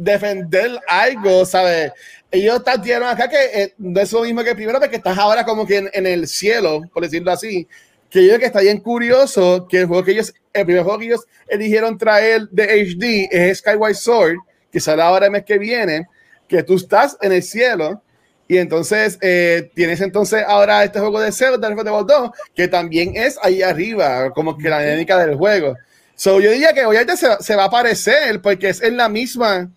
defender 0.00 0.80
algo, 0.88 1.44
¿sabes? 1.44 1.92
Ellos 2.30 2.62
dieron 2.82 3.08
acá 3.08 3.28
que 3.28 3.62
eh, 3.62 3.74
no 3.78 4.00
es 4.00 4.12
lo 4.12 4.22
mismo 4.22 4.42
que 4.42 4.54
primero, 4.54 4.80
porque 4.80 4.96
estás 4.96 5.18
ahora 5.18 5.44
como 5.44 5.66
que 5.66 5.78
en, 5.78 5.90
en 5.92 6.06
el 6.06 6.26
cielo, 6.26 6.80
por 6.92 7.02
decirlo 7.02 7.30
así. 7.30 7.66
Que 8.08 8.26
yo 8.26 8.38
que 8.38 8.46
está 8.46 8.60
bien 8.60 8.78
curioso 8.78 9.66
que 9.68 9.78
el 9.80 9.86
juego 9.86 10.02
que 10.04 10.12
ellos, 10.12 10.34
el 10.52 10.64
primer 10.64 10.82
juego 10.82 10.98
que 10.98 11.06
ellos 11.06 11.26
eligieron 11.48 11.98
traer 11.98 12.48
de 12.50 12.64
HD 12.64 13.28
es 13.30 13.58
Skyward 13.58 13.94
Sword, 13.94 14.36
que 14.72 14.80
sale 14.80 15.02
ahora 15.02 15.26
el 15.26 15.32
mes 15.32 15.44
que 15.44 15.58
viene, 15.58 16.08
que 16.48 16.62
tú 16.62 16.76
estás 16.76 17.16
en 17.20 17.32
el 17.32 17.42
cielo 17.42 18.02
y 18.48 18.58
entonces 18.58 19.16
eh, 19.20 19.70
tienes 19.74 20.00
entonces 20.00 20.42
ahora 20.44 20.82
este 20.82 20.98
juego 20.98 21.20
de 21.20 21.30
Zelda, 21.30 21.68
the 21.68 21.90
Wild 21.90 22.06
2, 22.08 22.30
que 22.52 22.66
también 22.66 23.12
es 23.14 23.38
ahí 23.42 23.62
arriba, 23.62 24.32
como 24.32 24.58
que 24.58 24.68
la 24.68 24.80
dinámica 24.80 25.16
del 25.18 25.36
juego. 25.36 25.76
So, 26.16 26.40
yo 26.40 26.50
diría 26.50 26.72
que 26.72 26.84
obviamente 26.84 27.16
se, 27.16 27.28
se 27.40 27.54
va 27.54 27.66
a 27.66 27.70
parecer 27.70 28.42
porque 28.42 28.70
es 28.70 28.82
en 28.82 28.96
la 28.96 29.08
misma, 29.08 29.70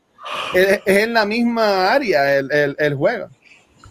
es, 0.53 0.79
es 0.85 0.97
en 1.03 1.13
la 1.13 1.25
misma 1.25 1.91
área 1.93 2.37
el, 2.37 2.51
el, 2.51 2.75
el 2.79 2.95
juego. 2.95 3.27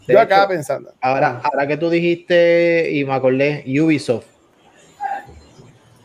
De 0.07 0.15
Yo 0.15 0.21
acaba 0.21 0.43
hecho, 0.45 0.49
pensando. 0.51 0.93
Ahora, 1.01 1.41
ahora 1.45 1.67
que 1.67 1.77
tú 1.77 1.89
dijiste 1.89 2.91
y 2.93 3.05
me 3.05 3.15
acordé, 3.15 3.65
Ubisoft. 3.81 4.27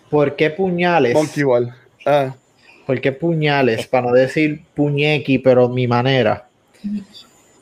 ¿Por 0.09 0.35
qué 0.35 0.49
puñales? 0.49 1.13
Monkey 1.13 1.43
Ball. 1.43 1.73
Ah. 2.05 2.33
¿Por 2.85 3.01
qué 3.01 3.11
puñales? 3.11 3.87
Para 3.87 4.07
no 4.07 4.13
decir 4.13 4.63
puñequi, 4.73 5.39
pero 5.39 5.67
mi 5.67 5.87
manera. 5.87 6.47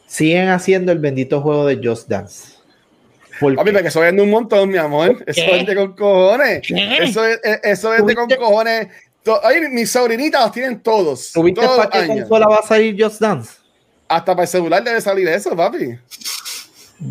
Siguen 0.05 0.49
haciendo 0.49 0.91
el 0.91 0.99
bendito 0.99 1.41
juego 1.41 1.65
de 1.65 1.79
Just 1.83 2.07
Dance. 2.07 2.53
¿Por 3.39 3.55
Papi, 3.55 3.69
qué? 3.69 3.73
porque 3.73 3.87
eso 3.89 3.99
vende 3.99 4.21
un 4.21 4.29
montón, 4.29 4.69
mi 4.69 4.77
amor. 4.77 5.23
Eso 5.25 5.41
¿Qué? 5.45 5.51
vende 5.51 5.75
con 5.75 5.93
cojones. 5.95 6.61
¿Qué? 6.65 6.97
Eso, 7.01 7.25
es, 7.25 7.39
eh, 7.43 7.59
eso 7.63 7.89
vende 7.89 8.15
con 8.15 8.27
¿Tuviste- 8.27 8.37
cojones. 8.37 8.87
Oye, 9.43 9.69
mis 9.69 9.91
sobrinitas 9.91 10.41
los 10.43 10.51
tienen 10.51 10.81
todos. 10.81 11.31
¿Tuviste 11.31 11.61
todos 11.61 11.77
para 11.77 11.89
qué 11.89 12.07
consola 12.07 12.47
va 12.47 12.57
a 12.57 12.63
salir 12.63 12.95
Just 13.01 13.19
Dance? 13.19 13.53
Hasta 14.07 14.33
para 14.33 14.43
el 14.43 14.47
celular 14.47 14.83
debe 14.83 15.01
salir 15.01 15.27
eso, 15.27 15.55
papi. 15.55 15.97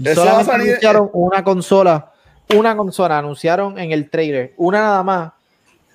Eso 0.05 0.25
va 0.25 0.41
a 0.41 0.45
salir- 0.45 0.69
anunciaron 0.71 1.11
una 1.13 1.43
consola, 1.43 2.13
una 2.55 2.77
consola 2.77 3.19
anunciaron 3.19 3.79
en 3.79 3.91
el 3.93 4.09
trailer, 4.09 4.55
una 4.57 4.81
nada 4.81 5.03
más. 5.03 5.33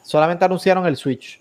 Solamente 0.04 0.44
anunciaron 0.46 0.86
el 0.86 0.98
Switch. 0.98 1.40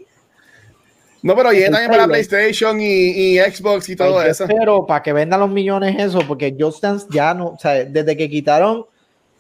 No, 1.23 1.35
pero 1.35 1.51
El 1.51 1.65
también 1.65 1.91
para. 1.91 2.07
PlayStation 2.07 2.81
y, 2.81 2.85
y 2.87 3.39
Xbox 3.39 3.89
y 3.89 3.97
todo 3.97 4.21
Ay, 4.21 4.31
eso. 4.31 4.45
Pero 4.47 4.87
para 4.87 5.03
que 5.03 5.13
vendan 5.13 5.41
los 5.41 5.51
millones 5.51 5.97
eso, 5.99 6.21
porque 6.29 6.55
Just 6.59 6.81
Dance 6.83 7.07
ya 7.11 7.35
no, 7.35 7.49
o 7.49 7.59
sea, 7.59 7.85
desde 7.85 8.17
que 8.17 8.31
quitaron 8.31 8.87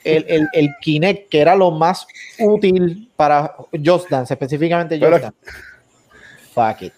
el, 0.04 0.24
el, 0.28 0.48
el 0.52 0.68
Kinect, 0.80 1.28
que 1.28 1.40
era 1.40 1.54
lo 1.56 1.70
más 1.70 2.06
útil 2.38 3.10
para 3.16 3.54
Just 3.84 4.08
Dance, 4.10 4.32
específicamente 4.34 4.96
Just 4.98 5.10
Pero- 5.10 5.18
Dance. 5.18 5.36
Fuck 6.54 6.82
it. 6.82 6.92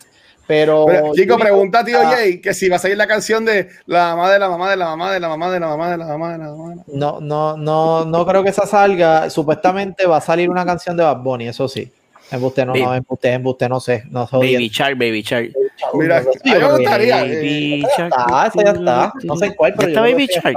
Pero, 0.46 0.84
Pero, 0.86 1.12
chico, 1.14 1.36
yo- 1.36 1.38
pregunta 1.38 1.78
a 1.78 1.84
tío 1.84 2.00
ah, 2.00 2.06
Jay 2.10 2.40
que 2.40 2.52
si 2.54 2.68
va 2.68 2.74
a 2.74 2.78
salir 2.80 2.96
la 2.96 3.06
canción 3.06 3.44
de 3.44 3.68
la 3.86 4.16
mamá 4.16 4.32
de 4.32 4.38
la 4.40 4.48
mamá 4.48 4.68
de 4.70 4.76
la 4.76 4.86
mamá 4.88 5.12
de 5.12 5.20
la 5.20 5.28
mamá 5.28 5.50
de 5.52 5.60
la 5.60 5.66
mamá 5.68 5.90
de 5.92 5.96
la 5.98 6.06
mamá 6.06 6.32
de 6.32 6.38
la 6.38 6.44
mamá. 6.46 6.70
de 6.70 6.76
la 6.76 6.76
mamá. 6.76 6.84
No, 6.92 7.20
no, 7.20 7.56
no, 7.56 8.04
no 8.04 8.26
creo 8.26 8.42
que 8.42 8.50
esa 8.50 8.66
salga. 8.66 9.30
Supuestamente 9.30 10.06
va 10.06 10.16
a 10.16 10.20
salir 10.20 10.50
una 10.50 10.64
canción 10.66 10.96
de 10.96 11.04
Bad 11.04 11.18
Bunny, 11.18 11.46
eso 11.48 11.68
sí. 11.68 11.92
Embuste, 12.32 12.64
no, 12.64 12.74
no, 12.74 12.84
Baby. 12.84 12.96
embuste, 12.98 13.32
embuste, 13.32 13.68
no 13.68 13.78
sé. 13.80 14.02
No 14.10 14.26
soy 14.26 14.54
Baby 14.54 14.68
Shark, 14.70 14.98
Baby 14.98 15.22
Shark. 15.22 15.50
Mira, 15.94 16.20
mí 16.20 16.50
me 16.50 16.72
gustaría. 16.72 17.24
eh, 17.24 17.36
Baby 17.36 17.86
Shark. 17.96 18.12
Ah, 18.16 18.48
esa 18.52 18.64
ya 18.64 18.70
está. 18.72 19.12
No 19.24 19.36
sé 19.36 19.54
cuál, 19.54 19.74
pero 19.76 19.88
¿Ya 19.88 19.94
yo 19.94 20.04
está 20.06 20.12
Baby 20.12 20.26
Shark? 20.26 20.56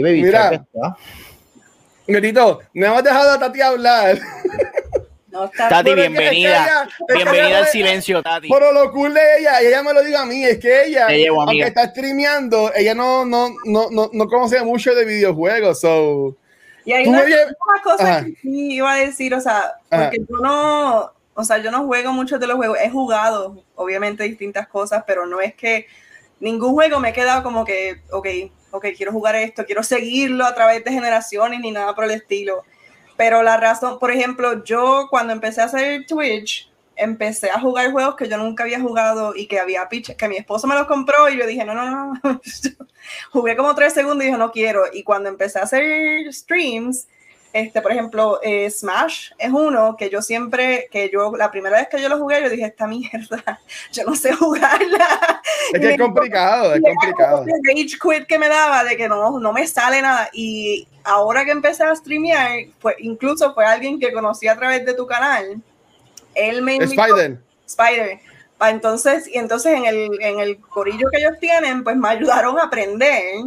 Baby 0.00 0.22
Mira. 0.22 0.50
Shark 0.50 0.62
está. 0.72 0.96
Netito, 2.06 2.60
no 2.74 2.86
hemos 2.86 3.02
dejado 3.04 3.30
a 3.32 3.38
Tati 3.38 3.60
hablar. 3.60 4.18
No 5.28 5.44
está 5.44 5.68
Tati, 5.68 5.90
Pero 5.90 6.02
es 6.02 6.08
que- 6.08 6.12
bienvenida. 6.18 6.64
ella- 6.66 6.88
Bienvenida 7.14 7.58
al 7.58 7.64
me- 7.64 7.70
silencio, 7.70 8.22
Tati. 8.22 8.48
Pero 8.50 8.72
lo 8.72 8.90
cool 8.92 9.14
de 9.14 9.20
ella, 9.38 9.62
y 9.62 9.66
ella 9.66 9.82
me 9.82 9.94
lo 9.94 10.02
diga 10.02 10.22
a 10.22 10.26
mí, 10.26 10.44
es 10.44 10.58
que 10.58 10.84
ella, 10.86 11.08
llevo, 11.08 11.42
aunque 11.42 11.62
está 11.62 11.88
streameando, 11.88 12.70
ella 12.74 12.94
no, 12.94 13.24
no, 13.24 13.48
no, 13.64 13.88
no, 13.90 14.10
no 14.12 14.26
conoce 14.28 14.62
mucho 14.62 14.94
de 14.94 15.04
videojuegos. 15.04 15.80
So, 15.80 16.36
Y 16.84 16.92
hay 16.92 17.06
una, 17.06 17.20
me 17.22 17.30
lle- 17.30 17.44
una 17.46 17.82
cosa 17.82 18.16
Ajá. 18.16 18.24
que 18.24 18.32
sí 18.42 18.74
iba 18.74 18.92
a 18.92 18.96
decir, 18.96 19.32
o 19.34 19.40
sea, 19.40 19.74
Ajá. 19.88 20.10
porque 20.10 20.18
yo 20.18 20.36
no, 20.42 21.12
o 21.34 21.44
sea, 21.44 21.58
yo 21.58 21.70
no 21.70 21.86
juego 21.86 22.12
muchos 22.12 22.38
de 22.40 22.46
los 22.48 22.56
juegos, 22.56 22.76
he 22.82 22.90
jugado, 22.90 23.62
obviamente, 23.76 24.24
distintas 24.24 24.66
cosas, 24.68 25.04
pero 25.06 25.24
no 25.26 25.40
es 25.40 25.54
que 25.54 25.86
ningún 26.40 26.72
juego 26.74 26.98
me 27.00 27.10
he 27.10 27.12
quedado 27.14 27.42
como 27.42 27.64
que, 27.64 28.02
ok, 28.10 28.26
ok, 28.72 28.86
quiero 28.96 29.12
jugar 29.12 29.36
esto, 29.36 29.64
quiero 29.64 29.82
seguirlo 29.82 30.44
a 30.44 30.54
través 30.54 30.82
de 30.82 30.90
generaciones 30.90 31.60
ni 31.60 31.70
nada 31.70 31.94
por 31.94 32.04
el 32.04 32.10
estilo. 32.10 32.64
Pero 33.16 33.42
la 33.42 33.56
razón, 33.56 33.98
por 33.98 34.10
ejemplo, 34.10 34.64
yo 34.64 35.06
cuando 35.10 35.32
empecé 35.32 35.60
a 35.60 35.66
hacer 35.66 36.06
Twitch, 36.06 36.72
empecé 36.96 37.50
a 37.50 37.60
jugar 37.60 37.90
juegos 37.92 38.16
que 38.16 38.28
yo 38.28 38.36
nunca 38.38 38.64
había 38.64 38.80
jugado 38.80 39.34
y 39.34 39.46
que 39.46 39.60
había 39.60 39.88
pitch, 39.88 40.16
que 40.16 40.28
mi 40.28 40.36
esposo 40.36 40.66
me 40.66 40.74
los 40.74 40.86
compró 40.86 41.28
y 41.28 41.38
yo 41.38 41.46
dije, 41.46 41.64
no, 41.64 41.74
no, 41.74 41.90
no, 41.90 42.14
no. 42.24 42.40
jugué 43.30 43.56
como 43.56 43.74
tres 43.74 43.92
segundos 43.92 44.22
y 44.22 44.26
dije, 44.26 44.38
no 44.38 44.50
quiero. 44.50 44.84
Y 44.92 45.02
cuando 45.02 45.28
empecé 45.28 45.58
a 45.58 45.62
hacer 45.62 46.32
streams, 46.32 47.06
este, 47.52 47.82
por 47.82 47.92
ejemplo, 47.92 48.40
eh, 48.42 48.70
Smash 48.70 49.30
es 49.38 49.50
uno 49.50 49.96
que 49.98 50.08
yo 50.08 50.22
siempre, 50.22 50.88
que 50.90 51.10
yo, 51.10 51.36
la 51.36 51.50
primera 51.50 51.76
vez 51.76 51.88
que 51.88 52.00
yo 52.00 52.08
lo 52.08 52.18
jugué, 52.18 52.42
yo 52.42 52.48
dije, 52.48 52.64
esta 52.64 52.86
mierda, 52.86 53.60
yo 53.92 54.04
no 54.04 54.16
sé 54.16 54.32
jugarla. 54.32 55.42
Es 55.72 55.80
que 55.80 55.92
es 55.92 56.00
complicado, 56.00 56.74
es 56.74 56.80
complicado. 56.80 57.44
El 57.46 57.60
rage 57.66 57.98
quit 57.98 58.26
que 58.26 58.38
me 58.38 58.48
daba 58.48 58.84
de 58.84 58.96
que 58.96 59.08
no, 59.08 59.38
no 59.38 59.52
me 59.52 59.66
sale 59.66 60.00
nada. 60.00 60.30
Y 60.32 60.88
ahora 61.04 61.44
que 61.44 61.50
empecé 61.50 61.84
a 61.84 61.94
streamear, 61.94 62.66
pues 62.80 62.96
incluso 63.00 63.52
fue 63.52 63.66
alguien 63.66 64.00
que 64.00 64.12
conocí 64.12 64.48
a 64.48 64.56
través 64.56 64.86
de 64.86 64.94
tu 64.94 65.06
canal. 65.06 65.60
Él 66.34 66.62
me 66.62 66.76
invitó, 66.76 67.02
Spider. 67.02 67.38
Spider. 67.66 68.20
Entonces, 68.60 69.28
y 69.28 69.38
entonces 69.38 69.74
en 69.74 69.84
el, 69.86 70.22
en 70.22 70.40
el 70.40 70.58
corillo 70.58 71.08
que 71.10 71.18
ellos 71.18 71.38
tienen, 71.40 71.84
pues 71.84 71.96
me 71.96 72.08
ayudaron 72.08 72.58
a 72.58 72.64
aprender. 72.64 73.44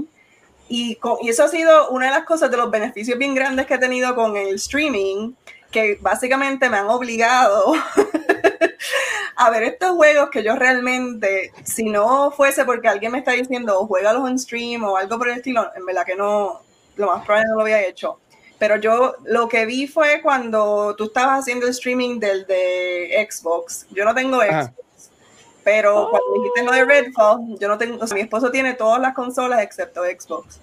Y, 0.68 0.96
con- 0.96 1.18
y 1.22 1.30
eso 1.30 1.44
ha 1.44 1.48
sido 1.48 1.90
una 1.90 2.08
de 2.08 2.12
las 2.12 2.26
cosas 2.26 2.50
de 2.52 2.58
los 2.58 2.72
beneficios 2.72 3.18
bien 3.20 3.36
grandes 3.36 3.66
que 3.68 3.76
he 3.76 3.78
tenido 3.78 4.16
con 4.16 4.36
el 4.36 4.56
streaming, 4.56 5.34
que 5.72 5.98
básicamente 6.02 6.70
me 6.70 6.78
han 6.78 6.88
obligado 6.88 7.74
a 9.36 9.50
ver 9.50 9.64
estos 9.64 9.92
juegos 9.92 10.30
que 10.30 10.44
yo 10.44 10.56
realmente, 10.56 11.52
si 11.64 11.84
no 11.86 12.32
fuese 12.32 12.66
porque 12.66 12.88
alguien 12.88 13.12
me 13.12 13.20
está 13.20 13.32
diciendo, 13.32 13.80
"Oh, 13.80 13.88
juégalos 13.88 14.30
en 14.30 14.40
stream 14.40 14.84
o 14.84 14.98
algo 14.98 15.18
por 15.18 15.30
el 15.30 15.38
estilo, 15.38 15.70
en 15.76 15.86
verdad 15.86 16.06
que 16.06 16.16
no, 16.16 16.62
lo 16.96 17.08
más 17.08 17.26
probable 17.26 17.48
no 17.50 17.56
lo 17.56 17.62
había 17.62 17.86
hecho. 17.86 18.20
Pero 18.58 18.78
yo 18.78 19.16
lo 19.26 19.50
que 19.50 19.66
vi 19.66 19.86
fue 19.86 20.22
cuando 20.22 20.96
tú 20.96 21.06
estabas 21.06 21.40
haciendo 21.42 21.66
el 21.66 21.72
streaming 21.72 22.20
del 22.20 22.46
de 22.48 23.28
Xbox. 23.30 23.86
Yo 23.92 24.06
no 24.06 24.16
tengo 24.16 24.40
Ajá. 24.42 24.74
Pero 25.66 26.10
cuando 26.12 26.34
dijiste 26.36 26.64
lo 26.64 26.72
de 26.72 26.86
Redfall, 26.86 27.58
yo 27.60 27.68
no 27.68 27.78
tengo, 27.78 27.98
o 28.02 28.08
sea, 28.08 28.16
mi 28.16 28.22
esposo 28.22 28.52
tiene 28.52 28.76
todas 28.76 29.02
las 29.02 29.14
consolas 29.14 29.62
excepto 29.64 30.04
Xbox. 30.04 30.60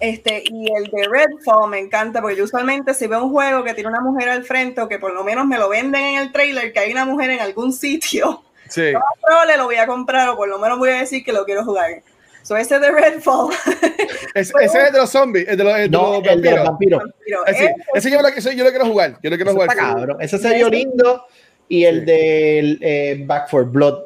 Este, 0.00 0.42
y 0.44 0.66
el 0.74 0.90
de 0.90 1.08
Redfall 1.08 1.70
me 1.70 1.78
encanta 1.78 2.20
porque 2.20 2.36
yo 2.36 2.44
usualmente 2.44 2.92
si 2.92 3.06
veo 3.06 3.22
un 3.24 3.30
juego 3.30 3.62
que 3.62 3.72
tiene 3.72 3.88
una 3.88 4.00
mujer 4.00 4.28
al 4.28 4.44
frente 4.44 4.80
o 4.80 4.88
que 4.88 4.98
por 4.98 5.14
lo 5.14 5.22
menos 5.24 5.46
me 5.46 5.56
lo 5.56 5.68
venden 5.68 6.02
en 6.02 6.20
el 6.20 6.32
trailer 6.32 6.72
que 6.72 6.80
hay 6.80 6.90
una 6.92 7.04
mujer 7.04 7.30
en 7.30 7.40
algún 7.40 7.72
sitio, 7.72 8.42
Sí. 8.68 8.92
más 8.92 9.02
probable 9.22 9.56
lo 9.56 9.64
voy 9.66 9.76
a 9.76 9.86
comprar 9.86 10.28
o 10.30 10.36
por 10.36 10.48
lo 10.48 10.58
menos 10.58 10.78
voy 10.78 10.90
a 10.90 10.98
decir 10.98 11.24
que 11.24 11.32
lo 11.32 11.44
quiero 11.44 11.64
jugar. 11.64 12.02
So 12.42 12.56
ese 12.56 12.78
de 12.80 12.90
Redfall, 12.90 13.54
Es- 14.34 14.52
ese 14.60 14.82
es 14.86 14.92
de 14.92 14.98
los 14.98 15.08
zombies, 15.10 15.46
el 15.48 15.56
de 15.56 15.64
los, 15.64 15.74
el 15.76 15.82
de 15.90 15.96
No, 15.96 16.02
los 16.20 16.26
el 16.26 16.42
del 16.42 16.54
vampiros. 16.64 16.64
vampiro. 16.64 17.02
pero 17.24 17.46
Ese, 17.46 17.64
ese- 17.66 17.74
ese 17.94 18.10
yo, 18.10 18.20
lo, 18.20 18.28
ese 18.28 18.56
yo 18.56 18.64
lo 18.64 18.70
quiero 18.70 18.86
jugar. 18.86 19.16
Yo 19.22 19.30
lo 19.30 19.36
quiero 19.36 19.50
Ese 19.52 19.54
jugar. 19.60 19.68
está 19.70 19.82
cabrón. 19.94 20.16
Ese 20.20 20.38
se 20.38 20.54
vio 20.56 20.68
lindo. 20.68 21.24
Y 21.68 21.84
el 21.84 22.00
Sí. 22.00 22.06
del 22.06 22.78
eh, 22.82 23.22
Back 23.26 23.48
for 23.48 23.64
Blood. 23.64 23.98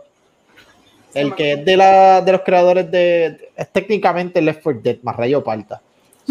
El 1.15 1.35
que 1.35 1.53
es 1.55 1.65
de, 1.65 1.77
la, 1.77 2.21
de 2.21 2.33
los 2.33 2.43
creadores 2.43 2.91
de. 2.91 3.51
Es 3.57 3.69
técnicamente 3.73 4.41
Left 4.41 4.63
4 4.63 4.81
Dead, 4.83 4.97
más 5.03 5.17
rayo 5.17 5.43
parta. 5.43 5.81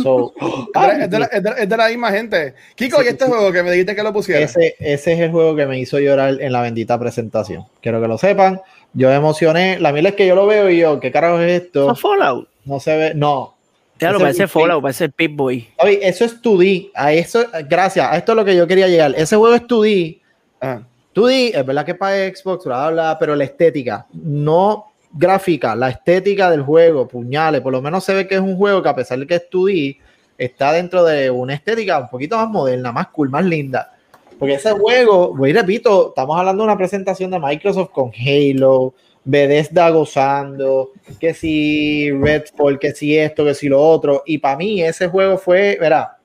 So, 0.02 0.34
Es 0.76 0.76
de, 0.76 0.88
la, 0.88 1.04
es 1.04 1.10
de 1.10 1.20
la- 1.20 1.26
es 1.26 1.44
de 1.44 1.50
la- 1.50 1.56
es 1.58 1.70
de 1.70 1.78
la 1.78 1.88
misma 1.90 2.12
gente. 2.12 2.54
Kiko, 2.76 3.00
Sí, 3.00 3.06
¿y 3.06 3.10
este 3.10 3.26
sí. 3.26 3.32
juego 3.32 3.52
que 3.52 3.64
me 3.64 3.72
dijiste 3.72 3.96
que 3.96 4.04
lo 4.04 4.14
pusiera? 4.14 4.42
ese, 4.42 4.76
ese 4.80 5.14
es 5.14 5.20
el 5.20 5.32
juego 5.32 5.56
que 5.56 5.66
me 5.66 5.80
hizo 5.80 6.00
llorar 6.00 6.40
en 6.40 6.52
la 6.54 6.62
bendita 6.62 6.98
presentación. 7.00 7.66
Quiero 7.82 8.00
que 8.00 8.08
lo 8.08 8.18
sepan. 8.18 8.62
Yo 8.94 9.10
me 9.10 9.16
emocioné. 9.16 9.80
La 9.80 9.92
mila 9.92 10.10
es 10.10 10.16
que 10.16 10.28
yo 10.28 10.36
lo 10.36 10.46
veo 10.46 10.70
y 10.70 10.78
yo, 10.78 11.00
¿qué 11.00 11.12
carajo 11.12 11.40
es 11.42 11.64
esto? 11.64 11.88
¿No 11.88 11.96
Fallout? 11.96 12.48
No 12.66 12.80
se 12.80 12.96
ve. 12.96 13.14
No. 13.16 13.56
Ese 14.00 14.14
parece 14.20 14.48
Fallout, 14.48 14.82
parece 14.84 15.06
el 15.06 15.12
Pip 15.12 15.36
Boy. 15.36 15.68
Oye, 15.80 16.00
eso 16.08 16.24
es 16.24 16.40
2D. 16.42 16.92
A 16.94 17.12
eso, 17.14 17.44
gracias. 17.68 18.08
A 18.10 18.16
esto 18.16 18.34
es 18.34 18.36
lo 18.36 18.46
que 18.46 18.56
yo 18.56 18.68
quería 18.68 18.88
llegar. 18.88 19.14
Ese 19.18 19.36
juego 19.36 19.56
es 19.56 19.64
2D. 19.64 20.20
Ajá. 20.60 20.84
2D, 21.18 21.52
es 21.56 21.66
verdad 21.66 21.84
que 21.84 21.92
es 21.92 21.98
para 21.98 22.16
Xbox, 22.16 22.66
bla, 22.66 22.90
bla, 22.92 23.18
pero 23.20 23.36
la 23.36 23.44
estética, 23.44 24.06
no 24.14 24.92
gráfica, 25.12 25.76
la 25.76 25.90
estética 25.90 26.52
del 26.52 26.62
juego, 26.62 27.08
puñales, 27.08 27.62
por 27.62 27.72
lo 27.72 27.82
menos 27.82 28.04
se 28.04 28.14
ve 28.14 28.28
que 28.28 28.36
es 28.36 28.42
un 28.42 28.56
juego 28.56 28.84
que 28.84 28.90
a 28.90 28.96
pesar 28.96 29.18
de 29.18 29.26
que 29.26 29.36
es 29.36 29.50
2D, 29.50 29.98
está 30.38 30.72
dentro 30.74 31.04
de 31.04 31.32
una 31.32 31.56
estética 31.56 32.00
un 32.00 32.10
poquito 32.10 32.38
más 32.38 32.50
moderna, 32.50 32.92
más 32.92 33.08
cool, 33.08 33.30
más 33.30 33.44
linda. 33.44 33.94
Porque 34.38 34.54
ese 34.54 34.72
juego, 34.72 35.36
voy 35.36 35.52
repito, 35.52 36.10
estamos 36.10 36.38
hablando 36.38 36.64
de 36.64 36.68
una 36.68 36.78
presentación 36.78 37.32
de 37.32 37.40
Microsoft 37.40 37.90
con 37.90 38.12
Halo, 38.12 38.94
Bethesda 39.24 39.90
gozando, 39.90 40.92
que 41.20 41.34
si 41.34 42.12
Redfall, 42.12 42.78
que 42.78 42.92
si 42.92 43.18
esto, 43.18 43.44
que 43.44 43.56
si 43.56 43.68
lo 43.68 43.82
otro, 43.82 44.22
y 44.28 44.38
para 44.38 44.58
mí 44.58 44.84
ese 44.84 45.08
juego 45.08 45.40
fue, 45.40 45.78
verá, 45.82 46.18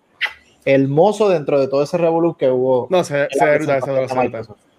hermoso 0.65 1.31
dentro 1.31 1.59
de 1.59 1.69
todo 1.69 1.83
ese 1.83 1.97
revolú 1.97 2.37
que 2.37 2.51
hubo. 2.51 2.87
No, 2.91 3.03
se, 3.03 3.29
se 3.31 3.57
brutal, 3.57 3.83
se 3.83 4.72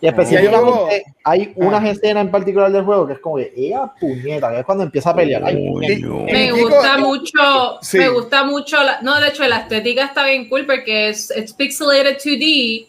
Y 0.00 0.06
específicamente 0.06 1.04
hay 1.24 1.52
unas 1.56 1.82
Ah. 1.84 1.90
escenas 1.90 2.24
en 2.24 2.30
particular 2.30 2.70
del 2.70 2.84
juego 2.84 3.06
que 3.06 3.14
es 3.14 3.18
como 3.18 3.36
que 3.36 3.52
ella 3.56 3.90
puñeta, 4.00 4.50
que 4.50 4.58
es 4.60 4.64
cuando 4.66 4.84
empieza 4.84 5.10
a 5.10 5.14
pelear. 5.16 5.42
Ay. 5.44 5.56
Me 5.72 6.50
gusta 6.52 6.94
eh, 6.96 7.00
mucho, 7.00 7.78
sí. 7.82 7.98
me 7.98 8.08
gusta 8.08 8.44
mucho, 8.44 8.82
la- 8.82 9.00
no, 9.02 9.18
de 9.20 9.28
hecho 9.28 9.46
la 9.48 9.58
estética 9.60 10.04
está 10.04 10.24
bien 10.26 10.48
cool 10.48 10.66
porque 10.66 11.08
es 11.08 11.32
it's 11.36 11.52
pixelated 11.52 12.18
2D, 12.18 12.88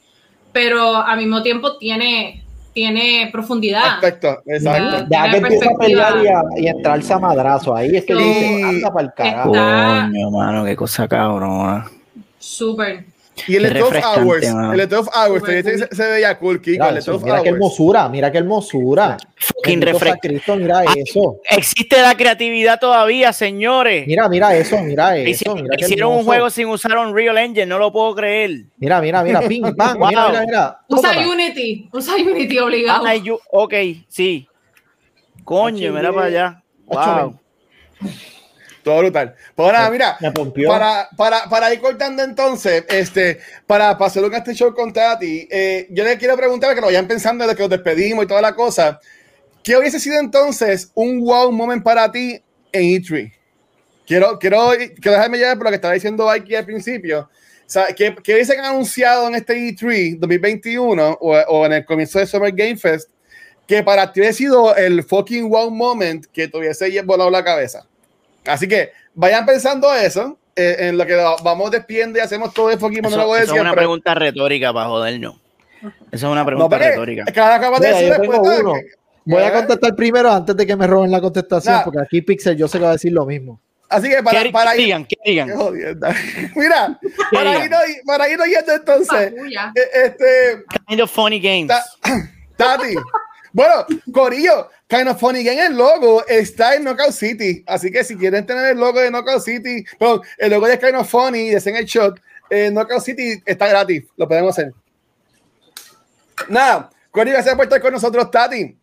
pero 0.51 0.95
al 0.97 1.17
mismo 1.17 1.41
tiempo 1.43 1.77
tiene, 1.77 2.43
tiene 2.73 3.29
profundidad. 3.31 3.99
Perfecto, 4.01 4.41
exacto. 4.45 5.05
Ya. 5.09 5.25
Ya 5.25 5.31
que 5.31 5.37
empieza 5.37 5.65
a 5.71 5.77
pelear 5.77 6.15
y, 6.23 6.27
a, 6.27 6.41
y 6.57 6.67
a 6.67 6.71
entrarse 6.71 7.13
a 7.13 7.19
madrazo. 7.19 7.75
Ahí 7.75 7.95
es 7.95 8.05
que 8.05 8.15
Sí. 8.15 8.21
digo, 8.23 8.67
anda 8.67 8.91
para 8.93 9.05
el 9.07 9.13
carajo. 9.13 9.49
Coño, 9.51 10.31
mano, 10.31 10.65
qué 10.65 10.75
cosa 10.75 11.07
cabrona. 11.07 11.89
Súper. 12.39 13.05
Y 13.47 13.55
el 13.55 13.63
Qué 13.67 13.73
de 13.73 13.79
12 13.79 13.93
refrescante, 13.93 14.21
Hours, 14.21 14.45
el 14.71 14.77
de 14.77 14.87
12 14.87 15.09
Hours, 15.13 15.39
Súper 15.41 15.89
se, 15.95 16.07
veía 16.11 16.39
cool, 16.39 16.61
Kiko. 16.61 16.85
El 16.85 16.97
eso, 16.97 17.11
12 17.13 17.25
mira 17.25 17.35
qué 17.35 17.49
Hours. 17.49 17.53
hermosura, 17.55 18.09
mira 18.09 18.31
qué 18.31 18.37
hermosura. 18.39 19.17
Fucking. 19.35 19.79
Cristo, 20.21 20.55
mira 20.55 20.79
Ay, 20.79 21.01
eso. 21.05 21.37
Existe 21.49 22.01
la 22.01 22.15
creatividad 22.15 22.79
todavía, 22.79 23.31
señores. 23.33 24.07
Mira, 24.07 24.27
mira 24.27 24.55
eso, 24.57 24.79
mira 24.79 25.17
Hici- 25.17 25.29
eso. 25.41 25.55
Mira 25.55 25.75
qué 25.77 25.85
Hicieron 25.85 26.13
un 26.13 26.23
juego 26.23 26.49
sin 26.49 26.67
usar 26.67 26.97
Unreal 26.97 27.37
Engine, 27.37 27.65
no 27.67 27.77
lo 27.77 27.91
puedo 27.91 28.15
creer. 28.15 28.65
Mira, 28.77 28.99
mira, 29.01 29.23
mira, 29.23 29.41
ping, 29.41 29.61
pam, 29.77 29.97
Wow. 29.99 30.07
mira, 30.09 30.27
mira, 30.29 30.41
mira. 30.45 30.79
Usa 30.87 31.11
Tómala. 31.13 31.27
Unity, 31.29 31.89
usa 31.93 32.15
Unity 32.15 32.59
obligado. 32.59 33.05
Ay, 33.05 33.21
yo- 33.21 33.39
ok, 33.51 33.73
sí. 34.07 34.47
Coño, 35.43 35.93
mira 35.93 36.11
para 36.11 36.25
allá. 36.25 36.63
Wow. 36.85 37.39
Todo 38.87 38.99
brutal. 38.99 39.35
Pues 39.53 39.73
nada, 39.73 39.89
mira, 39.89 40.17
para, 40.65 41.09
para, 41.17 41.49
para 41.49 41.73
ir 41.73 41.81
cortando 41.81 42.23
entonces, 42.23 42.85
este, 42.87 43.37
para 43.65 43.97
pasar 43.97 44.23
un 44.23 44.33
este 44.33 44.53
show 44.53 44.73
con 44.73 44.93
Tati, 44.93 45.45
eh, 45.51 45.87
yo 45.89 46.05
le 46.05 46.17
quiero 46.17 46.37
preguntar 46.37 46.73
que 46.73 46.79
lo 46.79 46.87
vayan 46.87 47.05
pensando 47.05 47.45
de 47.45 47.53
que 47.53 47.63
nos 47.63 47.69
despedimos 47.69 48.23
y 48.23 48.27
toda 48.29 48.41
la 48.41 48.55
cosa. 48.55 48.97
¿Qué 49.61 49.75
hubiese 49.75 49.99
sido 49.99 50.17
entonces 50.21 50.89
un 50.93 51.19
wow 51.19 51.51
moment 51.51 51.83
para 51.83 52.09
ti 52.09 52.41
en 52.71 52.81
E3? 52.81 53.33
Quiero, 54.05 54.39
quiero, 54.39 54.69
quiero 55.01 55.11
dejarme 55.11 55.37
llevar 55.37 55.57
por 55.57 55.65
lo 55.65 55.71
que 55.71 55.75
estaba 55.75 55.93
diciendo 55.93 56.29
aquí 56.29 56.55
al 56.55 56.63
principio. 56.63 57.29
O 57.29 57.29
sea, 57.65 57.87
¿qué, 57.87 58.15
qué 58.23 58.35
hubiesen 58.35 58.61
anunciado 58.61 59.27
en 59.27 59.35
este 59.35 59.53
E3 59.53 60.17
2021 60.17 61.17
o, 61.19 61.35
o 61.35 61.65
en 61.65 61.73
el 61.73 61.83
comienzo 61.83 62.19
de 62.19 62.25
Summer 62.25 62.53
Game 62.53 62.77
Fest 62.77 63.09
que 63.67 63.83
para 63.83 64.13
ti 64.13 64.21
hubiese 64.21 64.37
sido 64.37 64.73
el 64.77 65.03
fucking 65.03 65.49
wow 65.49 65.69
moment 65.69 66.25
que 66.27 66.47
te 66.47 66.57
hubiese 66.57 67.01
volado 67.01 67.29
la 67.29 67.43
cabeza? 67.43 67.85
Así 68.47 68.67
que 68.67 68.91
vayan 69.13 69.45
pensando 69.45 69.93
eso, 69.93 70.37
eh, 70.55 70.75
en 70.79 70.97
lo 70.97 71.05
que 71.05 71.15
vamos 71.43 71.71
despidiendo 71.71 72.17
y 72.19 72.21
hacemos 72.21 72.53
todo 72.53 72.71
el 72.71 72.79
fucking 72.79 72.99
Eso, 72.99 73.09
monólogo 73.09 73.35
de 73.35 73.43
eso 73.43 73.55
es 73.55 73.61
una 73.61 73.73
pregunta 73.73 74.13
retórica 74.15 74.73
para 74.73 74.87
jodernos. 74.87 75.35
Eso 75.81 75.91
es 76.11 76.23
una 76.23 76.41
No, 76.41 76.45
pregunta 76.45 76.77
retórica. 76.77 77.25
cada 77.33 77.55
acabas 77.55 77.79
de 77.81 77.87
decir 77.89 78.09
después 78.09 78.41
de- 78.41 78.61
uno. 78.61 78.73
Voy 79.25 79.43
a 79.43 79.49
¿Eh? 79.49 79.51
contestar 79.51 79.95
primero 79.95 80.31
antes 80.31 80.55
de 80.55 80.65
que 80.65 80.75
me 80.75 80.87
roben 80.87 81.11
la 81.11 81.19
contestación, 81.21 81.75
Nah. 81.75 81.83
porque 81.83 81.99
aquí 82.01 82.21
Pixel 82.21 82.55
yo 82.55 82.67
sé 82.67 82.77
que 82.77 82.83
va 82.85 82.89
a 82.91 82.93
decir 82.93 83.11
lo 83.11 83.25
mismo. 83.25 83.59
Así 83.89 84.09
que 84.09 84.21
para, 84.23 84.41
¿Qué, 84.43 84.49
para 84.51 84.71
qué 84.71 84.77
ir. 84.79 84.85
digan? 84.85 85.05
¿Qué 85.05 85.15
Qué 85.23 85.31
digan? 85.31 85.47
Mira, 86.55 86.99
para 87.31 87.49
digan? 87.51 87.63
irnos, 87.65 87.81
para 88.05 88.29
irnos 88.29 88.47
yendo 88.47 88.73
entonces, 88.73 89.33
eh, 89.33 90.05
este, 90.05 90.63
Kind 90.87 91.01
of 91.01 91.11
funny 91.11 91.39
games. 91.39 91.67
Ta- 91.67 91.85
Tati. 92.57 92.95
Bueno, 93.53 93.85
Corillo, 94.13 94.69
Kind 94.87 95.09
of 95.09 95.19
Funny 95.19 95.43
Game, 95.43 95.65
el 95.65 95.75
logo 95.75 96.25
está 96.27 96.75
en 96.75 96.83
Knockout 96.83 97.11
City. 97.11 97.63
Así 97.67 97.91
que 97.91 98.03
si 98.03 98.15
quieren 98.15 98.45
tener 98.45 98.67
el 98.67 98.77
logo 98.77 98.99
de 98.99 99.11
Knockout 99.11 99.43
City, 99.43 99.83
perdón, 99.99 100.21
el 100.37 100.51
logo 100.51 100.67
de 100.67 100.79
Kind 100.79 100.95
of 100.95 101.09
Funny, 101.09 101.49
de 101.49 101.57
el 101.57 101.85
shot, 101.85 102.21
eh, 102.49 102.69
Knockout 102.71 103.01
City 103.01 103.41
está 103.45 103.67
gratis. 103.67 104.05
Lo 104.15 104.27
podemos 104.27 104.57
hacer. 104.57 104.73
Nada, 106.47 106.89
Corillo, 107.11 107.33
gracias 107.33 107.55
por 107.55 107.65
estar 107.65 107.81
con 107.81 107.93
nosotros, 107.93 108.31
Tati. 108.31 108.77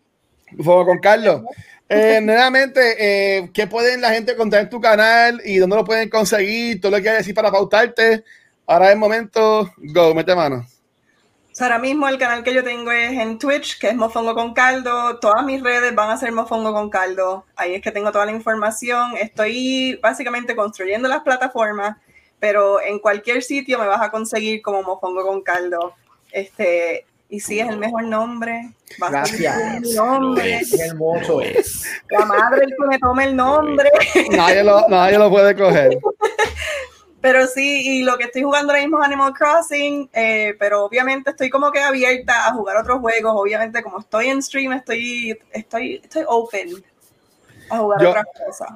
Por 0.56 0.64
favor, 0.64 0.86
con 0.86 0.98
Carlos. 0.98 1.42
Eh, 1.88 2.20
nuevamente, 2.22 2.96
eh, 2.98 3.50
¿qué 3.54 3.66
pueden 3.66 4.00
la 4.02 4.10
gente 4.10 4.32
encontrar 4.32 4.62
en 4.62 4.68
tu 4.68 4.80
canal 4.80 5.40
y 5.44 5.56
dónde 5.56 5.76
lo 5.76 5.84
pueden 5.84 6.10
conseguir? 6.10 6.80
Todo 6.80 6.90
lo 6.90 6.96
que 6.98 7.04
quieras 7.04 7.20
decir 7.20 7.34
para 7.34 7.50
pautarte. 7.50 8.24
Ahora 8.66 8.86
es 8.86 8.92
el 8.92 8.98
momento. 8.98 9.72
Go, 9.78 10.14
mete 10.14 10.34
mano. 10.34 10.66
O 11.54 11.56
sea, 11.56 11.68
ahora 11.68 11.78
mismo 11.78 12.08
el 12.08 12.18
canal 12.18 12.42
que 12.42 12.52
yo 12.52 12.64
tengo 12.64 12.90
es 12.90 13.12
en 13.12 13.38
Twitch, 13.38 13.78
que 13.78 13.88
es 13.90 13.94
Mofongo 13.94 14.34
con 14.34 14.54
Caldo. 14.54 15.18
Todas 15.20 15.44
mis 15.44 15.62
redes 15.62 15.94
van 15.94 16.10
a 16.10 16.16
ser 16.16 16.32
Mofongo 16.32 16.72
con 16.72 16.90
Caldo. 16.90 17.44
Ahí 17.54 17.76
es 17.76 17.80
que 17.80 17.92
tengo 17.92 18.10
toda 18.10 18.26
la 18.26 18.32
información. 18.32 19.16
Estoy 19.16 19.96
básicamente 20.02 20.56
construyendo 20.56 21.08
las 21.08 21.22
plataformas, 21.22 21.96
pero 22.40 22.80
en 22.80 22.98
cualquier 22.98 23.40
sitio 23.44 23.78
me 23.78 23.86
vas 23.86 24.02
a 24.02 24.10
conseguir 24.10 24.62
como 24.62 24.82
Mofongo 24.82 25.24
con 25.24 25.42
Caldo. 25.42 25.94
Este, 26.32 27.06
Y 27.28 27.38
sí, 27.38 27.60
es 27.60 27.68
el 27.68 27.76
mejor 27.78 28.02
nombre. 28.02 28.70
Va 29.00 29.06
a 29.06 29.10
Gracias. 29.10 29.54
ser 29.56 29.80
mi 29.80 29.92
nombre. 29.92 30.56
Es 30.56 30.80
hermoso. 30.80 31.40
La 32.10 32.26
madre 32.26 32.64
el 32.64 32.70
que 32.70 32.86
me 32.88 32.98
tome 32.98 33.24
el 33.26 33.36
nombre. 33.36 33.90
Nadie 34.32 34.64
lo, 34.64 34.88
nadie 34.88 35.18
lo 35.18 35.30
puede 35.30 35.54
coger. 35.54 35.98
Pero 37.24 37.46
sí, 37.46 38.00
y 38.00 38.02
lo 38.02 38.18
que 38.18 38.24
estoy 38.24 38.42
jugando 38.42 38.70
ahora 38.70 38.82
mismo 38.82 39.00
es 39.00 39.06
Animal 39.06 39.32
Crossing, 39.32 40.10
eh, 40.12 40.54
pero 40.58 40.84
obviamente 40.84 41.30
estoy 41.30 41.48
como 41.48 41.72
que 41.72 41.80
abierta 41.80 42.46
a 42.46 42.52
jugar 42.52 42.76
otros 42.76 43.00
juegos. 43.00 43.32
Obviamente, 43.34 43.82
como 43.82 44.00
estoy 44.00 44.26
en 44.26 44.42
stream, 44.42 44.74
estoy, 44.74 45.38
estoy, 45.50 46.02
estoy 46.04 46.24
open 46.28 46.84
a 47.70 47.78
jugar 47.78 48.02
Yo- 48.02 48.10
otras 48.10 48.26
cosas. 48.46 48.68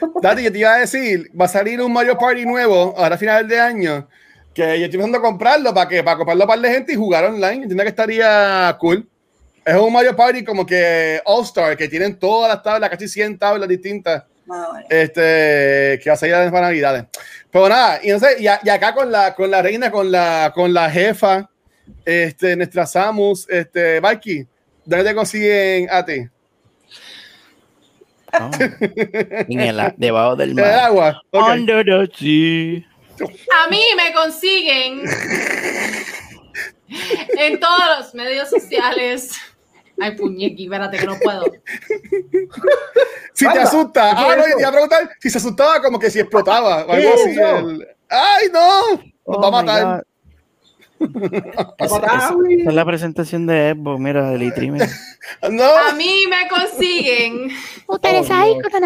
Dati, 0.22 0.44
yo 0.44 0.52
te 0.52 0.58
iba 0.60 0.74
a 0.74 0.78
decir, 0.78 1.32
va 1.36 1.46
a 1.46 1.48
salir 1.48 1.82
un 1.82 1.92
Mario 1.92 2.16
Party 2.16 2.46
nuevo 2.46 2.94
ahora 2.96 3.16
a 3.16 3.18
final 3.18 3.48
de 3.48 3.58
año, 3.58 4.06
que 4.54 4.62
yo 4.78 4.84
estoy 4.84 4.98
pensando 5.00 5.20
comprarlo 5.20 5.74
para 5.74 5.88
que 5.88 6.04
para 6.04 6.16
comprarlo 6.16 6.46
para 6.46 6.60
la 6.60 6.68
gente 6.68 6.92
y 6.92 6.94
jugar 6.94 7.24
online. 7.24 7.64
Entiendo 7.64 7.82
que 7.82 7.88
estaría 7.88 8.76
cool. 8.78 9.04
Es 9.64 9.74
un 9.74 9.92
Mario 9.92 10.14
Party 10.14 10.44
como 10.44 10.64
que 10.64 11.20
All 11.24 11.42
Star, 11.42 11.76
que 11.76 11.88
tienen 11.88 12.16
todas 12.16 12.54
las 12.54 12.62
tablas, 12.62 12.88
casi 12.88 13.08
100 13.08 13.36
tablas 13.36 13.68
distintas, 13.68 14.22
este, 14.88 15.98
que 16.00 16.04
va 16.06 16.12
a 16.14 16.16
salir 16.16 16.52
para 16.52 16.68
Navidades. 16.68 17.06
Pero 17.56 17.70
nada, 17.70 18.00
y, 18.02 18.08
no 18.10 18.18
sé, 18.18 18.36
y, 18.38 18.46
a- 18.48 18.60
y 18.62 18.68
acá 18.68 18.92
con 18.92 19.10
la, 19.10 19.34
con 19.34 19.50
la 19.50 19.62
reina, 19.62 19.90
con 19.90 20.12
la, 20.12 20.52
con 20.54 20.74
la 20.74 20.90
jefa, 20.90 21.48
este, 22.04 22.54
nuestra 22.54 22.84
Samus, 22.84 23.48
este, 23.48 23.98
Mikey, 23.98 24.46
¿dónde 24.84 25.04
te 25.08 25.14
consiguen 25.14 25.88
a 25.90 26.04
ti? 26.04 26.28
oh, 28.38 28.50
en 28.60 29.58
el, 29.60 29.94
debajo 29.96 30.36
del 30.36 30.50
¿En 30.50 30.58
el 30.58 30.64
mar. 30.66 30.74
agua? 30.80 31.22
Under 31.32 31.82
the 31.82 32.06
sea. 32.14 32.84
A 33.64 33.70
mí 33.70 33.80
me 33.96 34.12
consiguen 34.12 35.00
en 37.38 37.58
todos 37.58 37.80
los 37.98 38.14
medios 38.14 38.50
sociales. 38.50 39.30
Ay, 40.00 40.14
puñequi, 40.16 40.64
espérate 40.64 40.98
que 40.98 41.06
no 41.06 41.16
puedo. 41.18 41.44
Si 43.32 43.50
te 43.50 43.58
asusta, 43.58 44.10
¿qué 44.16 44.22
ah, 44.22 44.30
es 44.32 44.36
no, 44.38 44.44
te 44.44 44.60
iba 44.60 44.68
a 44.68 44.72
preguntar 44.72 45.10
si 45.20 45.30
se 45.30 45.38
asustaba 45.38 45.80
como 45.82 45.98
que 45.98 46.10
si 46.10 46.20
explotaba 46.20 46.84
o 46.84 46.86
¿Qué 46.88 46.92
algo 46.96 47.08
es 47.14 47.20
así. 47.26 47.40
el- 47.40 47.88
¡Ay, 48.08 48.48
no! 48.52 48.90
Nos 48.96 49.02
Oh 49.24 49.40
va 49.40 49.48
a 49.48 49.50
my 49.62 49.66
matar. 49.66 49.84
Matado. 49.84 50.02
Esa 51.78 52.68
es 52.68 52.74
la 52.74 52.84
presentación 52.84 53.46
de 53.46 53.74
Xbox, 53.74 54.00
mira, 54.00 54.30
del. 54.30 54.88
No, 55.50 55.64
A 55.64 55.92
mí 55.92 56.24
me 56.28 56.48
consiguen 56.48 57.50
Oh, 57.86 57.98
Dios. 57.98 58.28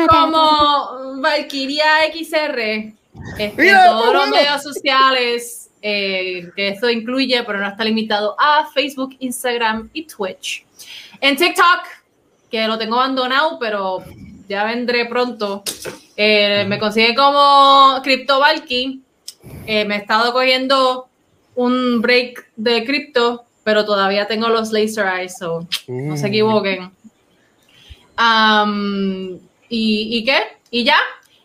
como 0.08 1.20
Valkyria 1.20 1.84
XR 2.12 2.92
este, 3.38 3.52
Mira, 3.56 3.84
en 3.84 3.90
todos 3.90 4.14
los 4.14 4.28
medios 4.30 4.62
sociales, 4.62 5.70
eh, 5.82 6.50
que 6.56 6.68
esto 6.68 6.88
incluye, 6.90 7.42
pero 7.44 7.58
no 7.58 7.68
está 7.68 7.84
limitado 7.84 8.34
a 8.38 8.66
Facebook, 8.72 9.16
Instagram 9.18 9.90
y 9.92 10.06
Twitch. 10.06 10.64
En 11.20 11.36
TikTok, 11.36 11.82
que 12.50 12.66
lo 12.66 12.78
tengo 12.78 12.96
abandonado, 12.96 13.58
pero 13.58 14.04
ya 14.48 14.64
vendré 14.64 15.06
pronto, 15.06 15.62
eh, 16.16 16.64
me 16.66 16.78
consigue 16.78 17.14
como 17.14 18.00
Crypto 18.02 18.40
Valky. 18.40 19.02
Eh, 19.66 19.84
me 19.84 19.96
he 19.96 19.98
estado 19.98 20.32
cogiendo 20.32 21.08
un 21.54 22.00
break 22.00 22.50
de 22.56 22.84
cripto, 22.84 23.44
pero 23.64 23.84
todavía 23.84 24.26
tengo 24.26 24.48
los 24.48 24.72
laser 24.72 25.06
eyes, 25.06 25.38
so 25.38 25.66
no 25.86 26.16
se 26.16 26.28
equivoquen. 26.28 26.90
Am, 28.16 29.38
¿y, 29.68 30.18
¿Y 30.18 30.24
qué? 30.24 30.38
¿Y 30.70 30.84
ya? 30.84 30.98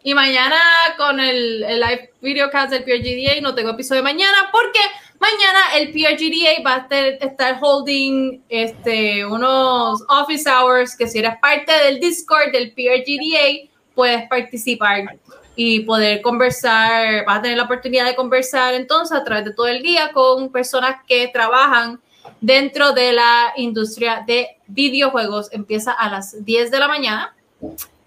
Y 0.03 0.13
mañana 0.13 0.57
con 0.97 1.19
el, 1.19 1.63
el 1.63 1.79
live 1.79 2.11
videocast 2.21 2.71
del 2.71 2.83
PRGDA 2.83 3.41
no 3.41 3.55
tengo 3.55 3.71
episodio 3.71 4.03
mañana 4.03 4.49
porque 4.51 4.79
mañana 5.19 5.75
el 5.77 5.91
PRGDA 5.91 6.63
va 6.65 6.75
a 6.75 6.87
ter- 6.87 7.17
estar 7.21 7.57
holding 7.61 8.41
este, 8.49 9.25
unos 9.25 10.03
office 10.09 10.49
hours 10.49 10.95
que 10.95 11.07
si 11.07 11.19
eres 11.19 11.35
parte 11.41 11.71
del 11.85 11.99
Discord 11.99 12.51
del 12.51 12.71
PRGDA 12.73 13.69
puedes 13.93 14.27
participar 14.27 15.17
y 15.55 15.79
poder 15.81 16.21
conversar, 16.21 17.23
vas 17.25 17.39
a 17.39 17.41
tener 17.41 17.57
la 17.57 17.63
oportunidad 17.63 18.05
de 18.05 18.15
conversar 18.15 18.73
entonces 18.73 19.17
a 19.17 19.23
través 19.23 19.45
de 19.45 19.53
todo 19.53 19.67
el 19.67 19.81
día 19.81 20.11
con 20.11 20.51
personas 20.51 20.97
que 21.07 21.29
trabajan 21.29 22.01
dentro 22.41 22.91
de 22.91 23.13
la 23.13 23.53
industria 23.55 24.23
de 24.27 24.57
videojuegos. 24.67 25.47
Empieza 25.53 25.93
a 25.93 26.09
las 26.09 26.43
10 26.43 26.71
de 26.71 26.79
la 26.79 26.87
mañana 26.89 27.35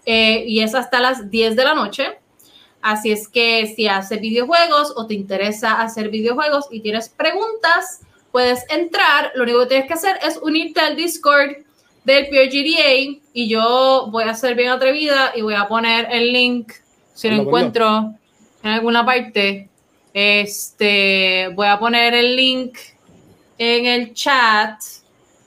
eh, 0.05 0.43
y 0.47 0.61
es 0.61 0.75
hasta 0.75 0.99
las 0.99 1.31
10 1.31 1.55
de 1.55 1.63
la 1.63 1.73
noche. 1.73 2.19
Así 2.81 3.11
es 3.11 3.27
que 3.27 3.73
si 3.75 3.87
haces 3.87 4.21
videojuegos 4.21 4.93
o 4.95 5.05
te 5.05 5.13
interesa 5.13 5.81
hacer 5.81 6.09
videojuegos 6.09 6.67
y 6.71 6.79
tienes 6.81 7.09
preguntas, 7.09 8.01
puedes 8.31 8.65
entrar. 8.69 9.31
Lo 9.35 9.43
único 9.43 9.59
que 9.61 9.65
tienes 9.67 9.87
que 9.87 9.93
hacer 9.93 10.17
es 10.25 10.37
unirte 10.37 10.79
al 10.79 10.95
Discord 10.95 11.57
del 12.05 12.27
PRGDA 12.27 13.19
y 13.33 13.49
yo 13.49 14.07
voy 14.11 14.23
a 14.23 14.33
ser 14.33 14.55
bien 14.55 14.69
atrevida 14.69 15.33
y 15.35 15.41
voy 15.41 15.55
a 15.55 15.67
poner 15.67 16.07
el 16.09 16.31
link 16.31 16.71
si 17.13 17.29
lo 17.29 17.41
encuentro 17.41 18.13
en 18.63 18.71
alguna 18.71 19.05
parte. 19.05 19.67
Este, 20.13 21.49
voy 21.53 21.67
a 21.67 21.77
poner 21.77 22.13
el 22.13 22.35
link 22.35 22.77
en 23.57 23.85
el 23.85 24.13
chat. 24.13 24.79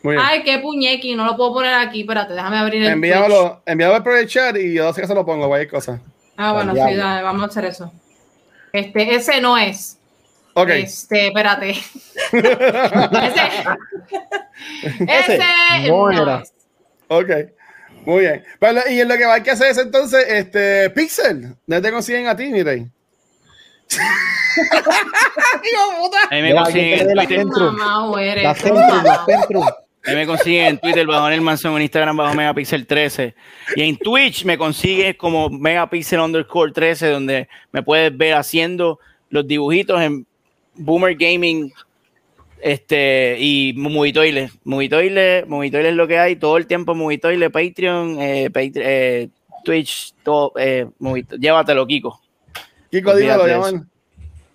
Muy 0.02 0.16
bien. 0.16 0.26
Ay, 0.28 0.42
qué 0.42 0.58
puñequi, 0.58 1.14
no 1.14 1.24
lo 1.24 1.36
puedo 1.36 1.54
poner 1.54 1.74
aquí. 1.74 2.02
Espérate, 2.02 2.34
déjame 2.34 2.58
abrir 2.58 2.82
el 2.82 2.92
Twitch. 2.92 2.94
Envíamelo, 2.94 3.62
envíamelo 3.64 4.04
por 4.04 4.18
el 4.18 4.28
chat 4.28 4.56
y 4.56 4.74
yo 4.74 4.92
sé 4.92 5.00
que 5.00 5.06
se 5.06 5.14
lo 5.14 5.24
pongo, 5.24 5.48
cualquier 5.48 5.70
cosa. 5.70 6.00
Ah, 6.36 6.52
bueno, 6.52 6.72
sí, 6.72 6.78
dale, 6.96 7.22
vamos 7.22 7.42
a 7.42 7.46
hacer 7.46 7.64
eso. 7.66 7.92
Este, 8.72 9.14
ese 9.14 9.40
no 9.40 9.56
es. 9.58 9.98
Ok. 10.54 10.68
Este, 10.70 11.28
espérate. 11.28 11.70
ese. 11.70 11.82
Ese 15.00 15.34
ese 15.34 15.88
no 15.88 16.38
es. 16.40 16.52
Ok. 17.08 17.30
Muy 18.04 18.20
bien. 18.20 18.44
Lo- 18.60 18.90
y 18.90 19.00
en 19.00 19.08
lo 19.08 19.16
que 19.16 19.24
hay 19.24 19.42
que 19.42 19.50
hacer 19.52 19.70
es 19.70 19.78
entonces, 19.78 20.24
este, 20.28 20.90
Pixel, 20.90 21.54
¿dónde 21.66 21.88
te 21.88 21.92
consiguen 21.92 22.26
a 22.26 22.36
ti, 22.36 22.46
mi 22.48 22.62
rey? 22.62 22.86
A 26.30 26.34
mí 26.34 26.42
me 26.42 26.48
Mira, 26.48 26.62
consiguen 26.64 27.16
la. 27.16 27.26
Centrum. 27.26 27.76
La 27.78 28.54
Centrum, 28.54 29.04
la 29.04 29.24
Centrum. 29.26 29.64
Mí 30.06 30.14
me 30.14 30.26
consiguen 30.26 30.66
en 30.66 30.78
Twitter 30.78 31.06
bajo 31.06 31.28
el 31.28 31.40
mansión, 31.40 31.76
en 31.76 31.82
Instagram 31.82 32.16
bajo 32.16 32.34
Megapixel 32.34 32.86
13. 32.86 33.34
Y 33.76 33.82
en 33.82 33.96
Twitch 33.96 34.44
me 34.44 34.58
consigues 34.58 35.16
como 35.16 35.48
Megapixel 35.48 36.18
underscore 36.18 36.72
13, 36.72 37.08
donde 37.08 37.48
me 37.70 37.82
puedes 37.82 38.16
ver 38.16 38.34
haciendo 38.34 38.98
los 39.30 39.46
dibujitos 39.46 40.00
en 40.00 40.26
Boomer 40.74 41.14
Gaming 41.14 41.72
este, 42.60 43.36
y 43.38 43.74
Movitoile. 43.76 44.50
Movitoile, 44.64 45.44
Movitoile 45.46 45.90
es 45.90 45.94
lo 45.94 46.08
que 46.08 46.18
hay 46.18 46.34
todo 46.34 46.56
el 46.56 46.66
tiempo. 46.66 46.96
Movitoile, 46.96 47.50
Patreon, 47.50 48.20
eh, 48.20 48.50
eh, 48.54 49.28
Twitch, 49.64 50.14
todo. 50.24 50.52
Eh, 50.56 50.88
Llévatelo, 51.38 51.86
Kiko. 51.86 52.20
Kiko, 52.90 53.14
de 53.14 53.26
llaman. 53.26 53.88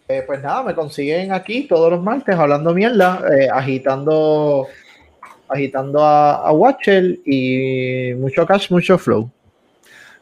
Eh, 0.09 0.23
pues 0.25 0.41
nada, 0.41 0.63
me 0.63 0.73
consiguen 0.73 1.33
aquí 1.33 1.63
todos 1.63 1.91
los 1.91 2.01
martes 2.01 2.35
hablando 2.35 2.73
mierda, 2.73 3.21
agitando 3.51 4.67
agitando 5.49 6.03
a, 6.03 6.35
a 6.47 6.51
Watcher 6.51 7.19
y 7.25 8.13
mucho 8.15 8.45
cash, 8.45 8.69
mucho 8.71 8.97
flow. 8.97 9.29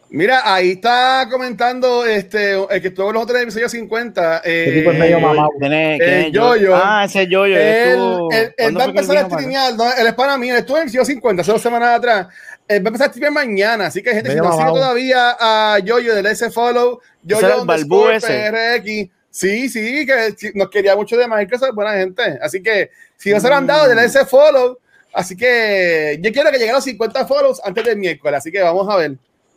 Mira, 0.10 0.42
ahí 0.46 0.72
está 0.72 1.28
comentando 1.30 2.06
este, 2.06 2.54
el 2.54 2.82
que 2.82 2.88
estuvo 2.90 3.10
en 3.10 3.16
los 3.16 3.24
otros 3.24 3.42
episodios 3.42 3.72
50. 3.72 4.42
Eh, 4.46 4.64
Este 4.68 4.80
tipo 4.80 4.92
es 4.92 5.00
medio 5.00 5.20
mamado. 5.20 5.50
¿Quién 5.60 5.74
es? 5.74 6.00
Eh, 6.00 6.04
quién 6.06 6.20
es 6.28 6.32
Yoyo. 6.32 6.76
Ah, 6.76 7.04
ese 7.06 7.24
es 7.24 7.30
Yoyo. 7.30 7.56
Él, 7.58 7.62
estuvo- 7.92 8.32
él- 8.32 8.38
él 8.46 8.54
¿cuándo 8.56 8.80
va 8.80 8.84
a 8.84 8.86
que 8.86 8.92
empezar 9.00 9.18
a 9.18 9.26
streamear, 9.30 9.74
¿no? 9.76 9.84
él 9.94 10.08
es 10.08 10.14
para 10.14 10.38
mí, 10.38 10.50
él 10.50 10.58
estuvo 10.58 10.78
en 10.78 10.84
el 10.84 10.88
episodio 10.90 11.06
50, 11.06 11.42
hace 11.42 11.52
dos 11.52 11.62
semanas 11.62 11.98
atrás. 11.98 12.28
Él 12.68 12.84
va 12.84 12.86
a 12.86 12.90
empezar 12.90 13.08
a 13.08 13.12
streamear 13.12 13.34
mañana, 13.34 13.88
así 13.88 14.02
que 14.02 14.12
gente, 14.12 14.30
si 14.30 14.36
Medio 14.38 14.44
no 14.50 14.56
sigue 14.58 14.70
todavía 14.70 15.36
a 15.40 15.80
Yoyo 15.80 16.16
del 16.16 16.26
S 16.28 16.50
Follow, 16.52 17.00
Ese 17.28 17.40
era 17.40 17.56
Yoyo 17.58 18.12
ese. 18.12 18.52
PRX. 18.52 19.12
Sí, 19.32 19.68
sí, 19.70 20.06
que 20.06 20.52
nos 20.54 20.70
quería 20.70 20.96
mucho 20.96 21.18
de 21.18 21.28
Microsoft, 21.28 21.74
buena 21.74 21.94
gente. 21.94 22.24
Así 22.42 22.62
que 22.64 22.90
si 23.18 23.32
no 23.32 23.40
se 23.42 23.50
lo 23.50 23.56
han 23.56 23.68
dado, 23.68 23.90
del 23.90 24.00
S 24.00 24.24
Follow. 24.26 24.78
Así 25.16 25.36
que 25.38 26.20
yo 26.22 26.32
quiero 26.34 26.52
que 26.52 26.58
lleguen 26.58 26.76
los 26.76 26.84
50 26.84 27.26
follows 27.26 27.62
antes 27.64 27.84
del 27.86 27.98
miércoles, 27.98 28.38
así 28.40 28.52
que 28.52 28.62
vamos 28.62 28.88
a 28.90 28.98
ver. 28.98 29.14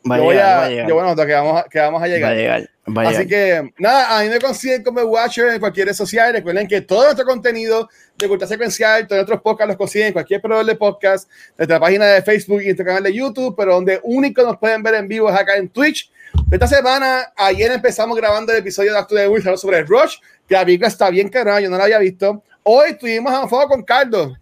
Va 0.09 0.17
yo 0.17 0.23
voy 0.25 0.37
llegar, 0.37 0.49
a, 0.61 0.65
a 0.65 0.69
llegar. 0.69 0.89
yo 0.89 0.95
bueno, 0.95 1.17
que 1.17 1.33
vamos 1.33 1.61
a, 1.61 1.69
que 1.69 1.79
vamos 1.81 1.99
a 1.99 2.01
Va 2.01 2.05
a 2.07 2.09
llegar. 2.09 2.37
llegar, 2.37 2.71
va 2.97 3.03
Así 3.09 3.25
llegar. 3.25 3.27
que 3.27 3.73
nada, 3.79 4.17
a 4.17 4.23
mí 4.23 4.29
me 4.29 4.39
consiguen 4.39 4.85
como 4.85 5.01
Watcher 5.03 5.49
en 5.49 5.59
cualquier 5.61 5.89
red 5.89 5.95
social. 5.95 6.33
Recuerden 6.33 6.69
que 6.69 6.81
todo 6.83 7.03
nuestro 7.03 7.27
contenido 7.27 7.89
de 8.17 8.29
cultura 8.29 8.47
secuencial, 8.47 9.09
todos 9.09 9.19
nuestros 9.19 9.43
podcasts 9.43 9.69
los 9.69 9.77
consiguen 9.77 10.07
en 10.09 10.13
cualquier 10.13 10.41
proveedor 10.41 10.67
de 10.67 10.77
podcast, 10.77 11.29
nuestra 11.59 11.81
página 11.81 12.07
de 12.07 12.23
Facebook 12.23 12.63
y 12.63 12.67
nuestro 12.67 12.87
canal 12.87 13.03
de 13.03 13.13
YouTube, 13.13 13.55
pero 13.57 13.75
donde 13.75 13.99
único 14.05 14.43
nos 14.45 14.57
pueden 14.59 14.83
ver 14.85 14.95
en 14.95 15.09
vivo 15.09 15.29
es 15.29 15.37
acá 15.37 15.57
en 15.57 15.69
Twitch. 15.69 16.11
Esta 16.53 16.69
semana, 16.69 17.33
ayer 17.37 17.73
empezamos 17.73 18.17
grabando 18.17 18.53
el 18.53 18.59
episodio 18.59 18.93
de 18.93 18.99
Acto 18.99 19.17
de 19.17 19.27
Wii 19.29 19.43
sobre 19.57 19.83
Rush, 19.83 20.19
que 20.49 20.55
la 20.55 20.65
película 20.65 20.87
está 20.89 21.11
bien 21.11 21.29
carnal, 21.29 21.61
yo 21.63 21.69
no 21.69 21.77
la 21.77 21.85
había 21.85 21.99
visto. 21.99 22.43
Hoy 22.63 22.91
estuvimos 22.91 23.33
a 23.33 23.49
fuego 23.49 23.67
con 23.69 23.83
Cardo, 23.83 24.37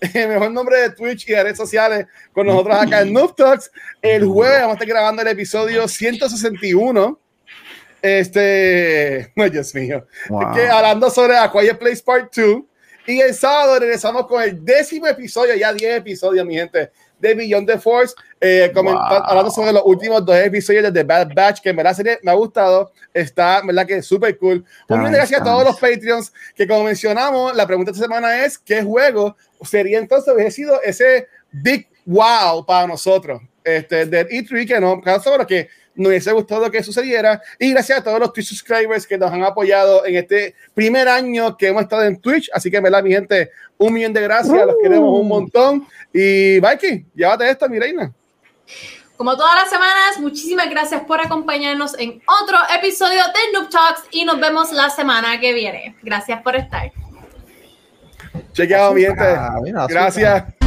el 0.14 0.28
mejor 0.28 0.50
nombre 0.50 0.78
de 0.80 0.90
Twitch 0.90 1.28
y 1.28 1.32
de 1.32 1.42
redes 1.42 1.56
sociales, 1.56 2.06
con 2.32 2.46
nosotros 2.46 2.76
acá 2.76 3.02
en 3.02 3.12
Noob 3.12 3.34
Talks. 3.34 3.70
El 4.00 4.26
jueves 4.26 4.60
vamos 4.60 4.70
a 4.70 4.74
estar 4.74 4.88
grabando 4.88 5.22
el 5.22 5.28
episodio 5.28 5.88
161. 5.88 7.18
Este, 8.00 9.32
no, 9.36 9.48
Dios 9.48 9.74
mío. 9.74 10.06
Wow. 10.28 10.54
Que 10.54 10.66
hablando 10.66 11.10
sobre 11.10 11.36
A 11.36 11.50
Quiet 11.50 11.78
Place 11.78 12.02
Part 12.04 12.34
2. 12.34 12.62
Y 13.06 13.20
el 13.20 13.34
sábado 13.34 13.78
regresamos 13.78 14.26
con 14.26 14.42
el 14.42 14.62
décimo 14.62 15.06
episodio, 15.06 15.54
ya 15.54 15.72
10 15.72 15.96
episodios, 15.96 16.44
mi 16.44 16.56
gente, 16.56 16.90
de 17.18 17.34
Beyond 17.34 17.66
the 17.66 17.78
Force, 17.78 18.14
eh, 18.40 18.70
comentando, 18.74 19.24
hablando 19.24 19.50
sobre 19.50 19.72
los 19.72 19.82
últimos 19.84 20.24
dos 20.24 20.36
episodios 20.36 20.84
de 20.84 20.92
The 20.92 21.04
Bad 21.04 21.34
Batch, 21.34 21.60
que 21.60 21.70
en 21.70 21.76
verdad 21.76 21.94
serie 21.94 22.18
me 22.22 22.30
ha 22.30 22.34
gustado, 22.34 22.92
está, 23.12 23.62
verdad 23.64 23.86
que 23.86 24.02
súper 24.02 24.38
cool. 24.38 24.64
De 24.88 24.96
gracias 24.96 25.40
a 25.40 25.44
todos 25.44 25.64
los 25.64 25.78
Patreons, 25.78 26.32
que 26.54 26.66
como 26.66 26.84
mencionamos, 26.84 27.54
la 27.54 27.66
pregunta 27.66 27.90
de 27.90 27.96
esta 27.96 28.06
semana 28.06 28.44
es, 28.44 28.58
¿qué 28.58 28.82
juego 28.82 29.36
sería 29.62 29.98
entonces, 29.98 30.32
hubiese 30.32 30.50
sido 30.52 30.80
ese 30.82 31.28
big 31.50 31.88
wow 32.04 32.64
para 32.64 32.86
nosotros? 32.86 33.42
Este, 33.64 34.06
del 34.06 34.28
E3, 34.28 34.66
que 34.66 34.80
no, 34.80 35.02
sobre 35.20 35.46
que 35.46 35.68
nos 35.98 36.08
hubiese 36.08 36.32
gustado 36.32 36.70
que 36.70 36.82
sucediera. 36.82 37.42
Y 37.58 37.72
gracias 37.72 37.98
a 37.98 38.02
todos 38.04 38.20
los 38.20 38.32
Twitch 38.32 38.48
subscribers 38.48 39.06
que 39.06 39.18
nos 39.18 39.32
han 39.32 39.42
apoyado 39.42 40.06
en 40.06 40.16
este 40.16 40.54
primer 40.72 41.08
año 41.08 41.56
que 41.56 41.68
hemos 41.68 41.82
estado 41.82 42.04
en 42.04 42.20
Twitch. 42.20 42.48
Así 42.54 42.70
que, 42.70 42.80
¿verdad, 42.80 43.02
mi 43.02 43.12
gente? 43.12 43.50
Un 43.76 43.92
millón 43.92 44.12
de 44.12 44.22
gracias, 44.22 44.66
los 44.66 44.76
queremos 44.82 45.20
un 45.20 45.28
montón. 45.28 45.86
Y 46.12 46.58
Mikey, 46.62 47.06
llévate 47.14 47.50
esto, 47.50 47.68
mi 47.68 47.78
reina. 47.78 48.12
Como 49.16 49.36
todas 49.36 49.56
las 49.56 49.68
semanas, 49.68 50.20
muchísimas 50.20 50.70
gracias 50.70 51.02
por 51.02 51.20
acompañarnos 51.20 51.98
en 51.98 52.22
otro 52.42 52.56
episodio 52.76 53.20
de 53.20 53.52
Noob 53.52 53.68
Talks 53.68 54.02
y 54.12 54.24
nos 54.24 54.38
vemos 54.38 54.70
la 54.70 54.90
semana 54.90 55.40
que 55.40 55.52
viene. 55.52 55.96
Gracias 56.02 56.40
por 56.40 56.54
estar. 56.54 56.92
Chequeado, 58.52 58.94
mi 58.94 59.02
gente. 59.02 59.24
Gracias. 59.88 60.57